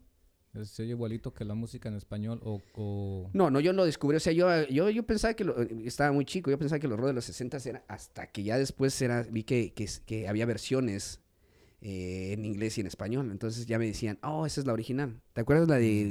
es- 0.53 0.69
se 0.69 0.83
oye 0.83 0.91
igualito 0.91 1.33
que 1.33 1.45
la 1.45 1.55
música 1.55 1.87
en 1.89 1.95
español 1.95 2.39
o... 2.43 2.61
o- 2.75 3.29
No, 3.33 3.49
no, 3.49 3.59
yo 3.59 3.71
lo 3.73 3.85
descubrí, 3.85 4.17
o 4.17 4.19
sea, 4.19 4.33
yo, 4.33 4.47
yo, 4.69 4.89
yo 4.89 5.03
pensaba 5.03 5.33
que, 5.35 5.43
lo- 5.45 5.59
estaba 5.61 6.11
muy 6.11 6.25
chico, 6.25 6.51
yo 6.51 6.57
pensaba 6.59 6.79
que 6.79 6.87
los 6.87 6.97
rock 6.97 7.07
de 7.07 7.13
los 7.13 7.25
60 7.25 7.57
era, 7.65 7.83
hasta 7.87 8.27
que 8.27 8.43
ya 8.43 8.57
después 8.57 9.01
era, 9.01 9.23
vi 9.23 9.43
que, 9.43 9.73
que, 9.73 9.87
que 10.05 10.27
había 10.27 10.45
versiones 10.45 11.21
eh, 11.81 12.33
en 12.33 12.45
inglés 12.45 12.77
y 12.77 12.81
en 12.81 12.87
español, 12.87 13.29
entonces 13.31 13.65
ya 13.65 13.79
me 13.79 13.85
decían, 13.85 14.19
oh, 14.23 14.45
esa 14.45 14.61
es 14.61 14.67
la 14.67 14.73
original. 14.73 15.21
¿Te 15.33 15.41
acuerdas 15.41 15.67
la 15.67 15.75
de, 15.77 16.01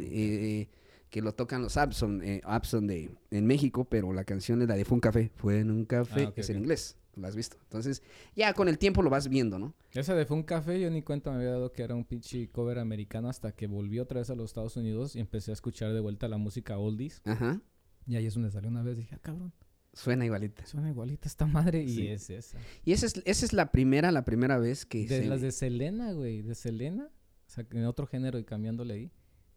eh, 0.62 0.68
que 1.12 1.20
lo 1.22 1.32
tocan 1.34 1.62
los 1.62 1.76
Abson, 1.76 2.22
eh, 2.24 2.40
Abson 2.42 2.86
de, 2.86 3.10
en 3.30 3.46
México, 3.46 3.84
pero 3.84 4.12
la 4.12 4.24
canción 4.24 4.62
es 4.62 4.68
la 4.68 4.74
de 4.76 4.84
Fue 4.84 4.96
un 4.96 5.00
café, 5.00 5.30
fue 5.36 5.60
en 5.60 5.70
un 5.70 5.84
café, 5.84 6.24
Ah, 6.24 6.28
ok, 6.30 6.38
es 6.38 6.48
en 6.50 6.56
inglés, 6.56 6.96
lo 7.16 7.26
has 7.28 7.36
visto. 7.36 7.58
Entonces, 7.64 8.02
ya 8.34 8.54
con 8.54 8.66
el 8.66 8.78
tiempo 8.78 9.02
lo 9.02 9.10
vas 9.10 9.28
viendo, 9.28 9.58
¿no? 9.58 9.74
Esa 9.92 10.14
de 10.14 10.24
Fue 10.24 10.38
un 10.38 10.42
café, 10.42 10.80
yo 10.80 10.90
ni 10.90 11.02
cuenta 11.02 11.30
me 11.30 11.36
había 11.36 11.50
dado 11.50 11.70
que 11.70 11.82
era 11.82 11.94
un 11.94 12.04
pinche 12.06 12.48
cover 12.48 12.78
americano 12.78 13.28
hasta 13.28 13.52
que 13.52 13.66
volví 13.66 13.98
otra 14.00 14.20
vez 14.20 14.30
a 14.30 14.34
los 14.34 14.46
Estados 14.50 14.76
Unidos 14.78 15.14
y 15.14 15.20
empecé 15.20 15.50
a 15.50 15.54
escuchar 15.54 15.92
de 15.92 16.00
vuelta 16.00 16.26
la 16.28 16.38
música 16.38 16.78
oldies. 16.78 17.20
Ajá, 17.26 17.60
Y 18.06 18.16
ahí 18.16 18.26
es 18.26 18.32
donde 18.34 18.50
salió 18.50 18.70
una 18.70 18.82
vez, 18.82 18.96
dije, 18.96 19.14
ah, 19.14 19.18
cabrón, 19.20 19.52
suena 19.92 20.24
igualita. 20.24 20.64
suena 20.64 20.88
igualita 20.88 21.28
esta 21.28 21.44
madre. 21.46 21.86
Sí. 21.86 22.04
Y 22.04 22.08
es 22.08 22.30
esa. 22.30 22.56
Y 22.86 22.92
esa 22.92 23.04
es, 23.04 23.20
esa 23.26 23.44
es 23.44 23.52
la 23.52 23.70
primera, 23.70 24.10
la 24.12 24.24
primera 24.24 24.58
vez 24.58 24.86
que 24.86 25.00
De 25.06 25.20
se- 25.20 25.26
las 25.26 25.42
de 25.42 25.52
Selena, 25.52 26.12
güey, 26.12 26.40
de 26.40 26.54
Selena, 26.54 27.10
o 27.46 27.50
sea, 27.50 27.66
en 27.70 27.84
otro 27.84 28.06
género 28.06 28.38
y 28.38 28.44
cambiándole 28.44 28.94
ahí. 28.94 29.10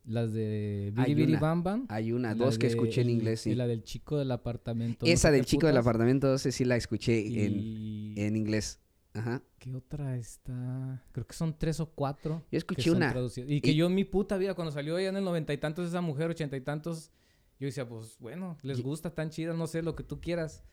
Las 0.06 0.34
de 0.34 0.94
Biri 0.96 1.36
Bam 1.36 1.64
Bam. 1.64 1.86
hay 1.90 2.12
una, 2.12 2.36
dos 2.36 2.58
que 2.60 2.68
de 2.68 2.74
escuché 2.74 3.02
en 3.02 3.10
inglés, 3.10 3.42
sí. 3.42 3.52
Y 3.52 3.56
la 3.56 3.66
del 3.68 3.84
chico 3.84 4.18
del 4.18 4.32
apartamento. 4.32 5.06
Esa 5.06 5.32
del 5.32 5.46
chico 5.46 5.66
del 5.68 5.78
apartamento, 5.78 6.34
esa 6.34 6.52
sí 6.52 6.64
la 6.64 6.76
escuché 6.76 7.46
en, 7.46 7.54
Y... 7.60 8.14
en 8.18 8.36
inglés. 8.36 8.80
Ajá. 9.14 9.42
¿Qué 9.60 9.74
otra 9.74 10.18
está? 10.18 11.04
Creo 11.12 11.26
que 11.26 11.34
son 11.34 11.58
tres 11.58 11.80
o 11.80 11.88
cuatro. 11.90 12.44
Yo 12.52 12.58
escuché 12.58 12.92
una. 12.92 13.12
traducidas. 13.12 13.50
Y 13.50 13.62
que 13.62 13.72
y- 13.72 13.76
yo 13.76 13.88
en 13.88 13.96
mi 13.96 14.04
puta 14.04 14.38
vida, 14.38 14.54
cuando 14.54 14.72
salió 14.72 14.96
allá 14.98 15.10
en 15.10 15.16
el 15.18 15.24
noventa 15.24 15.54
y 15.54 15.58
tantos 15.58 15.88
esa 15.88 16.02
mujer, 16.02 16.30
ochenta 16.30 16.56
y 16.58 16.62
tantos, 16.62 17.12
yo 17.60 17.66
decía, 17.66 17.88
pues 17.88 18.18
bueno, 18.20 18.58
les 18.62 18.80
Y- 18.80 18.82
gusta, 18.84 19.10
tan 19.16 19.30
chida, 19.30 19.54
no 19.54 19.68
sé, 19.68 19.82
lo 19.82 19.96
que 19.96 20.04
tú 20.04 20.20
quieras. 20.22 20.64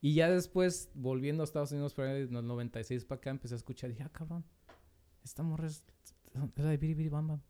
Y 0.00 0.14
ya 0.14 0.28
después, 0.28 0.90
volviendo 0.94 1.42
a 1.42 1.44
Estados 1.44 1.70
Unidos, 1.70 1.94
por 1.94 2.04
ahí 2.06 2.22
en 2.22 2.34
el 2.34 2.46
96 2.46 3.04
para 3.04 3.18
acá, 3.20 3.30
empecé 3.30 3.54
a 3.54 3.58
escuchar 3.58 3.88
dije, 3.90 4.02
ah, 4.02 4.10
cabrón, 4.12 4.44
esta 5.24 5.44
morra 5.44 5.68
es, 5.68 5.84
es 6.04 6.14
la 6.56 6.70
de 6.70 6.76
Biri 6.76 6.94
Biri 6.94 7.08
Bam 7.08 7.28
Bam. 7.28 7.40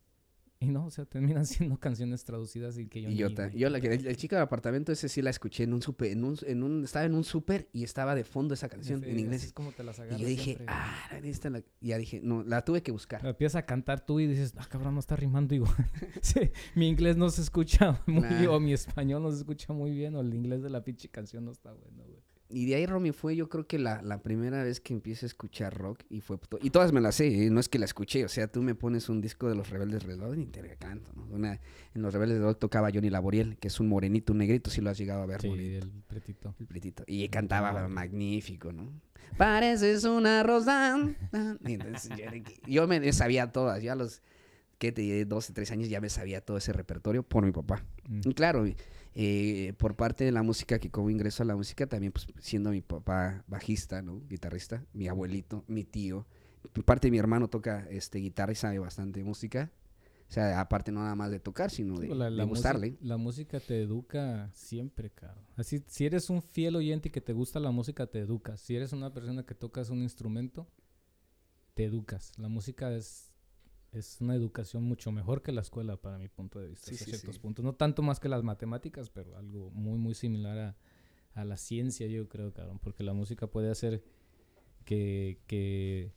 Y 0.63 0.69
no, 0.69 0.87
o 0.87 0.91
sea, 0.91 1.05
terminan 1.05 1.45
siendo 1.47 1.79
canciones 1.79 2.25
traducidas 2.25 2.79
y 2.79 2.87
que 2.87 3.03
yo 3.03 3.11
Y 3.11 3.17
yo, 3.17 3.29
ni- 3.29 3.59
yo 3.59 3.69
la 3.71 3.79
el, 3.79 4.07
el 4.07 4.17
chico 4.17 4.37
del 4.37 4.43
apartamento 4.45 4.93
ese 4.93 5.09
sí 5.09 5.23
la 5.23 5.31
escuché 5.31 5.65
en 5.65 5.73
un 5.75 5.83
super, 5.83 6.11
en 6.11 6.25
un, 6.25 6.37
en 6.47 6.63
un, 6.63 6.85
estaba 6.85 7.05
en 7.05 7.15
un 7.15 7.25
súper 7.25 7.69
y 7.73 7.83
estaba 7.85 8.15
de 8.15 8.25
fondo 8.25 8.55
esa 8.55 8.69
canción 8.69 9.03
en 9.05 9.19
inglés. 9.19 9.45
es 9.45 9.53
como 9.53 9.73
te 9.73 9.83
las 9.85 9.99
Y 9.99 10.19
yo 10.21 10.27
dije, 10.27 10.43
siempre. 10.45 10.67
ah, 10.69 11.19
esta 11.23 11.51
la, 11.51 11.63
y 11.81 11.89
ya 11.89 11.99
dije, 11.99 12.21
no, 12.23 12.43
la 12.45 12.65
tuve 12.65 12.83
que 12.83 12.93
buscar. 12.93 13.23
La 13.23 13.31
Empiezas 13.31 13.57
a 13.57 13.67
cantar 13.67 14.05
tú 14.07 14.21
y 14.21 14.27
dices, 14.27 14.55
ah, 14.59 14.67
cabrón, 14.69 14.95
no 14.95 15.01
está 15.01 15.17
rimando 15.17 15.55
igual. 15.55 15.75
Sí, 16.23 16.51
mi 16.75 16.89
inglés 16.89 17.17
no 17.17 17.29
se 17.31 17.43
escucha 17.43 18.01
muy 18.07 18.23
Nah. 18.23 18.39
bien, 18.39 18.49
o 18.51 18.61
mi 18.61 18.73
español 18.73 19.23
no 19.23 19.31
se 19.33 19.39
escucha 19.39 19.73
muy 19.73 19.91
bien, 19.91 20.15
o 20.15 20.21
el 20.21 20.33
inglés 20.33 20.63
de 20.63 20.71
la 20.71 20.85
pinche 20.85 21.09
canción 21.09 21.45
no 21.45 21.51
está 21.51 21.73
bueno, 21.73 22.05
güey. 22.05 22.22
Y 22.53 22.67
de 22.67 22.75
ahí, 22.75 22.87
Romy, 22.87 23.13
fue 23.13 23.35
yo 23.35 23.49
creo 23.49 23.67
que 23.67 23.79
la, 23.79 24.03
la 24.03 24.23
primera 24.23 24.63
vez 24.63 24.81
que 24.81 24.93
empiezo 24.93 25.25
a 25.25 25.29
escuchar 25.29 25.75
rock 25.77 26.01
y 26.11 26.21
fue... 26.21 26.37
to- 26.39 26.59
Y 26.63 26.71
todas 26.71 26.93
me 26.93 27.01
las 27.01 27.15
sé, 27.15 27.47
¿eh? 27.47 27.51
no 27.51 27.59
es 27.61 27.69
que 27.69 27.79
la 27.79 27.87
escuché, 27.87 28.25
o 28.25 28.29
sea, 28.29 28.47
tú 28.47 28.63
me 28.63 28.75
pones 28.75 29.09
un 29.09 29.21
disco 29.21 29.49
de 29.49 29.55
Los 29.55 29.71
Rebeldes 29.71 30.05
Rock 30.05 30.37
y 30.37 30.47
te 30.47 30.61
canto, 30.77 31.11
¿no? 31.17 31.25
Una, 31.35 31.59
en 31.95 32.03
Los 32.03 32.13
Rebeldes 32.13 32.41
Rock 32.41 32.59
tocaba 32.59 32.91
Johnny 32.93 33.09
Laboriel, 33.11 33.57
que 33.57 33.69
es 33.69 33.81
un 33.81 33.89
morenito, 33.89 34.33
un 34.33 34.39
negrito, 34.41 34.71
si 34.71 34.81
lo 34.83 34.91
has 34.91 34.99
llegado 34.99 35.23
a 35.23 35.27
ver, 35.27 35.41
Sí, 35.41 35.49
morenito. 35.49 35.87
el 35.87 35.93
pretito. 36.07 36.55
El 36.61 36.67
pretito. 36.67 37.05
Y 37.07 37.29
cantaba 37.29 37.89
magnífico, 37.89 38.71
¿no? 38.73 38.93
Pareces 39.39 40.05
una 40.05 40.43
rosa. 40.43 40.99
Entonces 41.65 42.11
yo, 42.67 42.87
que- 42.87 43.01
me 43.01 43.13
sabía 43.13 43.51
todas. 43.51 43.83
Yo 43.83 43.93
a 43.93 43.95
los, 43.97 44.23
¿qué 44.79 44.93
te 44.93 45.03
diré? 45.03 45.25
12, 45.25 45.53
13 45.53 45.73
años 45.75 45.89
ya 45.89 46.01
me 46.01 46.11
sabía 46.11 46.41
todo 46.43 46.57
ese 46.59 46.73
repertorio 46.73 47.23
por 47.23 47.45
mi 47.45 47.53
papá. 47.53 47.85
Mm. 48.09 48.21
Y 48.29 48.35
claro, 48.35 48.67
eh, 49.15 49.75
por 49.79 49.97
parte 49.97 50.25
de 50.25 50.33
la 50.33 50.43
música, 50.43 50.79
que 50.79 50.91
como 50.91 51.11
ingreso 51.11 51.43
a 51.43 51.47
la 51.47 51.57
música, 51.57 51.87
también 51.87 52.13
pues 52.13 52.27
siendo 52.39 52.71
mi 52.71 52.81
papá 52.81 53.45
bajista, 53.47 54.03
¿no? 54.03 54.21
Guitarrista, 54.29 54.85
mi 54.93 55.09
abuelito, 55.09 55.65
mi 55.69 55.85
tío. 55.85 56.27
Por 56.73 56.85
parte 56.85 57.09
de 57.09 57.11
mi 57.13 57.19
hermano 57.19 57.49
toca 57.49 57.87
este, 57.91 58.19
guitarra 58.19 58.53
y 58.53 58.57
sabe 58.57 58.79
bastante 58.79 59.23
música. 59.25 59.71
O 60.29 60.33
sea, 60.33 60.61
aparte 60.61 60.91
no 60.93 61.01
nada 61.01 61.15
más 61.15 61.31
de 61.31 61.41
tocar, 61.41 61.71
sino 61.71 61.99
de, 61.99 62.09
la, 62.09 62.31
de 62.31 62.45
gustarle. 62.45 62.97
la 63.03 63.19
música 63.19 63.61
te 63.61 63.83
educa 63.83 64.51
siempre, 64.55 65.11
cabrón. 65.11 65.45
Así, 65.57 65.85
si 65.87 66.07
eres 66.07 66.31
un 66.31 66.41
fiel 66.41 66.77
oyente 66.77 67.09
y 67.09 67.13
que 67.13 67.21
te 67.21 67.35
gusta 67.35 67.61
la 67.61 67.71
música, 67.71 68.07
te 68.07 68.21
educas. 68.21 68.61
Si 68.63 68.75
eres 68.75 68.95
una 68.95 69.13
persona 69.13 69.45
que 69.45 69.55
tocas 69.55 69.91
un 69.91 70.01
instrumento, 70.01 70.67
te 71.75 71.85
educas. 71.85 72.33
La 72.39 72.49
música 72.49 72.95
es, 72.95 73.32
es 73.93 74.21
una 74.21 74.35
educación 74.35 74.83
mucho 74.85 75.13
mejor 75.13 75.43
que 75.43 75.53
la 75.53 75.61
escuela, 75.61 75.97
para 75.97 76.19
mi 76.19 76.29
punto 76.29 76.59
de 76.59 76.69
vista, 76.69 76.91
Sí, 76.91 76.97
ciertos 76.97 77.35
sí. 77.37 77.41
puntos. 77.41 77.65
No 77.65 77.75
tanto 77.75 78.03
más 78.03 78.21
que 78.21 78.29
las 78.29 78.43
matemáticas, 78.43 79.11
pero 79.11 79.37
algo 79.37 79.71
muy, 79.71 79.99
muy 79.99 80.15
similar 80.15 80.59
a, 80.59 80.77
a 81.35 81.45
la 81.45 81.57
ciencia, 81.57 82.07
yo 82.07 82.29
creo, 82.29 82.53
cabrón. 82.53 82.79
Porque 82.79 83.05
la 83.05 83.13
música 83.13 83.47
puede 83.47 83.71
hacer 83.71 84.03
que, 84.85 85.41
que 85.47 86.13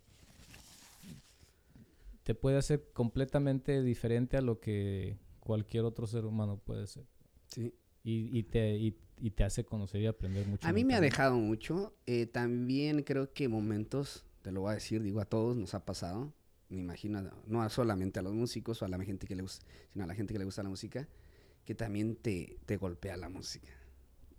te 2.23 2.33
puede 2.33 2.57
hacer 2.57 2.91
completamente 2.93 3.81
diferente 3.83 4.37
a 4.37 4.41
lo 4.41 4.59
que 4.59 5.17
cualquier 5.39 5.83
otro 5.83 6.07
ser 6.07 6.25
humano 6.25 6.57
puede 6.57 6.87
ser. 6.87 7.05
Sí. 7.47 7.73
Y, 8.03 8.37
y 8.37 8.43
te, 8.43 8.77
y, 8.77 8.97
y 9.19 9.31
te 9.31 9.43
hace 9.43 9.63
conocer 9.63 10.01
y 10.01 10.07
aprender 10.07 10.47
mucho. 10.47 10.67
A 10.67 10.73
mí 10.73 10.83
me 10.83 10.95
ha 10.95 11.01
dejado 11.01 11.37
mucho. 11.37 11.95
eh, 12.05 12.25
también 12.25 13.03
creo 13.03 13.31
que 13.33 13.47
momentos, 13.47 14.25
te 14.41 14.51
lo 14.51 14.61
voy 14.61 14.71
a 14.71 14.75
decir, 14.75 15.01
digo, 15.03 15.19
a 15.19 15.25
todos 15.25 15.55
nos 15.55 15.73
ha 15.73 15.85
pasado. 15.85 16.33
Me 16.69 16.79
imagino, 16.79 17.21
no 17.47 17.69
solamente 17.69 18.19
a 18.19 18.23
los 18.23 18.33
músicos 18.33 18.81
o 18.81 18.85
a 18.85 18.87
la 18.87 18.97
gente 19.03 19.27
que 19.27 19.35
le 19.35 19.41
gusta, 19.43 19.65
sino 19.93 20.03
a 20.03 20.07
la 20.07 20.15
gente 20.15 20.33
que 20.33 20.39
le 20.39 20.45
gusta 20.45 20.63
la 20.63 20.69
música, 20.69 21.07
que 21.63 21.75
también 21.75 22.15
te, 22.15 22.57
te 22.65 22.77
golpea 22.77 23.17
la 23.17 23.29
música. 23.29 23.69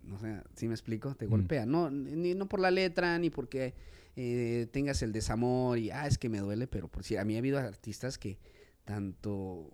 No 0.03 0.19
sé, 0.19 0.41
¿sí 0.55 0.67
me 0.67 0.73
explico? 0.73 1.15
Te 1.15 1.25
Mm. 1.27 1.29
golpea. 1.29 1.65
No, 1.65 1.89
ni, 1.89 2.33
no 2.35 2.47
por 2.47 2.59
la 2.59 2.71
letra, 2.71 3.17
ni 3.19 3.29
porque 3.29 3.73
eh, 4.15 4.67
tengas 4.71 5.01
el 5.03 5.11
desamor 5.11 5.77
y, 5.77 5.91
ah, 5.91 6.07
es 6.07 6.17
que 6.17 6.27
me 6.29 6.39
duele, 6.39 6.67
pero 6.67 6.87
por 6.87 7.03
si 7.03 7.17
a 7.17 7.23
mí 7.25 7.35
ha 7.35 7.39
habido 7.39 7.59
artistas 7.59 8.17
que 8.17 8.37
tanto 8.85 9.73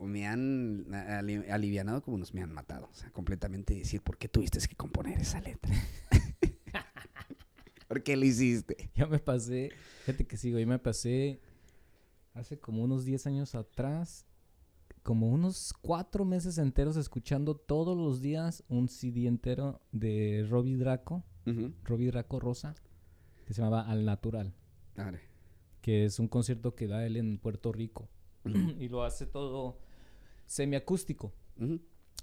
me 0.00 0.26
han 0.26 0.86
a- 0.92 1.18
ali- 1.20 1.44
alivianado 1.48 2.02
como 2.02 2.18
nos 2.18 2.34
me 2.34 2.42
han 2.42 2.52
matado. 2.52 2.88
O 2.90 2.94
sea, 2.94 3.10
completamente 3.12 3.74
decir, 3.74 4.00
¿por 4.02 4.18
qué 4.18 4.28
tuviste 4.28 4.58
que 4.66 4.74
componer 4.76 5.20
esa 5.20 5.40
letra? 5.40 5.72
¿Por 7.88 8.02
qué 8.02 8.16
lo 8.16 8.24
hiciste? 8.24 8.90
Ya 8.94 9.06
me 9.06 9.18
pasé, 9.18 9.70
fíjate 10.04 10.26
que 10.26 10.36
sigo, 10.36 10.58
yo 10.58 10.66
me 10.66 10.78
pasé 10.78 11.40
hace 12.34 12.58
como 12.58 12.82
unos 12.82 13.04
10 13.04 13.26
años 13.28 13.54
atrás, 13.54 14.26
como 15.02 15.28
unos 15.28 15.72
cuatro 15.80 16.24
meses 16.24 16.58
enteros 16.58 16.96
escuchando 16.96 17.54
todos 17.54 17.96
los 17.96 18.20
días 18.20 18.64
un 18.68 18.88
CD 18.88 19.26
entero 19.26 19.80
de 19.92 20.46
Robbie 20.48 20.76
Draco, 20.76 21.24
Robbie 21.84 22.06
Draco 22.08 22.40
Rosa, 22.40 22.74
que 23.46 23.52
se 23.54 23.60
llamaba 23.62 23.82
Al 23.82 24.04
Natural, 24.04 24.54
Dale. 24.94 25.20
que 25.82 26.04
es 26.06 26.18
un 26.18 26.28
concierto 26.28 26.74
que 26.74 26.88
da 26.88 27.04
él 27.06 27.16
en 27.16 27.38
Puerto 27.38 27.72
Rico. 27.72 28.08
y 28.78 28.88
lo 28.88 29.04
hace 29.04 29.26
todo 29.26 29.78
semiacústico. 30.46 31.32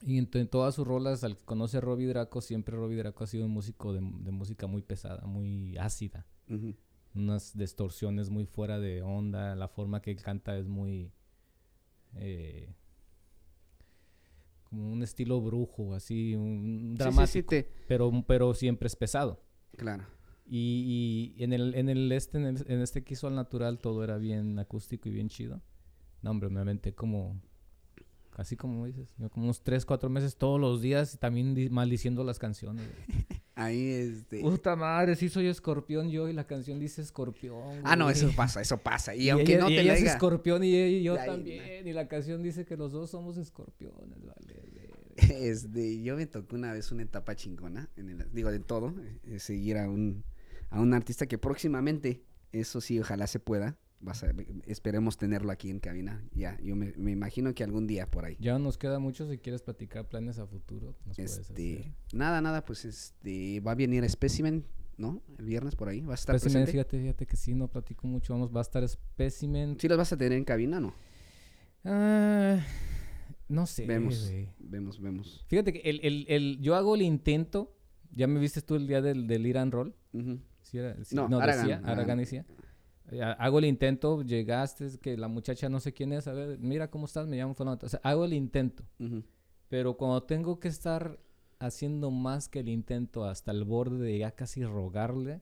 Y 0.04 0.18
en, 0.18 0.30
en 0.34 0.48
todas 0.48 0.74
sus 0.76 0.88
rolas, 0.88 1.24
al 1.24 1.38
que 1.38 1.46
conoce 1.46 1.78
a 1.78 1.82
Robbie 1.82 2.08
Draco, 2.08 2.42
siempre 2.42 2.76
Robbie 2.76 2.98
Draco 2.98 3.24
ha 3.24 3.28
sido 3.28 3.46
un 3.46 3.52
músico 3.52 3.94
de, 3.94 4.00
de 4.02 4.32
música 4.32 4.66
muy 4.66 4.82
pesada, 4.82 5.26
muy 5.28 5.78
ácida. 5.78 6.26
Unas 7.14 7.58
distorsiones 7.58 8.30
muy 8.30 8.46
fuera 8.46 8.80
de 8.80 9.02
onda. 9.02 9.56
La 9.56 9.68
forma 9.68 10.02
que 10.02 10.16
canta 10.16 10.58
es 10.58 10.68
muy... 10.68 11.12
eh, 12.16 12.74
como 14.70 14.90
un 14.92 15.04
estilo 15.04 15.42
brujo, 15.42 15.94
así, 15.94 16.34
un 16.36 16.96
dramático. 16.96 17.28
sí, 17.28 17.40
sí, 17.40 17.44
te- 17.44 17.70
Pero, 17.88 18.10
pero 18.26 18.54
siempre 18.54 18.88
es 18.88 18.96
pesado. 18.96 19.44
Claro. 19.76 20.06
Y, 20.46 21.34
y 21.38 21.44
en 21.44 21.52
el, 21.54 21.76
en 21.76 21.90
el 21.90 22.10
este, 22.12 22.38
en, 22.38 22.46
el- 22.46 22.66
en 22.72 22.82
este 22.82 23.04
que 23.04 23.14
hizo 23.14 23.28
al 23.28 23.36
natural, 23.36 23.80
todo 23.80 24.04
era 24.04 24.18
bien 24.18 24.58
acústico 24.60 25.10
y 25.10 25.12
bien 25.12 25.28
chido. 25.30 25.62
No, 26.22 26.32
hombre, 26.32 26.50
me 26.50 26.62
aventé 26.62 26.94
como, 26.94 27.42
casi 28.30 28.56
como 28.56 28.86
dices, 28.86 29.14
como 29.32 29.46
unos 29.46 29.62
3, 29.62 29.86
4 29.86 30.10
meses 30.10 30.38
todos 30.38 30.60
los 30.60 30.82
días 30.82 31.16
y 31.16 31.18
también 31.18 31.54
di- 31.54 31.70
maldiciendo 31.70 32.24
las 32.24 32.40
canciones. 32.40 32.88
Ahí 33.64 33.92
este. 33.92 34.42
Puta 34.42 34.76
madre, 34.76 35.16
sí 35.16 35.30
soy 35.30 35.48
escorpión 35.48 36.10
yo 36.10 36.28
y 36.30 36.34
la 36.34 36.46
canción 36.48 36.80
dice 36.80 37.02
escorpión. 37.02 37.82
Ah, 37.84 37.96
no, 37.96 38.10
eso 38.10 38.30
pasa, 38.36 38.62
eso 38.62 38.78
pasa. 38.78 39.14
Y, 39.16 39.24
Y 39.24 39.30
aunque 39.30 39.54
ella, 39.54 39.62
no 39.64 39.70
y 39.70 39.76
te 39.76 39.82
ella 39.82 39.94
es 39.94 40.00
diga. 40.00 40.12
escorpión 40.14 40.64
y, 40.64 40.76
y 40.76 41.04
yo 41.04 41.16
también. 41.16 41.88
Y 41.88 41.94
la 41.94 42.08
canción 42.08 42.42
dice 42.42 42.66
que 42.66 42.76
los 42.78 42.92
dos 42.92 43.10
somos 43.12 43.38
escorpiones, 43.38 44.20
vale. 44.26 44.62
Este, 45.18 46.02
yo 46.02 46.16
me 46.16 46.26
tocó 46.26 46.56
una 46.56 46.74
vez 46.74 46.92
una 46.92 47.04
etapa 47.04 47.36
chingona, 47.36 47.90
en 47.98 48.10
el, 48.10 48.32
digo, 48.34 48.50
de 48.50 48.60
todo, 48.60 48.96
eh, 49.26 49.40
seguir 49.40 49.78
a 49.78 49.90
un, 49.90 50.24
a 50.70 50.80
un 50.80 50.94
artista 50.94 51.28
que 51.28 51.38
próximamente, 51.38 52.24
eso 52.52 52.82
sí, 52.82 53.00
ojalá 53.00 53.28
se 53.28 53.40
pueda, 53.40 53.78
vas 54.02 54.24
a- 54.24 54.34
esperemos 54.66 55.18
tenerlo 55.18 55.52
aquí 55.52 55.70
en 55.70 55.80
cabina, 55.80 56.24
ya, 56.34 56.60
yo 56.62 56.76
me, 56.76 56.94
me 56.98 57.12
imagino 57.12 57.54
que 57.54 57.64
algún 57.64 57.88
día 57.88 58.10
por 58.10 58.26
ahí. 58.26 58.36
Ya 58.40 58.58
nos 58.60 58.78
queda 58.78 59.00
mucho 59.00 59.30
si 59.30 59.38
quieres 59.38 59.62
platicar 59.62 60.08
planes 60.10 60.40
a 60.40 60.48
futuro. 60.48 60.96
Nos 61.06 61.16
puedes 61.18 61.38
hacer. 61.40 61.58
Este, 61.60 61.94
nada, 62.14 62.42
nada, 62.42 62.66
pues 62.66 62.86
este, 62.86 63.60
va 63.62 63.72
a 63.72 63.76
venir 63.76 64.08
Specimen, 64.10 64.66
¿no? 64.98 65.22
El 65.38 65.46
viernes 65.46 65.76
por 65.76 65.88
ahí, 65.90 66.02
va 66.02 66.14
a 66.14 66.16
estar 66.16 66.38
Specimen, 66.40 66.64
presente. 66.66 66.72
fíjate, 66.72 67.00
fíjate 67.02 67.26
que 67.28 67.36
sí, 67.38 67.54
no 67.54 67.68
platico 67.68 68.08
mucho. 68.08 68.34
Vamos, 68.34 68.54
va 68.54 68.60
a 68.60 68.64
estar 68.64 68.88
Specimen. 68.88 69.78
¿Sí 69.80 69.88
los 69.88 69.98
vas 69.98 70.12
a 70.14 70.18
tener 70.18 70.34
en 70.38 70.44
cabina, 70.46 70.80
no? 70.80 70.94
Ah, 71.84 72.60
no 73.48 73.66
sé. 73.66 73.86
vemos, 73.86 74.32
vemos, 74.60 75.00
vemos. 75.02 75.46
Fíjate 75.48 75.74
que 75.74 75.80
el, 75.90 76.00
el, 76.04 76.26
el- 76.30 76.60
yo 76.62 76.76
hago 76.76 76.96
el 76.96 77.02
intento. 77.02 77.76
Ya 78.14 78.28
me 78.28 78.40
viste 78.40 78.62
tú 78.62 78.76
el 78.76 78.88
día 78.88 79.02
del, 79.02 79.26
del 79.28 79.46
Irán 79.48 79.72
Roll. 79.72 79.96
¿Sí 80.64 80.78
era? 80.78 80.96
Sí, 81.04 81.16
No, 81.16 81.24
decía, 81.24 81.44
Aragán, 81.44 81.70
Aragán 81.70 81.90
Aragán. 81.90 82.18
decía. 82.18 82.46
Eh, 83.12 83.22
ha- 83.22 83.34
Hago 83.34 83.60
el 83.60 83.66
intento, 83.66 84.22
llegaste, 84.24 84.88
que 85.02 85.18
la 85.18 85.28
muchacha 85.28 85.70
no 85.70 85.80
sé 85.80 85.94
quién 85.94 86.14
es, 86.14 86.28
a 86.28 86.34
ver, 86.34 86.58
mira 86.60 86.90
cómo 86.90 87.06
estás, 87.06 87.28
me 87.28 87.38
llamo 87.38 87.54
fulano. 87.54 87.78
O 87.82 87.90
sea, 87.90 88.00
hago 88.04 88.26
el 88.26 88.34
intento. 88.34 88.84
Pero 89.70 89.96
cuando 89.98 90.24
tengo 90.24 90.60
que 90.60 90.68
estar 90.68 91.20
haciendo 91.60 92.10
más 92.12 92.48
que 92.50 92.60
el 92.60 92.70
intento 92.70 93.24
hasta 93.26 93.52
el 93.52 93.64
borde 93.64 94.00
de 94.00 94.18
ya 94.18 94.32
casi 94.32 94.64
rogarle 94.66 95.42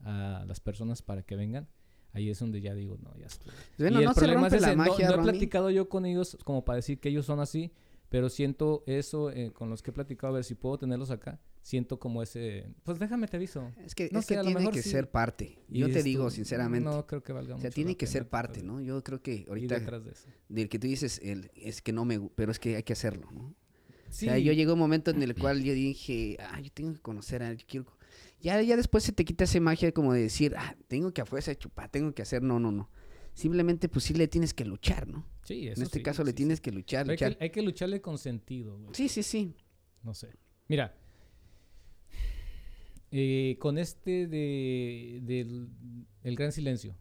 a 0.00 0.44
las 0.46 0.60
personas 0.60 1.02
para 1.02 1.22
que 1.22 1.36
vengan, 1.36 1.68
ahí 2.12 2.30
es 2.30 2.38
donde 2.38 2.60
ya 2.60 2.74
digo, 2.74 2.98
no, 3.02 3.14
ya 3.16 3.26
estoy. 3.26 3.52
Bueno, 3.78 3.98
y 3.98 4.02
el 4.02 4.08
no 4.08 4.14
se 4.14 4.20
problema 4.20 4.40
rompe 4.42 4.56
es 4.56 4.62
la 4.62 4.68
ese, 4.68 4.76
no- 4.76 4.84
magia, 4.84 5.06
no, 5.08 5.12
he 5.12 5.16
Ronnie. 5.16 5.30
platicado 5.32 5.70
yo 5.70 5.88
con 5.88 6.06
ellos 6.06 6.38
como 6.44 6.64
para 6.64 6.76
decir 6.76 6.98
que 6.98 7.08
ellos 7.10 7.26
son 7.26 7.40
así, 7.40 7.72
pero 8.08 8.28
siento 8.28 8.82
eso 8.86 9.30
eh, 9.30 9.52
con 9.52 9.70
los 9.70 9.82
que 9.82 9.90
he 9.90 9.94
platicado, 9.94 10.32
a 10.32 10.36
ver 10.36 10.44
si 10.44 10.54
puedo 10.54 10.78
tenerlos 10.78 11.10
acá. 11.10 11.40
Siento 11.62 11.98
como 11.98 12.22
ese, 12.22 12.68
pues 12.84 12.98
déjame 13.00 13.26
te 13.26 13.36
aviso. 13.38 13.72
Es 13.84 13.94
que, 13.96 14.08
No 14.12 14.20
es 14.20 14.26
sé, 14.26 14.34
que 14.34 14.38
a 14.38 14.42
lo 14.42 14.46
tiene 14.46 14.60
mejor 14.60 14.74
que 14.74 14.82
sí. 14.82 14.90
ser 14.90 15.10
parte. 15.10 15.58
Y 15.68 15.80
Yo 15.80 15.90
te 15.90 16.02
digo 16.04 16.30
sinceramente. 16.30 16.88
No 16.88 17.06
creo 17.06 17.22
que 17.24 17.32
valga 17.32 17.54
o 17.54 17.56
mucho 17.56 17.62
sea, 17.62 17.70
la 17.70 17.74
tiene 17.74 17.96
que 17.96 18.06
ser 18.06 18.28
parte, 18.28 18.62
¿no? 18.62 18.80
Yo 18.80 19.02
creo 19.02 19.20
que 19.20 19.44
ahorita 19.48 19.80
detrás 19.80 20.04
de 20.04 20.12
eso. 20.12 20.28
del 20.48 20.68
que 20.68 20.78
tú 20.78 20.86
dices 20.86 21.20
el, 21.24 21.50
es 21.56 21.82
que 21.82 21.92
no 21.92 22.04
me, 22.04 22.20
pero 22.36 22.52
es 22.52 22.60
que 22.60 22.76
hay 22.76 22.84
que 22.84 22.92
hacerlo, 22.92 23.28
¿no? 23.32 23.54
Sí, 24.10 24.26
O 24.26 24.30
sea, 24.30 24.38
yo 24.38 24.52
llegué 24.52 24.70
a 24.70 24.74
un 24.74 24.78
momento 24.78 25.10
en 25.10 25.20
el 25.22 25.34
cual 25.34 25.60
yo 25.64 25.74
dije, 25.74 26.36
ah, 26.40 26.60
yo 26.60 26.70
tengo 26.72 26.92
que 26.92 27.00
conocer 27.00 27.42
a 27.42 27.50
él, 27.50 27.64
quiero... 27.66 27.86
co-". 27.86 27.96
Ya, 28.40 28.62
ya 28.62 28.76
después 28.76 29.02
se 29.02 29.10
te 29.10 29.24
quita 29.24 29.42
esa 29.42 29.58
magia 29.58 29.90
como 29.90 30.12
de 30.12 30.22
decir, 30.22 30.54
ah, 30.56 30.76
tengo 30.86 31.12
que 31.12 31.20
a 31.20 31.26
fuerza 31.26 31.52
chupar, 31.56 31.90
tengo 31.90 32.12
que 32.14 32.22
hacer, 32.22 32.42
no, 32.42 32.60
no, 32.60 32.70
no. 32.70 32.88
Simplemente, 33.36 33.88
pues 33.90 34.04
sí 34.06 34.14
le 34.14 34.28
tienes 34.28 34.52
que 34.54 34.64
luchar, 34.64 35.06
¿no? 35.06 35.24
sí, 35.44 35.68
eso 35.68 35.80
en 35.80 35.84
este 35.84 35.98
sí, 35.98 36.02
caso 36.02 36.24
le 36.24 36.30
sí, 36.30 36.36
tienes 36.36 36.60
que 36.60 36.72
luchar, 36.72 37.08
Hay 37.10 37.16
que, 37.16 37.36
hay 37.38 37.50
que 37.50 37.62
lucharle 37.62 38.00
con 38.00 38.16
sentido, 38.18 38.78
güey. 38.78 38.94
Sí, 38.94 39.08
sí, 39.08 39.22
sí. 39.22 39.54
No 40.02 40.14
sé. 40.14 40.30
Mira, 40.68 40.92
eh, 43.10 43.56
con 43.60 43.78
este 43.78 44.26
de 44.26 45.20
del 45.22 45.68
el 46.24 46.34
gran 46.36 46.50
silencio, 46.50 46.96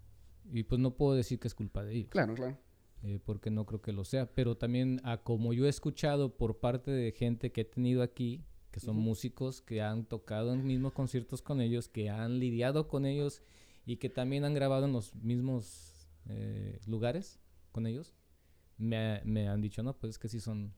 y 0.51 0.63
pues 0.63 0.79
no 0.79 0.95
puedo 0.95 1.15
decir 1.15 1.39
que 1.39 1.47
es 1.47 1.55
culpa 1.55 1.83
de 1.83 1.95
ellos, 1.95 2.09
Claro, 2.11 2.35
claro. 2.35 2.57
eh, 3.03 3.19
porque 3.23 3.49
no 3.49 3.65
creo 3.65 3.81
que 3.81 3.91
lo 3.93 4.03
sea, 4.05 4.31
pero 4.31 4.55
también 4.57 5.01
a 5.03 5.23
como 5.23 5.53
yo 5.53 5.65
he 5.65 5.69
escuchado 5.69 6.35
por 6.37 6.59
parte 6.59 6.91
de 6.91 7.11
gente 7.11 7.51
que 7.51 7.61
he 7.61 7.65
tenido 7.65 8.03
aquí, 8.03 8.43
que 8.71 8.79
son 8.81 8.97
músicos 8.97 9.61
que 9.61 9.81
han 9.81 10.05
tocado 10.05 10.53
en 10.53 10.65
mismos 10.67 10.91
conciertos 10.93 11.41
con 11.41 11.61
ellos, 11.61 11.87
que 11.87 12.09
han 12.09 12.39
lidiado 12.39 12.87
con 12.87 13.05
ellos 13.05 13.41
y 13.85 13.97
que 13.97 14.09
también 14.09 14.43
han 14.43 14.53
grabado 14.53 14.85
en 14.85 14.91
los 14.91 15.15
mismos 15.15 15.93
eh, 16.29 16.79
lugares 16.87 17.39
con 17.71 17.87
ellos, 17.87 18.13
me, 18.77 19.21
me 19.25 19.47
han 19.47 19.61
dicho, 19.61 19.83
no, 19.83 19.97
pues 19.97 20.11
es 20.11 20.19
que 20.19 20.27
sí 20.29 20.39
son... 20.39 20.73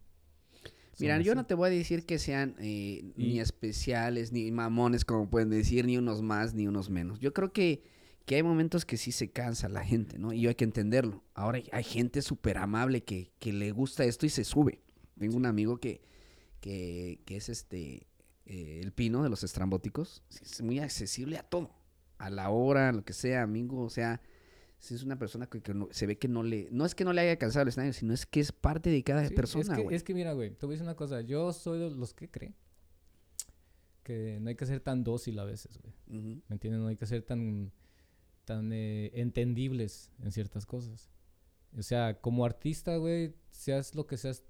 son 0.62 0.72
Mira, 1.00 1.20
yo 1.22 1.32
así". 1.32 1.38
no 1.38 1.46
te 1.46 1.54
voy 1.54 1.68
a 1.68 1.72
decir 1.72 2.06
que 2.06 2.20
sean 2.20 2.56
eh, 2.60 3.12
ni 3.16 3.40
especiales, 3.40 4.32
ni 4.32 4.52
mamones, 4.52 5.06
como 5.06 5.30
pueden 5.30 5.50
decir, 5.50 5.86
ni 5.86 5.98
unos 5.98 6.22
más, 6.22 6.54
ni 6.54 6.68
unos 6.68 6.90
menos. 6.90 7.20
Yo 7.20 7.34
creo 7.34 7.54
que, 7.54 7.84
que 8.26 8.36
hay 8.36 8.44
momentos 8.44 8.86
que 8.86 8.98
sí 8.98 9.12
se 9.12 9.32
cansa 9.32 9.70
la 9.70 9.84
gente, 9.86 10.18
¿no? 10.20 10.34
Y 10.34 10.48
hay 10.48 10.56
que 10.56 10.64
entenderlo. 10.64 11.24
Ahora 11.34 11.58
hay, 11.58 11.70
hay 11.72 11.84
gente 11.84 12.22
súper 12.22 12.58
amable 12.58 13.04
que, 13.04 13.32
que 13.40 13.54
le 13.54 13.72
gusta 13.72 14.06
esto 14.06 14.26
y 14.26 14.30
se 14.30 14.44
sube. 14.44 14.82
Tengo 15.18 15.38
un 15.38 15.46
amigo 15.46 15.80
que, 15.80 16.02
que, 16.60 17.22
que 17.26 17.38
es 17.38 17.50
este, 17.50 18.08
eh, 18.46 18.82
el 18.84 18.92
pino 18.92 19.24
de 19.24 19.30
los 19.30 19.44
estrambóticos. 19.44 20.24
Es 20.42 20.62
muy 20.62 20.80
accesible 20.80 21.38
a 21.38 21.44
todo. 21.44 21.72
A 22.18 22.30
la 22.30 22.50
hora, 22.50 22.92
lo 22.92 23.04
que 23.06 23.14
sea, 23.14 23.44
amigo. 23.44 23.82
O 23.82 23.90
sea, 23.90 24.22
sí 24.80 24.94
es 24.96 25.04
una 25.04 25.18
persona 25.18 25.48
que, 25.48 25.62
que 25.62 25.74
no- 25.74 25.88
se 25.92 26.06
ve 26.06 26.18
que 26.18 26.28
no 26.28 26.44
le... 26.44 26.70
No 26.72 26.86
es 26.86 26.94
que 26.96 27.04
no 27.06 27.14
le 27.14 27.22
haya 27.22 27.38
cansado 27.38 27.64
el 27.64 27.70
escenario, 27.70 27.94
sino 27.94 28.14
es 28.14 28.26
que 28.26 28.40
es 28.40 28.52
parte 28.52 28.90
de 28.90 29.04
cada 29.04 29.28
Sí, 29.28 29.34
persona, 29.36 29.64
es 29.64 29.70
que, 29.78 29.84
güey. 29.84 29.96
es 29.96 30.04
que 30.04 30.14
mira, 30.14 30.34
güey, 30.34 30.52
te 30.52 30.66
voy 30.66 30.74
a 30.74 30.76
decir 30.76 30.84
una 30.88 30.96
cosa. 30.96 31.22
Yo 31.22 31.52
soy 31.54 31.80
de 31.80 31.90
los 31.92 32.14
que 32.14 32.30
cree 32.30 32.54
que 34.04 34.40
no 34.40 34.50
hay 34.50 34.56
que 34.56 34.66
ser 34.66 34.80
tan 34.80 35.04
dócil 35.04 35.38
a 35.40 35.44
veces, 35.44 35.78
güey. 35.82 35.94
Ujú. 36.08 36.42
¿Me 36.48 36.54
entiendes? 36.56 36.82
No 36.82 36.88
hay 36.88 36.96
que 36.96 37.06
ser 37.06 37.24
tan, 37.24 37.72
tan 38.46 38.72
eh, 38.72 39.12
entendibles 39.16 40.12
en 40.22 40.32
ciertas 40.32 40.66
cosas. 40.66 41.10
O 41.78 41.82
sea, 41.84 42.20
como 42.22 42.46
artista, 42.46 42.96
güey, 42.98 43.36
seas 43.52 43.96
lo 43.96 44.08
que 44.08 44.18
seas. 44.18 44.44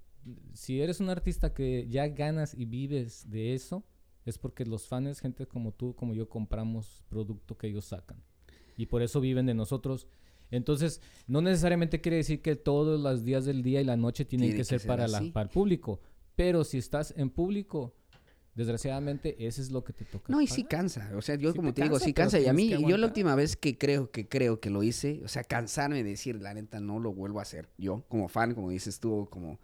Si 0.52 0.80
eres 0.80 1.00
un 1.00 1.10
artista 1.10 1.54
que 1.54 1.86
ya 1.88 2.06
ganas 2.08 2.54
y 2.54 2.66
vives 2.66 3.28
de 3.30 3.54
eso, 3.54 3.84
es 4.24 4.38
porque 4.38 4.64
los 4.64 4.86
fans, 4.86 5.20
gente 5.20 5.46
como 5.46 5.72
tú, 5.72 5.94
como 5.96 6.14
yo, 6.14 6.28
compramos 6.28 7.02
producto 7.08 7.56
que 7.58 7.66
ellos 7.68 7.86
sacan. 7.86 8.22
Y 8.78 8.86
por 8.86 9.02
eso 9.02 9.20
viven 9.20 9.44
de 9.44 9.52
nosotros. 9.52 10.06
Entonces, 10.50 11.02
no 11.26 11.42
necesariamente 11.42 12.00
quiere 12.00 12.16
decir 12.16 12.40
que 12.40 12.56
todos 12.56 12.98
los 12.98 13.24
días 13.24 13.44
del 13.44 13.62
día 13.62 13.82
y 13.82 13.84
la 13.84 13.98
noche 13.98 14.24
tienen 14.24 14.46
Tiene 14.48 14.54
que 14.56 14.60
que 14.60 14.64
ser, 14.64 14.80
ser 14.80 14.88
para, 14.88 15.06
la, 15.06 15.20
para 15.32 15.44
el 15.44 15.50
público. 15.52 16.00
Pero 16.36 16.64
si 16.64 16.78
estás 16.78 17.12
en 17.16 17.28
público, 17.28 17.94
desgraciadamente, 18.54 19.46
ese 19.46 19.60
es 19.62 19.70
lo 19.70 19.84
que 19.84 19.92
te 19.92 20.04
toca. 20.04 20.32
No, 20.32 20.40
y 20.40 20.46
sí 20.46 20.64
cansa. 20.64 21.10
O 21.16 21.22
sea, 21.22 21.34
yo 21.36 21.50
Sí 21.52 21.56
como 21.56 21.74
te 21.74 21.82
te, 21.82 21.82
digo, 21.82 21.98
sí 21.98 22.12
cansa. 22.12 22.40
Y 22.40 22.46
a 22.46 22.52
mí, 22.52 22.68
yo 22.68 22.96
la 22.96 23.06
última 23.06 23.34
vez 23.34 23.56
que 23.56 23.76
creo 23.76 24.10
que 24.10 24.26
creo 24.28 24.58
que 24.60 24.70
lo 24.70 24.82
hice, 24.82 25.20
o 25.24 25.28
sea, 25.28 25.44
cansarme 25.44 26.02
de 26.02 26.10
decir, 26.10 26.40
la 26.40 26.54
neta, 26.54 26.80
no 26.80 26.98
lo 26.98 27.12
vuelvo 27.12 27.40
a 27.40 27.42
hacer. 27.42 27.68
Yo, 27.78 28.04
como 28.08 28.28
fan, 28.28 28.54
como 28.54 28.70
dices 28.70 29.00
tú, 29.00 29.28
como... 29.30 29.58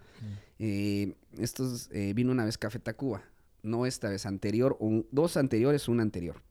eh, 0.59 1.15
estos, 1.39 1.89
eh, 1.93 2.12
vino 2.15 2.31
una 2.32 2.45
vez 2.45 2.59
Café 2.59 2.78
Tacuba. 2.78 3.23
No 3.62 3.86
esta 3.86 4.11
vez, 4.11 4.27
anterior, 4.27 4.77
un- 4.78 5.07
dos 5.11 5.36
anteriores, 5.39 5.89
una 5.89 6.03
anterior. 6.03 6.43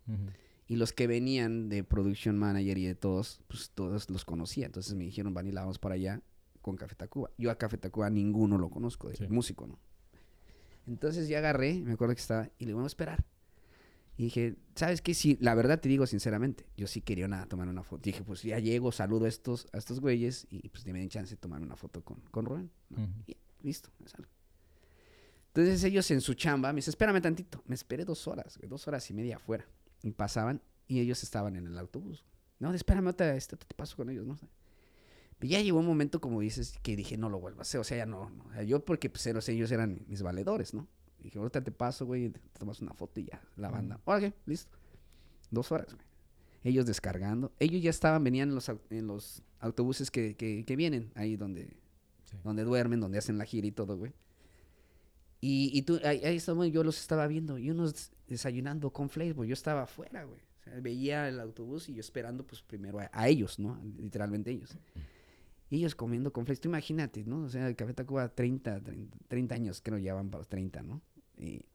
Y 0.74 0.76
los 0.76 0.92
que 0.92 1.06
venían 1.06 1.70
de 1.70 1.84
Production 1.84 2.36
Manager 2.36 2.76
y 2.80 2.86
de 2.86 2.96
todos, 2.96 3.42
pues 3.48 3.70
todos 3.76 4.10
los 4.10 4.26
conocía. 4.26 4.66
Entonces 4.66 4.96
me 4.96 5.04
dijeron, 5.04 5.32
Vanilla, 5.32 5.60
vamos 5.62 5.78
para 5.78 5.94
allá 5.94 6.20
con 6.64 6.78
Café 6.78 6.96
Tacuba. 6.96 7.30
Yo 7.38 7.52
a 7.52 7.58
Café 7.60 7.78
Tacuba 7.78 8.10
ninguno 8.10 8.58
lo 8.58 8.72
conozco, 8.72 9.08
de 9.10 9.16
Sí. 9.16 9.28
músico, 9.30 9.68
¿no? 9.68 9.78
Entonces 10.88 11.28
ya 11.28 11.38
agarré, 11.38 11.76
me 11.76 11.94
acuerdo 11.94 12.16
que 12.16 12.22
estaba, 12.22 12.46
y 12.58 12.64
le 12.64 12.70
digo, 12.70 12.78
vamos 12.78 12.92
a 12.92 12.96
esperar. 12.96 13.24
Y 14.18 14.24
dije, 14.24 14.56
¿sabes 14.74 15.04
qué? 15.04 15.14
Sí, 15.14 15.38
la 15.42 15.54
verdad 15.54 15.80
te 15.80 15.90
digo 15.90 16.08
sinceramente, 16.08 16.66
yo 16.76 16.88
sí 16.88 17.02
quería 17.02 17.28
nada, 17.28 17.46
tomar 17.46 17.68
una 17.68 17.84
foto. 17.84 18.02
Dije, 18.04 18.24
pues 18.24 18.42
ya 18.42 18.58
llego, 18.58 18.92
saludo 18.92 19.26
a 19.26 19.30
estos, 19.30 19.68
a 19.74 19.78
estos 19.78 20.00
güeyes 20.00 20.48
y 20.50 20.70
pues 20.70 20.86
me 20.88 20.98
den 20.98 21.10
chance 21.10 21.36
de 21.36 21.38
tomar 21.40 21.62
una 21.62 21.76
foto 21.76 22.04
con, 22.04 22.20
con 22.32 22.46
Rubén. 22.46 22.72
Y 23.28 23.36
listo, 23.62 23.90
me 24.00 24.08
salgo. 24.08 24.28
Entonces 25.50 25.84
ellos 25.84 26.10
en 26.10 26.22
su 26.22 26.34
chamba 26.34 26.74
me 26.74 26.78
dicen, 26.78 26.90
espérame 26.94 27.22
tantito. 27.22 27.62
Me 27.68 27.76
esperé 27.76 28.06
dos 28.06 28.28
horas, 28.28 28.58
dos 28.68 28.88
horas 28.88 29.08
y 29.12 29.14
media 29.14 29.36
afuera. 29.36 29.68
Y 30.04 30.12
pasaban 30.12 30.62
y 30.88 31.00
ellos 31.00 31.24
estaban 31.24 31.56
en 31.56 31.66
el 31.66 31.78
autobús. 31.80 32.24
No, 32.60 32.72
espérame, 32.74 33.08
otra, 33.08 33.36
este, 33.36 33.58
te 33.58 33.74
paso 33.76 33.96
con 33.96 34.10
ellos, 34.12 34.28
¿no? 34.28 34.38
Pero 35.40 35.50
ya 35.52 35.62
llegó 35.62 35.80
un 35.80 35.86
momento, 35.88 36.22
como 36.22 36.40
dices, 36.42 36.78
que 36.84 36.96
dije, 36.96 37.18
no 37.18 37.30
lo 37.30 37.40
vuelvo 37.40 37.60
a 37.60 37.62
hacer. 37.64 37.80
O 37.82 37.84
sea, 37.84 37.98
ya 37.98 38.06
no. 38.06 38.30
no. 38.30 38.44
O 38.46 38.54
sea, 38.54 38.64
yo 38.64 38.86
porque 38.86 39.10
pues, 39.10 39.26
eros- 39.26 39.50
ellos 39.50 39.72
eran 39.72 40.06
mis 40.08 40.22
valedores, 40.22 40.74
¿no? 40.74 40.88
Dije, 41.20 41.40
ahorita 41.40 41.64
te 41.64 41.72
paso, 41.72 42.06
güey, 42.06 42.30
te 42.30 42.40
tomas 42.60 42.82
una 42.82 42.94
foto 42.94 43.20
y 43.20 43.26
ya, 43.26 43.42
la 43.56 43.70
banda. 43.70 44.00
Ok, 44.06 44.34
listo. 44.46 44.78
Dos 45.50 45.72
horas, 45.72 45.88
güey. 45.94 46.06
Ellos 46.64 46.86
descargando. 46.86 47.52
Ellos 47.60 47.82
ya 47.82 47.90
estaban, 47.90 48.24
venían 48.24 48.50
en 48.50 48.56
los, 48.56 48.70
en 48.90 49.08
los 49.08 49.42
autobuses 49.60 50.12
que, 50.12 50.36
que, 50.36 50.64
que 50.66 50.76
vienen 50.76 51.12
ahí 51.16 51.36
donde, 51.36 51.76
Sí. 52.26 52.38
donde 52.44 52.64
duermen, 52.64 53.00
donde 53.02 53.18
hacen 53.18 53.38
la 53.38 53.46
gira 53.46 53.68
y 53.68 53.72
todo, 53.72 53.98
güey. 53.98 54.14
Y, 55.46 55.78
y 55.78 55.82
tú, 55.82 56.00
ahí, 56.06 56.22
ahí 56.24 56.38
estamos, 56.38 56.72
yo 56.72 56.86
los 56.86 56.98
estaba 56.98 57.28
viendo, 57.28 57.58
y 57.58 57.70
unos 57.70 58.14
desayunando 58.30 58.92
con 58.92 59.10
güey. 59.10 59.50
Yo 59.50 59.54
estaba 59.54 59.82
afuera, 59.84 60.24
güey. 60.24 60.40
O 60.40 60.64
sea, 60.64 60.80
veía 60.80 61.28
el 61.28 61.38
autobús 61.38 61.90
y 61.90 61.94
yo 61.96 62.00
esperando, 62.00 62.48
pues, 62.48 62.62
primero 62.62 63.02
a, 63.02 63.10
a 63.12 63.28
ellos, 63.28 63.60
¿no? 63.60 63.78
Literalmente 64.00 64.52
ellos. 64.52 64.78
Ellos 65.70 65.96
comiendo 65.96 66.32
con 66.32 66.46
Tú 66.46 66.70
imagínate, 66.70 67.26
¿no? 67.26 67.44
O 67.44 67.50
sea, 67.50 67.68
el 67.68 67.76
Café 67.76 67.94
Tacuba 67.94 68.30
30, 68.30 68.84
30, 68.84 69.18
30 69.28 69.56
años, 69.56 69.82
creo, 69.84 69.98
ya 69.98 70.14
van 70.14 70.30
para 70.30 70.40
los 70.40 70.48
30, 70.48 70.82
¿no? 70.82 71.02
Y, 71.38 71.66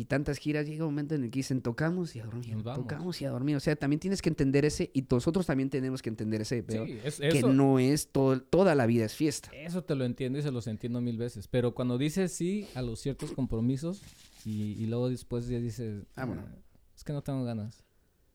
y 0.00 0.06
tantas 0.06 0.38
giras, 0.38 0.66
llega 0.66 0.84
un 0.86 0.92
momento 0.92 1.14
en 1.14 1.24
el 1.24 1.30
que 1.30 1.40
dicen, 1.40 1.60
tocamos 1.60 2.16
y 2.16 2.20
a 2.20 2.24
dormir, 2.24 2.54
Nos 2.54 2.64
vamos. 2.64 2.86
tocamos 2.86 3.20
y 3.20 3.24
a 3.26 3.30
dormir. 3.30 3.56
O 3.56 3.60
sea, 3.60 3.76
también 3.76 4.00
tienes 4.00 4.22
que 4.22 4.28
entender 4.30 4.64
ese, 4.64 4.90
y 4.94 5.04
nosotros 5.10 5.44
también 5.46 5.68
tenemos 5.68 6.00
que 6.00 6.08
entender 6.08 6.40
ese, 6.40 6.62
pero 6.62 6.86
Sí, 6.86 6.98
es- 7.04 7.20
que 7.20 7.42
no 7.42 7.78
es 7.78 8.10
todo, 8.10 8.40
toda 8.40 8.74
la 8.74 8.86
vida 8.86 9.04
es 9.04 9.14
fiesta. 9.14 9.50
eso 9.52 9.84
te 9.84 9.94
lo 9.94 10.04
entiendo 10.04 10.38
y 10.38 10.42
se 10.42 10.50
los 10.50 10.66
entiendo 10.66 11.00
mil 11.00 11.18
veces. 11.18 11.48
Pero 11.48 11.74
cuando 11.74 11.98
dices 11.98 12.32
sí 12.32 12.66
a 12.74 12.82
los 12.82 12.98
ciertos 13.00 13.32
compromisos 13.32 14.00
y, 14.44 14.72
y 14.82 14.86
luego 14.86 15.08
después 15.10 15.46
ya 15.48 15.58
dices, 15.60 16.04
Ah, 16.16 16.24
bueno. 16.24 16.44
"Ah, 16.46 16.54
es 16.96 17.04
que 17.04 17.12
no 17.12 17.22
tengo 17.22 17.44
ganas. 17.44 17.84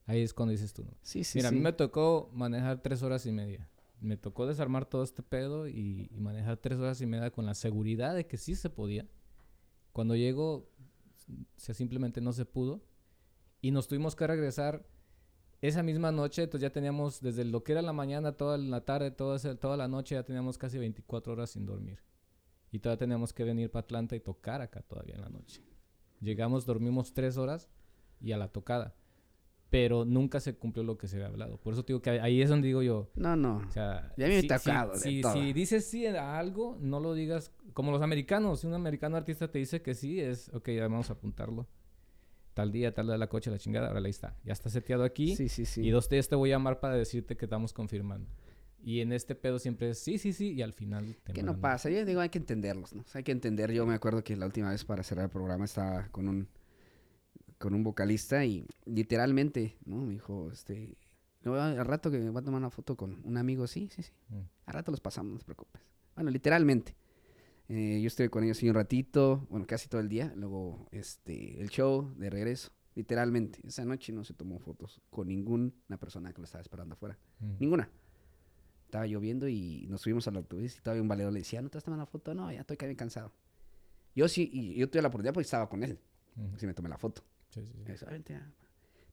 Ahí 0.05 0.21
es 0.21 0.33
cuando 0.35 0.51
dices 0.51 0.71
tú. 0.73 0.83
¿no? 0.83 0.91
Sí, 1.01 1.23
sí, 1.23 1.39
Mira, 1.39 1.49
sí. 1.49 1.55
a 1.55 1.57
mí 1.57 1.63
me 1.63 1.73
tocó 1.73 2.29
manejar 2.31 2.81
tres 2.83 3.01
horas 3.01 3.25
y 3.25 3.31
media. 3.31 3.67
Me 4.01 4.17
tocó 4.17 4.45
desarmar 4.45 4.85
todo 4.85 5.03
este 5.03 5.23
pedo 5.23 5.67
y, 5.67 6.09
y 6.11 6.19
manejar 6.19 6.57
tres 6.57 6.77
horas 6.77 7.01
y 7.01 7.07
media 7.07 7.31
con 7.31 7.45
la 7.47 7.55
seguridad 7.55 8.13
de 8.13 8.27
que 8.27 8.37
sí 8.37 8.53
se 8.53 8.69
podía. 8.69 9.07
Cuando 9.93 10.15
llego, 10.15 10.69
o 11.27 11.59
sea, 11.59 11.75
simplemente 11.75 12.21
no 12.21 12.33
se 12.33 12.45
pudo. 12.45 12.81
Y 13.61 13.71
nos 13.71 13.87
tuvimos 13.87 14.15
que 14.15 14.27
regresar 14.27 14.85
esa 15.61 15.83
misma 15.83 16.11
noche. 16.11 16.43
Entonces 16.43 16.61
ya 16.61 16.73
teníamos, 16.73 17.21
desde 17.21 17.45
lo 17.45 17.63
que 17.63 17.71
era 17.71 17.81
la 17.81 17.93
mañana, 17.93 18.33
toda 18.33 18.57
la 18.57 18.81
tarde, 18.81 19.11
toda, 19.11 19.39
toda 19.55 19.77
la 19.77 19.87
noche, 19.87 20.15
ya 20.15 20.23
teníamos 20.23 20.57
casi 20.57 20.77
24 20.77 21.33
horas 21.33 21.51
sin 21.51 21.65
dormir. 21.65 21.99
Y 22.71 22.79
todavía 22.79 22.99
teníamos 22.99 23.33
que 23.33 23.43
venir 23.43 23.71
para 23.71 23.83
Atlanta 23.83 24.15
y 24.15 24.19
tocar 24.19 24.61
acá 24.61 24.81
todavía 24.81 25.15
en 25.15 25.21
la 25.21 25.29
noche. 25.29 25.61
Llegamos, 26.21 26.65
dormimos 26.65 27.13
tres 27.13 27.37
horas 27.37 27.69
y 28.19 28.31
a 28.31 28.37
la 28.37 28.49
tocada. 28.49 28.95
Pero 29.77 30.05
nunca 30.05 30.39
se 30.39 30.55
cumplió 30.55 30.83
lo 30.83 30.97
que 30.97 31.07
se 31.09 31.17
había 31.17 31.27
hablado. 31.27 31.57
Por 31.57 31.73
eso 31.73 31.83
te 31.83 31.91
digo 31.91 32.01
que 32.01 32.11
ahí 32.11 32.41
es 32.41 32.49
donde 32.49 32.67
digo 32.67 32.81
yo, 32.81 33.09
No, 33.15 33.35
no. 33.35 33.57
o 33.67 33.71
sea, 33.71 34.13
Y 34.15 34.23
a 34.23 34.27
mí 34.27 34.35
me 34.35 34.41
si, 34.41 34.49
ha 34.49 34.57
si- 34.59 34.71
de 34.71 34.99
si- 34.99 35.23
si 35.23 35.53
dices 35.53 35.85
sí 35.85 36.05
a 36.07 36.39
algo, 36.39 36.77
no 36.79 36.99
lo 37.01 37.13
digas 37.13 37.51
como 37.73 37.91
los 37.91 38.01
americanos. 38.01 38.61
Si 38.61 38.67
un 38.67 38.73
americano 38.73 39.17
artista 39.17 39.51
te 39.51 39.59
dice 39.59 39.81
que 39.81 39.93
sí, 39.93 40.21
es, 40.21 40.49
ok, 40.53 40.69
ya 40.69 40.83
vamos 40.83 41.09
a 41.09 41.13
apuntarlo. 41.13 41.67
Tal 42.53 42.71
día, 42.71 42.93
tal 42.93 43.07
de 43.07 43.17
la 43.17 43.27
coche, 43.27 43.51
la 43.51 43.57
chingada, 43.57 43.89
ahora 43.89 43.99
ahí 43.99 44.09
está. 44.11 44.37
Ya 44.45 44.53
está 44.53 44.69
seteado 44.69 45.03
aquí. 45.03 45.35
Sí, 45.35 45.49
sí, 45.49 45.65
sí. 45.65 45.81
Y 45.81 45.89
dos 45.89 46.07
días 46.07 46.29
te 46.29 46.35
voy 46.35 46.51
a 46.51 46.55
llamar 46.55 46.79
para 46.79 46.95
decirte 46.95 47.35
que 47.35 47.45
estamos 47.45 47.73
confirmando. 47.73 48.29
Y 48.81 49.01
en 49.01 49.11
este 49.11 49.35
pedo 49.35 49.59
siempre 49.59 49.89
es 49.89 49.99
sí, 49.99 50.17
sí, 50.19 50.31
sí, 50.31 50.53
y 50.53 50.61
al 50.61 50.71
final 50.71 51.17
te 51.23 51.33
¿Qué 51.33 51.43
no 51.43 51.59
pasa? 51.59 51.89
Yo 51.89 52.05
digo, 52.05 52.21
hay 52.21 52.29
que 52.29 52.37
entenderlos, 52.37 52.93
¿no? 52.93 53.01
O 53.01 53.07
sea, 53.07 53.19
hay 53.19 53.23
que 53.25 53.31
entender. 53.33 53.71
Yo 53.73 53.85
me 53.85 53.95
acuerdo 53.95 54.23
que 54.23 54.37
la 54.37 54.45
última 54.45 54.69
vez 54.69 54.85
para 54.85 55.03
cerrar 55.03 55.25
el 55.25 55.31
programa 55.31 55.65
estaba 55.65 56.07
con 56.11 56.29
un 56.29 56.47
con 57.57 57.73
un 57.73 57.83
vocalista 57.83 58.45
y 58.45 58.65
literalmente, 58.85 59.77
¿no? 59.85 59.97
Me 59.97 60.13
dijo, 60.13 60.49
este, 60.51 60.97
"No, 61.41 61.55
al 61.55 61.85
rato 61.85 62.11
que 62.11 62.29
va 62.29 62.39
a 62.39 62.43
tomar 62.43 62.59
una 62.59 62.69
foto 62.69 62.95
con 62.95 63.21
un 63.23 63.37
amigo, 63.37 63.67
sí, 63.67 63.89
sí, 63.91 64.03
sí. 64.03 64.11
Mm. 64.29 64.39
Al 64.65 64.73
rato 64.73 64.91
los 64.91 65.01
pasamos, 65.01 65.33
no 65.33 65.39
te 65.39 65.45
preocupes. 65.45 65.81
Bueno, 66.15 66.31
literalmente. 66.31 66.95
Eh, 67.67 67.99
yo 68.01 68.07
estuve 68.07 68.29
con 68.29 68.43
ellos 68.43 68.61
un 68.61 68.73
ratito, 68.73 69.47
bueno, 69.49 69.65
casi 69.65 69.89
todo 69.89 69.99
el 70.01 70.09
día. 70.09 70.31
Luego, 70.35 70.87
este, 70.91 71.59
el 71.61 71.69
show 71.69 72.13
de 72.17 72.29
regreso. 72.29 72.71
Literalmente. 72.95 73.59
Esa 73.67 73.83
noche 73.83 74.13
no 74.13 74.23
se 74.23 74.33
tomó 74.33 74.59
fotos 74.59 75.01
con 75.09 75.27
ninguna 75.27 75.97
persona 75.99 76.31
que 76.31 76.39
lo 76.39 76.45
estaba 76.45 76.61
esperando 76.61 76.93
afuera. 76.93 77.17
Mm. 77.39 77.55
Ninguna. 77.59 77.89
Estaba 78.85 79.07
lloviendo 79.07 79.47
y 79.49 79.87
nos 79.89 80.01
subimos 80.01 80.27
al 80.27 80.37
autobús 80.37 80.77
y 80.77 80.81
todavía 80.81 81.01
un 81.01 81.07
valedor 81.07 81.33
le 81.33 81.39
decía, 81.39 81.61
¿no 81.61 81.69
te 81.69 81.77
vas 81.77 81.83
a 81.83 81.85
tomar 81.85 81.99
la 81.99 82.05
foto? 82.05 82.33
No, 82.33 82.51
ya 82.51 82.61
estoy 82.61 82.77
casi 82.77 82.95
cansado. 82.95 83.33
Yo 84.15 84.27
sí, 84.29 84.49
y 84.53 84.75
yo 84.75 84.89
tuve 84.89 85.01
la 85.01 85.09
oportunidad 85.09 85.33
porque 85.33 85.45
estaba 85.45 85.67
con 85.67 85.83
él. 85.83 85.99
Ujú. 86.37 86.57
Sí 86.57 86.65
me 86.65 86.73
tomé 86.73 86.87
la 86.87 86.97
foto. 86.97 87.23
Sí. 87.55 88.33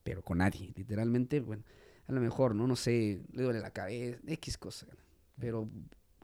Pero 0.02 0.22
con 0.22 0.38
nadie, 0.38 0.72
literalmente, 0.76 1.40
bueno, 1.40 1.62
a 2.06 2.12
lo 2.12 2.20
mejor, 2.20 2.54
¿no? 2.54 2.66
No 2.66 2.76
sé, 2.76 3.22
le 3.32 3.42
duele 3.44 3.60
la 3.60 3.70
cabeza, 3.70 4.18
X 4.26 4.58
cosa. 4.58 4.86
Pero 5.38 5.70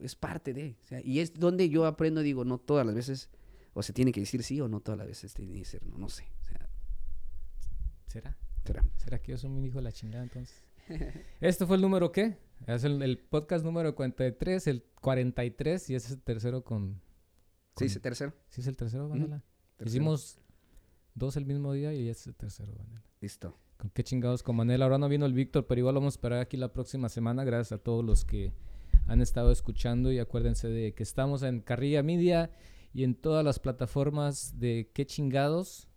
es 0.00 0.14
parte 0.16 0.52
de, 0.52 0.76
o 0.82 0.86
sea, 0.86 1.00
y 1.02 1.20
es 1.20 1.32
donde 1.34 1.68
yo 1.68 1.86
aprendo, 1.86 2.20
digo, 2.22 2.44
no 2.44 2.58
todas 2.58 2.84
las 2.84 2.94
veces, 2.94 3.30
o 3.74 3.82
se 3.82 3.92
tiene 3.92 4.12
que 4.12 4.20
decir 4.20 4.42
sí 4.42 4.60
o 4.60 4.68
no 4.68 4.80
todas 4.80 4.98
las 4.98 5.06
veces 5.06 5.32
tiene 5.34 5.54
que 5.58 5.64
ser 5.64 5.86
no, 5.86 5.96
no 5.98 6.08
sé. 6.08 6.24
O 6.40 6.44
sea, 6.44 6.68
¿Será? 8.08 8.36
será. 8.64 8.84
¿Será 8.96 9.18
que 9.20 9.32
yo 9.32 9.38
soy 9.38 9.50
un 9.50 9.64
hijo 9.64 9.76
de 9.78 9.82
la 9.82 9.92
chingada 9.92 10.24
entonces? 10.24 10.64
¿Esto 11.40 11.66
fue 11.66 11.76
el 11.76 11.82
número 11.82 12.10
qué? 12.12 12.38
Es 12.66 12.82
el, 12.84 13.00
el 13.02 13.18
podcast 13.18 13.64
número 13.64 13.94
43, 13.94 14.66
el 14.66 14.82
43 15.00 15.90
y 15.90 15.94
ese 15.94 16.06
es 16.08 16.12
el 16.14 16.22
tercero 16.22 16.64
con... 16.64 16.94
Sí, 16.94 17.00
con- 17.74 17.86
dice 17.86 18.00
tercero. 18.00 18.34
¿Sí 18.48 18.60
es 18.62 18.66
el 18.66 18.76
tercero, 18.76 19.08
Vanela? 19.08 19.44
tercero. 19.76 19.88
Hicimos 19.90 20.40
dos 21.18 21.36
el 21.36 21.46
mismo 21.46 21.72
día 21.72 21.92
y 21.94 22.08
es 22.08 22.26
el 22.26 22.34
tercero. 22.34 22.72
Listo. 23.20 23.56
¿Con 23.76 23.90
qué 23.90 24.02
chingados 24.02 24.42
con 24.42 24.56
Manela? 24.56 24.84
Ahora 24.84 24.98
no 24.98 25.08
vino 25.08 25.26
el 25.26 25.32
Víctor, 25.32 25.66
pero 25.66 25.78
igual 25.80 25.94
vamos 25.94 26.14
a 26.14 26.16
esperar 26.16 26.40
aquí 26.40 26.56
la 26.56 26.72
próxima 26.72 27.08
semana. 27.08 27.44
Gracias 27.44 27.72
a 27.72 27.82
todos 27.82 28.04
los 28.04 28.24
que 28.24 28.52
han 29.06 29.20
estado 29.20 29.52
escuchando 29.52 30.12
y 30.12 30.18
acuérdense 30.18 30.68
de 30.68 30.94
que 30.94 31.02
estamos 31.02 31.42
en 31.42 31.60
Carrilla 31.60 32.02
Media 32.02 32.50
y 32.92 33.04
en 33.04 33.14
todas 33.14 33.44
las 33.44 33.58
plataformas 33.58 34.58
de 34.58 34.90
qué 34.92 35.06
chingados. 35.06 35.88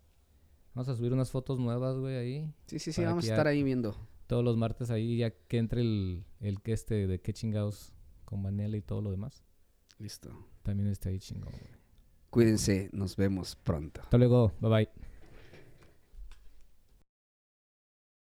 Vamos 0.74 0.88
a 0.88 0.96
subir 0.96 1.12
unas 1.12 1.30
fotos 1.30 1.58
nuevas, 1.58 1.98
güey, 1.98 2.16
ahí. 2.16 2.54
Sí, 2.66 2.78
sí, 2.78 2.92
sí, 2.92 3.04
vamos 3.04 3.24
a 3.24 3.28
estar 3.28 3.46
ahí 3.46 3.62
viendo. 3.62 3.96
Todos 4.26 4.44
los 4.44 4.56
martes 4.56 4.90
ahí, 4.90 5.18
ya 5.18 5.30
que 5.30 5.58
entre 5.58 5.82
el, 5.82 6.24
el 6.40 6.62
que 6.62 6.72
este 6.72 7.06
de 7.06 7.20
qué 7.20 7.32
chingados 7.32 7.92
con 8.24 8.40
Manela 8.40 8.76
y 8.76 8.82
todo 8.82 9.02
lo 9.02 9.10
demás. 9.10 9.44
Listo. 9.98 10.30
También 10.62 10.88
está 10.88 11.10
ahí 11.10 11.18
chingón, 11.18 11.52
güey. 11.52 11.82
Cuídense, 12.30 12.88
nos 12.92 13.16
vemos 13.16 13.56
pronto. 13.56 14.00
Hasta 14.00 14.16
luego, 14.16 14.52
bye 14.60 14.70
bye. 14.70 15.11